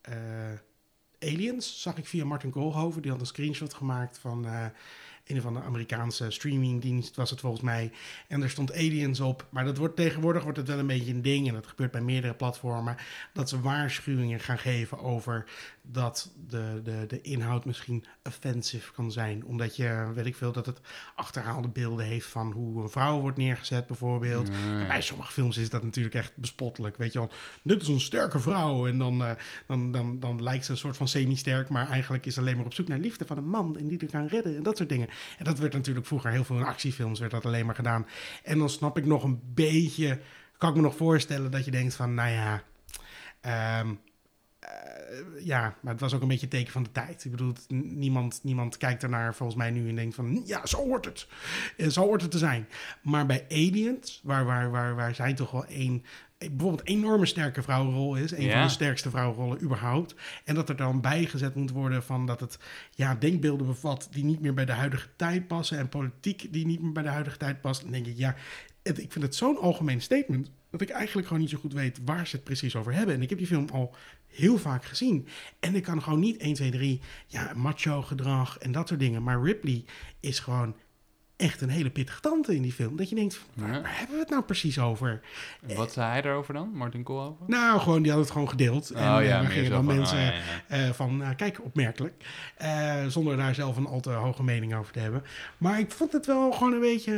eh, 0.00 1.28
Aliens, 1.30 1.82
zag 1.82 1.96
ik 1.96 2.06
via 2.06 2.24
Martin 2.24 2.50
Koolhoven. 2.50 3.02
Die 3.02 3.10
had 3.10 3.20
een 3.20 3.26
screenshot 3.26 3.74
gemaakt 3.74 4.18
van 4.18 4.46
een 5.30 5.38
of 5.38 5.46
andere 5.46 5.66
Amerikaanse 5.66 6.30
streamingdienst, 6.30 7.16
was 7.16 7.30
het 7.30 7.40
volgens 7.40 7.62
mij. 7.62 7.92
En 8.28 8.42
er 8.42 8.50
stond 8.50 8.72
Aliens 8.72 9.20
op. 9.20 9.46
Maar 9.50 9.64
dat 9.64 9.76
wordt, 9.76 9.96
tegenwoordig 9.96 10.42
wordt 10.42 10.58
het 10.58 10.68
wel 10.68 10.78
een 10.78 10.86
beetje 10.86 11.12
een 11.12 11.22
ding. 11.22 11.48
En 11.48 11.54
dat 11.54 11.66
gebeurt 11.66 11.90
bij 11.90 12.00
meerdere 12.00 12.34
platformen. 12.34 12.96
Dat 13.32 13.48
ze 13.48 13.60
waarschuwingen 13.60 14.40
gaan 14.40 14.58
geven 14.58 14.98
over 14.98 15.44
dat 15.92 16.32
de, 16.48 16.80
de, 16.84 17.04
de 17.08 17.20
inhoud 17.20 17.64
misschien 17.64 18.04
offensive 18.22 18.92
kan 18.92 19.12
zijn. 19.12 19.44
Omdat 19.44 19.76
je, 19.76 20.10
weet 20.14 20.26
ik 20.26 20.36
veel, 20.36 20.52
dat 20.52 20.66
het 20.66 20.80
achterhaalde 21.14 21.68
beelden 21.68 22.06
heeft 22.06 22.26
van 22.26 22.52
hoe 22.52 22.82
een 22.82 22.90
vrouw 22.90 23.20
wordt 23.20 23.36
neergezet 23.36 23.86
bijvoorbeeld. 23.86 24.50
Bij 24.88 25.02
sommige 25.02 25.32
films 25.32 25.56
is 25.56 25.70
dat 25.70 25.82
natuurlijk 25.82 26.14
echt 26.14 26.36
bespottelijk. 26.36 26.96
Weet 26.96 27.12
je 27.12 27.18
wel, 27.18 27.30
dit 27.62 27.82
is 27.82 27.88
een 27.88 28.00
sterke 28.00 28.38
vrouw. 28.38 28.86
En 28.86 28.98
dan, 28.98 29.24
eh, 29.24 29.30
dan, 29.66 29.92
dan, 29.92 30.20
dan 30.20 30.42
lijkt 30.42 30.64
ze 30.64 30.70
een 30.70 30.76
soort 30.76 30.96
van 30.96 31.08
semi-sterk. 31.08 31.68
Maar 31.68 31.88
eigenlijk 31.88 32.26
is 32.26 32.34
ze 32.34 32.40
alleen 32.40 32.56
maar 32.56 32.64
op 32.64 32.74
zoek 32.74 32.88
naar 32.88 32.98
liefde 32.98 33.26
van 33.26 33.36
een 33.36 33.48
man. 33.48 33.76
En 33.76 33.88
die 33.88 33.98
er 33.98 34.10
kan 34.10 34.26
redden. 34.26 34.56
En 34.56 34.62
dat 34.62 34.76
soort 34.76 34.88
dingen. 34.88 35.08
En 35.38 35.44
dat 35.44 35.58
werd 35.58 35.72
natuurlijk 35.72 36.06
vroeger 36.06 36.30
heel 36.30 36.44
veel 36.44 36.56
in 36.56 36.64
actiefilms. 36.64 37.18
werd 37.20 37.30
dat 37.30 37.46
alleen 37.46 37.66
maar 37.66 37.74
gedaan. 37.74 38.06
En 38.42 38.58
dan 38.58 38.68
snap 38.68 38.96
ik 38.96 39.06
nog 39.06 39.22
een 39.22 39.40
beetje. 39.54 40.20
Kan 40.58 40.68
ik 40.68 40.76
me 40.76 40.82
nog 40.82 40.96
voorstellen 40.96 41.50
dat 41.50 41.64
je 41.64 41.70
denkt 41.70 41.94
van, 41.94 42.14
nou 42.14 42.30
ja. 42.30 42.62
ehm, 43.40 43.88
eh, 43.88 44.09
ja, 45.38 45.74
maar 45.80 45.92
het 45.92 46.00
was 46.00 46.14
ook 46.14 46.22
een 46.22 46.28
beetje 46.28 46.42
een 46.44 46.48
teken 46.52 46.72
van 46.72 46.82
de 46.82 46.92
tijd. 46.92 47.24
Ik 47.24 47.30
bedoel, 47.30 47.52
niemand, 47.68 48.40
niemand 48.42 48.76
kijkt 48.76 49.02
ernaar 49.02 49.34
volgens 49.34 49.58
mij 49.58 49.70
nu 49.70 49.88
en 49.88 49.94
denkt 49.94 50.14
van... 50.14 50.42
ja, 50.46 50.66
zo 50.66 50.76
hoort 50.76 51.04
het. 51.04 51.26
Eh, 51.76 51.88
Zo 51.88 52.02
hoort 52.02 52.22
het 52.22 52.30
te 52.30 52.38
zijn. 52.38 52.68
Maar 53.02 53.26
bij 53.26 53.44
Aliens, 53.50 54.20
waar, 54.24 54.44
waar, 54.44 54.70
waar, 54.70 54.94
waar 54.94 55.14
zij 55.14 55.34
toch 55.34 55.50
wel 55.50 55.64
één... 55.66 56.02
bijvoorbeeld 56.38 56.80
een 56.88 56.94
enorme 56.96 57.26
sterke 57.26 57.62
vrouwenrol 57.62 58.16
is... 58.16 58.30
een 58.30 58.42
Ja. 58.42 58.52
van 58.52 58.62
de 58.62 58.68
sterkste 58.68 59.10
vrouwenrollen 59.10 59.62
überhaupt... 59.62 60.14
en 60.44 60.54
dat 60.54 60.68
er 60.68 60.76
dan 60.76 61.00
bijgezet 61.00 61.54
moet 61.54 61.70
worden 61.70 62.02
van 62.02 62.26
dat 62.26 62.40
het 62.40 62.58
ja, 62.94 63.14
denkbeelden 63.14 63.66
bevat... 63.66 64.08
die 64.10 64.24
niet 64.24 64.40
meer 64.40 64.54
bij 64.54 64.64
de 64.64 64.72
huidige 64.72 65.08
tijd 65.16 65.46
passen... 65.46 65.78
en 65.78 65.88
politiek 65.88 66.52
die 66.52 66.66
niet 66.66 66.80
meer 66.82 66.92
bij 66.92 67.02
de 67.02 67.08
huidige 67.08 67.36
tijd 67.36 67.60
past... 67.60 67.82
dan 67.82 67.90
denk 67.90 68.06
ik, 68.06 68.16
ja, 68.16 68.34
het- 68.82 68.98
ik 69.02 69.12
vind 69.12 69.24
het 69.24 69.34
zo'n 69.34 69.58
algemeen 69.58 70.00
statement... 70.00 70.50
dat 70.70 70.80
ik 70.80 70.90
eigenlijk 70.90 71.26
gewoon 71.26 71.42
niet 71.42 71.50
zo 71.52 71.58
goed 71.58 71.72
weet 71.72 71.98
waar 72.04 72.26
ze 72.26 72.36
het 72.36 72.44
precies 72.44 72.76
over 72.76 72.92
hebben. 72.92 73.14
En 73.14 73.22
ik 73.22 73.28
heb 73.28 73.38
die 73.38 73.46
film 73.46 73.68
al 73.72 73.94
heel 74.30 74.58
vaak 74.58 74.84
gezien. 74.84 75.26
En 75.60 75.74
ik 75.74 75.82
kan 75.82 76.02
gewoon 76.02 76.20
niet 76.20 76.36
1, 76.36 76.54
2, 76.54 76.70
3, 76.70 77.00
ja, 77.26 77.52
macho 77.56 78.02
gedrag 78.02 78.58
en 78.58 78.72
dat 78.72 78.88
soort 78.88 79.00
dingen. 79.00 79.22
Maar 79.22 79.42
Ripley 79.42 79.84
is 80.20 80.38
gewoon 80.38 80.74
echt 81.40 81.60
een 81.60 81.68
hele 81.68 81.90
pittige 81.90 82.20
tante 82.20 82.54
in 82.54 82.62
die 82.62 82.72
film. 82.72 82.96
Dat 82.96 83.08
je 83.08 83.14
denkt, 83.14 83.40
waar, 83.54 83.72
Ja. 83.72 83.80
waar 83.80 83.96
hebben 83.98 84.14
we 84.14 84.20
het 84.20 84.30
nou 84.30 84.42
precies 84.42 84.78
over? 84.78 85.20
En 85.66 85.76
Wat 85.76 85.92
zei 85.92 86.10
hij 86.10 86.22
erover 86.22 86.54
dan, 86.54 86.70
Martin 86.72 87.02
Koolhoven? 87.02 87.44
Nou, 87.46 87.80
gewoon, 87.80 88.02
die 88.02 88.12
had 88.12 88.20
het 88.20 88.30
gewoon 88.30 88.48
gedeeld. 88.48 88.90
en 88.90 89.08
oh 89.08 89.18
eh, 89.20 89.26
ja, 89.28 89.36
we 89.36 89.42
meer 89.42 89.52
gingen 89.52 89.70
dan 89.70 89.84
van, 89.84 89.96
mensen 89.96 90.18
oh, 90.18 90.24
ja, 90.24 90.32
eh, 90.66 90.90
van, 90.90 91.16
nou, 91.16 91.34
kijk, 91.34 91.64
opmerkelijk. 91.64 92.24
Eh, 92.56 93.06
zonder 93.06 93.36
daar 93.36 93.54
zelf 93.54 93.76
een 93.76 93.86
al 93.86 94.00
te 94.00 94.10
hoge 94.10 94.42
mening 94.42 94.74
over 94.74 94.92
te 94.92 94.98
hebben. 94.98 95.22
Maar 95.58 95.78
ik 95.78 95.90
vond 95.90 96.12
het 96.12 96.26
wel 96.26 96.52
gewoon 96.52 96.72
een 96.72 96.80
beetje... 96.80 97.12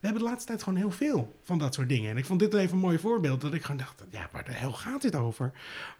we 0.00 0.06
hebben 0.06 0.22
de 0.22 0.28
laatste 0.28 0.46
tijd 0.46 0.62
gewoon 0.62 0.78
heel 0.78 0.90
veel 0.90 1.36
van 1.42 1.58
dat 1.58 1.74
soort 1.74 1.88
dingen. 1.88 2.10
En 2.10 2.16
ik 2.16 2.24
vond 2.24 2.40
dit 2.40 2.54
even 2.54 2.74
een 2.74 2.82
mooi 2.82 2.98
voorbeeld. 2.98 3.40
Dat 3.40 3.54
ik 3.54 3.62
gewoon 3.62 3.76
dacht, 3.80 4.04
ja, 4.10 4.28
waar 4.32 4.44
de 4.44 4.52
hel 4.52 4.72
gaat 4.72 5.02
dit 5.02 5.16
over? 5.16 5.52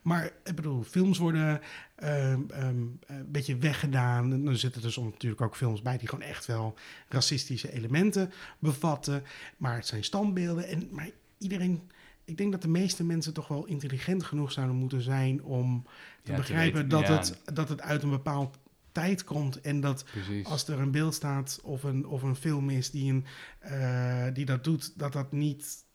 Maar 0.02 0.30
ik 0.44 0.54
bedoel, 0.54 0.82
films 0.82 1.18
worden 1.18 1.60
ehm, 1.98 2.40
ehm, 2.50 2.84
een 3.06 3.26
beetje 3.30 3.56
weggedaan. 3.56 4.32
En 4.32 4.44
dan 4.44 4.56
zitten 4.56 4.82
er 4.82 4.92
soms 4.92 5.12
natuurlijk 5.12 5.42
ook 5.42 5.56
films 5.56 5.82
bij 5.82 5.98
die 5.98 6.08
gewoon 6.08 6.24
echt 6.24 6.46
wel 6.46 6.74
racistische 7.08 7.72
elementen 7.72 8.32
bevatten. 8.58 9.22
Maar 9.56 9.74
het 9.74 9.86
zijn 9.86 10.04
standbeelden. 10.04 10.68
En, 10.68 10.88
maar 10.90 11.10
iedereen... 11.38 11.90
Ik 12.24 12.36
denk 12.36 12.52
dat 12.52 12.62
de 12.62 12.68
meeste 12.68 13.04
mensen 13.04 13.32
toch 13.32 13.48
wel 13.48 13.66
intelligent 13.66 14.24
genoeg 14.24 14.52
zouden 14.52 14.76
moeten 14.76 15.02
zijn 15.02 15.42
om 15.42 15.82
te 15.82 15.90
Ja, 16.30 16.36
te 16.36 16.40
begrijpen 16.40 16.82
weten, 16.82 16.88
dat, 16.88 17.06
ja. 17.06 17.16
het, 17.16 17.54
dat 17.54 17.68
het 17.68 17.80
uit 17.80 18.02
een 18.02 18.10
bepaald 18.10 18.58
tijd 18.92 19.24
komt. 19.24 19.60
En 19.60 19.80
dat 19.80 20.04
Precies. 20.04 20.44
als 20.44 20.68
er 20.68 20.78
een 20.78 20.90
beeld 20.90 21.14
staat 21.14 21.60
of 21.62 21.82
een, 21.82 22.06
of 22.06 22.22
een 22.22 22.36
film 22.36 22.70
is 22.70 22.90
die, 22.90 23.12
een, 23.12 23.24
eh, 23.58 24.26
die 24.32 24.44
dat 24.44 24.64
doet, 24.64 24.92
dat 24.98 25.12
dat 25.12 25.32
niet. 25.32 25.86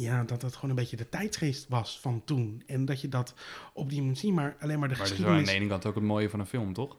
Ja, 0.00 0.22
dat 0.24 0.40
dat 0.40 0.54
gewoon 0.54 0.70
een 0.70 0.76
beetje 0.76 0.96
de 0.96 1.08
tijdsgeest 1.08 1.66
was 1.68 1.98
van 2.00 2.22
toen. 2.24 2.62
En 2.66 2.84
dat 2.84 3.00
je 3.00 3.08
dat 3.08 3.34
op 3.72 3.90
die 3.90 4.14
zien, 4.14 4.34
maar 4.34 4.56
alleen 4.60 4.78
maar 4.78 4.88
de 4.88 4.94
Maar 4.96 5.04
dat 5.08 5.12
is 5.18 5.18
wel 5.24 5.28
geschiedenis. 5.28 5.38
aan 5.48 5.54
de 5.54 5.60
ene 5.60 5.68
kant 5.68 5.86
ook 5.86 5.94
het 5.94 6.04
mooie 6.04 6.30
van 6.30 6.40
een 6.40 6.46
film, 6.46 6.72
toch? 6.72 6.96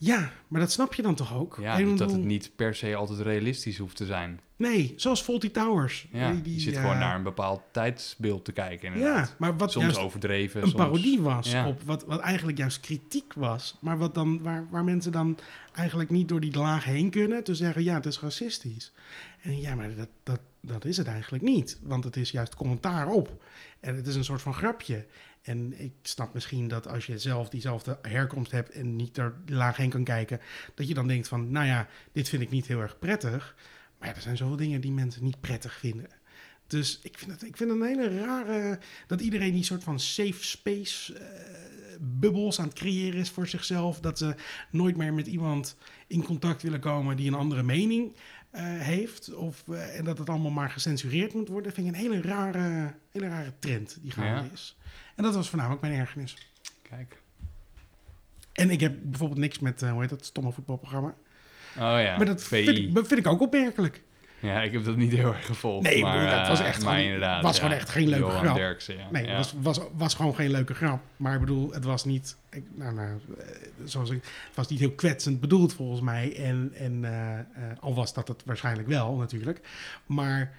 Ja, 0.00 0.32
maar 0.48 0.60
dat 0.60 0.72
snap 0.72 0.94
je 0.94 1.02
dan 1.02 1.14
toch 1.14 1.34
ook? 1.34 1.58
Ja, 1.60 1.78
dat 1.82 2.10
het 2.10 2.24
niet 2.24 2.50
per 2.56 2.74
se 2.74 2.94
altijd 2.94 3.20
realistisch 3.20 3.78
hoeft 3.78 3.96
te 3.96 4.06
zijn. 4.06 4.40
Nee, 4.56 4.92
zoals 4.96 5.20
Faulty 5.22 5.50
Towers. 5.50 6.06
Ja, 6.12 6.32
Die- 6.32 6.42
die, 6.42 6.54
je 6.54 6.60
zit 6.60 6.76
gewoon 6.76 6.98
naar 6.98 7.16
een 7.16 7.22
bepaald 7.22 7.60
tijdsbeeld 7.70 8.44
te 8.44 8.52
kijken, 8.52 8.92
inderdaad. 8.92 9.28
Ja, 9.28 9.34
maar 9.38 9.56
wat 9.56 9.72
soms 9.72 9.84
juist 9.84 10.00
overdreven, 10.00 10.62
een 10.62 10.68
soms... 10.68 10.80
parodie 10.82 11.20
was 11.20 11.50
ja. 11.50 11.66
op 11.68 11.82
wat, 11.82 12.04
wat 12.04 12.20
eigenlijk 12.20 12.58
juist 12.58 12.80
kritiek 12.80 13.32
was, 13.34 13.76
maar 13.80 13.98
wat 13.98 14.14
dan, 14.14 14.42
waar, 14.42 14.66
waar 14.70 14.84
mensen 14.84 15.12
dan 15.12 15.38
eigenlijk 15.74 16.10
niet 16.10 16.28
door 16.28 16.40
die 16.40 16.56
laag 16.56 16.84
heen 16.84 17.10
kunnen, 17.10 17.44
te 17.44 17.54
zeggen 17.54 17.84
ja, 17.84 17.94
het 17.94 18.06
is 18.06 18.20
racistisch. 18.20 18.92
En 19.40 19.60
ja, 19.60 19.74
maar 19.74 19.94
dat, 19.94 20.08
dat, 20.22 20.40
dat 20.60 20.84
is 20.84 20.96
het 20.96 21.06
eigenlijk 21.06 21.44
niet, 21.44 21.78
want 21.82 22.04
het 22.04 22.16
is 22.16 22.30
juist 22.30 22.54
commentaar 22.54 23.08
op. 23.08 23.44
En 23.80 23.96
het 23.96 24.06
is 24.06 24.14
een 24.14 24.24
soort 24.24 24.42
van 24.42 24.54
grapje. 24.54 25.06
En 25.42 25.80
ik 25.80 25.92
snap 26.02 26.34
misschien 26.34 26.68
dat 26.68 26.88
als 26.88 27.06
je 27.06 27.18
zelf 27.18 27.48
diezelfde 27.48 27.98
herkomst 28.02 28.50
hebt 28.50 28.70
en 28.70 28.96
niet 28.96 29.14
die 29.14 29.56
laag 29.56 29.76
heen 29.76 29.90
kan 29.90 30.04
kijken, 30.04 30.40
dat 30.74 30.88
je 30.88 30.94
dan 30.94 31.06
denkt 31.06 31.28
van, 31.28 31.50
nou 31.50 31.66
ja, 31.66 31.88
dit 32.12 32.28
vind 32.28 32.42
ik 32.42 32.50
niet 32.50 32.66
heel 32.66 32.80
erg 32.80 32.98
prettig. 32.98 33.56
Maar 33.98 34.08
ja, 34.08 34.14
er 34.14 34.22
zijn 34.22 34.36
zoveel 34.36 34.56
dingen 34.56 34.80
die 34.80 34.92
mensen 34.92 35.24
niet 35.24 35.40
prettig 35.40 35.72
vinden. 35.72 36.08
Dus 36.66 36.98
ik 37.02 37.18
vind 37.18 37.30
het, 37.30 37.42
ik 37.42 37.56
vind 37.56 37.70
het 37.70 37.80
een 37.80 37.86
hele 37.86 38.20
rare... 38.20 38.78
dat 39.06 39.20
iedereen 39.20 39.52
die 39.52 39.64
soort 39.64 39.84
van 39.84 40.00
safe 40.00 40.44
space 40.44 41.14
eh, 41.14 41.26
bubbels 42.00 42.60
aan 42.60 42.68
het 42.68 42.74
creëren 42.74 43.20
is 43.20 43.30
voor 43.30 43.46
zichzelf. 43.46 44.00
Dat 44.00 44.18
ze 44.18 44.34
nooit 44.70 44.96
meer 44.96 45.14
met 45.14 45.26
iemand 45.26 45.76
in 46.06 46.22
contact 46.22 46.62
willen 46.62 46.80
komen 46.80 47.16
die 47.16 47.28
een 47.28 47.34
andere 47.34 47.62
mening 47.62 48.16
heeft. 48.64 49.34
Of, 49.34 49.62
eh, 49.68 49.98
en 49.98 50.04
dat 50.04 50.18
het 50.18 50.28
allemaal 50.28 50.50
maar 50.50 50.70
gecensureerd 50.70 51.34
moet 51.34 51.48
worden. 51.48 51.72
vind 51.72 51.86
ik 51.86 51.92
een 51.94 51.98
hele 51.98 52.20
rare, 52.20 52.94
hele 53.12 53.28
rare 53.28 53.52
trend 53.58 53.98
die 54.02 54.10
gaande 54.10 54.44
Ja. 54.46 54.52
is. 54.52 54.76
En 55.16 55.24
dat 55.24 55.34
was 55.34 55.48
voornamelijk 55.48 55.82
mijn 55.82 55.94
ergernis. 55.94 56.36
Kijk. 56.82 57.20
En 58.52 58.70
ik 58.70 58.80
heb 58.80 58.94
bijvoorbeeld 59.02 59.40
niks 59.40 59.58
met, 59.58 59.82
eh, 59.82 59.90
hoe 59.90 60.00
heet 60.00 60.10
dat, 60.10 60.24
stomme 60.24 60.52
voetbalprogramma. 60.52 61.08
Oh 61.08 61.82
ja, 62.00 62.16
maar 62.16 62.26
dat 62.26 62.42
VI. 62.44 62.64
vind 62.64 62.78
ik, 62.78 62.94
dat 62.94 63.06
vind 63.06 63.20
ik 63.20 63.26
ook 63.26 63.40
opmerkelijk. 63.40 64.02
Ja, 64.40 64.62
ik 64.62 64.72
heb 64.72 64.84
dat 64.84 64.96
niet 64.96 65.12
heel 65.12 65.34
erg 65.34 65.46
gevolgd. 65.46 65.86
Nee, 65.88 66.02
maar, 66.02 66.38
dat 66.38 66.48
was 66.48 66.60
eh, 66.60 66.66
echt 66.66 66.82
maar 66.82 66.92
gewoon- 66.92 67.04
inderdaad, 67.06 67.42
was 67.42 67.56
ja. 67.56 67.62
gewoon 67.62 67.78
echt 67.78 67.88
geen 67.88 68.08
leuke 68.08 68.26
Johan 68.26 68.40
grap. 68.42 68.54
Derksen, 68.56 68.96
ja. 68.96 69.08
Nee, 69.10 69.26
ja. 69.26 69.36
het 69.36 69.52
was, 69.52 69.76
was, 69.76 69.86
was 69.92 70.14
gewoon 70.14 70.34
geen 70.34 70.50
leuke 70.50 70.74
grap. 70.74 71.00
Maar 71.16 71.34
ik 71.34 71.40
bedoel, 71.40 71.72
het 71.72 71.84
was 71.84 72.04
niet, 72.04 72.36
ik, 72.50 72.64
nou, 72.74 72.94
nou, 72.94 73.18
eh, 73.38 73.46
zoals 73.84 74.10
ik, 74.10 74.22
het 74.22 74.56
was 74.56 74.68
niet 74.68 74.78
heel 74.78 74.92
kwetsend 74.92 75.40
bedoeld 75.40 75.74
volgens 75.74 76.00
mij. 76.00 76.36
En, 76.36 76.72
en 76.74 77.04
eh, 77.04 77.38
eh, 77.38 77.44
al 77.80 77.94
was 77.94 78.14
dat 78.14 78.28
het 78.28 78.42
waarschijnlijk 78.44 78.88
wel 78.88 79.16
natuurlijk. 79.16 79.60
Maar 80.06 80.52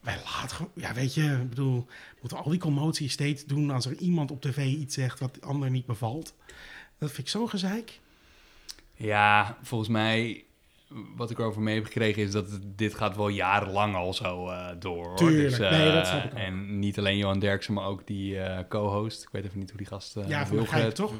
wij 0.00 0.16
laten 0.24 0.56
gewoon, 0.56 0.72
ja 0.74 0.94
weet 0.94 1.14
je, 1.14 1.38
ik 1.42 1.48
bedoel, 1.48 1.86
moeten 2.20 2.38
we 2.38 2.44
al 2.44 2.50
die 2.50 2.60
commotie 2.60 3.08
steeds 3.08 3.44
doen 3.44 3.70
als 3.70 3.86
er 3.86 3.96
iemand 3.96 4.30
op 4.30 4.40
tv 4.40 4.64
iets 4.66 4.94
zegt 4.94 5.18
wat 5.20 5.34
de 5.34 5.40
ander 5.40 5.70
niet 5.70 5.86
bevalt. 5.86 6.34
Dat 6.98 7.08
vind 7.08 7.26
ik 7.26 7.28
zo'n 7.28 7.48
gezeik. 7.48 8.00
Ja, 8.94 9.56
volgens 9.62 9.90
mij, 9.90 10.44
wat 11.16 11.30
ik 11.30 11.38
erover 11.38 11.62
mee 11.62 11.74
heb 11.74 11.84
gekregen 11.84 12.22
is 12.22 12.30
dat 12.30 12.50
het- 12.50 12.78
dit 12.78 12.94
gaat 12.94 13.16
wel 13.16 13.28
jarenlang 13.28 13.94
al 13.94 14.14
zo 14.14 14.48
eh, 14.48 14.66
door. 14.78 15.16
Tuurlijk, 15.16 15.58
eh, 15.58 15.70
nee, 15.70 15.92
dat 15.92 16.06
snap 16.06 16.24
ik 16.24 16.32
ook. 16.32 16.38
En 16.38 16.78
niet 16.78 16.98
alleen 16.98 17.16
Johan 17.16 17.38
Derksen, 17.38 17.74
maar 17.74 17.84
ook 17.86 18.06
die 18.06 18.38
eh, 18.40 18.58
co-host. 18.68 19.22
Ik 19.22 19.28
weet 19.32 19.44
even 19.44 19.58
niet 19.58 19.68
hoe 19.68 19.78
die 19.78 19.86
gast... 19.86 20.16
eh, 20.16 20.28
ja, 20.28 20.44
Gijp, 20.44 20.90
toch? 20.94 21.12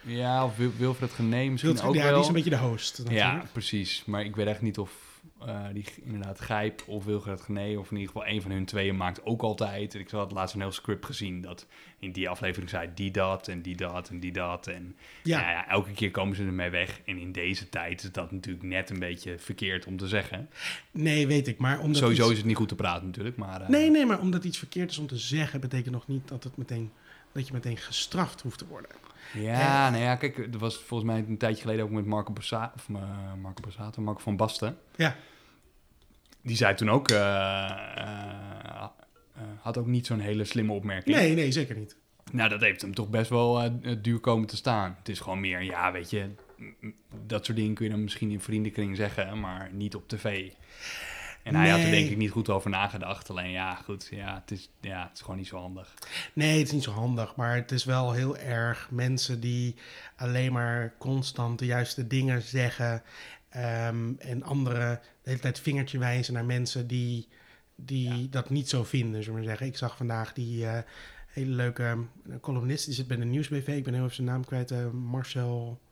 Ja, 0.00 0.44
of 0.44 0.56
Wil- 0.56 0.72
Wilfred 0.78 1.12
Genee 1.12 1.50
misschien 1.50 1.72
Wilt- 1.72 1.86
ook 1.86 1.94
ja, 1.94 2.02
wel. 2.02 2.10
die 2.12 2.20
is 2.20 2.26
een 2.26 2.32
beetje 2.34 2.50
de 2.50 2.58
host 2.58 2.98
natuurlijk. 2.98 3.26
Ja, 3.26 3.42
precies. 3.52 4.02
Maar 4.06 4.24
ik 4.24 4.36
weet 4.36 4.46
echt 4.46 4.62
niet 4.62 4.78
of 4.78 4.90
eh, 5.46 5.64
die 5.72 5.84
inderdaad 6.04 6.40
Gijp 6.40 6.82
of 6.86 7.04
Wilfred 7.04 7.40
Genee... 7.40 7.78
of 7.78 7.90
in 7.90 7.96
ieder 7.96 8.12
geval 8.12 8.28
een 8.28 8.42
van 8.42 8.50
hun 8.50 8.64
tweeën 8.64 8.96
maakt 8.96 9.24
ook 9.24 9.42
altijd. 9.42 9.94
En 9.94 10.00
ik 10.00 10.10
had 10.10 10.32
laatst 10.32 10.54
een 10.54 10.60
heel 10.60 10.72
script 10.72 11.06
gezien 11.06 11.40
dat 11.40 11.66
in 11.98 12.12
die 12.12 12.28
aflevering 12.28 12.70
zei 12.70 12.90
die 12.94 13.10
dat 13.10 13.48
en 13.48 13.62
die 13.62 13.76
dat 13.76 14.08
en 14.08 14.20
die 14.20 14.32
dat. 14.32 14.66
En 14.66 14.96
Ja. 15.22 15.40
ja. 15.40 15.50
ja, 15.50 15.68
elke 15.68 15.92
keer 15.92 16.10
komen 16.10 16.36
ze 16.36 16.44
ermee 16.44 16.70
weg. 16.70 17.00
En 17.04 17.18
in 17.18 17.32
deze 17.32 17.68
tijd 17.68 18.02
is 18.02 18.12
dat 18.12 18.32
natuurlijk 18.32 18.64
net 18.64 18.90
een 18.90 18.98
beetje 18.98 19.38
verkeerd 19.38 19.86
om 19.86 19.96
te 19.96 20.08
zeggen. 20.08 20.48
Nee, 20.90 21.26
weet 21.26 21.48
ik. 21.48 21.58
Maar 21.58 21.78
omdat 21.80 21.96
Sowieso 21.96 22.22
iets- 22.22 22.30
is 22.32 22.38
het 22.38 22.46
niet 22.46 22.56
goed 22.56 22.68
te 22.68 22.74
praten 22.74 23.06
natuurlijk, 23.06 23.36
maar... 23.36 23.60
eh, 23.60 23.68
Nee, 23.68 23.90
nee, 23.90 24.06
maar 24.06 24.20
omdat 24.20 24.44
iets 24.44 24.58
verkeerd 24.58 24.90
is 24.90 24.98
om 24.98 25.06
te 25.06 25.16
zeggen, 25.18 25.60
betekent 25.60 25.94
nog 25.94 26.06
niet 26.06 26.28
dat, 26.28 26.44
het 26.44 26.56
meteen, 26.56 26.90
dat 27.32 27.46
je 27.46 27.52
meteen 27.52 27.76
gestraft 27.76 28.40
hoeft 28.42 28.58
te 28.58 28.66
worden. 28.66 28.90
Ja, 29.32 29.90
nou 29.90 30.02
ja, 30.02 30.16
kijk, 30.16 30.38
er 30.38 30.58
was 30.58 30.76
volgens 30.76 31.10
mij 31.10 31.24
een 31.28 31.38
tijdje 31.38 31.60
geleden 31.62 31.84
ook 31.84 31.90
met 31.90 32.06
Marco 32.06 32.32
Borsato, 32.32 32.72
of 32.76 32.88
eh, 32.88 33.02
Marco 33.42 33.62
Borsato, 33.62 34.02
Marco 34.02 34.20
van 34.20 34.36
Basten. 34.36 34.76
Ja. 34.96 35.16
Die 36.44 36.56
zei 36.56 36.74
toen 36.74 36.90
ook, 36.90 37.10
eh, 37.10 37.16
eh, 37.16 38.82
eh, 39.34 39.42
had 39.60 39.78
ook 39.78 39.86
niet 39.86 40.06
zo'n 40.06 40.20
hele 40.20 40.44
slimme 40.44 40.72
opmerking. 40.72 41.16
Nee, 41.16 41.34
nee, 41.34 41.52
zeker 41.52 41.76
niet. 41.76 41.96
Nou, 42.32 42.48
dat 42.48 42.60
heeft 42.60 42.82
hem 42.82 42.94
toch 42.94 43.08
best 43.08 43.30
wel 43.30 43.80
duur 44.02 44.18
komen 44.18 44.46
te 44.46 44.56
staan. 44.56 44.94
Het 44.98 45.08
is 45.08 45.20
gewoon 45.20 45.40
meer, 45.40 45.62
ja, 45.62 45.92
weet 45.92 46.10
je, 46.10 46.30
dat 47.26 47.44
soort 47.44 47.58
dingen 47.58 47.74
kun 47.74 47.84
je 47.84 47.90
dan 47.90 48.02
misschien 48.02 48.30
in 48.30 48.40
vriendenkring 48.40 48.96
zeggen, 48.96 49.40
maar 49.40 49.70
niet 49.72 49.94
op 49.94 50.08
tv. 50.08 50.50
En 51.42 51.54
hij 51.54 51.70
had 51.70 51.80
er 51.80 51.90
denk 51.90 52.10
ik 52.10 52.16
niet 52.16 52.30
goed 52.30 52.48
over 52.48 52.70
nagedacht. 52.70 53.30
Alleen 53.30 53.50
ja, 53.50 53.74
goed, 53.74 54.08
ja, 54.10 54.34
het 54.40 54.50
is, 54.50 54.70
ja, 54.80 55.02
het 55.02 55.14
is 55.14 55.20
gewoon 55.20 55.36
niet 55.36 55.46
zo 55.46 55.58
handig. 55.58 55.94
Nee, 56.32 56.58
het 56.58 56.66
is 56.66 56.72
niet 56.72 56.82
zo 56.82 56.90
handig, 56.90 57.36
maar 57.36 57.54
het 57.54 57.72
is 57.72 57.84
wel 57.84 58.12
heel 58.12 58.36
erg 58.36 58.88
mensen 58.90 59.40
die 59.40 59.74
alleen 60.16 60.52
maar 60.52 60.94
constant 60.98 61.58
de 61.58 61.66
juiste 61.66 62.06
dingen 62.06 62.42
zeggen 62.42 63.02
ehm, 63.48 64.12
en 64.18 64.42
anderen 64.42 65.00
de 65.24 65.30
hele 65.30 65.42
tijd 65.42 65.60
vingertje 65.60 65.98
wijzen 65.98 66.34
naar 66.34 66.44
mensen 66.44 66.86
die, 66.86 67.28
die 67.74 68.28
dat 68.28 68.50
niet 68.50 68.68
zo 68.68 68.84
vinden, 68.84 69.22
zullen 69.22 69.40
we 69.40 69.46
zeggen. 69.46 69.66
Ik 69.66 69.76
zag 69.76 69.96
vandaag 69.96 70.32
die 70.32 70.66
eh, 70.66 70.78
hele 71.26 71.50
leuke 71.50 71.82
eh, 71.82 72.34
columnist, 72.40 72.84
die 72.84 72.94
zit 72.94 73.06
bij 73.06 73.16
de 73.16 73.24
Nieuwsbv, 73.24 73.68
ik 73.68 73.84
ben 73.84 73.94
heel 73.94 74.02
even 74.02 74.14
zijn 74.14 74.26
naam 74.26 74.44
kwijt, 74.44 74.70
eh, 74.70 74.90
Marcel... 74.90 75.82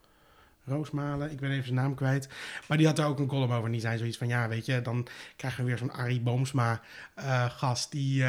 Roosmalen, 0.65 1.31
ik 1.31 1.41
ben 1.41 1.51
even 1.51 1.65
zijn 1.65 1.75
naam 1.75 1.95
kwijt. 1.95 2.29
Maar 2.69 2.79
die 2.79 2.87
had 2.87 2.99
er 2.99 3.05
ook 3.05 3.19
een 3.19 3.27
column 3.27 3.53
over. 3.53 3.65
En 3.65 3.73
die 3.73 3.81
zei 3.81 3.99
zoiets 3.99 4.17
van: 4.17 4.29
Ja, 4.29 4.49
weet 4.49 4.67
je, 4.67 4.83
dan 4.83 5.07
krijgen 5.37 5.61
we 5.61 5.67
weer 5.67 5.79
zo'n 5.79 5.93
Arie 5.93 6.21
Boomsma-gast. 6.21 7.91
die, 7.91 8.25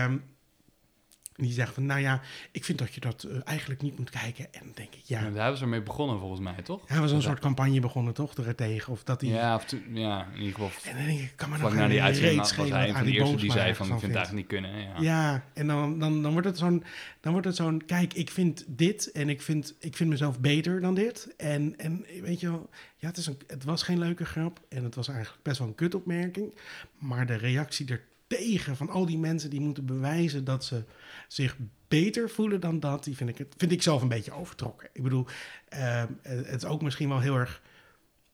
ehm, 1.36 1.44
die 1.46 1.54
zegt 1.54 1.74
van: 1.74 1.86
Nou 1.86 2.00
ja, 2.00 2.22
ik 2.52 2.66
vind 2.66 2.78
dat 2.78 2.94
je 2.94 3.00
dat 3.00 3.24
eh, 3.24 3.38
eigenlijk 3.44 3.82
niet 3.82 3.98
moet 3.98 4.10
kijken. 4.10 4.46
En 4.54 4.60
dan 4.64 4.72
denk 4.74 4.94
ik: 4.96 5.02
Ja, 5.04 5.20
Ja. 5.22 5.30
Daar 5.30 5.42
hebben 5.42 5.58
ze 5.58 5.66
mee 5.68 5.82
begonnen 5.82 6.20
volgens 6.20 6.42
mij, 6.42 6.62
toch? 6.64 6.82
hij 6.86 7.00
was 7.00 7.10
een 7.10 7.16
Dat- 7.16 7.26
soort 7.26 7.40
campagne 7.40 7.80
begonnen, 7.80 8.14
toch? 8.14 8.34
Er 8.34 8.56
tegen. 8.56 8.94
Of 8.94 9.04
dat 9.04 9.22
hij. 9.22 9.30
Ja, 9.30 9.56
of 9.56 9.66
ja, 9.94 10.28
in 10.34 10.40
ieder 10.40 10.54
geval 10.54 10.72
En 10.92 10.98
dan 10.98 11.06
denk 11.06 11.20
ik: 11.20 11.34
Kan 11.36 11.50
me 11.50 11.58
nog 11.58 11.70
Vlak 11.70 11.82
na 11.82 11.88
die 11.88 12.02
uitzending 12.02 12.38
was 12.38 12.56
hij 12.56 12.70
wat 12.70 12.74
een 12.74 12.80
van 12.80 12.88
de 12.94 13.00
Arie 13.00 13.14
eerste 13.20 13.36
die 13.36 13.52
zei 13.52 13.76
van, 13.76 13.86
ik 13.86 14.00
vind 14.00 14.02
het 14.14 14.16
eigenlijk 14.16 14.52
niet 14.52 14.62
kunnen. 14.62 14.82
Ja. 14.82 15.02
Ja, 15.02 15.44
en 15.54 15.68
dan, 15.68 16.00
dan, 16.00 16.22
dan 16.22 16.32
wordt 16.32 16.48
het 16.48 16.58
zo'n, 16.58 16.84
dan 17.20 17.32
wordt 17.32 17.48
het 17.48 17.56
zo'n, 17.56 17.86
kijk, 17.86 18.14
ik 18.14 18.30
vind 18.30 18.64
dit 18.68 19.12
en 19.12 19.30
ik 19.30 19.42
vind, 19.42 19.76
ik 19.80 19.96
vind 19.96 20.10
mezelf 20.10 20.40
beter 20.40 20.82
dan 20.82 20.96
dit. 20.96 21.34
En, 21.38 21.74
en 21.78 22.06
weet 22.22 22.40
je 22.40 22.50
wel, 22.50 22.70
ja, 22.98 23.08
het, 23.08 23.18
is 23.18 23.26
een, 23.26 23.38
het 23.48 23.64
was 23.64 23.84
geen 23.84 24.00
leuke 24.00 24.26
grap 24.26 24.60
en 24.70 24.84
het 24.84 24.96
was 24.96 25.08
eigenlijk 25.08 25.44
best 25.44 25.60
wel 25.60 25.68
een 25.68 25.76
kutopmerking. 25.76 26.56
Maar 26.98 27.26
de 27.26 27.36
reactie 27.36 27.86
ertegen 28.28 28.76
van 28.78 28.90
al 28.90 29.06
die 29.06 29.18
mensen 29.18 29.50
die 29.50 29.60
moeten 29.62 29.86
bewijzen 29.86 30.44
dat 30.44 30.66
ze 30.66 30.84
zich 31.34 31.58
beter 31.88 32.30
voelen 32.30 32.60
dan 32.60 32.80
dat, 32.80 33.04
die 33.04 33.16
vind 33.16 33.30
ik, 33.30 33.38
het, 33.38 33.54
vind 33.58 33.72
ik 33.72 33.82
zelf 33.82 34.02
een 34.02 34.08
beetje 34.08 34.32
overtrokken. 34.32 34.90
Ik 34.94 35.04
bedoel, 35.04 35.26
ehm, 35.70 36.08
het 36.22 36.64
is 36.64 36.66
ook 36.66 36.82
misschien 36.82 37.10
wel 37.10 37.20
heel 37.20 37.36
erg, 37.36 37.62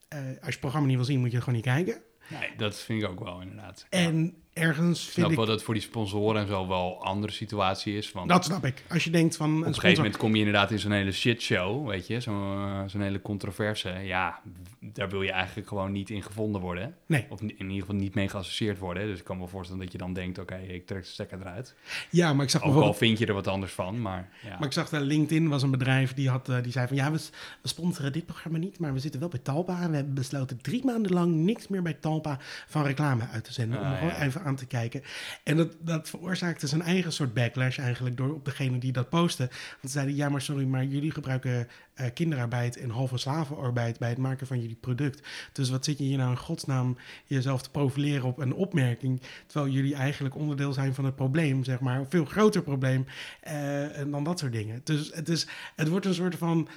eh, 0.07 0.19
als 0.19 0.25
je 0.39 0.45
het 0.45 0.59
programma 0.59 0.87
niet 0.87 0.95
wil 0.95 1.05
zien, 1.05 1.19
moet 1.19 1.29
je 1.29 1.35
het 1.35 1.43
gewoon 1.43 1.59
niet 1.59 1.69
kijken. 1.69 2.01
Nee, 2.27 2.55
dat 2.57 2.79
vind 2.79 3.03
ik 3.03 3.09
ook 3.09 3.19
wel 3.19 3.41
inderdaad. 3.41 3.85
En 3.89 4.43
ergens 4.53 4.99
Ik 4.99 5.03
vind 5.03 5.13
snap 5.13 5.29
ik... 5.29 5.35
wel 5.35 5.45
dat 5.45 5.55
het 5.55 5.63
voor 5.63 5.73
die 5.73 5.83
sponsoren 5.83 6.41
en 6.41 6.47
zo 6.47 6.67
wel 6.67 6.97
een 6.99 7.05
andere 7.05 7.33
situatie 7.33 7.97
is. 7.97 8.11
Want 8.11 8.29
Dat 8.29 8.45
snap 8.45 8.65
ik. 8.65 8.83
Als 8.89 9.03
je 9.03 9.09
denkt 9.09 9.35
van... 9.35 9.59
op 9.59 9.65
Een 9.65 9.73
gegeven 9.73 9.97
moment 9.97 10.17
kom 10.17 10.33
je 10.33 10.37
inderdaad 10.37 10.71
in 10.71 10.79
zo'n 10.79 10.91
hele 10.91 11.11
shitshow, 11.11 11.87
weet 11.87 12.07
je. 12.07 12.19
Zo'n 12.19 12.53
eh, 12.53 12.81
zo'n 12.87 13.01
hele 13.01 13.21
controverse. 13.21 13.89
Ja, 13.89 14.41
daar 14.79 15.09
wil 15.09 15.21
je 15.21 15.31
eigenlijk 15.31 15.67
gewoon 15.67 15.91
niet 15.91 16.09
in 16.09 16.23
gevonden 16.23 16.61
worden. 16.61 16.95
Nee. 17.05 17.25
Of 17.29 17.41
in 17.41 17.55
ieder 17.57 17.79
geval 17.79 17.95
niet 17.95 18.15
mee 18.15 18.29
geassocieerd 18.29 18.77
worden. 18.79 19.07
Dus 19.07 19.19
ik 19.19 19.23
kan 19.23 19.35
me 19.35 19.41
wel 19.41 19.51
voorstellen 19.51 19.83
dat 19.83 19.91
je 19.91 19.97
dan 19.97 20.13
denkt, 20.13 20.39
oké, 20.39 20.55
ik 20.55 20.85
trek 20.85 21.01
de 21.01 21.07
stekker 21.07 21.39
eruit. 21.39 21.75
Ja, 22.09 22.33
maar 22.33 22.43
ik 22.43 22.51
zag 22.51 22.63
Ook 22.63 22.81
al 22.81 22.93
vind 22.93 23.17
je 23.19 23.25
er 23.25 23.33
wat 23.33 23.47
anders 23.47 23.71
van, 23.71 24.01
maar 24.01 24.29
ja. 24.43 24.49
Maar 24.49 24.67
ik 24.67 24.73
zag 24.73 24.89
dat 24.89 25.01
LinkedIn 25.01 25.49
was 25.49 25.63
een 25.63 25.71
bedrijf 25.71 26.13
die, 26.13 26.29
had, 26.29 26.49
eh, 26.49 26.63
die 26.63 26.71
zei 26.71 26.87
van 26.87 26.95
ja, 26.95 27.11
we, 27.11 27.19
sponsoren 27.63 28.13
dit 28.13 28.25
programma 28.25 28.57
niet, 28.57 28.79
maar 28.79 28.93
we 28.93 28.99
zitten 28.99 29.19
wel 29.19 29.29
bij 29.29 29.39
Talpa. 29.39 29.81
En 29.81 29.89
we 29.89 29.95
hebben 29.95 30.13
besloten 30.13 30.61
drie 30.61 30.85
maanden 30.85 31.11
lang 31.13 31.35
niks 31.35 31.67
meer 31.67 31.81
bij 31.81 31.93
Talpa 31.93 32.37
van 32.67 32.83
reclame 32.83 33.27
uit 33.27 33.43
te 33.43 33.53
zenden. 33.53 33.79
om 33.79 33.85
Ah, 33.85 33.97
gewoon 33.97 34.09
ja. 34.09 34.17
Aan 34.39 34.55
te 34.55 34.65
kijken. 34.65 35.03
En 35.43 35.57
dat, 35.57 35.75
dat 35.79 36.09
veroorzaakte 36.09 36.67
zijn 36.67 36.81
eigen 36.81 37.11
soort 37.11 37.33
backlash 37.33 37.77
eigenlijk 37.77 38.17
door 38.17 38.33
op 38.33 38.45
degene 38.45 38.77
die 38.77 38.91
dat 38.91 39.09
postte. 39.09 39.47
Want 39.47 39.79
ze 39.81 39.89
zeiden 39.89 40.15
ja, 40.15 40.29
maar 40.29 40.41
sorry, 40.41 40.65
maar 40.65 40.85
jullie 40.85 41.11
gebruiken 41.11 41.67
eh, 41.93 42.05
kinderarbeid 42.13 42.77
en 42.77 42.89
halve 42.89 43.17
slavenarbeid 43.17 43.99
bij 43.99 44.09
het 44.09 44.17
maken 44.17 44.47
van 44.47 44.61
jullie 44.61 44.75
product. 44.75 45.27
Dus 45.53 45.69
wat 45.69 45.85
zit 45.85 45.97
je 45.97 46.03
hier 46.03 46.17
nou 46.17 46.29
in 46.29 46.37
godsnaam 46.37 46.97
jezelf 47.25 47.61
te 47.61 47.69
profileren 47.69 48.27
op 48.27 48.37
een 48.37 48.53
opmerking, 48.53 49.21
terwijl 49.47 49.73
jullie 49.73 49.95
eigenlijk 49.95 50.35
onderdeel 50.35 50.73
zijn 50.73 50.93
van 50.93 51.05
het 51.05 51.15
probleem, 51.15 51.63
zeg 51.63 51.79
maar. 51.79 51.99
Een 51.99 52.09
veel 52.09 52.25
groter 52.25 52.61
probleem 52.61 53.05
eh, 53.41 53.87
dan 54.07 54.23
dat 54.23 54.39
soort 54.39 54.51
dingen. 54.51 54.81
Dus 54.83 55.11
het, 55.13 55.29
is, 55.29 55.47
het 55.75 55.87
wordt 55.87 56.05
een 56.05 56.13
soort 56.13 56.35
van, 56.35 56.67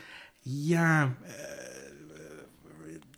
ja, 0.40 1.16
eh, 1.22 1.32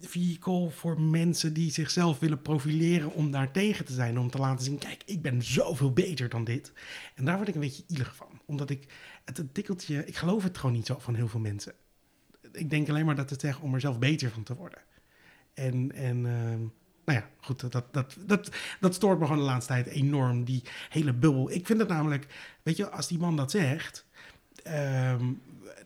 vehicle 0.09 0.71
voor 0.71 1.01
mensen 1.01 1.53
die 1.53 1.73
zichzelf 1.73 2.19
willen 2.19 2.43
profileren 2.43 3.13
om 3.13 3.31
daar 3.31 3.51
tegen 3.51 3.85
te 3.85 3.93
zijn. 3.93 4.19
Om 4.19 4.31
te 4.31 4.39
laten 4.39 4.65
zien, 4.65 4.79
kijk, 4.79 5.03
ik 5.07 5.23
ben 5.23 5.43
zoveel 5.43 5.93
beter 5.93 6.29
dan 6.29 6.45
dit. 6.45 6.73
En 7.15 7.25
daar 7.25 7.37
word 7.37 7.49
ik 7.49 7.55
een 7.55 7.61
beetje 7.61 7.85
ielig 7.87 8.17
van. 8.17 8.41
Omdat 8.45 8.71
ik, 8.71 8.87
het, 9.25 9.55
tikkeltje, 9.55 10.07
ik 10.07 10.17
geloof 10.17 10.43
het 10.43 10.59
gewoon 10.59 10.75
niet 10.75 10.87
zo 10.87 10.99
van 10.99 11.15
heel 11.15 11.29
veel 11.29 11.41
mensen. 11.41 11.73
Ik 12.53 12.71
denk 12.71 12.89
alleen 12.89 13.07
maar 13.07 13.17
dat 13.17 13.31
het 13.31 13.41
zegt 13.41 13.61
om 13.61 13.75
er 13.75 13.81
zelf 13.81 13.99
beter 13.99 14.31
van 14.31 14.43
te 14.43 14.55
worden. 14.55 14.81
En, 15.55 15.93
en 15.93 16.27
ehm, 16.27 16.61
nou 17.05 17.19
ja, 17.19 17.29
goed, 17.41 17.73
dat, 17.73 17.87
dat, 17.93 18.17
dat, 18.27 18.51
dat 18.81 18.95
stoort 18.95 19.19
me 19.19 19.25
gewoon 19.27 19.41
de 19.41 19.49
laatste 19.49 19.73
tijd 19.73 19.87
enorm, 19.87 20.45
die 20.45 20.63
hele 20.89 21.13
bubbel. 21.13 21.51
Ik 21.51 21.67
vind 21.67 21.79
het 21.79 21.89
namelijk, 21.89 22.27
weet 22.63 22.77
je, 22.77 22.91
als 22.91 23.09
die 23.09 23.19
man 23.19 23.37
dat 23.37 23.51
zegt, 23.51 24.07
ehm, 24.63 25.33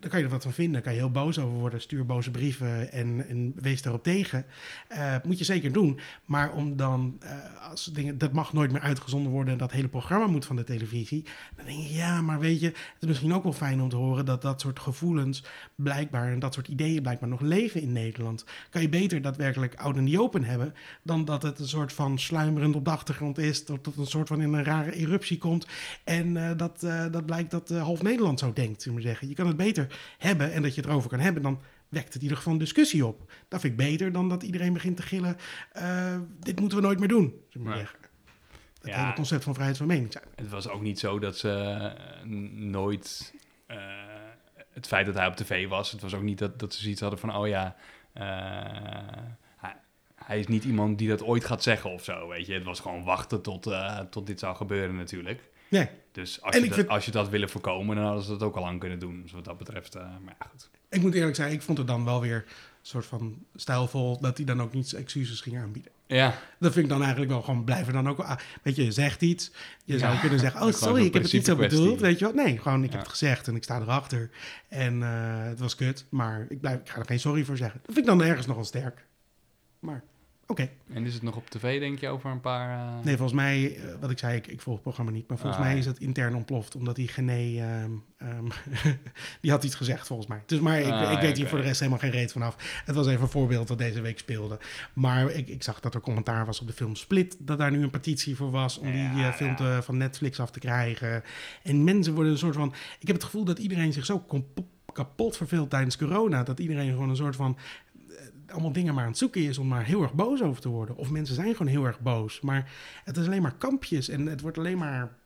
dan 0.00 0.10
kan 0.10 0.18
je 0.18 0.24
er 0.24 0.30
wat 0.30 0.42
van 0.42 0.52
vinden. 0.52 0.82
Kan 0.82 0.92
je 0.92 0.98
heel 0.98 1.10
boos 1.10 1.38
over 1.38 1.58
worden. 1.58 1.80
Stuur 1.80 2.06
boze 2.06 2.30
brieven 2.30 2.92
en, 2.92 3.28
en 3.28 3.52
wees 3.56 3.82
daarop 3.82 4.02
tegen. 4.02 4.44
Eh, 4.88 5.14
moet 5.24 5.38
je 5.38 5.44
zeker 5.44 5.72
doen. 5.72 6.00
Maar 6.24 6.52
om 6.52 6.76
dan, 6.76 7.16
eh, 7.20 7.70
als 7.70 7.84
dingen, 7.84 8.18
dat 8.18 8.32
mag 8.32 8.52
nooit 8.52 8.72
meer 8.72 8.80
uitgezonden 8.80 9.32
worden 9.32 9.52
en 9.52 9.58
dat 9.58 9.72
hele 9.72 9.88
programma 9.88 10.26
moet 10.26 10.46
van 10.46 10.56
de 10.56 10.64
televisie. 10.64 11.24
Dan 11.56 11.64
denk 11.64 11.78
je, 11.82 11.94
ja, 11.94 12.20
maar 12.20 12.38
weet 12.38 12.60
je, 12.60 12.66
het 12.66 12.76
is 13.00 13.08
misschien 13.08 13.34
ook 13.34 13.42
wel 13.42 13.52
fijn 13.52 13.80
om 13.80 13.88
te 13.88 13.96
horen 13.96 14.24
dat 14.24 14.42
dat 14.42 14.60
soort 14.60 14.78
gevoelens 14.78 15.44
blijkbaar 15.74 16.32
en 16.32 16.38
dat 16.38 16.54
soort 16.54 16.68
ideeën 16.68 17.02
blijkbaar 17.02 17.28
nog 17.28 17.40
leven 17.40 17.80
in 17.80 17.92
Nederland. 17.92 18.44
Kan 18.70 18.82
je 18.82 18.88
beter 18.88 19.22
daadwerkelijk 19.22 19.74
oud 19.74 19.96
en 19.96 20.04
die 20.04 20.20
open 20.20 20.44
hebben 20.44 20.74
dan 21.02 21.24
dat 21.24 21.42
het 21.42 21.58
een 21.58 21.68
soort 21.68 21.92
van 21.92 22.18
sluimerend 22.18 22.74
op 22.74 22.84
de 22.84 22.90
achtergrond 22.90 23.38
is, 23.38 23.64
dat 23.64 23.86
het 23.86 23.96
een 23.96 24.06
soort 24.06 24.28
van 24.28 24.40
in 24.40 24.52
een 24.52 24.64
rare 24.64 24.92
eruptie 24.92 25.38
komt 25.38 25.66
en 26.04 26.36
eh, 26.36 26.56
dat, 26.56 26.80
dat 27.12 27.26
blijkt 27.26 27.50
dat 27.50 27.68
half 27.68 28.02
Nederland 28.02 28.38
zo 28.38 28.52
denkt, 28.52 28.82
zullen 28.82 28.98
we 28.98 29.04
zeggen. 29.04 29.28
Je 29.28 29.34
kan 29.34 29.46
het 29.46 29.56
beter 29.56 29.87
hebben 30.18 30.52
en 30.52 30.62
dat 30.62 30.74
je 30.74 30.80
het 30.80 30.90
erover 30.90 31.10
kan 31.10 31.20
hebben, 31.20 31.42
dan 31.42 31.60
wekt 31.88 32.06
het 32.06 32.14
in 32.14 32.22
ieder 32.22 32.36
geval 32.36 32.52
een 32.52 32.58
discussie 32.58 33.06
op. 33.06 33.30
Dat 33.48 33.60
vind 33.60 33.72
ik 33.72 33.78
beter 33.78 34.12
dan 34.12 34.28
dat 34.28 34.42
iedereen 34.42 34.72
begint 34.72 34.96
te 34.96 35.02
gillen, 35.02 35.36
eh, 35.72 36.18
dit 36.40 36.60
moeten 36.60 36.78
we 36.78 36.84
nooit 36.84 36.98
meer 36.98 37.08
doen, 37.08 37.34
maar. 37.52 37.96
Het 38.80 38.90
Ja. 38.90 39.00
hele 39.00 39.12
concept 39.14 39.44
van 39.44 39.52
vrijheid 39.54 39.78
van 39.78 39.86
meningsuiting. 39.86 40.36
Het 40.38 40.48
was 40.48 40.68
ook 40.68 40.82
niet 40.82 40.98
zo 40.98 41.18
dat 41.18 41.38
ze 41.38 41.50
eh, 41.50 42.24
nooit... 42.54 43.34
eh, 43.66 43.76
het 44.72 44.86
feit 44.86 45.06
dat 45.06 45.14
hij 45.14 45.26
op 45.26 45.36
tv 45.36 45.68
was, 45.68 45.92
het 45.92 46.00
was 46.00 46.14
ook 46.14 46.22
niet 46.22 46.38
dat, 46.38 46.58
dat 46.58 46.74
ze 46.74 46.82
zoiets 46.82 47.00
hadden 47.00 47.18
van... 47.18 47.36
Oh 47.36 47.46
ja, 47.48 47.76
hij, 50.14 50.38
is 50.38 50.46
niet 50.46 50.64
iemand 50.64 50.98
die 50.98 51.08
dat 51.08 51.22
ooit 51.22 51.44
gaat 51.44 51.62
zeggen 51.62 51.90
of 51.90 52.04
zo, 52.04 52.28
weet 52.28 52.46
je. 52.46 52.52
Het 52.54 52.64
was 52.64 52.80
gewoon 52.80 53.04
wachten 53.04 53.42
tot, 53.42 53.74
tot 54.10 54.26
dit 54.26 54.38
zou 54.38 54.56
gebeuren 54.56 54.96
natuurlijk. 54.96 55.50
Nee, 55.68 55.88
Dus 56.12 56.42
als 56.42 56.54
En 56.54 56.60
je, 56.62 56.66
dat, 56.68 56.76
vind- 56.76 56.88
als 56.88 57.04
je 57.04 57.10
dat 57.10 57.28
willen 57.28 57.48
voorkomen, 57.48 57.96
dan 57.96 58.04
hadden 58.04 58.22
ze 58.24 58.30
dat 58.30 58.42
ook 58.42 58.56
al 58.56 58.62
lang 58.62 58.80
kunnen 58.80 58.98
doen. 58.98 59.22
Dus 59.22 59.32
wat 59.32 59.44
dat 59.44 59.58
betreft, 59.58 59.94
eh, 59.94 60.02
maar 60.02 60.36
ja, 60.40 60.46
goed. 60.50 60.70
ik 60.88 61.00
moet 61.00 61.14
eerlijk 61.14 61.36
zijn, 61.36 61.52
ik 61.52 61.62
vond 61.62 61.78
het 61.78 61.86
dan 61.86 62.04
wel 62.04 62.20
weer 62.20 62.34
een 62.36 62.44
soort 62.94 63.06
van 63.06 63.38
stijlvol 63.54 64.20
dat 64.20 64.36
hij 64.36 64.46
dan 64.46 64.62
ook 64.62 64.72
niet 64.72 64.92
excuses 64.92 65.40
ging 65.40 65.58
aanbieden. 65.58 65.92
Ja, 66.06 66.34
Dat 66.58 66.72
vind 66.72 66.84
ik 66.84 66.90
dan 66.90 67.00
eigenlijk 67.02 67.30
wel 67.30 67.42
gewoon 67.42 67.64
blijven 67.64 67.92
dan 67.92 68.08
ook. 68.08 68.18
ah, 68.18 68.38
weet 68.62 68.76
je, 68.76 68.84
je 68.84 68.92
zegt 68.92 69.22
iets. 69.22 69.50
Je 69.84 69.98
zou 69.98 70.18
kunnen 70.18 70.38
zeggen: 70.38 70.60
Oh, 70.66 70.72
sorry, 70.72 71.04
ik 71.04 71.12
heb 71.14 71.22
het 71.22 71.32
niet 71.32 71.44
zo 71.46 71.56
bedoeld. 71.56 72.00
Weet 72.00 72.18
je 72.18 72.24
wat? 72.24 72.34
Nee, 72.34 72.58
gewoon 72.58 72.80
ik 72.84 72.86
Ja. 72.90 72.90
heb 72.96 73.00
het 73.00 73.10
gezegd 73.10 73.48
en 73.48 73.56
ik 73.56 73.62
sta 73.62 73.80
erachter. 73.80 74.30
En 74.68 75.02
eh, 75.02 75.42
het 75.42 75.58
was 75.58 75.74
kut, 75.74 76.04
maar 76.08 76.46
ik, 76.48 76.60
blijf, 76.60 76.80
ik 76.80 76.88
ga 76.88 76.98
er 76.98 77.04
geen 77.06 77.20
sorry 77.20 77.44
voor 77.44 77.56
zeggen. 77.56 77.80
Dat 77.84 77.94
vind 77.94 78.06
ik 78.08 78.18
dan 78.18 78.22
ergens 78.26 78.46
nog 78.46 78.56
wel 78.56 78.64
sterk. 78.64 79.06
Maar 79.78 80.02
oké. 80.50 80.68
en 80.92 81.06
is 81.06 81.14
het 81.14 81.22
nog 81.22 81.36
op 81.36 81.50
tv, 81.50 81.78
denk 81.80 81.98
je, 81.98 82.08
over 82.08 82.30
een 82.30 82.40
paar... 82.40 82.78
eh, 82.98 83.04
Nee, 83.04 83.16
volgens 83.16 83.36
mij, 83.40 83.76
eh, 83.76 83.82
wat 84.00 84.10
ik 84.10 84.18
zei, 84.18 84.36
ik, 84.36 84.46
ik 84.46 84.60
volg 84.60 84.74
het 84.74 84.84
programma 84.84 85.12
niet. 85.12 85.28
Maar 85.28 85.38
volgens 85.38 85.58
Ah, 85.60 85.64
mij 85.66 85.74
ja. 85.74 85.80
is 85.80 85.86
het 85.86 85.98
intern 85.98 86.34
ontploft. 86.34 86.74
Omdat 86.76 86.96
die 86.96 87.08
Gené, 87.08 87.60
ehm, 87.60 87.90
ehm, 88.16 88.44
die 89.40 89.50
had 89.50 89.64
iets 89.64 89.74
gezegd 89.74 90.06
volgens 90.06 90.28
mij. 90.28 90.42
Dus 90.46 90.60
maar 90.60 90.80
ik, 90.80 90.92
Ah, 90.92 91.12
ik 91.12 91.18
weet 91.20 91.30
ja, 91.36 91.36
hier 91.42 91.48
voor 91.48 91.58
de 91.58 91.64
rest 91.64 91.78
helemaal 91.78 92.00
geen 92.00 92.10
reet 92.10 92.32
vanaf. 92.32 92.82
Het 92.84 92.94
was 92.94 93.06
even 93.06 93.22
een 93.22 93.28
voorbeeld 93.28 93.68
dat 93.68 93.78
deze 93.78 94.00
week 94.00 94.18
speelde. 94.18 94.58
Maar 94.92 95.30
ik, 95.30 95.48
ik 95.48 95.62
zag 95.62 95.80
dat 95.80 95.94
er 95.94 96.00
commentaar 96.00 96.46
was 96.46 96.60
op 96.60 96.66
de 96.66 96.72
film 96.72 96.94
Split. 96.96 97.36
Dat 97.38 97.58
daar 97.58 97.70
nu 97.70 97.82
een 97.82 97.90
petitie 97.90 98.36
voor 98.36 98.50
was 98.50 98.78
om 98.78 98.90
die 98.92 99.00
eh, 99.24 99.32
film 99.32 99.56
te- 99.56 99.78
van 99.82 99.96
Netflix 99.96 100.40
af 100.40 100.50
te 100.50 100.58
krijgen. 100.58 101.22
En 101.62 101.84
mensen 101.84 102.14
worden 102.14 102.32
een 102.32 102.38
soort 102.38 102.54
van... 102.54 102.74
Ik 102.98 103.06
heb 103.06 103.16
het 103.16 103.24
gevoel 103.24 103.44
dat 103.44 103.58
iedereen 103.58 103.92
zich 103.92 104.04
zo 104.04 104.24
kapot 104.92 105.36
verveelt 105.36 105.70
tijdens 105.70 105.96
corona. 105.96 106.42
Dat 106.42 106.58
iedereen 106.60 106.90
gewoon 106.90 107.08
een 107.08 107.16
soort 107.16 107.36
van 107.36 107.56
allemaal 108.52 108.72
dingen 108.72 108.94
maar 108.94 109.02
aan 109.04 109.10
het 109.10 109.18
zoeken 109.18 109.42
is 109.42 109.58
om 109.58 109.68
maar 109.68 109.84
heel 109.84 110.02
erg 110.02 110.14
boos 110.14 110.42
over 110.42 110.60
te 110.60 110.68
worden. 110.68 110.96
Of 110.96 111.10
mensen 111.10 111.34
zijn 111.34 111.54
gewoon 111.54 111.72
heel 111.72 111.84
erg 111.84 112.00
boos. 112.00 112.40
Maar 112.40 112.72
het 113.04 113.16
is 113.16 113.26
alleen 113.26 113.42
maar 113.42 113.54
kampjes 113.54 114.08
en 114.08 114.26
het 114.26 114.40
wordt 114.40 114.58
alleen 114.58 114.78
maar. 114.78 115.16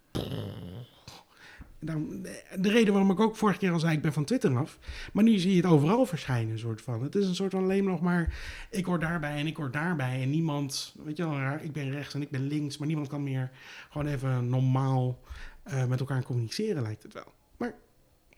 De 2.58 2.70
reden 2.70 2.92
waarom 2.92 3.10
ik 3.10 3.20
ook 3.20 3.36
vorige 3.36 3.58
keer 3.58 3.72
al 3.72 3.80
zei, 3.80 3.96
ik 3.96 4.02
ben 4.02 4.12
van 4.12 4.24
Twitter 4.24 4.56
af. 4.56 4.78
Maar 5.12 5.24
nu 5.24 5.38
zie 5.38 5.50
je 5.50 5.56
het 5.56 5.70
overal 5.70 6.06
verschijnen, 6.06 6.58
soort 6.58 6.82
van. 6.82 7.02
Het 7.02 7.14
is 7.14 7.26
een 7.26 7.34
soort 7.34 7.50
van 7.50 7.62
alleen 7.62 7.84
nog 7.84 8.00
maar, 8.00 8.34
ik 8.70 8.84
hoor 8.84 8.98
daarbij 9.00 9.36
en 9.36 9.46
ik 9.46 9.56
hoor 9.56 9.70
daarbij. 9.70 10.22
En 10.22 10.30
niemand, 10.30 10.94
weet 11.04 11.16
je 11.16 11.28
wel, 11.28 11.38
raar, 11.38 11.64
ik 11.64 11.72
ben 11.72 11.90
rechts 11.90 12.14
en 12.14 12.22
ik 12.22 12.30
ben 12.30 12.46
links. 12.46 12.78
Maar 12.78 12.86
niemand 12.86 13.08
kan 13.08 13.22
meer 13.22 13.50
gewoon 13.90 14.06
even 14.06 14.48
normaal 14.48 15.20
eh, 15.62 15.86
met 15.86 16.00
elkaar 16.00 16.22
communiceren, 16.22 16.82
lijkt 16.82 17.02
het 17.02 17.12
wel. 17.12 17.32
Maar, 17.56 17.74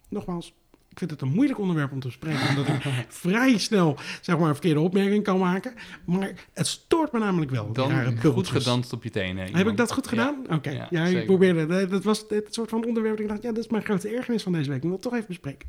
nogmaals, 0.08 0.54
ik 0.94 1.00
vind 1.00 1.10
het 1.10 1.20
een 1.20 1.32
moeilijk 1.34 1.58
onderwerp 1.58 1.92
om 1.92 2.00
te 2.00 2.06
bespreken. 2.06 2.48
Omdat 2.48 2.68
ik 2.68 2.82
vrij 3.24 3.58
snel, 3.58 3.96
zeg 4.20 4.38
maar, 4.38 4.48
een 4.48 4.54
verkeerde 4.54 4.80
opmerking 4.80 5.24
kan 5.24 5.38
maken. 5.38 5.74
Maar 6.04 6.32
het 6.52 6.66
stoort 6.66 7.12
me 7.12 7.18
namelijk 7.18 7.50
wel, 7.50 7.70
rare 7.74 8.14
Dan 8.14 8.32
goed 8.32 8.48
gedanst 8.48 8.92
op 8.92 9.02
je 9.02 9.10
tenen. 9.10 9.56
Heb 9.56 9.66
ik 9.66 9.76
dat 9.76 9.92
goed 9.92 10.06
gedaan? 10.06 10.44
Oké. 10.50 10.70
Ja, 10.70 10.86
Ja, 10.90 11.04
ik 11.04 11.26
probeerde. 11.26 11.66
Dat 11.66 11.90
dat 11.90 12.04
was 12.04 12.24
het 12.28 12.54
soort 12.54 12.70
van 12.70 12.84
onderwerp. 12.86 13.16
dat 13.16 13.24
Ik 13.24 13.30
dacht, 13.30 13.42
ja, 13.42 13.52
dat 13.52 13.64
is 13.64 13.70
mijn 13.70 13.84
grote 13.84 14.08
ergernis 14.08 14.42
van 14.42 14.52
deze 14.52 14.68
week. 14.68 14.76
Ik 14.76 14.82
wil 14.82 14.92
het 14.92 15.02
toch 15.02 15.14
even 15.14 15.26
bespreken. 15.26 15.68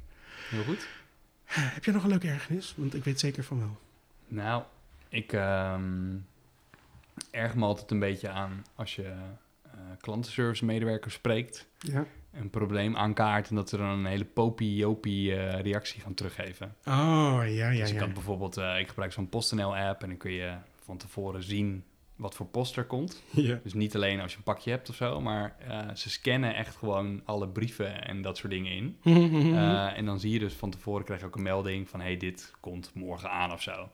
Heel 0.49 0.63
goed. 0.63 0.87
Heb 1.45 1.83
jij 1.85 1.93
nog 1.93 2.03
een 2.03 2.09
leuke 2.09 2.27
ergernis? 2.27 2.73
Want 2.77 2.93
ik 2.95 3.03
weet 3.03 3.19
zeker 3.19 3.43
van 3.43 3.59
wel. 3.59 3.77
Nou, 4.27 4.63
ik 5.09 5.33
ehm 5.33 5.83
erg 7.31 7.55
me 7.55 7.65
altijd 7.65 7.91
een 7.91 7.99
beetje 7.99 8.29
aan 8.29 8.65
als 8.75 8.95
je 8.95 9.03
eh 9.03 9.71
klantenservice 10.01 10.65
medewerkers 10.65 11.13
spreekt, 11.13 11.67
Ja. 11.79 12.05
Een 12.35 12.49
probleem 12.49 12.95
aankaart 12.95 13.49
en 13.49 13.55
dat 13.55 13.69
ze 13.69 13.77
dan 13.77 13.87
een 13.87 14.05
hele 14.05 14.25
popie-jopie 14.25 15.35
eh, 15.35 15.61
reactie 15.61 16.01
gaan 16.01 16.13
teruggeven. 16.13 16.75
Oh, 16.85 17.39
ja, 17.43 17.69
ja, 17.69 17.69
dus 17.69 17.89
ik 17.89 17.95
ja. 17.95 18.05
had 18.05 18.13
bijvoorbeeld, 18.13 18.57
eh, 18.57 18.79
ik 18.79 18.87
gebruik 18.87 19.11
zo'n 19.11 19.29
PostNL-app 19.29 20.01
en 20.01 20.09
dan 20.09 20.17
kun 20.17 20.31
je 20.31 20.53
van 20.83 20.97
tevoren 20.97 21.43
zien 21.43 21.83
wat 22.15 22.35
voor 22.35 22.45
post 22.45 22.77
er 22.77 22.85
komt. 22.85 23.23
ja. 23.31 23.59
Dus 23.63 23.73
niet 23.73 23.95
alleen 23.95 24.19
als 24.21 24.31
je 24.31 24.37
een 24.37 24.43
pakje 24.43 24.71
hebt 24.71 24.89
of 24.89 24.95
zo, 24.95 25.21
maar 25.21 25.55
eh, 25.67 25.95
ze 25.95 26.09
scannen 26.09 26.55
echt 26.55 26.75
gewoon 26.75 27.21
alle 27.25 27.47
brieven 27.47 28.05
en 28.05 28.21
dat 28.21 28.37
soort 28.37 28.51
dingen 28.51 28.71
in. 28.71 28.97
Eh, 29.55 29.97
en 29.97 30.05
dan 30.05 30.19
zie 30.19 30.31
je 30.31 30.39
dus 30.39 30.53
van 30.53 30.69
tevoren 30.69 31.05
krijg 31.05 31.19
je 31.19 31.25
ook 31.25 31.35
een 31.35 31.43
melding 31.43 31.89
van 31.89 32.01
hey, 32.01 32.17
dit 32.17 32.53
komt 32.59 32.91
morgen 32.93 33.29
aan 33.29 33.51
of 33.51 33.61
zo. 33.61 33.89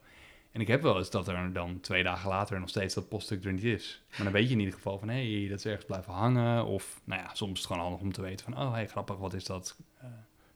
En 0.51 0.61
ik 0.61 0.67
heb 0.67 0.81
wel 0.81 0.97
eens 0.97 1.09
dat 1.09 1.27
er 1.27 1.53
dan 1.53 1.79
twee 1.79 2.03
dagen 2.03 2.29
later 2.29 2.59
nog 2.59 2.69
steeds 2.69 2.93
dat 2.93 3.09
poststuk 3.09 3.45
er 3.45 3.53
niet 3.53 3.63
is. 3.63 4.01
Maar 4.09 4.23
dan 4.23 4.31
weet 4.31 4.47
je 4.47 4.53
in 4.53 4.59
ieder 4.59 4.73
geval 4.73 4.99
van 4.99 5.09
hey, 5.09 5.47
dat 5.49 5.57
is 5.57 5.65
ergens 5.65 5.85
blijven 5.85 6.13
hangen. 6.13 6.65
Of 6.65 7.01
nou 7.03 7.21
ja, 7.21 7.33
soms 7.33 7.51
is 7.51 7.57
het 7.57 7.67
gewoon 7.67 7.81
handig 7.81 8.01
om 8.01 8.11
te 8.11 8.21
weten 8.21 8.45
van 8.45 8.63
oh 8.63 8.73
hey, 8.73 8.87
grappig, 8.87 9.17
wat 9.17 9.33
is 9.33 9.45
dat? 9.45 9.77
Eh, 9.97 10.07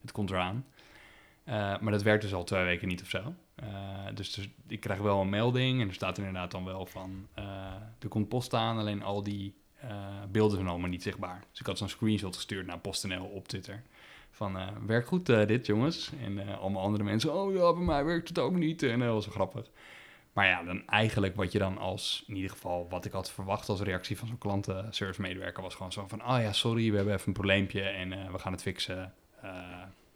het 0.01 0.11
komt 0.11 0.29
eraan. 0.29 0.65
Eh, 1.43 1.53
maar 1.53 1.91
dat 1.91 2.03
werkt 2.03 2.21
dus 2.21 2.33
al 2.33 2.43
twee 2.43 2.63
weken 2.63 2.87
niet 2.87 3.01
of 3.01 3.09
zo. 3.09 3.33
Eh, 3.55 3.67
dus, 4.13 4.33
dus 4.33 4.49
ik 4.67 4.79
krijg 4.79 4.99
wel 4.99 5.21
een 5.21 5.29
melding 5.29 5.81
en 5.81 5.87
er 5.87 5.93
staat 5.93 6.17
inderdaad 6.17 6.51
dan 6.51 6.65
wel 6.65 6.85
van 6.85 7.27
er 7.99 8.07
komt 8.07 8.29
post 8.29 8.53
aan, 8.53 8.77
alleen 8.77 9.03
al 9.03 9.23
die 9.23 9.53
beelden 10.31 10.55
zijn 10.55 10.69
allemaal 10.69 10.89
niet 10.89 11.03
zichtbaar. 11.03 11.43
Dus 11.51 11.59
ik 11.59 11.65
had 11.65 11.77
zo'n 11.77 11.89
screenshot 11.89 12.35
gestuurd 12.35 12.65
naar 12.65 12.79
PostNL 12.79 13.25
op 13.25 13.47
Twitter. 13.47 13.83
Van, 14.35 14.57
eh 14.57 14.67
werkt 14.85 15.07
goed 15.07 15.29
eh, 15.29 15.47
dit 15.47 15.65
jongens. 15.65 16.11
En 16.21 16.47
eh, 16.47 16.59
allemaal 16.59 16.83
andere 16.83 17.03
mensen, 17.03 17.33
oh 17.33 17.53
ja, 17.53 17.73
bij 17.73 17.83
mij 17.83 18.05
werkt 18.05 18.27
het 18.27 18.39
ook 18.39 18.53
niet. 18.53 18.83
En 18.83 18.99
dat 18.99 19.09
was 19.09 19.23
zo 19.23 19.31
grappig. 19.31 19.69
Maar 20.33 20.47
ja, 20.47 20.63
dan 20.63 20.87
eigenlijk 20.87 21.35
wat 21.35 21.51
je 21.51 21.59
dan 21.59 21.77
als, 21.77 22.23
in 22.27 22.35
ieder 22.35 22.51
geval 22.51 22.89
wat 22.89 23.05
ik 23.05 23.11
had 23.11 23.31
verwacht 23.31 23.69
als 23.69 23.81
reactie 23.81 24.17
van 24.17 24.27
zo'n 24.27 24.37
klantenservice 24.37 25.21
medewerker, 25.21 25.63
was 25.63 25.75
gewoon 25.75 25.91
zo 25.91 26.07
van, 26.07 26.21
oh 26.21 26.41
ja, 26.41 26.53
sorry, 26.53 26.89
we 26.89 26.95
hebben 26.95 27.13
even 27.13 27.27
een 27.27 27.33
probleempje 27.33 27.81
en 27.81 28.31
we 28.31 28.39
gaan 28.39 28.51
het 28.51 28.61
fixen. 28.61 29.13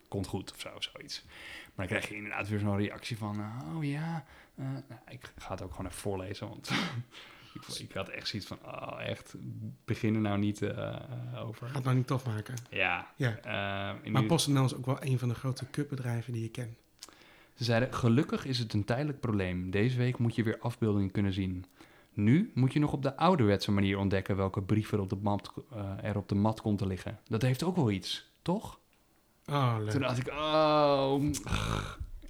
Komt 0.07 0.27
goed 0.27 0.51
of 0.53 0.59
zo, 0.59 0.69
zoiets. 0.79 1.23
Maar 1.25 1.87
dan 1.87 1.87
krijg 1.87 2.09
je 2.09 2.15
inderdaad 2.15 2.47
weer 2.47 2.59
zo'n 2.59 2.77
reactie 2.77 3.17
van, 3.17 3.41
oh 3.75 3.83
ja, 3.83 4.25
nou, 4.55 4.83
ik 5.07 5.33
ga 5.37 5.51
het 5.51 5.61
ook 5.61 5.71
gewoon 5.71 5.85
even 5.85 5.99
voorlezen, 5.99 6.49
want 6.49 6.71
ik, 7.53 7.67
ik 7.79 7.91
had 7.93 8.09
echt 8.09 8.27
zoiets 8.27 8.47
van, 8.47 8.57
oh 8.65 9.01
echt, 9.01 9.35
begin 9.85 10.15
er 10.15 10.21
nou 10.21 10.37
niet 10.37 10.61
eh, 10.61 10.95
over. 11.45 11.67
Gaat 11.69 11.83
nou 11.83 11.95
niet 11.95 12.07
tof 12.07 12.25
maken. 12.25 12.55
Ja. 12.69 13.13
Ja. 13.15 13.29
eh, 13.37 13.95
in 14.03 14.11
Maar 14.11 14.21
ieder- 14.21 14.25
PostNL 14.25 14.65
is 14.65 14.75
ook 14.75 14.85
wel 14.85 14.97
een 15.03 15.19
van 15.19 15.27
de 15.29 15.35
grote 15.35 15.69
cupbedrijven 15.69 16.33
die 16.33 16.41
je 16.41 16.49
kent. 16.49 16.77
Ze 17.55 17.63
zeiden, 17.63 17.93
gelukkig 17.93 18.45
is 18.45 18.59
het 18.59 18.73
een 18.73 18.85
tijdelijk 18.85 19.19
probleem. 19.19 19.71
Deze 19.71 19.97
week 19.97 20.17
moet 20.17 20.35
je 20.35 20.43
weer 20.43 20.59
afbeeldingen 20.59 21.11
kunnen 21.11 21.33
zien. 21.33 21.65
Nu 22.13 22.51
moet 22.53 22.73
je 22.73 22.79
nog 22.79 22.91
op 22.93 23.01
de 23.03 23.15
ouderwetse 23.17 23.71
manier 23.71 23.97
ontdekken 23.97 24.35
welke 24.35 24.61
brief 24.61 24.91
er 24.91 24.99
op 24.99 25.09
de 25.09 25.15
mat, 25.21 25.53
eh, 25.71 26.03
er 26.03 26.17
op 26.17 26.29
de 26.29 26.35
mat 26.35 26.61
komt 26.61 26.77
te 26.77 26.87
liggen. 26.87 27.19
Dat 27.27 27.41
heeft 27.41 27.63
ook 27.63 27.75
wel 27.75 27.91
iets, 27.91 28.31
toch? 28.41 28.79
Oh, 29.45 29.75
leuk. 29.79 29.89
Toen 29.89 30.01
dacht 30.01 30.17
ik, 30.17 30.27
oh... 30.27 31.23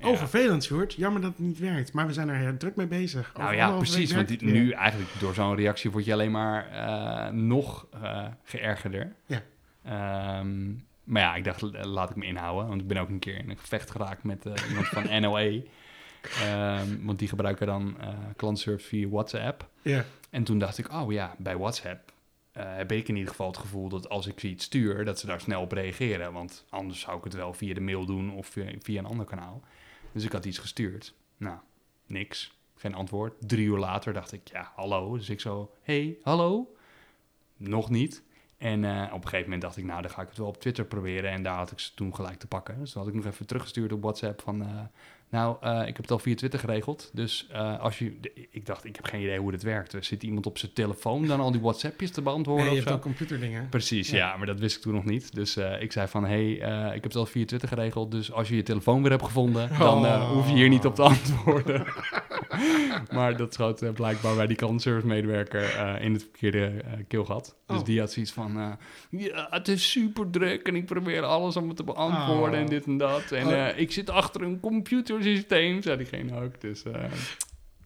Oh, 0.01 0.17
vervelend, 0.17 0.63
Sjoerd. 0.63 0.93
Jammer 0.93 1.21
dat 1.21 1.31
het 1.31 1.39
niet 1.39 1.59
werkt. 1.59 1.93
Maar 1.93 2.07
we 2.07 2.13
zijn 2.13 2.29
er 2.29 2.35
heel 2.35 2.57
druk 2.57 2.75
mee 2.75 2.87
bezig. 2.87 3.31
Nou 3.37 3.55
ja, 3.55 3.71
precies. 3.71 4.13
Want 4.13 4.27
die- 4.27 4.43
nu 4.43 4.71
eigenlijk 4.71 5.09
door 5.19 5.33
zo'n 5.33 5.55
reactie 5.55 5.91
word 5.91 6.05
je 6.05 6.13
alleen 6.13 6.31
maar 6.31 6.69
eh, 6.71 7.31
nog 7.31 7.87
eh, 8.01 8.25
geërgerder. 8.43 9.13
Ja. 9.25 9.41
Ehm, 9.83 10.67
maar 11.03 11.21
ja, 11.21 11.35
ik 11.35 11.43
dacht, 11.43 11.61
eh, 11.63 11.83
laat 11.83 12.09
ik 12.09 12.15
me 12.15 12.25
inhouden. 12.25 12.67
Want 12.67 12.81
ik 12.81 12.87
ben 12.87 12.97
ook 12.97 13.09
een 13.09 13.19
keer 13.19 13.37
in 13.37 13.49
een 13.49 13.57
gevecht 13.57 13.91
geraakt 13.91 14.23
met 14.23 14.45
eh, 14.45 14.53
iemand 14.69 14.87
van 14.87 15.03
NOE. 15.21 15.63
Ehm, 16.41 16.87
want 17.05 17.19
die 17.19 17.27
gebruiken 17.27 17.67
dan 17.67 17.95
eh 18.01 18.07
klantservice 18.35 18.87
via 18.87 19.07
WhatsApp. 19.07 19.69
Ja. 19.81 20.05
En 20.29 20.43
toen 20.43 20.57
dacht 20.59 20.77
ik, 20.77 20.93
oh 20.93 21.11
ja, 21.11 21.35
bij 21.37 21.57
WhatsApp 21.57 22.11
eh, 22.51 22.63
heb 22.75 22.91
ik 22.91 23.07
in 23.07 23.15
ieder 23.15 23.29
geval 23.29 23.47
het 23.47 23.57
gevoel 23.57 23.89
dat 23.89 24.09
als 24.09 24.27
ik 24.27 24.43
iets 24.43 24.65
stuur, 24.65 25.05
dat 25.05 25.19
ze 25.19 25.25
daar 25.25 25.41
snel 25.41 25.61
op 25.61 25.71
reageren. 25.71 26.33
Want 26.33 26.65
anders 26.69 26.99
zou 26.99 27.17
ik 27.17 27.23
het 27.23 27.33
wel 27.33 27.53
via 27.53 27.73
de 27.73 27.81
mail 27.81 28.05
doen 28.05 28.31
of 28.31 28.47
via, 28.47 28.65
via 28.81 28.99
een 28.99 29.05
ander 29.05 29.25
kanaal. 29.25 29.61
Dus 30.11 30.23
ik 30.23 30.31
had 30.31 30.45
iets 30.45 30.57
gestuurd. 30.57 31.13
Nou, 31.37 31.57
niks. 32.05 32.57
Geen 32.75 32.93
antwoord. 32.93 33.33
Drie 33.39 33.65
uur 33.65 33.77
later 33.77 34.13
dacht 34.13 34.31
ik, 34.31 34.47
ja, 34.47 34.71
hallo. 34.75 35.17
Dus 35.17 35.29
ik 35.29 35.39
zo, 35.39 35.71
hey, 35.81 36.17
hallo? 36.23 36.75
Nog 37.57 37.89
niet. 37.89 38.23
En 38.57 38.83
eh, 38.83 39.03
op 39.13 39.13
een 39.13 39.23
gegeven 39.23 39.43
moment 39.43 39.61
dacht 39.61 39.77
ik, 39.77 39.83
nou, 39.83 40.01
dan 40.01 40.11
ga 40.11 40.21
ik 40.21 40.27
het 40.27 40.37
wel 40.37 40.47
op 40.47 40.61
Twitter 40.61 40.85
proberen. 40.85 41.31
En 41.31 41.43
daar 41.43 41.55
had 41.55 41.71
ik 41.71 41.79
ze 41.79 41.93
toen 41.93 42.15
gelijk 42.15 42.39
te 42.39 42.47
pakken. 42.47 42.79
Dus 42.79 42.91
toen 42.91 43.01
had 43.01 43.11
ik 43.11 43.17
nog 43.17 43.25
even 43.25 43.45
teruggestuurd 43.45 43.91
op 43.91 44.01
WhatsApp 44.01 44.41
van... 44.41 44.61
eh, 44.61 44.81
nou, 45.29 45.57
eh, 45.61 45.79
ik 45.79 45.85
heb 45.87 45.97
het 45.97 46.11
al 46.11 46.19
via 46.19 46.35
Twitter 46.35 46.59
geregeld. 46.59 47.09
Dus 47.13 47.47
eh, 47.51 47.79
als 47.79 47.99
je... 47.99 48.19
Ik 48.51 48.65
dacht, 48.65 48.85
ik 48.85 48.95
heb 48.95 49.05
geen 49.05 49.21
idee 49.21 49.39
hoe 49.39 49.51
dit 49.51 49.63
werkt. 49.63 49.93
Er 49.93 50.03
zit 50.03 50.23
iemand 50.23 50.45
op 50.45 50.57
zijn 50.57 50.73
telefoon 50.73 51.25
dan 51.27 51.39
al 51.39 51.51
die 51.51 51.61
WhatsAppjes 51.61 52.11
te 52.11 52.21
beantwoorden 52.21 52.65
Nee, 52.65 52.73
je 52.75 52.79
of 52.81 52.87
hebt 52.87 53.01
zo? 53.03 53.09
ook 53.09 53.15
computerdingen. 53.17 53.69
Precies, 53.69 54.09
Ja. 54.09 54.17
ja. 54.17 54.37
maar 54.37 54.45
dat 54.47 54.59
wist 54.59 54.75
ik 54.75 54.81
toen 54.81 54.93
nog 54.93 55.05
niet. 55.05 55.33
Dus 55.35 55.55
eh, 55.57 55.81
ik 55.81 55.91
zei 55.91 56.07
van, 56.07 56.25
hey, 56.25 56.51
ik 56.51 56.93
heb 56.93 57.03
het 57.03 57.15
al 57.15 57.25
via 57.25 57.45
Twitter 57.45 57.69
geregeld. 57.69 58.11
Dus 58.11 58.31
als 58.31 58.49
je 58.49 58.55
je 58.55 58.63
telefoon 58.63 59.01
weer 59.01 59.11
hebt 59.11 59.23
gevonden, 59.23 59.69
dan 59.79 60.05
Oh. 60.05 60.31
hoef 60.31 60.47
je 60.47 60.53
hier 60.53 60.69
niet 60.69 60.85
op 60.85 60.95
te 60.95 61.01
antwoorden. 61.01 61.85
maar 63.13 63.37
dat 63.37 63.53
schoot 63.53 63.93
blijkbaar 63.93 64.35
bij 64.35 64.47
die 64.47 64.55
klantenservice 64.55 65.07
medewerker 65.07 65.63
eh, 65.75 66.05
in 66.05 66.13
het 66.13 66.21
verkeerde 66.21 66.83
keelgat. 67.07 67.55
Dus 67.65 67.77
Oh. 67.77 67.85
die 67.85 67.99
had 67.99 68.11
zoiets 68.11 68.31
van, 68.31 68.77
ja, 69.09 69.47
het 69.49 69.67
is 69.67 69.91
super 69.91 70.29
druk 70.29 70.67
en 70.67 70.75
ik 70.75 70.85
probeer 70.85 71.23
alles 71.23 71.55
om 71.57 71.67
het 71.67 71.77
te 71.77 71.83
beantwoorden 71.83 72.53
Oh. 72.53 72.59
en 72.59 72.65
dit 72.65 72.85
en 72.85 72.97
dat. 72.97 73.31
En 73.31 73.47
Oh. 73.47 73.77
ik 73.79 73.91
zit 73.91 74.09
achter 74.09 74.41
een 74.41 74.59
computersysteem, 75.19 75.81
zei 75.81 75.97
diegene 75.97 76.41
ook. 76.41 76.61
Dus 76.61 76.83
eh, 76.83 77.03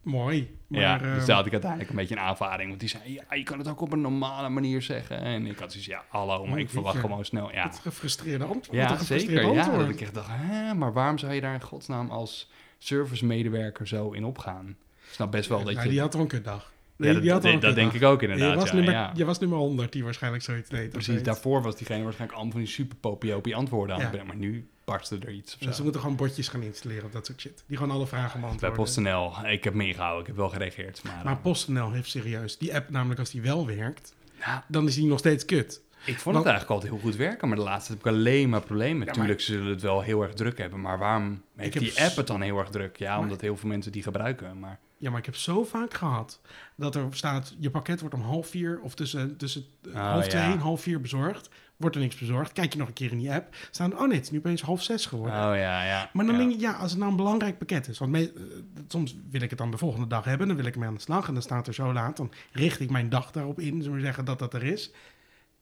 Mooi. 0.03 0.57
Maar, 0.67 0.81
ja, 0.81 0.97
dus 0.97 1.25
daar 1.25 1.35
had 1.35 1.45
ik 1.45 1.51
uiteindelijk 1.51 1.89
een 1.89 1.95
beetje 1.95 2.15
een 2.15 2.21
aanvaring. 2.21 2.67
Want 2.67 2.79
die 2.79 2.89
zei, 2.89 3.01
ja, 3.13 3.35
je 3.35 3.43
kan 3.43 3.57
het 3.57 3.67
ook 3.67 3.81
op 3.81 3.91
een 3.93 4.01
normale 4.01 4.49
manier 4.49 4.81
zeggen. 4.81 5.19
En 5.19 5.45
ik 5.45 5.57
had 5.59 5.71
zoiets, 5.71 5.89
ja, 5.89 6.03
hallo, 6.07 6.45
maar 6.45 6.53
Oh, 6.53 6.59
ik 6.59 6.69
verwacht 6.69 6.99
gewoon 6.99 7.25
snel. 7.25 7.51
Ja, 7.51 7.63
Het 7.63 7.79
gefrustreerde 7.79 8.43
antwoord. 8.43 8.77
ja 8.77 8.97
zeker. 8.97 9.53
Ja, 9.53 9.77
dat 9.77 9.89
ik 9.89 10.01
echt 10.01 10.13
dacht, 10.13 10.27
hè, 10.31 10.73
maar 10.73 10.93
waarom 10.93 11.17
zou 11.17 11.33
je 11.33 11.41
daar 11.41 11.53
in 11.53 11.61
godsnaam 11.61 12.09
als 12.09 12.49
service-medewerker 12.77 13.87
zo 13.87 14.11
in 14.11 14.25
opgaan? 14.25 14.67
Ik 15.07 15.13
snap 15.13 15.31
best 15.31 15.49
wel 15.49 15.63
dat 15.63 15.73
Nou, 15.73 15.83
je... 15.85 15.89
die 15.91 15.99
had 15.99 16.27
kutdag. 16.27 16.71
Ja, 16.97 17.05
Nee, 17.05 17.13
dat 17.13 17.21
die 17.21 17.31
had 17.31 17.45
al 17.45 17.51
dat, 17.51 17.61
dat 17.61 17.75
denk 17.75 17.93
ik 17.93 18.03
ook 18.03 18.21
inderdaad, 18.21 18.49
je 18.53 18.55
was, 18.55 18.69
ja, 18.69 18.75
nummer, 18.75 18.93
ja. 18.93 19.11
je 19.15 19.25
was 19.25 19.39
nummer 19.39 19.57
100 19.57 19.91
die 19.91 20.03
waarschijnlijk 20.03 20.43
zoiets 20.43 20.69
deed. 20.69 20.89
Precies, 20.89 21.23
daarvoor 21.23 21.61
was 21.61 21.75
diegene 21.75 22.03
waarschijnlijk 22.03 22.39
allemaal 22.39 22.57
van 22.57 22.63
die 22.63 22.73
super 22.87 23.55
antwoorden 23.55 23.95
aan 23.95 24.01
Ja. 24.01 24.07
het 24.07 24.15
brengen. 24.15 24.27
Maar 24.27 24.49
nu 24.49 24.67
barstte 24.85 25.17
er 25.19 25.31
iets 25.31 25.53
of 25.53 25.59
Dus 25.59 25.75
ze 25.75 25.83
moeten 25.83 26.01
gewoon 26.01 26.15
botjes 26.15 26.47
gaan 26.47 26.61
installeren 26.63 27.03
op 27.05 27.11
dat 27.11 27.25
soort 27.25 27.41
shit. 27.41 27.63
Die 27.67 27.77
gewoon 27.77 27.95
alle 27.95 28.07
vragen 28.07 28.39
Bij 28.39 28.49
beantwoorden. 28.49 28.77
PostNL, 28.77 29.33
ik 29.47 29.63
heb 29.63 29.73
me 29.73 29.85
ingehouden, 29.87 30.21
ik 30.21 30.27
heb 30.27 30.35
wel 30.35 30.49
gereageerd. 30.49 31.03
Maar, 31.03 31.21
Maar 31.23 31.33
eh, 31.35 31.41
PostNL 31.41 31.91
heeft 31.91 32.09
serieus. 32.09 32.57
Die 32.57 32.75
app 32.75 32.89
namelijk 32.89 33.19
als 33.19 33.29
die 33.29 33.41
wel 33.41 33.65
werkt, 33.67 34.13
ja, 34.39 34.65
dan 34.67 34.87
is 34.87 34.95
die 34.95 35.05
nog 35.07 35.19
steeds 35.19 35.45
kut. 35.45 35.81
Ik 36.05 36.19
vond 36.19 36.23
Want- 36.35 36.37
het 36.37 36.45
eigenlijk 36.45 36.69
altijd 36.69 36.91
heel 36.91 37.01
goed 37.01 37.15
werken, 37.15 37.47
maar 37.47 37.57
de 37.57 37.63
laatste 37.63 37.91
heb 37.91 38.01
ik 38.01 38.07
alleen 38.07 38.49
maar 38.49 38.61
problemen. 38.61 38.89
Ja, 38.91 38.97
maar- 38.97 39.05
Natuurlijk 39.07 39.41
zullen 39.41 39.67
het 39.67 39.81
wel 39.81 40.01
heel 40.01 40.21
erg 40.21 40.33
druk 40.33 40.57
hebben, 40.57 40.81
maar 40.81 40.97
waarom 40.97 41.41
heeft 41.55 41.73
heb 41.73 41.83
die 41.83 42.01
app 42.03 42.15
het 42.15 42.27
dan 42.27 42.41
heel 42.41 42.57
erg 42.57 42.69
druk? 42.69 42.97
Ja, 42.97 43.11
Maar- 43.13 43.19
omdat 43.23 43.41
heel 43.41 43.57
veel 43.57 43.69
mensen 43.69 43.91
die 43.91 44.03
gebruiken. 44.03 44.59
Maar 44.59 44.79
Ja, 44.97 45.09
maar 45.09 45.19
ik 45.19 45.25
heb 45.25 45.35
zo 45.35 45.63
vaak 45.63 45.93
gehad 45.93 46.39
dat 46.75 46.95
er 46.95 47.07
staat... 47.11 47.55
je 47.59 47.69
pakket 47.69 47.99
wordt 47.99 48.15
om 48.15 48.21
half 48.21 48.47
vier 48.47 48.79
of 48.81 48.95
tussen, 48.95 49.37
tussen 49.37 49.65
Oh, 49.87 49.93
half 50.11 50.27
twee 50.27 50.41
ja. 50.41 50.51
en 50.51 50.57
half 50.59 50.81
vier 50.81 51.01
bezorgd. 51.01 51.49
Wordt 51.77 51.95
er 51.95 52.01
niks 52.01 52.17
bezorgd. 52.17 52.51
Kijk 52.51 52.73
je 52.73 52.79
nog 52.79 52.87
een 52.87 52.93
keer 52.93 53.11
in 53.11 53.17
die 53.17 53.31
app. 53.31 53.55
Staan, 53.71 53.93
oh 53.93 54.07
nee, 54.07 54.15
het 54.15 54.23
is 54.23 54.31
nu 54.31 54.37
opeens 54.37 54.61
half 54.61 54.83
zes 54.83 55.05
geworden. 55.05 55.35
oh 55.35 55.55
ja, 55.55 55.83
ja. 55.83 56.09
Maar 56.13 56.25
dan 56.25 56.35
ja. 56.35 56.41
denk 56.41 56.53
ik, 56.53 56.59
ja, 56.59 56.71
als 56.71 56.89
het 56.89 56.99
nou 56.99 57.11
een 57.11 57.17
belangrijk 57.17 57.57
pakket 57.57 57.87
is. 57.87 57.97
Want 57.97 58.11
me- 58.11 58.33
eh, 58.35 58.81
soms 58.87 59.15
wil 59.29 59.41
ik 59.41 59.49
het 59.49 59.59
dan 59.59 59.71
de 59.71 59.77
volgende 59.77 60.07
dag 60.07 60.25
hebben. 60.25 60.47
Dan 60.47 60.55
wil 60.55 60.65
ik 60.65 60.73
ermee 60.73 60.87
aan 60.87 60.95
de 60.95 61.01
slag. 61.01 61.27
En 61.27 61.33
dan 61.33 61.43
staat 61.43 61.67
er 61.67 61.73
zo 61.73 61.93
laat. 61.93 62.17
Dan 62.17 62.31
richt 62.51 62.79
ik 62.79 62.89
mijn 62.89 63.09
dag 63.09 63.31
daarop 63.31 63.59
in. 63.59 63.81
Zullen 63.81 63.97
we 63.97 64.03
zeggen 64.03 64.25
dat 64.25 64.39
dat 64.39 64.53
er 64.53 64.63
is. 64.63 64.91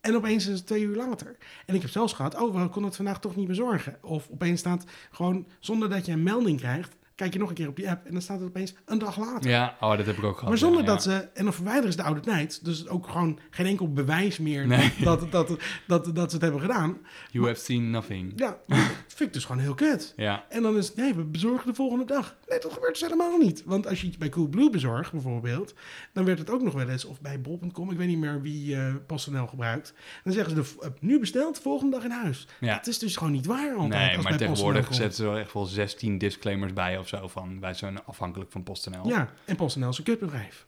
En 0.00 0.16
opeens 0.16 0.46
is 0.46 0.54
het 0.58 0.66
twee 0.66 0.82
uur 0.82 0.96
later. 0.96 1.36
En 1.66 1.74
ik 1.74 1.80
heb 1.80 1.90
zelfs 1.90 2.12
gehad, 2.12 2.34
oh, 2.34 2.54
we 2.54 2.68
konden 2.68 2.84
het 2.84 2.96
vandaag 2.96 3.20
toch 3.20 3.36
niet 3.36 3.46
bezorgen. 3.46 3.96
Of 4.00 4.28
opeens 4.30 4.60
staat 4.60 4.84
gewoon, 5.10 5.46
zonder 5.58 5.88
dat 5.90 6.06
je 6.06 6.12
een 6.12 6.22
melding 6.22 6.58
krijgt... 6.58 6.96
kijk 7.14 7.32
je 7.32 7.38
nog 7.38 7.48
een 7.48 7.54
keer 7.54 7.68
op 7.68 7.76
die 7.76 7.90
app 7.90 8.06
en 8.06 8.12
dan 8.12 8.22
staat 8.22 8.38
het 8.38 8.48
opeens 8.48 8.74
een 8.84 8.98
dag 8.98 9.18
later. 9.18 9.50
Ja, 9.50 9.76
oh, 9.80 9.96
dat 9.96 10.06
heb 10.06 10.16
ik 10.16 10.24
ook 10.24 10.34
gehad. 10.34 10.48
Maar 10.48 10.58
zonder 10.58 10.80
ja, 10.80 10.86
dat 10.86 11.04
ja. 11.04 11.10
ze... 11.10 11.28
En 11.34 11.44
dan 11.44 11.52
verwijderen 11.52 11.90
ze 11.90 11.96
de 11.96 12.04
oude 12.04 12.20
tijd. 12.20 12.64
Dus 12.64 12.88
ook 12.88 13.08
gewoon 13.08 13.38
geen 13.50 13.66
enkel 13.66 13.92
bewijs 13.92 14.38
meer 14.38 14.66
Nee. 14.66 14.92
dat, 15.00 15.20
dat, 15.30 15.30
dat, 15.30 15.58
dat, 15.86 16.14
dat 16.14 16.28
ze 16.30 16.36
het 16.36 16.42
hebben 16.42 16.60
gedaan. 16.60 16.98
You 17.30 17.46
have 17.46 17.60
seen 17.60 17.90
nothing. 17.90 18.32
Ja, 18.36 18.58
dat 18.66 18.78
vind 19.06 19.20
ik 19.20 19.32
dus 19.32 19.44
gewoon 19.44 19.62
heel 19.62 19.74
kut. 19.74 20.12
Ja, 20.16 20.44
En 20.48 20.62
dan 20.62 20.76
is 20.76 20.86
het, 20.86 20.96
nee, 20.96 21.14
we 21.14 21.24
bezorgen 21.24 21.66
de 21.66 21.74
volgende 21.74 22.04
dag. 22.04 22.36
Nee, 22.48 22.58
dat 22.58 22.72
gebeurt 22.72 22.92
dus 22.92 23.02
helemaal 23.02 23.38
niet. 23.38 23.62
Want 23.64 23.86
als 23.86 24.00
je 24.00 24.06
iets 24.06 24.18
bij 24.18 24.28
Coolblue 24.28 24.70
bezorgt, 24.70 25.12
bijvoorbeeld, 25.12 25.74
dan 26.12 26.24
werd 26.24 26.38
het 26.38 26.50
ook 26.50 26.62
nog 26.62 26.74
wel 26.74 26.88
eens, 26.88 27.04
of 27.04 27.20
bij 27.20 27.40
bol.com, 27.40 27.90
ik 27.90 27.96
weet 27.96 28.08
niet 28.08 28.18
meer 28.18 28.40
wie 28.42 28.76
eh 28.76 28.94
PostNL 29.06 29.46
gebruikt. 29.46 29.94
Dan 30.24 30.32
zeggen 30.32 30.56
ze, 30.56 30.62
de, 30.62 30.86
eh, 30.86 30.90
nu 31.00 31.18
besteld, 31.20 31.58
volgende 31.58 31.96
dag 31.96 32.04
in 32.04 32.10
huis. 32.10 32.46
ja. 32.60 32.74
Het 32.74 32.86
is 32.86 32.98
dus 32.98 33.16
gewoon 33.16 33.32
niet 33.32 33.46
waar 33.46 33.74
altijd. 33.74 34.14
Nee, 34.14 34.22
maar 34.22 34.36
tegenwoordig 34.36 34.94
zetten 34.94 35.24
ze 35.24 35.30
er 35.30 35.36
echt 35.36 35.52
wel 35.52 35.64
16 35.64 36.18
disclaimers 36.18 36.72
bij 36.72 36.98
of 37.02 37.08
zo 37.08 37.28
van 37.28 37.60
wij 37.60 37.74
zijn 37.74 38.04
afhankelijk 38.04 38.50
van 38.52 38.62
PostNL. 38.62 39.08
Ja, 39.08 39.30
en 39.44 39.56
PostNL 39.56 39.88
is 39.88 39.98
een 39.98 40.04
kutbedrijf. 40.04 40.66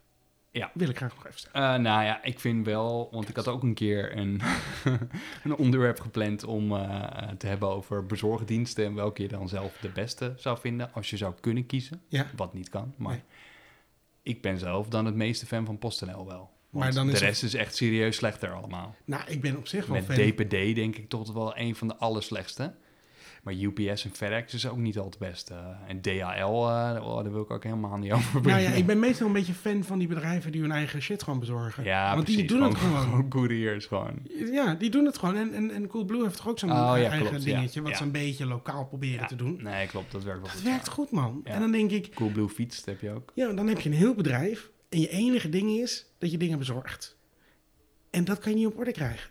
Ja. 0.51 0.71
Wil 0.75 0.89
ik 0.89 0.97
graag 0.97 1.15
nog 1.15 1.27
even 1.27 1.41
zeggen. 1.41 1.61
Eh, 1.63 1.69
nou 1.81 2.05
ja, 2.05 2.23
ik 2.23 2.41
vind 2.41 2.67
wel, 2.67 3.09
want 3.13 3.29
ik 3.29 3.37
had 3.37 3.49
ook 3.49 3.63
een 3.63 3.75
keer 3.75 4.17
een, 4.17 4.41
een 5.45 5.57
onderwerp 5.57 6.01
gepland 6.01 6.45
om 6.45 6.73
eh, 6.77 7.29
te 7.39 7.47
hebben 7.47 7.69
over 7.69 8.07
bezorgdiensten 8.07 8.85
en 8.85 8.95
welke 8.95 9.23
je 9.23 9.29
dan 9.29 9.49
zelf 9.49 9.77
de 9.81 9.89
beste 9.89 10.35
zou 10.37 10.59
vinden 10.59 10.93
als 10.93 11.11
je 11.11 11.17
zou 11.17 11.35
kunnen 11.41 11.67
kiezen, 11.67 12.03
Ja. 12.09 12.27
wat 12.37 12.55
niet 12.55 12.69
kan. 12.69 12.95
Maar 12.97 13.13
Nee. 13.13 13.23
ik 14.23 14.43
ben 14.43 14.59
zelf 14.59 14.89
dan 14.89 15.05
het 15.05 15.15
meeste 15.15 15.47
fan 15.47 15.67
van 15.67 15.79
PostNL 15.79 16.27
wel. 16.27 16.51
Maar 16.71 16.93
dan 16.95 17.05
is 17.07 17.13
de 17.13 17.19
het- 17.19 17.29
rest 17.29 17.43
is 17.43 17.55
echt 17.55 17.77
serieus 17.77 18.17
slechter 18.17 18.53
allemaal. 18.53 18.95
Nou, 19.05 19.23
ik 19.27 19.41
ben 19.41 19.57
op 19.57 19.67
zich 19.67 19.87
wel 19.87 19.97
Met 19.97 20.05
fan. 20.05 20.15
DPD 20.31 20.75
denk 20.75 20.97
ik 20.97 21.09
toch 21.09 21.33
wel 21.33 21.57
een 21.59 21.75
van 21.75 21.89
de 21.89 21.97
allerslechtste. 21.97 22.75
Maar 23.45 23.55
UPS 23.55 24.05
en 24.05 24.11
FedEx 24.11 24.55
is 24.55 24.69
ook 24.69 24.77
niet 24.77 24.99
al 24.99 25.05
het 25.05 25.19
beste. 25.19 25.55
En 25.87 26.01
DHL, 26.01 26.11
eh, 26.11 27.01
oh, 27.03 27.23
daar 27.23 27.33
wil 27.33 27.43
ik 27.43 27.51
ook 27.51 27.65
helemaal 27.65 27.97
niet 27.97 28.13
over 28.13 28.43
Nou 28.43 28.61
ja, 28.61 28.71
ik 28.71 28.87
ben 28.87 28.99
meestal 28.99 29.27
een 29.27 29.33
beetje 29.33 29.55
fan 29.55 29.85
van 29.85 29.99
die 29.99 30.09
bedrijven 30.09 30.53
die 30.53 30.61
hun 30.61 30.71
eigen 30.73 31.03
shit 31.03 31.23
gewoon 31.23 31.39
bezorgen. 31.41 31.85
Ja, 31.85 32.15
Want 32.15 32.27
die 32.27 32.45
doen 32.47 32.63
het 32.63 32.75
gewoon. 32.75 33.01
Gewoon 33.01 33.29
couriers 33.29 33.87
gewoon. 33.87 34.23
Ja, 34.53 34.75
die 34.75 34.91
doen 34.91 35.05
het 35.05 35.19
gewoon. 35.19 35.37
En, 35.37 35.55
en, 35.55 35.71
en 35.71 35.87
Coolblue 35.87 36.23
heeft 36.23 36.37
toch 36.37 36.49
ook 36.49 36.59
zo'n 36.59 36.71
Oh, 36.71 36.77
ja, 36.77 36.95
eigen 36.95 37.29
klopt, 37.29 37.45
dingetje, 37.45 37.83
wat 37.83 37.97
ze 37.97 38.03
een 38.03 38.11
beetje 38.11 38.47
lokaal 38.47 38.87
proberen 38.87 39.27
te 39.27 39.37
doen. 39.37 39.63
Nee, 39.63 39.87
klopt. 39.87 40.13
Dat 40.13 40.23
werkt 40.25 40.41
wel 40.41 40.49
Dat 40.49 40.57
goed. 40.57 40.69
werkt 40.69 40.87
ja. 40.87 40.93
goed, 40.93 41.11
man. 41.11 41.41
En 41.45 41.61
dan 41.61 41.73
denk 41.73 41.91
ik, 41.91 42.15
Coolblue 42.15 42.49
fietst 42.49 42.87
heb 42.87 43.01
je 43.01 43.11
ook. 43.11 43.33
ja, 43.35 43.53
dan 43.53 43.67
heb 43.67 43.81
je 43.81 43.89
een 43.89 43.95
heel 43.95 44.15
bedrijf 44.15 44.71
en 44.89 45.01
je 45.01 45.09
enige 45.09 45.49
ding 45.49 45.71
is 45.71 46.07
dat 46.19 46.31
je 46.31 46.37
dingen 46.39 46.59
bezorgt. 46.59 47.19
En 48.11 48.25
dat 48.25 48.39
kan 48.39 48.53
je 48.53 48.59
niet 48.59 48.67
op 48.67 48.79
orde 48.79 48.93
krijgen. 48.93 49.31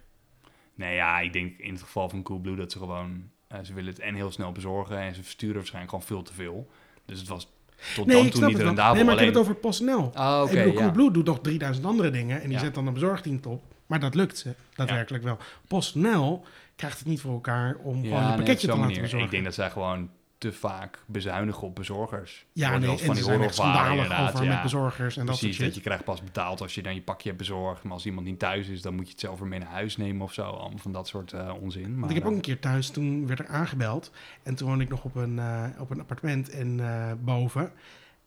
Nee, 0.76 0.95
ja, 0.95 1.20
ik 1.20 1.34
denk 1.34 1.57
in 1.57 1.72
het 1.74 1.82
geval 1.82 2.09
van 2.09 2.24
Coolblue 2.24 2.55
dat 2.55 2.72
ze 2.72 2.78
gewoon... 2.78 3.32
eh, 3.54 3.60
ze 3.64 3.74
willen 3.74 3.89
het 3.89 3.99
en 3.99 4.16
heel 4.16 4.32
snel 4.32 4.51
bezorgen 4.51 4.97
en 4.99 5.16
ze 5.16 5.24
versturen 5.24 5.56
waarschijnlijk 5.56 5.91
gewoon 5.93 6.08
veel 6.08 6.22
te 6.24 6.34
veel. 6.34 6.68
Dus 7.06 7.20
het 7.20 7.28
was 7.28 7.47
tot 7.95 8.06
Nee, 8.06 8.22
dan 8.22 8.30
toe 8.30 8.45
niet 8.47 8.58
rendabel. 8.58 8.95
Nee, 8.95 9.04
maar 9.04 9.14
ik 9.14 9.20
heb 9.20 9.30
het 9.30 9.38
over 9.38 9.56
PostNL. 9.56 10.12
Ah, 10.14 10.41
oké, 10.43 10.54
bedoel, 10.54 10.74
ja. 10.74 10.80
Coolblue 10.80 11.12
doet 11.12 11.26
nog 11.26 11.39
3000 11.41 11.86
andere 11.86 12.10
dingen 12.10 12.38
en 12.41 12.47
die 12.47 12.58
Ja. 12.58 12.64
zet 12.64 12.74
dan 12.74 12.88
een 12.88 12.93
bezorgdienst 12.93 13.45
op. 13.45 13.64
Maar 13.86 13.99
dat 13.99 14.16
lukt 14.16 14.38
ze 14.38 14.54
daadwerkelijk 14.76 15.24
wel. 15.24 15.38
PostNL 15.68 16.43
krijgt 16.76 16.99
het 16.99 17.08
niet 17.08 17.22
voor 17.22 17.34
elkaar 17.34 17.76
om 17.76 18.04
gewoon 18.04 18.24
nee, 18.28 18.36
pakketje 18.36 18.60
te 18.60 18.68
laten 18.68 18.80
manier. 18.86 19.01
bezorgen. 19.01 19.26
Ik 19.26 19.32
denk 19.32 19.43
dat 19.43 19.54
zij 19.54 19.70
gewoon 19.70 20.10
te 20.44 20.54
vaak 20.54 21.04
bezuinigen 21.06 21.64
op 21.64 21.76
bezorgers. 21.76 22.46
Ja, 22.54 22.78
nee, 22.78 22.98
zijn 22.98 23.12
echt 23.12 23.22
horrorverhalen 23.22 24.06
over 24.06 24.44
ja. 24.44 24.54
met 24.54 24.62
bezorgers 24.62 25.18
en 25.18 25.26
dat 25.26 25.38
soort 25.38 25.60
dat 25.60 25.76
je 25.76 25.82
krijgt 25.82 26.04
pas 26.04 26.24
betaald 26.24 26.62
als 26.62 26.76
je 26.76 26.82
dan 26.82 26.94
je 26.96 27.02
pakje 27.02 27.28
hebt 27.28 27.38
bezorgd. 27.39 27.84
Maar 27.84 27.94
als 27.94 28.06
iemand 28.06 28.26
niet 28.26 28.39
thuis 28.39 28.68
is, 28.68 28.82
dan 28.82 28.96
moet 28.96 29.06
je 29.06 29.12
het 29.12 29.20
zelf 29.20 29.39
weer 29.39 29.48
mee 29.48 29.60
naar 29.60 29.70
huis 29.70 29.98
nemen 29.98 30.22
of 30.22 30.34
zo. 30.34 30.44
Allemaal 30.44 30.78
van 30.78 30.91
dat 30.91 31.08
soort 31.08 31.34
eh, 31.34 31.54
onzin. 31.62 31.91
Maar, 31.91 32.00
Want 32.00 32.10
ik 32.10 32.16
heb 32.16 32.26
ook 32.26 32.32
eh, 32.32 32.36
een 32.36 32.44
keer 32.44 32.60
thuis, 32.60 32.89
toen 32.89 33.28
werd 33.28 33.39
er 33.39 33.48
aangebeld. 33.48 34.12
En 34.44 34.56
toen 34.56 34.68
woonde 34.68 34.84
ik 34.84 34.89
nog 34.89 35.04
op 35.04 35.16
een, 35.16 35.39
eh, 35.39 35.66
op 35.80 35.89
een 35.89 36.00
appartement 36.00 36.50
en 36.50 36.82
boven. 37.24 37.72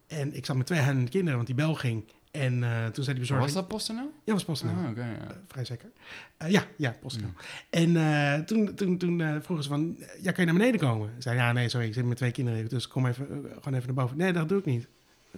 En 0.07 0.37
ik 0.37 0.47
zat 0.47 0.57
met 0.57 0.67
twee 0.67 0.81
huilende 0.81 1.11
kinderen, 1.11 1.35
want 1.35 1.47
die 1.47 1.57
bel 1.57 1.75
ging. 1.75 2.05
En 2.41 2.63
eh, 2.65 2.85
toen 2.87 3.05
zei 3.05 3.07
die 3.07 3.19
bezorger... 3.19 3.45
was 3.45 3.55
dat 3.55 3.69
PostNL? 3.69 4.13
Ja, 4.25 4.33
was 4.33 4.45
PostNL. 4.45 4.71
Ah, 4.71 4.91
oké, 4.91 5.01
ja. 5.05 5.13
Eh, 5.15 5.37
vrij 5.49 5.65
zeker. 5.65 5.91
Eh, 6.37 6.51
ja, 6.51 6.65
ja, 6.77 6.97
PostNL. 7.01 7.31
En 7.71 8.45
toen, 8.47 8.75
toen, 8.75 8.99
toen 8.99 9.19
vroegen 9.43 9.63
ze 9.63 9.69
van, 9.69 9.97
ja, 10.21 10.33
kan 10.33 10.45
je 10.45 10.51
naar 10.53 10.61
beneden 10.61 10.81
komen? 10.81 11.09
Ik 11.17 11.23
zei, 11.23 11.37
ja, 11.37 11.53
nee, 11.53 11.69
sorry, 11.69 11.87
ik 11.87 11.95
zit 11.95 12.05
met 12.05 12.17
twee 12.17 12.31
kinderen, 12.31 12.69
dus 12.69 12.89
kom 12.89 13.07
even, 13.07 13.27
gewoon 13.27 13.75
even 13.75 13.87
naar 13.95 13.95
boven. 14.05 14.17
Nee, 14.17 14.33
dat 14.33 14.49
doe 14.49 14.59
ik 14.59 14.65
niet. 14.65 14.89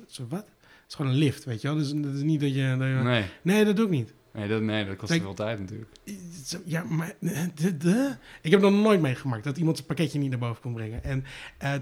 Zo, 0.06 0.26
wat? 0.28 0.44
Het 0.46 0.88
is 0.88 0.94
gewoon 0.94 1.10
een 1.12 1.18
lift, 1.18 1.44
weet 1.44 1.60
je 1.60 1.68
wel? 1.68 1.76
Dus 1.76 1.92
dat 1.92 2.14
is 2.14 2.22
niet 2.22 2.40
dat 2.40 2.54
je... 2.54 2.76
dat 2.78 2.88
je- 2.88 3.00
Nee, 3.02 3.24
nee, 3.42 3.64
dat 3.64 3.76
doe 3.76 3.84
ik 3.84 3.90
niet. 3.90 4.12
nee, 4.32 4.48
dat, 4.48 4.62
nee, 4.62 4.86
dat 4.86 4.96
kost 4.96 5.12
veel 5.12 5.34
tijd 5.34 5.58
natuurlijk. 5.60 5.90
Ja, 6.64 6.84
maar 6.84 7.14
de, 7.54 7.76
de- 7.76 8.16
ik 8.42 8.50
heb 8.50 8.60
nog 8.60 8.72
nooit 8.72 9.00
meegemaakt 9.00 9.44
dat 9.44 9.56
iemand 9.58 9.76
zijn 9.76 9.88
pakketje 9.88 10.18
niet 10.18 10.30
naar 10.30 10.38
boven 10.38 10.62
kon 10.62 10.72
brengen. 10.72 11.04
En 11.04 11.24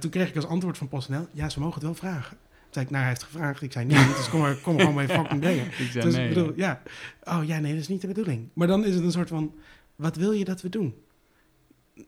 toen 0.01 0.11
kreeg 0.11 0.29
ik 0.29 0.37
als 0.37 0.47
antwoord 0.47 0.79
van 0.79 0.89
PostNL, 0.89 1.27
ja, 1.33 1.49
ze 1.49 1.59
mogen 1.61 1.75
het 1.75 1.83
wel 1.83 1.95
vragen. 1.95 2.37
Nou, 2.85 2.97
hij 2.97 3.09
heeft 3.09 3.22
gevraagd. 3.22 3.62
Ik 3.62 3.72
zei, 3.72 3.85
nee, 3.85 4.07
dus 4.07 4.29
kom 4.29 4.41
maar, 4.41 4.55
kom 4.55 4.79
gewoon 4.79 4.95
bij 4.95 5.09
fucking 5.09 5.41
brengen. 5.41 5.66
Ik 5.79 5.89
zei 5.91 6.05
Dus 6.05 6.14
nee. 6.14 6.29
bedoel, 6.29 6.53
ja. 6.57 6.83
Oh 7.24 7.45
ja, 7.45 7.59
nee, 7.59 7.72
dat 7.72 7.81
is 7.81 7.89
niet 7.89 8.01
de 8.01 8.07
bedoeling. 8.07 8.49
Maar 8.53 8.66
dan 8.66 8.85
is 8.85 8.95
het 8.95 9.05
een 9.05 9.12
soort 9.12 9.29
van, 9.29 9.55
wat 9.97 10.16
wil 10.16 10.33
je 10.33 10.45
dat 10.45 10.62
we 10.62 10.68
doen? 10.68 10.95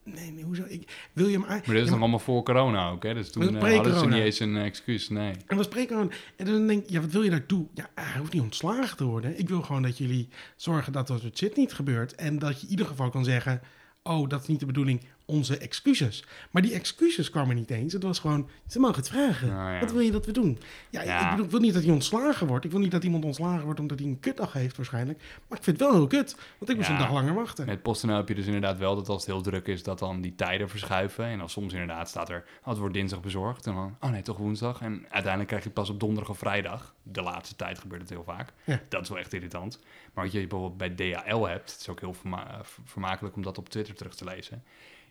Nee, 0.05 0.31
nee 0.33 0.45
hoezo? 0.45 0.63
Ik, 0.69 1.09
wil 1.13 1.27
je 1.29 1.39
maar... 1.39 1.49
Maar 1.49 1.59
dit 1.59 1.69
is 1.69 1.75
ja, 1.75 1.81
nog 1.81 1.91
maar- 1.91 2.01
allemaal 2.01 2.19
voor 2.19 2.43
corona 2.43 2.91
ook, 2.91 3.03
hè? 3.03 3.15
Dus 3.15 3.31
toen 3.31 3.43
Dat 3.43 3.63
is 3.63 3.69
eh, 3.69 3.75
hadden 3.75 3.99
ze 3.99 4.07
niet 4.07 4.23
eens 4.23 4.41
een 4.41 4.57
eh, 4.57 4.65
excuus, 4.65 5.09
nee. 5.09 5.33
En 5.47 5.57
we 5.57 5.63
spreken 5.63 5.97
gewoon. 5.97 6.13
En 6.37 6.47
dan 6.47 6.67
denk 6.67 6.83
ik, 6.85 6.91
ja, 6.91 7.01
wat 7.01 7.11
wil 7.11 7.23
je 7.23 7.31
dat 7.31 7.39
ik 7.39 7.49
doe? 7.49 7.67
Ja, 7.75 7.91
hij 7.95 8.19
hoeft 8.19 8.33
niet 8.33 8.43
ontslagen 8.43 8.97
te 8.97 9.05
worden. 9.05 9.39
Ik 9.39 9.49
wil 9.49 9.63
gewoon 9.63 9.83
dat 9.83 9.99
jullie 9.99 10.29
zorgen 10.57 10.93
dat 10.93 11.07
dat 11.07 11.21
soort 11.21 11.39
shit 11.39 11.57
niet 11.57 11.73
gebeurt. 11.73 12.15
En 12.15 12.39
dat 12.39 12.61
je 12.61 12.65
in 12.67 12.71
ieder 12.71 12.87
geval 12.87 13.11
kan 13.11 13.25
zeggen, 13.25 13.61
oh, 14.03 14.29
dat 14.29 14.41
is 14.43 14.47
niet 14.47 14.61
de 14.61 14.67
bedoeling, 14.67 15.01
onze 15.31 15.59
excuses. 15.59 16.25
Maar 16.51 16.63
die 16.63 16.73
excuses 16.75 17.31
kwamen 17.31 17.57
niet 17.57 17.71
eens. 17.71 17.93
Het 17.93 18.03
was 18.03 18.19
gewoon, 18.19 18.49
ze 18.67 18.79
mogen 18.79 18.97
het 18.97 19.09
vragen. 19.09 19.49
Nou 19.49 19.73
ja. 19.73 19.81
Wat 19.81 19.93
wil 19.93 20.01
je 20.01 20.11
dat 20.11 20.27
we 20.27 20.33
doen? 20.33 20.59
Ja, 20.91 21.03
Ja. 21.03 21.25
Ik, 21.25 21.31
bedoel, 21.31 21.45
ik 21.45 21.51
wil 21.51 21.61
niet 21.61 21.75
dat 21.75 21.83
hij 21.83 21.93
ontslagen 21.93 22.47
wordt. 22.47 22.65
Ik 22.65 22.71
wil 22.71 22.81
niet 22.81 22.91
dat 22.91 23.05
iemand 23.05 23.25
ontslagen 23.25 23.65
wordt 23.65 23.81
omdat 23.81 23.99
hij 23.99 24.09
een 24.09 24.21
kutdag 24.21 24.53
heeft 24.53 24.77
waarschijnlijk. 24.77 25.19
Maar 25.49 25.59
ik 25.59 25.65
vind 25.65 25.79
het 25.81 25.89
wel 25.89 25.97
heel 25.97 26.07
kut. 26.07 26.37
Want 26.59 26.71
ik 26.71 26.77
moest 26.77 26.89
Ja. 26.89 26.95
een 26.95 27.01
dag 27.01 27.13
langer 27.13 27.35
wachten. 27.35 27.67
Met 27.67 27.83
PostNL 27.83 28.17
heb 28.17 28.29
je 28.29 28.35
dus 28.35 28.47
inderdaad 28.47 28.79
wel 28.79 28.95
dat 28.95 29.09
als 29.09 29.27
het 29.27 29.31
heel 29.35 29.43
druk 29.43 29.67
is, 29.67 29.83
dat 29.83 29.99
dan 29.99 30.21
die 30.21 30.35
tijden 30.35 30.69
verschuiven. 30.69 31.25
En 31.25 31.39
dan 31.39 31.49
soms 31.49 31.73
inderdaad 31.73 32.09
staat 32.09 32.29
er, 32.29 32.45
oh, 32.63 32.69
het 32.69 32.79
wordt 32.79 32.95
dinsdag 32.95 33.21
bezorgd. 33.21 33.67
En 33.67 33.75
dan, 33.75 33.97
oh 34.01 34.11
nee, 34.11 34.23
toch 34.23 34.37
woensdag. 34.37 34.81
En 34.81 34.93
uiteindelijk 35.03 35.47
krijg 35.49 35.63
je 35.63 35.69
het 35.69 35.79
pas 35.79 35.91
op 35.91 36.01
donderdag 36.01 36.31
of 36.31 36.39
vrijdag. 36.39 36.95
De 37.03 37.23
laatste 37.23 37.57
tijd 37.57 37.79
gebeurt 37.79 38.01
het 38.01 38.11
heel 38.11 38.25
vaak. 38.25 38.53
Dat 38.89 39.03
is 39.03 39.09
wel 39.09 39.19
echt 39.19 39.33
irritant. 39.33 39.81
Maar 40.15 40.25
wat 40.25 40.33
je 40.33 40.47
bijvoorbeeld 40.47 40.97
bij 40.97 41.13
DHL 41.13 41.43
hebt, 41.47 41.71
het 41.71 41.81
is 41.81 41.89
ook 41.89 42.01
heel 42.01 42.15
verma- 42.15 42.47
eh, 42.51 42.59
ver- 42.63 42.83
vermakelijk 42.85 43.37
om 43.37 43.43
dat 43.43 43.59
op 43.59 43.69
Twitter 43.69 43.95
terug 43.95 44.15
te 44.15 44.25
lezen. 44.25 44.63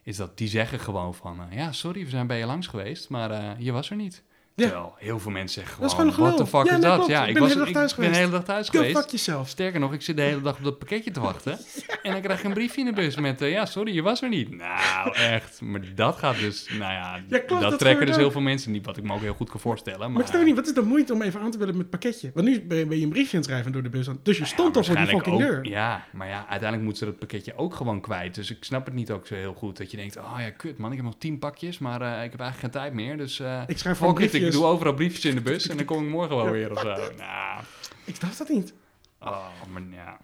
Is 0.08 0.18
dat 0.18 0.38
die 0.38 0.48
zeggen 0.48 0.80
gewoon 0.80 1.16
van, 1.16 1.42
eh, 1.42 1.58
ja, 1.58 1.72
sorry, 1.72 2.04
we 2.04 2.10
zijn 2.10 2.28
bij 2.28 2.38
je 2.38 2.46
langs 2.46 2.68
geweest, 2.68 3.10
maar 3.10 3.32
eh, 3.32 3.52
je 3.60 3.72
was 3.72 3.90
er 3.90 3.96
niet. 3.96 4.24
Ja. 4.58 4.64
Terwijl 4.66 4.96
heel 4.98 5.20
veel 5.20 5.32
mensen 5.32 5.62
zeggen 5.62 5.82
Dat 5.82 5.90
is 5.92 5.96
gewoon, 5.98 6.14
gewoon 6.14 6.30
what 6.32 6.40
the 6.46 6.58
fuck 6.58 6.66
Ja, 6.66 6.76
is 6.76 6.82
dat? 6.82 6.96
klopt. 6.96 7.10
Ja, 7.10 7.22
Ik 7.22 7.28
ik, 7.28 7.34
ben 7.34 7.44
de 7.44 7.48
was, 7.48 7.50
hele 7.50 7.60
dag 7.60 7.68
ik 7.68 7.74
thuis 7.74 7.96
ben 7.96 8.00
de 8.06 8.12
geweest. 8.12 8.20
hele 8.26 8.38
dag 8.38 8.44
thuis 8.56 8.70
Go 8.70 8.78
geweest. 8.80 8.98
fuck 9.00 9.10
jezelf. 9.10 9.48
Sterker 9.50 9.80
nog, 9.80 9.94
ik 9.94 10.02
zit 10.02 10.16
de 10.16 10.22
hele 10.22 10.42
dag 10.42 10.58
op 10.58 10.64
dat 10.64 10.78
pakketje 10.80 11.12
te 11.12 11.20
wachten. 11.20 11.52
en 12.04 12.12
dan 12.12 12.22
krijg 12.22 12.40
ik 12.40 12.46
een 12.46 12.54
briefje 12.54 12.80
in 12.80 12.86
de 12.86 12.94
bus 12.94 13.16
met... 13.16 13.42
eh, 13.42 13.52
ja, 13.52 13.66
sorry, 13.66 13.94
je 13.94 14.02
was 14.02 14.22
er 14.22 14.30
niet. 14.30 14.50
Nou, 14.56 15.14
echt. 15.36 15.62
Maar 15.62 15.82
dat 15.96 16.16
gaat 16.16 16.40
dus... 16.40 16.68
Nou 16.70 16.92
ja, 16.92 17.20
Ja, 17.30 17.40
klopt, 17.40 17.62
dat, 17.62 17.70
dat 17.72 17.80
trekken 17.80 18.06
dus 18.06 18.16
ook. 18.16 18.22
heel 18.22 18.32
veel 18.32 18.42
mensen 18.42 18.72
niet. 18.72 18.86
Wat 18.86 18.98
ik 18.98 19.04
me 19.04 19.14
ook 19.14 19.22
heel 19.22 19.34
goed 19.34 19.50
kan 19.50 19.60
voorstellen. 19.60 20.00
Maar, 20.00 20.10
Maar 20.12 20.22
ik 20.22 20.28
snap 20.28 20.44
niet, 20.44 20.56
wat 20.56 20.66
is 20.68 20.74
de 20.74 20.82
moeite 20.82 21.14
om 21.14 21.22
even 21.22 21.40
aan 21.42 21.52
te 21.52 21.58
bellen 21.58 21.78
met 21.78 21.90
pakketje? 21.90 22.32
Want 22.34 22.48
nu 22.48 22.62
ben 22.62 22.78
je, 22.78 22.86
ben 22.86 22.98
je 22.98 23.04
een 23.04 23.10
briefje 23.10 23.32
aan 23.32 23.42
het 23.42 23.50
schrijven 23.50 23.72
door 23.72 23.84
de 23.84 23.90
bus. 23.90 24.10
aan- 24.10 24.20
Dus 24.24 24.38
je 24.38 24.44
Ja, 24.44 24.48
stond 24.50 24.78
al 24.78 24.84
voor 24.84 24.96
die 24.96 25.06
fucking 25.06 25.36
ook- 25.36 25.42
deur. 25.42 25.66
Ja, 25.68 26.06
maar 26.12 26.28
ja, 26.28 26.38
uiteindelijk 26.40 26.82
moeten 26.82 26.98
ze 26.98 27.06
dat 27.06 27.20
pakketje 27.20 27.58
ook 27.58 27.74
gewoon 27.76 28.02
kwijt. 28.02 28.36
Dus 28.36 28.52
ik 28.52 28.64
snap 28.64 28.86
het 28.86 28.94
niet 28.94 29.12
ook 29.12 29.28
zo 29.28 29.36
heel 29.36 29.54
goed. 29.54 29.78
Dat 29.78 29.92
je 29.92 29.98
denkt, 29.98 30.18
oh 30.18 30.36
ja, 30.40 30.50
kut 30.50 30.78
man, 30.78 30.90
ik 30.92 30.96
heb 30.98 31.06
nog 31.06 31.16
tien 31.18 31.40
pakjes. 31.40 31.78
Maar 31.78 32.02
eh, 32.02 32.24
ik 32.24 32.32
heb 32.32 32.40
eigenlijk 32.40 32.60
geen 32.60 32.82
tijd 32.82 32.94
meer. 32.94 33.18
Dus 33.18 33.40
eh 33.40 33.62
Ik 33.68 33.78
schrijf 33.78 33.98
fuck 33.98 34.20
it, 34.20 34.47
ik 34.48 34.54
doe 34.54 34.66
overal 34.66 34.94
briefjes 34.94 35.26
in 35.26 35.36
de 35.36 35.42
bus. 35.42 35.68
En 35.68 35.78
dan 35.78 35.86
kom 35.86 36.04
ik 36.04 36.10
morgen 36.10 36.36
wel 36.36 36.52
weer 36.52 36.72
of 36.72 36.80
zo. 36.80 36.96
Nou, 37.18 37.64
Ik 38.06 38.16
snap 38.16 38.38
dat 38.38 38.50
niet. 38.50 38.74
oh, 39.20 39.48
maar 39.72 39.84
ja. 39.92 40.20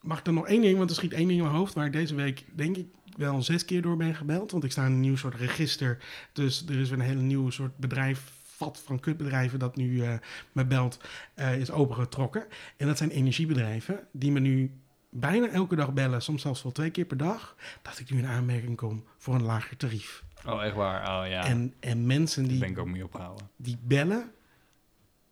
Mag 0.00 0.18
ik 0.18 0.26
er 0.26 0.32
nog 0.32 0.46
één 0.46 0.60
ding, 0.60 0.78
want 0.78 0.90
er 0.90 0.96
schiet 0.96 1.12
één 1.12 1.26
ding 1.26 1.38
in 1.38 1.44
mijn 1.44 1.56
hoofd... 1.56 1.74
waar 1.74 1.86
ik 1.86 1.92
deze 1.92 2.14
week, 2.14 2.44
denk 2.54 2.76
ik, 2.76 2.86
wel 3.16 3.42
zes 3.42 3.64
keer 3.64 3.82
door 3.82 3.96
ben 3.96 4.14
gebeld. 4.14 4.50
Want 4.50 4.64
ik 4.64 4.70
sta 4.70 4.84
in 4.84 4.92
een 4.92 5.00
nieuw 5.00 5.16
soort 5.16 5.34
register. 5.34 5.98
Dus 6.32 6.64
er 6.68 6.80
is 6.80 6.88
weer 6.88 6.98
een 6.98 7.04
hele 7.04 7.20
nieuwe 7.20 7.50
soort 7.50 7.76
bedrijf... 7.76 8.32
vat 8.44 8.82
van 8.84 9.00
kutbedrijven 9.00 9.58
dat 9.58 9.76
nu 9.76 10.02
eh, 10.02 10.14
me 10.52 10.64
belt, 10.64 10.98
eh, 11.34 11.58
is 11.58 11.70
opengetrokken. 11.70 12.46
En 12.76 12.86
dat 12.86 12.98
zijn 12.98 13.10
energiebedrijven 13.10 14.06
die 14.12 14.32
me 14.32 14.40
nu 14.40 14.70
bijna 15.10 15.48
elke 15.48 15.76
dag 15.76 15.92
bellen... 15.92 16.22
soms 16.22 16.42
zelfs 16.42 16.62
wel 16.62 16.72
twee 16.72 16.90
keer 16.90 17.04
per 17.04 17.16
dag... 17.16 17.56
dat 17.82 17.98
ik 17.98 18.10
nu 18.10 18.18
in 18.18 18.26
aanmerking 18.26 18.76
kom 18.76 19.04
voor 19.18 19.34
een 19.34 19.42
lager 19.42 19.76
tarief. 19.76 20.24
Oh, 20.46 20.64
echt 20.64 20.74
waar? 20.74 21.00
Oh 21.22 21.28
ja, 21.28 21.44
En, 21.44 21.74
en 21.80 22.06
mensen 22.06 22.44
die 22.48 22.58
ben 22.58 22.70
ik 22.70 22.78
ook 22.78 22.86
mee 22.86 23.04
opgehouden. 23.04 23.48
die 23.56 23.78
bellen 23.82 24.30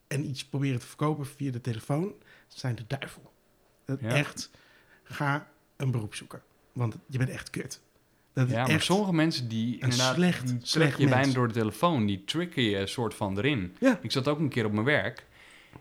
en 0.06 0.28
iets 0.28 0.44
proberen 0.44 0.80
te 0.80 0.86
verkopen 0.86 1.26
via 1.26 1.50
de 1.52 1.60
telefoon, 1.60 2.12
zijn 2.48 2.74
de 2.74 2.84
duivel. 2.86 3.32
Dat 3.84 4.00
Ja. 4.00 4.08
Echt, 4.08 4.50
ga 5.02 5.48
een 5.76 5.90
beroep 5.90 6.14
zoeken. 6.14 6.42
Want 6.72 6.96
je 7.06 7.18
bent 7.18 7.30
echt 7.30 7.50
kut. 7.50 7.80
Dat 8.32 8.48
Ja, 8.50 8.60
maar 8.60 8.70
echt... 8.70 8.84
sommige 8.84 9.12
mensen 9.12 9.48
die 9.48 9.78
inderdaad 9.78 10.14
slecht, 10.14 10.46
die 10.46 10.58
slecht 10.62 10.98
je 10.98 11.08
bijna 11.08 11.32
door 11.32 11.48
de 11.48 11.54
telefoon, 11.54 12.06
die 12.06 12.24
tricken 12.24 12.62
je 12.62 12.78
een 12.78 12.88
soort 12.88 13.14
van 13.14 13.38
erin. 13.38 13.76
Ja. 13.80 13.98
Ik 14.02 14.12
zat 14.12 14.28
ook 14.28 14.38
een 14.38 14.48
keer 14.48 14.64
op 14.64 14.72
mijn 14.72 14.84
werk 14.84 15.26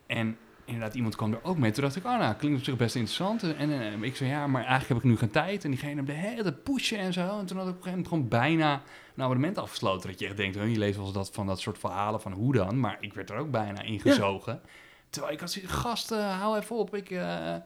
en 0.08 0.38
inderdaad 0.66 0.94
iemand 0.94 1.16
kwam 1.16 1.34
er 1.34 1.44
ook 1.44 1.58
mee. 1.58 1.72
Toen 1.72 1.84
dacht 1.84 1.96
ik, 1.96 2.06
oh 2.06 2.18
nou, 2.18 2.36
klinkt 2.36 2.58
op 2.58 2.64
zich 2.64 2.76
best 2.76 2.96
interessant. 2.96 3.44
En, 3.44 3.82
eh, 3.82 4.02
ik 4.02 4.16
zei, 4.16 4.30
ja, 4.30 4.48
maar 4.48 4.62
eigenlijk 4.62 4.90
heb 4.90 4.98
ik 4.98 5.04
nu 5.04 5.18
geen 5.18 5.32
tijd. 5.32 5.64
En 5.64 5.72
diegene 5.72 6.04
bleef 6.04 6.18
hele 6.18 6.44
tijd 6.44 6.64
pushen 6.64 6.98
en 6.98 7.14
zo. 7.14 7.40
En 7.40 7.46
toen 7.46 7.58
had 7.58 7.68
ik 7.68 7.74
op 7.74 7.78
een 7.78 7.84
gegeven 7.84 7.92
moment 7.92 8.08
gewoon 8.08 8.28
bijna 8.28 8.82
een 9.16 9.24
abonnement 9.24 9.58
afgesloten. 9.58 10.10
Dat 10.10 10.20
je 10.20 10.26
echt 10.26 10.38
denkt, 10.38 10.58
oh, 10.58 10.70
je 10.70 10.78
leest 10.78 10.96
wel 10.96 11.06
eens 11.06 11.14
dat, 11.14 11.32
van 11.32 11.48
dat 11.48 11.60
soort 11.60 11.78
verhalen 11.78 12.22
van 12.22 12.32
hoe 12.32 12.54
dan. 12.54 12.80
Maar 12.80 12.98
ik 13.00 13.14
werd 13.14 13.30
er 13.30 13.38
ook 13.38 13.52
bijna 13.52 13.82
ingezogen. 13.82 14.62
Terwijl 15.10 15.34
ik 15.34 15.40
had 15.40 15.52
zoiets, 15.52 15.72
gast, 15.72 16.10
hou 16.10 16.58
even 16.58 16.76
op. 16.76 16.96
Ik, 16.96 17.12
eh, 17.12 17.56
eh, 17.56 17.62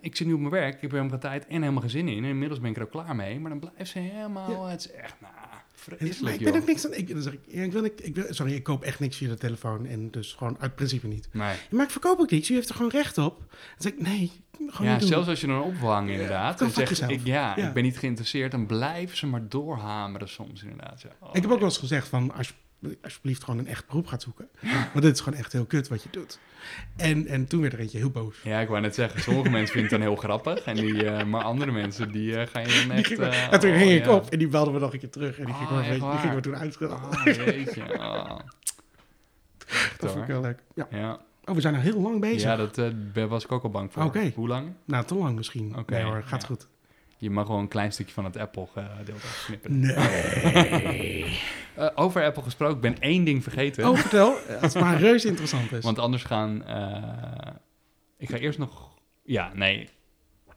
ik 0.00 0.16
zit 0.16 0.26
nu 0.26 0.32
op 0.32 0.40
mijn 0.40 0.52
werk, 0.52 0.74
ik 0.74 0.80
heb 0.80 0.90
helemaal 0.90 1.10
geen 1.10 1.20
tijd 1.20 1.46
en 1.46 1.60
helemaal 1.60 1.80
geen 1.80 1.90
zin 1.90 2.08
in. 2.08 2.24
En 2.24 2.30
inmiddels 2.30 2.60
ben 2.60 2.70
ik 2.70 2.76
er 2.76 2.82
ook 2.82 2.90
klaar 2.90 3.16
mee. 3.16 3.40
Maar 3.40 3.50
dan 3.50 3.58
blijft 3.58 3.90
ze 3.90 3.98
helemaal, 3.98 4.64
het 4.64 4.80
is 4.80 4.90
echt, 4.90 5.14
nou, 5.20 5.32
Maar 5.34 5.64
vreselijk, 5.76 6.36
ik 6.38 6.44
ben 6.44 6.54
ook 6.60 6.66
niks 6.66 6.86
aan... 6.86 6.92
Ik, 6.94 7.08
dan 7.12 7.22
zeg 7.22 7.32
ik, 7.32 7.40
ja, 7.46 7.62
ik, 7.62 7.72
wil, 7.72 7.84
ik, 7.84 8.00
ik 8.00 8.14
wil, 8.14 8.24
sorry, 8.28 8.52
ik 8.54 8.62
koop 8.62 8.82
echt 8.82 9.00
niks 9.00 9.16
via 9.16 9.28
de 9.28 9.36
telefoon. 9.36 9.86
En 9.86 10.10
dus 10.10 10.32
gewoon 10.32 10.56
uit 10.60 10.74
principe 10.74 11.06
niet. 11.06 11.28
Nee. 11.32 11.56
Maar 11.70 11.84
ik 11.84 11.90
verkoop 11.90 12.18
ook 12.20 12.30
niks. 12.30 12.50
U 12.50 12.54
heeft 12.54 12.68
er 12.68 12.74
gewoon 12.74 12.90
recht 12.90 13.18
op. 13.18 13.38
Dan 13.48 13.58
zeg 13.78 13.92
ik, 13.92 14.00
nee, 14.00 14.32
gewoon 14.66 14.86
Ja, 14.86 14.96
niet 14.98 15.08
zelfs 15.08 15.28
als 15.28 15.40
je 15.40 15.46
dan 15.46 15.62
opvangt 15.62 16.10
inderdaad. 16.10 16.58
go 16.58 16.64
En 16.64 16.70
zegt, 16.70 16.88
yourself. 16.98 17.10
ik, 17.20 17.26
ja, 17.26 17.52
Ja. 17.56 17.66
ik 17.68 17.74
ben 17.74 17.82
niet 17.82 17.98
geïnteresseerd. 17.98 18.50
Dan 18.50 18.66
blijven 18.66 19.16
ze 19.16 19.26
maar 19.26 19.48
doorhameren 19.48 20.28
soms 20.28 20.62
inderdaad. 20.62 21.02
Ja. 21.02 21.08
Oh, 21.20 21.28
Ik 21.32 21.42
heb 21.42 21.50
ook 21.50 21.58
wel 21.58 21.68
eens 21.68 21.78
gezegd 21.78 22.08
van, 22.08 22.34
als, 22.34 22.54
alsjeblieft 23.02 23.44
gewoon 23.44 23.60
een 23.60 23.66
echt 23.66 23.86
beroep 23.86 24.06
gaat 24.06 24.22
zoeken. 24.22 24.48
Want 24.92 25.02
dit 25.02 25.14
is 25.14 25.20
gewoon 25.20 25.38
echt 25.38 25.52
heel 25.52 25.64
kut 25.64 25.88
wat 25.88 26.02
je 26.02 26.08
doet. 26.10 26.38
En, 26.96 27.26
en 27.26 27.46
toen 27.46 27.60
werd 27.60 27.72
er 27.72 27.78
eentje 27.78 27.98
heel 27.98 28.10
boos. 28.10 28.36
Ja, 28.42 28.60
ik 28.60 28.68
wou 28.68 28.80
net 28.80 28.94
zeggen, 28.94 29.20
sommige 29.20 29.50
mensen 29.50 29.72
vinden 29.72 29.90
het 29.90 30.00
dan 30.00 30.08
heel 30.10 30.16
grappig. 30.16 30.64
En 30.64 30.76
die, 30.76 31.04
eh, 31.04 31.24
maar 31.24 31.42
andere 31.42 31.72
mensen, 31.72 32.12
die 32.12 32.36
eh, 32.36 32.46
gaan 32.46 32.62
je 32.62 32.84
dan 32.86 32.96
echt... 32.96 33.06
ging, 33.06 33.20
eh, 33.20 33.52
en 33.52 33.60
toen 33.60 33.70
oh, 33.70 33.76
ging 33.76 33.90
ik 33.90 34.04
ja. 34.04 34.14
op 34.14 34.30
en 34.30 34.38
die 34.38 34.48
belde 34.48 34.70
me 34.70 34.78
nog 34.78 34.92
een 34.92 34.98
keer 34.98 35.10
terug. 35.10 35.38
En 35.38 35.44
die, 35.44 35.54
ging, 35.54 35.68
Oh, 35.68 35.76
me, 35.76 36.10
die 36.10 36.18
ging 36.18 36.34
me 36.34 36.40
toen 36.40 36.56
uitschelden. 36.56 36.98
Oh, 37.02 37.24
jeetje. 37.24 37.82
Oh. 37.98 38.38
Echt, 39.66 40.00
dat 40.00 40.10
vond 40.10 40.28
ik 40.28 40.40
leuk. 40.40 40.62
Ja. 40.74 40.86
Ja, 40.90 41.20
Oh, 41.44 41.54
we 41.54 41.60
zijn 41.60 41.74
al 41.74 41.80
heel 41.80 42.00
lang 42.00 42.20
bezig. 42.20 42.42
ja 42.42 42.56
dat 42.56 43.28
was 43.28 43.44
ik 43.44 43.52
ook 43.52 43.62
al 43.62 43.70
bang 43.70 43.92
voor. 43.92 44.02
Oké. 44.02 44.32
Hoe 44.34 44.48
lang? 44.48 44.72
Nou, 44.84 45.04
te 45.04 45.14
lang 45.14 45.36
misschien. 45.36 45.76
Oké, 45.78 45.94
nee 45.94 46.02
hoor, 46.02 46.22
gaat 46.22 46.44
goed. 46.44 46.68
Je 47.18 47.30
mag 47.30 47.46
gewoon 47.46 47.60
een 47.60 47.68
klein 47.68 47.92
stukje 47.92 48.12
van 48.14 48.24
het 48.24 48.36
Apple-gedeelte 48.36 49.12
afsnippen. 49.26 49.80
Nee. 49.80 51.24
Eh, 51.76 51.88
over 51.94 52.24
Apple 52.24 52.42
gesproken, 52.42 52.74
ik 52.76 52.80
ben 52.80 52.98
één 53.00 53.24
ding 53.24 53.42
vergeten. 53.42 53.88
oh, 53.88 53.96
vertel. 53.96 54.36
Als 54.62 54.74
het 54.74 54.82
maar 54.82 54.98
reus 54.98 55.24
interessant 55.24 55.72
is. 55.72 55.84
Want 55.84 55.98
anders 55.98 56.22
gaan. 56.24 56.64
eh, 56.64 57.52
ik 58.16 58.30
ga 58.30 58.36
eerst 58.36 58.58
nog. 58.58 58.94
Ja, 59.24 59.50
nee. 59.54 59.88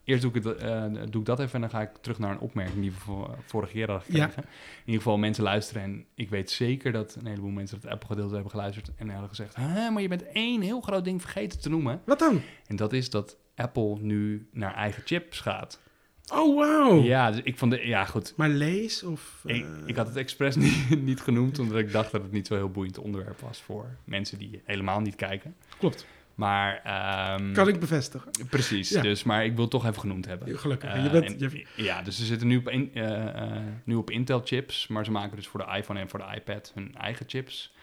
Eerst 0.03 0.21
doe 0.21 0.31
ik, 0.33 0.43
het, 0.43 0.57
eh, 0.57 0.83
doe 1.09 1.19
ik 1.21 1.25
dat 1.27 1.39
even 1.39 1.53
en 1.53 1.61
dan 1.61 1.69
ga 1.69 1.81
ik 1.81 1.89
terug 2.01 2.19
naar 2.19 2.31
een 2.31 2.39
opmerking 2.39 2.81
die 2.81 2.91
we 2.91 2.97
vo- 2.97 3.35
vorige 3.45 3.71
keer 3.73 3.89
hadden 3.91 4.15
Ja. 4.15 4.23
gekregen. 4.25 4.49
In 4.79 4.85
ieder 4.85 5.01
geval 5.01 5.17
mensen 5.17 5.43
luisteren 5.43 5.83
en 5.83 6.05
ik 6.15 6.29
weet 6.29 6.51
zeker 6.51 6.91
dat 6.91 7.15
een 7.19 7.25
heleboel 7.27 7.49
mensen 7.49 7.77
het 7.81 7.87
Apple-gedeelte 7.91 8.33
hebben 8.33 8.51
geluisterd 8.51 8.91
en 8.95 9.09
hadden 9.09 9.29
gezegd: 9.29 9.55
Hè, 9.55 9.89
maar 9.89 10.01
je 10.01 10.07
bent 10.07 10.23
één 10.31 10.61
heel 10.61 10.81
groot 10.81 11.03
ding 11.03 11.21
vergeten 11.21 11.59
te 11.59 11.69
noemen. 11.69 12.01
Wat 12.05 12.19
dan? 12.19 12.41
En 12.67 12.75
dat 12.75 12.93
is 12.93 13.09
dat 13.09 13.37
Apple 13.55 13.97
nu 13.99 14.47
naar 14.51 14.73
eigen 14.75 15.03
chips 15.05 15.39
gaat. 15.39 15.79
Oh, 16.31 16.57
wauw. 16.57 17.03
Ja, 17.03 17.31
dus 17.31 17.41
ik 17.43 17.57
vond 17.57 17.71
de, 17.71 17.87
ja 17.87 18.05
goed. 18.05 18.33
Maar 18.37 18.49
lees 18.49 19.03
of... 19.03 19.41
Ik, 19.45 19.63
eh, 19.63 19.69
ik 19.85 19.95
had 19.95 20.07
het 20.07 20.15
expres 20.15 20.55
niet, 20.89 21.01
niet 21.03 21.21
genoemd, 21.21 21.59
omdat 21.59 21.77
ik 21.77 21.91
dacht 21.91 22.11
dat 22.11 22.21
het 22.21 22.31
niet 22.31 22.47
zo 22.47 22.55
heel 22.55 22.69
boeiend 22.69 22.97
onderwerp 22.97 23.39
was 23.39 23.61
voor 23.61 23.85
mensen 24.03 24.37
die 24.37 24.61
helemaal 24.65 24.99
niet 24.99 25.15
kijken. 25.15 25.55
Klopt. 25.77 26.05
Maar, 26.35 26.81
ehm, 26.83 27.53
Kan 27.53 27.67
ik 27.67 27.79
bevestigen. 27.79 28.31
precies. 28.49 28.89
Ja. 28.89 29.01
Dus, 29.01 29.23
maar 29.23 29.45
ik 29.45 29.51
wil 29.51 29.61
het 29.61 29.71
toch 29.71 29.85
even 29.85 29.99
genoemd 29.99 30.25
hebben. 30.25 30.59
Gelukkig. 30.59 30.93
Eh, 30.93 31.03
je 31.03 31.09
bent, 31.09 31.41
en- 31.41 31.49
je, 31.49 31.65
Ja, 31.83 32.01
dus 32.01 32.17
ze 32.17 32.25
zitten 32.25 32.47
nu 32.47 32.57
op, 32.57 32.69
in- 32.69 32.91
eh, 32.93 33.57
nu 33.83 33.95
op 33.95 34.09
Intel 34.11 34.41
chips, 34.45 34.87
maar 34.87 35.05
ze 35.05 35.11
maken 35.11 35.35
dus 35.35 35.47
voor 35.47 35.59
de 35.59 35.77
iPhone 35.77 35.99
en 35.99 36.09
voor 36.09 36.19
de 36.19 36.35
iPad 36.35 36.71
hun 36.75 36.95
eigen 36.97 37.25
chips, 37.29 37.73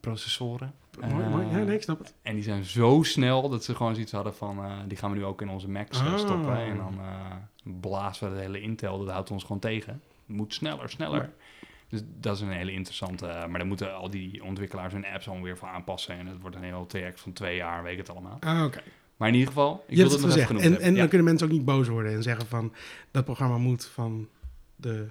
processoren. 0.00 0.74
mooi, 1.00 1.28
mooi. 1.28 1.46
Ja, 1.46 1.58
Eh, 1.58 1.64
nee, 1.64 1.74
ik 1.76 1.82
snap 1.82 1.98
het. 1.98 2.14
En 2.22 2.34
die 2.34 2.42
zijn 2.42 2.64
zo 2.64 3.02
snel 3.02 3.48
dat 3.48 3.64
ze 3.64 3.74
gewoon 3.74 3.94
zoiets 3.94 4.12
hadden 4.12 4.34
van, 4.34 4.64
eh, 4.64 4.72
die 4.86 4.96
gaan 4.98 5.10
we 5.10 5.16
nu 5.16 5.24
ook 5.24 5.42
in 5.42 5.48
onze 5.48 5.68
Macs 5.68 6.00
eh, 6.00 6.12
Ah. 6.12 6.18
stoppen. 6.18 6.56
En 6.56 6.76
dan 6.76 6.98
eh, 7.00 7.36
blazen 7.80 8.28
we 8.28 8.34
het 8.36 8.44
hele 8.44 8.60
Intel, 8.60 8.98
dat 8.98 9.10
houdt 9.10 9.30
ons 9.30 9.42
gewoon 9.42 9.58
tegen. 9.58 9.92
Het 10.26 10.36
moet 10.36 10.54
sneller, 10.54 10.90
sneller. 10.90 11.30
Dus 11.88 12.00
dat 12.20 12.34
is 12.36 12.40
een 12.42 12.50
hele 12.50 12.72
interessante, 12.72 13.26
eh, 13.26 13.46
maar 13.46 13.58
daar 13.58 13.66
moeten 13.68 13.94
al 13.96 14.10
die 14.10 14.44
ontwikkelaars 14.44 14.92
hun 14.92 15.06
apps 15.06 15.26
allemaal 15.26 15.44
weer 15.44 15.56
voor 15.58 15.68
aanpassen. 15.68 16.18
En 16.18 16.26
het 16.26 16.40
wordt 16.40 16.56
een 16.56 16.62
heel 16.62 16.86
traject 16.86 17.20
van 17.20 17.32
twee 17.32 17.56
jaar, 17.56 17.82
weet 17.82 17.92
ik 17.92 17.98
het 17.98 18.10
allemaal. 18.10 18.36
Ah, 18.40 18.64
oké. 18.64 18.80
Maar 19.16 19.28
in 19.28 19.34
ieder 19.34 19.48
geval, 19.48 19.84
ik 19.86 19.96
Je 19.96 20.02
wil 20.02 20.10
het 20.12 20.20
nog 20.20 20.46
genoemd 20.46 20.64
En, 20.64 20.80
en 20.80 20.94
dan 20.94 21.08
kunnen 21.08 21.26
mensen 21.26 21.46
ook 21.46 21.52
niet 21.52 21.64
boos 21.64 21.88
worden 21.88 22.12
en 22.12 22.22
zeggen 22.22 22.46
van... 22.46 22.72
dat 23.10 23.24
programma 23.24 23.58
moet 23.58 23.86
van 23.86 24.28
de 24.76 25.06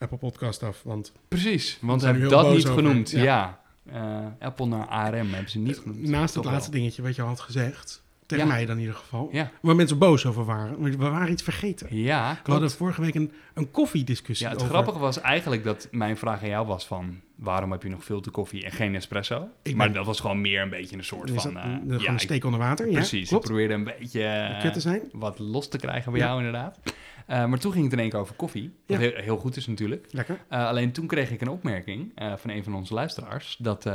Apple 0.00 0.18
Podcast 0.18 0.62
af. 0.62 0.82
Want 0.82 1.12
Precies, 1.28 1.78
want 1.80 2.00
ze 2.00 2.06
we 2.06 2.12
hebben 2.12 2.30
dat 2.30 2.50
niet 2.54 2.66
over. 2.68 2.82
genoemd. 2.82 3.10
Ja. 3.10 3.22
Ja. 3.22 3.58
Eh, 3.92 4.46
Apple 4.46 4.66
naar 4.66 4.86
ARM 4.86 5.32
hebben 5.32 5.50
ze 5.50 5.58
niet 5.58 5.78
genoemd. 5.78 6.02
naast 6.08 6.34
het 6.34 6.44
laatste 6.44 6.70
wel. 6.70 6.80
dingetje 6.80 7.02
wat 7.02 7.16
je 7.16 7.22
al 7.22 7.28
had 7.28 7.40
gezegd... 7.40 8.02
tegen 8.26 8.44
Ja. 8.46 8.50
mij 8.52 8.66
dan 8.66 8.74
in 8.74 8.80
ieder 8.80 8.94
geval... 8.96 9.28
Ja, 9.32 9.50
waar 9.62 9.76
mensen 9.76 9.98
boos 9.98 10.26
over 10.26 10.44
waren. 10.44 10.82
We 10.82 10.96
waren 10.96 11.30
iets 11.32 11.42
vergeten. 11.42 11.96
ja 11.96 12.28
We 12.28 12.34
klopt. 12.34 12.48
hadden 12.48 12.70
vorige 12.70 13.00
week 13.00 13.14
een, 13.14 13.32
een 13.54 13.70
koffiediscussie 13.70 14.46
Ja, 14.46 14.52
het 14.52 14.62
over... 14.62 14.74
grappige 14.74 14.98
was 14.98 15.20
eigenlijk 15.20 15.64
dat 15.64 15.88
mijn 15.90 16.16
vraag 16.16 16.42
aan 16.42 16.48
jou 16.48 16.66
was 16.66 16.86
van... 16.86 17.20
waarom 17.34 17.70
heb 17.72 17.82
je 17.82 17.88
nog 17.88 18.04
filterkoffie 18.04 18.64
en 18.64 18.72
geen 18.72 18.94
espresso? 18.94 19.48
Ik 19.62 19.74
maar 19.74 19.86
ben- 19.86 19.96
dat 19.96 20.06
was 20.06 20.20
gewoon 20.20 20.40
meer 20.40 20.62
een 20.62 20.70
beetje 20.70 20.96
een 20.96 21.04
soort 21.04 21.30
van... 21.30 21.56
eh, 21.58 21.64
een, 21.88 21.98
ja, 21.98 22.18
steek 22.18 22.44
onder 22.44 22.60
water? 22.60 22.86
ja, 22.86 22.92
precies, 22.92 23.32
ik 23.32 23.40
probeerde 23.40 23.74
een 23.74 23.84
beetje 23.84 24.24
eh, 24.24 24.70
te 24.70 24.80
zijn. 24.80 25.02
wat 25.12 25.38
los 25.38 25.68
te 25.68 25.78
krijgen 25.78 26.12
bij 26.12 26.20
jou 26.20 26.36
inderdaad. 26.36 26.78
Eh, 27.26 27.46
maar 27.46 27.58
toen 27.58 27.72
ging 27.72 27.84
het 27.84 27.92
in 27.92 27.98
één 27.98 28.10
keer 28.10 28.18
over 28.18 28.34
koffie. 28.34 28.74
Wat 28.86 29.00
Ja. 29.00 29.08
heel, 29.10 29.22
heel 29.22 29.36
goed 29.36 29.56
is 29.56 29.66
natuurlijk. 29.66 30.06
Lekker. 30.10 30.40
Eh, 30.48 30.66
alleen 30.66 30.92
toen 30.92 31.06
kreeg 31.06 31.30
ik 31.30 31.40
een 31.40 31.48
opmerking 31.48 32.12
eh, 32.14 32.36
van 32.36 32.50
een 32.50 32.64
van 32.64 32.74
onze 32.74 32.94
luisteraars. 32.94 33.56
Dat 33.56 33.86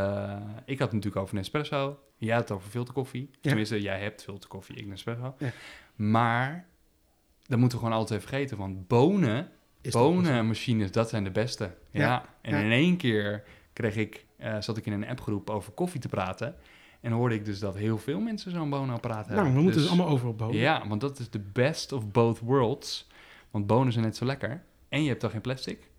ik 0.66 0.80
had 0.80 0.88
het 0.88 0.92
natuurlijk 0.92 1.16
over 1.16 1.36
Nespresso. 1.36 2.00
Jij 2.18 2.34
had 2.36 2.42
het 2.50 2.58
over 2.58 2.70
filterkoffie. 2.70 3.30
Ja. 3.32 3.38
Tenminste, 3.42 3.82
jij 3.82 4.00
hebt 4.00 4.24
filterkoffie, 4.24 4.76
ik 4.76 4.86
Nespresso. 4.88 5.36
Ja. 5.38 5.52
Maar 5.96 6.66
dat 7.46 7.60
moeten 7.60 7.78
we 7.78 7.84
gewoon 7.84 8.00
altijd 8.00 8.22
vergeten. 8.22 8.58
Want 8.58 8.88
bonen, 8.88 9.50
Is 9.82 9.92
bonenmachines, 9.94 10.92
dat 10.92 11.10
zijn 11.10 11.24
de 11.24 11.32
beste. 11.32 11.76
Ja. 11.92 12.26
En 12.42 12.64
in 12.66 12.72
één 12.72 12.98
keer 12.98 13.44
kreeg 13.74 13.96
ik, 13.96 14.26
zat 14.60 14.78
ik 14.78 14.86
in 14.86 14.94
een 14.94 15.08
appgroep 15.08 15.50
over 15.50 15.72
koffie 15.72 16.00
te 16.02 16.08
praten. 16.10 16.56
En 17.02 17.12
hoorde 17.12 17.36
ik 17.36 17.46
dus 17.46 17.60
dat 17.60 17.76
heel 17.76 17.98
veel 17.98 18.20
mensen 18.20 18.52
zo'n 18.52 18.70
bonenapparaat 18.70 19.26
hebben. 19.28 19.44
Nou, 19.44 19.56
we 19.56 19.62
moeten 19.62 19.74
Dus- 19.82 19.90
dus 19.90 19.92
allemaal 19.98 20.14
over 20.14 20.28
op 20.28 20.38
boven. 20.38 20.56
ja, 20.58 20.88
want 20.88 21.02
dat 21.02 21.20
is 21.20 21.30
de 21.30 21.40
best 21.54 21.92
of 21.92 22.12
both 22.12 22.40
worlds. 22.40 23.08
Want 23.56 23.68
bonen 23.68 23.94
zijn 23.94 24.06
net 24.06 24.16
zo 24.18 24.26
lekker. 24.26 24.64
En 24.90 25.04
je 25.04 25.10
hebt 25.10 25.22
dan 25.22 25.30
geen 25.30 25.42
plastic. 25.42 25.90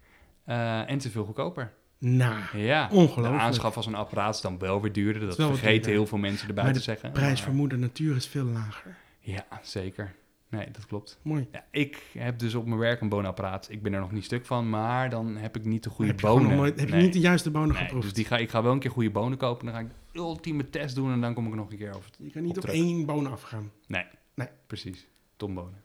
Eh, 0.44 0.90
en 0.90 0.96
is 0.96 1.06
veel 1.06 1.24
goedkoper. 1.24 1.72
Nou, 1.98 2.58
Ja, 2.58 2.88
Ongelooflijk. 2.92 3.36
de 3.38 3.40
aanschaf 3.42 3.74
van 3.74 3.82
zo'n 3.82 3.94
apparaat 3.94 4.34
is 4.34 4.40
dan 4.40 4.58
wel 4.58 4.80
weer 4.80 4.92
duurder. 4.92 5.26
Dat 5.26 5.34
vergeten 5.34 5.70
duurder. 5.72 5.90
heel 5.90 6.06
veel 6.06 6.18
mensen 6.18 6.48
erbij 6.48 6.64
Maar 6.64 6.72
te 6.72 6.78
de 6.78 6.84
zeggen. 6.84 7.12
prijs 7.12 7.32
Maar- 7.34 7.42
voor 7.42 7.54
moeder 7.54 7.78
natuur 7.78 8.16
is 8.16 8.26
veel 8.26 8.44
lager. 8.44 8.96
Ja, 9.20 9.46
zeker. 9.62 10.14
Nee, 10.48 10.70
dat 10.70 10.86
klopt. 10.86 11.18
Mooi. 11.22 11.48
Ja, 11.52 11.64
ik 11.70 12.02
heb 12.18 12.38
dus 12.38 12.54
op 12.54 12.66
mijn 12.66 12.78
werk 12.78 13.00
een 13.00 13.08
bonenapparaat. 13.08 13.66
Ik 13.70 13.82
ben 13.82 13.92
er 13.92 14.00
nog 14.00 14.12
niet 14.12 14.24
stuk 14.24 14.46
van, 14.46 14.68
maar 14.68 15.10
dan 15.10 15.36
heb 15.36 15.56
ik 15.56 15.64
niet 15.64 15.82
de 15.82 15.90
goede 15.90 16.10
heb 16.10 16.20
je, 16.20 16.26
bonen. 16.26 16.56
nooit, 16.56 16.80
heb 16.80 16.88
je 16.88 16.94
niet 16.96 17.12
de 17.12 17.20
juiste 17.20 17.50
bonen 17.50 17.68
Nee, 17.74 17.82
geproefd? 17.82 18.02
dus 18.04 18.12
die 18.12 18.24
ga, 18.24 18.36
ik 18.36 18.50
ga 18.50 18.62
wel 18.62 18.72
een 18.72 18.78
keer 18.78 18.90
goede 18.90 19.10
bonen 19.10 19.38
kopen. 19.38 19.64
Dan 19.66 19.74
ga 19.74 19.80
ik 19.80 19.86
de 20.12 20.18
ultieme 20.18 20.70
test 20.70 20.94
doen 20.94 21.12
en 21.12 21.20
dan 21.20 21.34
kom 21.34 21.44
ik 21.44 21.50
er 21.50 21.56
nog 21.56 21.70
een 21.70 21.76
keer 21.78 21.94
over. 21.96 22.10
je 22.18 22.30
kan 22.30 22.42
niet 22.42 22.56
op 22.58 22.64
één 22.64 23.06
boon 23.06 23.30
afgaan. 23.32 23.70
Nee, 23.86 24.04
Nee. 24.34 24.48
precies. 24.66 25.06
Tombonen. 25.36 25.84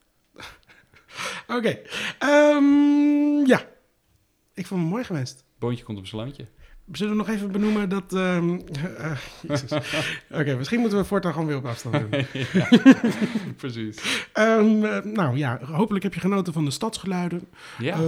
Oké. 1.56 1.78
Ehm, 2.18 3.46
ja. 3.46 3.70
Ik 4.54 4.66
vond 4.66 4.80
het 4.80 4.90
mooi 4.90 5.04
geweest. 5.04 5.44
Boontje 5.58 5.84
komt 5.84 5.98
op 5.98 6.06
zijn 6.06 6.22
loontje. 6.22 6.46
Zullen 6.92 7.12
we 7.12 7.18
nog 7.18 7.28
even 7.28 7.52
benoemen 7.52 7.88
dat... 7.88 8.10
jezus. 9.48 9.72
Oké, 10.40 10.54
misschien 10.56 10.80
moeten 10.80 10.98
we 10.98 11.04
voortaan 11.04 11.32
gewoon 11.32 11.46
weer 11.46 11.56
op 11.56 11.66
afstand 11.66 12.10
doen. 12.10 12.24
Ja, 12.52 12.68
precies. 13.56 14.26
Ehm, 14.32 14.84
eh, 14.84 15.04
nou 15.04 15.36
ja, 15.36 15.58
hopelijk 15.64 16.04
heb 16.04 16.14
je 16.14 16.20
genoten 16.20 16.52
van 16.52 16.64
de 16.64 16.70
stadsgeluiden. 16.70 17.48
Ja. 17.78 17.98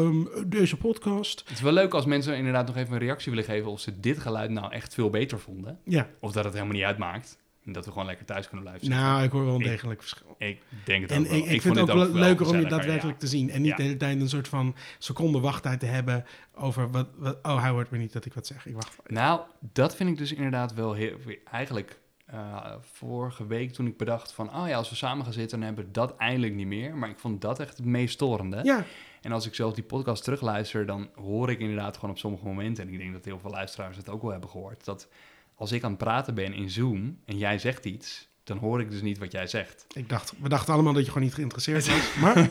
Deze 0.46 0.76
podcast. 0.76 1.40
Het 1.40 1.56
is 1.56 1.60
wel 1.60 1.72
leuk 1.72 1.94
als 1.94 2.04
mensen 2.04 2.36
inderdaad 2.36 2.66
nog 2.66 2.76
even 2.76 2.92
een 2.92 2.98
reactie 2.98 3.30
willen 3.32 3.46
geven 3.46 3.70
of 3.70 3.80
ze 3.80 4.00
dit 4.00 4.18
geluid 4.18 4.50
nou 4.50 4.72
echt 4.72 4.94
veel 4.94 5.10
beter 5.10 5.40
vonden. 5.40 5.78
Ja, 5.84 6.08
Of 6.20 6.32
dat 6.32 6.44
het 6.44 6.52
helemaal 6.52 6.74
niet 6.74 6.84
uitmaakt. 6.84 7.38
En 7.64 7.72
dat 7.72 7.84
we 7.84 7.90
gewoon 7.90 8.06
lekker 8.06 8.26
thuis 8.26 8.48
kunnen 8.48 8.66
blijven 8.66 8.86
zitten. 8.86 9.04
nou, 9.04 9.22
ik 9.24 9.30
hoor 9.30 9.44
wel 9.44 9.54
een 9.54 9.60
Ik- 9.60 9.66
degelijk 9.66 10.00
verschil. 10.00 10.34
Ik 10.38 10.62
denk 10.84 11.02
het 11.02 11.10
En 11.10 11.26
ook 11.26 11.32
ik, 11.46 11.62
vind 11.62 11.76
het 11.76 11.90
ook 11.90 12.12
leuker 12.12 12.46
om 12.48 12.56
je 12.60 12.66
daadwerkelijk 12.66 13.16
ja. 13.20 13.20
te 13.20 13.26
zien. 13.26 13.50
En 13.50 13.60
niet 13.62 13.70
Ja. 13.70 13.76
de 13.76 13.82
hele 13.82 13.96
tijd 13.96 14.20
een 14.20 14.28
soort 14.28 14.48
van 14.48 14.74
seconde 14.98 15.40
wachttijd 15.40 15.80
te 15.80 15.86
hebben 15.86 16.24
over 16.54 16.90
wat, 16.90 17.08
wat... 17.16 17.38
Oh, 17.42 17.60
hij 17.60 17.70
hoort 17.70 17.90
me 17.90 17.98
niet 17.98 18.12
dat 18.12 18.24
ik 18.24 18.34
wat 18.34 18.46
zeg. 18.46 18.66
Ik 18.66 18.74
wacht. 18.74 18.96
Nou, 19.06 19.40
dat 19.72 19.96
vind 19.96 20.10
ik 20.10 20.18
dus 20.18 20.32
inderdaad 20.32 20.74
wel 20.74 20.92
heel... 20.92 21.16
Eigenlijk 21.50 21.98
eh, 22.26 22.72
vorige 22.80 23.46
week 23.46 23.72
toen 23.72 23.86
ik 23.86 23.96
bedacht 23.96 24.32
van... 24.32 24.56
Oh 24.56 24.68
ja, 24.68 24.76
als 24.76 24.90
we 24.90 24.96
samen 24.96 25.24
gaan 25.24 25.32
zitten, 25.32 25.58
dan 25.58 25.66
hebben 25.66 25.84
we 25.84 25.90
dat 25.90 26.16
eindelijk 26.16 26.54
niet 26.54 26.66
meer. 26.66 26.96
Maar 26.96 27.08
ik 27.08 27.18
vond 27.18 27.40
dat 27.40 27.60
echt 27.60 27.76
het 27.76 27.86
meest 27.86 28.14
storende. 28.14 28.60
Ja, 28.62 28.84
En 29.22 29.32
als 29.32 29.46
ik 29.46 29.54
zelf 29.54 29.74
die 29.74 29.84
podcast 29.84 30.24
terugluister, 30.24 30.86
dan 30.86 31.08
hoor 31.14 31.50
ik 31.50 31.58
inderdaad 31.58 31.94
gewoon 31.94 32.10
op 32.10 32.18
sommige 32.18 32.44
momenten... 32.44 32.86
en 32.86 32.92
ik 32.92 32.98
denk 32.98 33.12
dat 33.12 33.24
heel 33.24 33.38
veel 33.38 33.50
luisteraars 33.50 33.96
het 33.96 34.08
ook 34.08 34.22
wel 34.22 34.30
hebben 34.30 34.50
gehoord... 34.50 34.84
dat 34.84 35.08
als 35.54 35.72
ik 35.72 35.82
aan 35.84 35.90
het 35.90 35.98
praten 35.98 36.34
ben 36.34 36.52
in 36.52 36.70
Zoom 36.70 37.18
en 37.24 37.38
jij 37.38 37.58
zegt 37.58 37.84
iets... 37.84 38.28
dan 38.44 38.58
hoor 38.58 38.80
ik 38.80 38.90
dus 38.90 39.02
niet 39.02 39.18
wat 39.18 39.32
jij 39.32 39.46
zegt. 39.46 39.86
ik 39.94 40.08
dacht... 40.08 40.32
We 40.40 40.48
dachten 40.48 40.74
allemaal 40.74 40.92
dat 40.92 41.04
je 41.04 41.08
gewoon 41.08 41.24
niet 41.24 41.34
geïnteresseerd 41.34 41.86
was. 41.86 42.14
Maar 42.22 42.50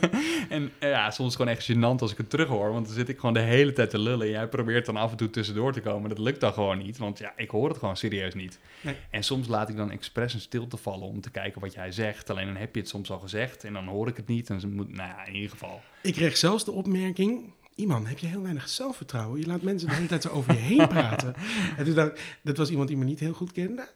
En 0.49 0.71
eh, 0.79 0.89
ja, 0.89 1.11
soms 1.11 1.35
gewoon 1.35 1.51
echt 1.51 1.71
gênant 1.71 1.99
als 1.99 2.11
ik 2.11 2.17
het 2.17 2.29
terughoor. 2.29 2.71
Want 2.71 2.85
dan 2.85 2.95
zit 2.95 3.09
ik 3.09 3.19
gewoon 3.19 3.33
de 3.33 3.39
hele 3.39 3.73
tijd 3.73 3.89
te 3.89 3.99
lullen. 3.99 4.25
En 4.25 4.31
jij 4.31 4.47
probeert 4.47 4.85
dan 4.85 4.97
af 4.97 5.11
en 5.11 5.17
toe 5.17 5.29
tussendoor 5.29 5.73
te 5.73 5.81
komen. 5.81 6.09
Dat 6.09 6.17
lukt 6.17 6.39
dan 6.39 6.53
gewoon 6.53 6.77
niet. 6.77 6.97
Want 6.97 7.19
ja, 7.19 7.33
ik 7.35 7.49
hoor 7.49 7.69
het 7.69 7.77
gewoon 7.77 7.97
serieus 7.97 8.33
niet. 8.33 8.59
Nee. 8.81 8.95
En 9.09 9.23
soms 9.23 9.47
laat 9.47 9.69
ik 9.69 9.75
dan 9.75 9.91
expres 9.91 10.33
een 10.33 10.39
stilte 10.39 10.77
vallen 10.77 11.07
om 11.07 11.21
te 11.21 11.31
kijken 11.31 11.61
wat 11.61 11.73
jij 11.73 11.91
zegt. 11.91 12.29
Alleen 12.29 12.45
dan 12.45 12.55
heb 12.55 12.75
je 12.75 12.81
het 12.81 12.89
soms 12.89 13.11
al 13.11 13.19
gezegd. 13.19 13.63
En 13.63 13.73
dan 13.73 13.87
hoor 13.87 14.07
ik 14.07 14.17
het 14.17 14.27
niet. 14.27 14.49
En 14.49 14.59
ze 14.59 14.67
moet, 14.67 14.93
nou 14.93 15.09
ja, 15.09 15.25
in 15.25 15.35
ieder 15.35 15.49
geval. 15.49 15.81
ik 16.01 16.13
kreeg 16.13 16.37
zelfs 16.37 16.65
de 16.65 16.71
opmerking... 16.71 17.53
Iman, 17.75 18.05
heb 18.05 18.17
je 18.17 18.27
heel 18.27 18.41
weinig 18.41 18.69
zelfvertrouwen? 18.69 19.39
Je 19.39 19.47
laat 19.47 19.61
mensen 19.61 19.87
de 19.87 19.93
hele 19.95 20.07
tijd 20.07 20.21
zo 20.21 20.29
over 20.29 20.53
je 20.53 20.59
heen 20.59 20.87
praten. 20.87 21.33
En 21.77 21.85
toen 21.85 21.93
dacht 21.95 22.09
ik, 22.11 22.37
dat 22.41 22.57
was 22.57 22.69
iemand 22.69 22.87
die 22.87 22.97
me 22.97 23.03
niet 23.03 23.19
heel 23.19 23.33
goed 23.33 23.51
kende. 23.51 23.87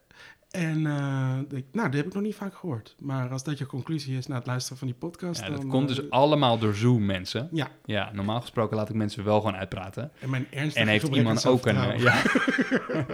En 0.51 0.85
eh, 0.85 1.57
ik, 1.57 1.65
nou, 1.71 1.87
dat 1.87 1.93
heb 1.97 2.05
ik 2.05 2.13
nog 2.13 2.23
niet 2.23 2.35
vaak 2.35 2.55
gehoord. 2.55 2.95
Maar 2.99 3.29
als 3.29 3.43
dat 3.43 3.57
je 3.57 3.65
conclusie 3.65 4.17
is 4.17 4.27
na 4.27 4.35
het 4.35 4.45
luisteren 4.45 4.77
van 4.77 4.87
die 4.87 4.95
podcast... 4.95 5.41
Ja, 5.41 5.49
dat 5.49 5.57
dan, 5.61 5.69
komt 5.69 5.89
eh, 5.89 5.95
dus 5.95 6.09
allemaal 6.09 6.57
door 6.59 6.73
Zoom, 6.75 7.05
mensen. 7.05 7.49
Ja, 7.51 7.67
Ja, 7.85 8.11
normaal 8.13 8.41
gesproken 8.41 8.77
laat 8.77 8.89
ik 8.89 8.95
mensen 8.95 9.23
wel 9.23 9.37
gewoon 9.39 9.55
uitpraten. 9.55 10.11
en 10.19 10.29
mijn 10.29 10.47
ernstige 10.51 10.79
En 10.79 10.87
heeft 10.87 11.07
iemand 11.07 11.45
ook 11.45 11.65
een... 11.65 11.75
eh, 11.77 11.99
ja. 11.99 12.21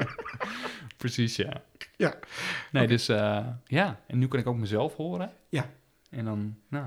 Precies, 0.97 1.35
ja. 1.35 1.61
Ja. 1.97 2.15
Nee, 2.71 2.87
dus 2.87 3.07
eh, 3.09 3.47
ja. 3.65 3.99
En 4.07 4.17
nu 4.17 4.27
kan 4.27 4.39
ik 4.39 4.47
ook 4.47 4.57
mezelf 4.57 4.95
horen. 4.95 5.31
Ja. 5.49 5.69
En 6.09 6.25
dan, 6.25 6.55
nou, 6.69 6.85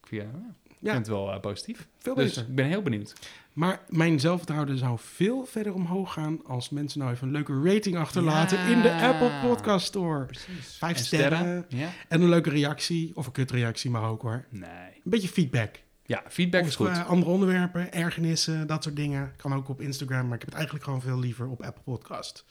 ik 0.00 0.06
vind, 0.06 0.22
ja, 0.22 0.28
ik 0.63 0.63
Ja. 0.84 0.92
vind 0.92 1.06
het 1.06 1.14
wel 1.16 1.32
eh, 1.32 1.40
positief. 1.40 1.86
Veel 1.98 2.14
Dus 2.14 2.24
beter. 2.28 2.42
ik 2.48 2.54
ben 2.54 2.66
heel 2.66 2.82
benieuwd. 2.82 3.14
Maar 3.52 3.80
mijn 3.88 4.20
zelfvertrouwen 4.20 4.78
zou 4.78 4.98
veel 5.00 5.44
verder 5.46 5.74
omhoog 5.74 6.12
gaan 6.12 6.40
als 6.46 6.68
mensen 6.70 6.98
nou 7.00 7.12
even 7.12 7.26
een 7.26 7.32
leuke 7.32 7.62
rating 7.74 7.96
achterlaten 7.96 8.58
Ja. 8.58 8.66
in 8.66 8.82
de 8.82 8.92
Apple 8.92 9.30
Podcast 9.48 9.86
Store. 9.86 10.24
Precies. 10.24 10.76
Vijf 10.78 10.96
En 10.98 11.04
sterren. 11.04 11.64
Ja? 11.68 11.88
En 12.08 12.20
een 12.22 12.28
leuke 12.28 12.50
reactie, 12.50 13.10
of 13.16 13.26
een 13.26 13.32
kutreactie 13.32 13.90
mag 13.90 14.04
ook 14.08 14.22
hoor. 14.22 14.44
Nee. 14.50 14.68
Een 14.70 15.00
beetje 15.04 15.28
feedback. 15.28 15.82
Ja, 16.06 16.22
feedback 16.28 16.60
of 16.62 16.66
is 16.68 16.76
goed. 16.76 16.88
eh, 16.88 17.06
andere 17.08 17.30
onderwerpen, 17.32 17.92
ergernissen, 17.92 18.66
dat 18.66 18.82
soort 18.82 18.96
dingen. 18.96 19.32
Kan 19.36 19.54
ook 19.54 19.68
op 19.68 19.80
Instagram, 19.80 20.24
maar 20.24 20.34
ik 20.34 20.38
heb 20.40 20.48
het 20.48 20.54
eigenlijk 20.54 20.84
gewoon 20.84 21.00
veel 21.02 21.18
liever 21.18 21.48
op 21.48 21.62
Apple 21.62 21.82
Podcast. 21.82 22.44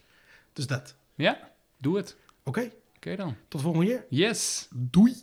Dus 0.53 0.67
dat. 0.67 0.95
ja, 1.15 1.39
doe 1.77 1.97
het. 1.97 2.15
Oké, 2.43 2.69
Oké 2.95 3.15
dan. 3.15 3.35
tot 3.47 3.59
de 3.59 3.65
volgende 3.67 3.87
keer. 3.87 4.05
Yes. 4.09 4.67
Doei. 4.71 5.13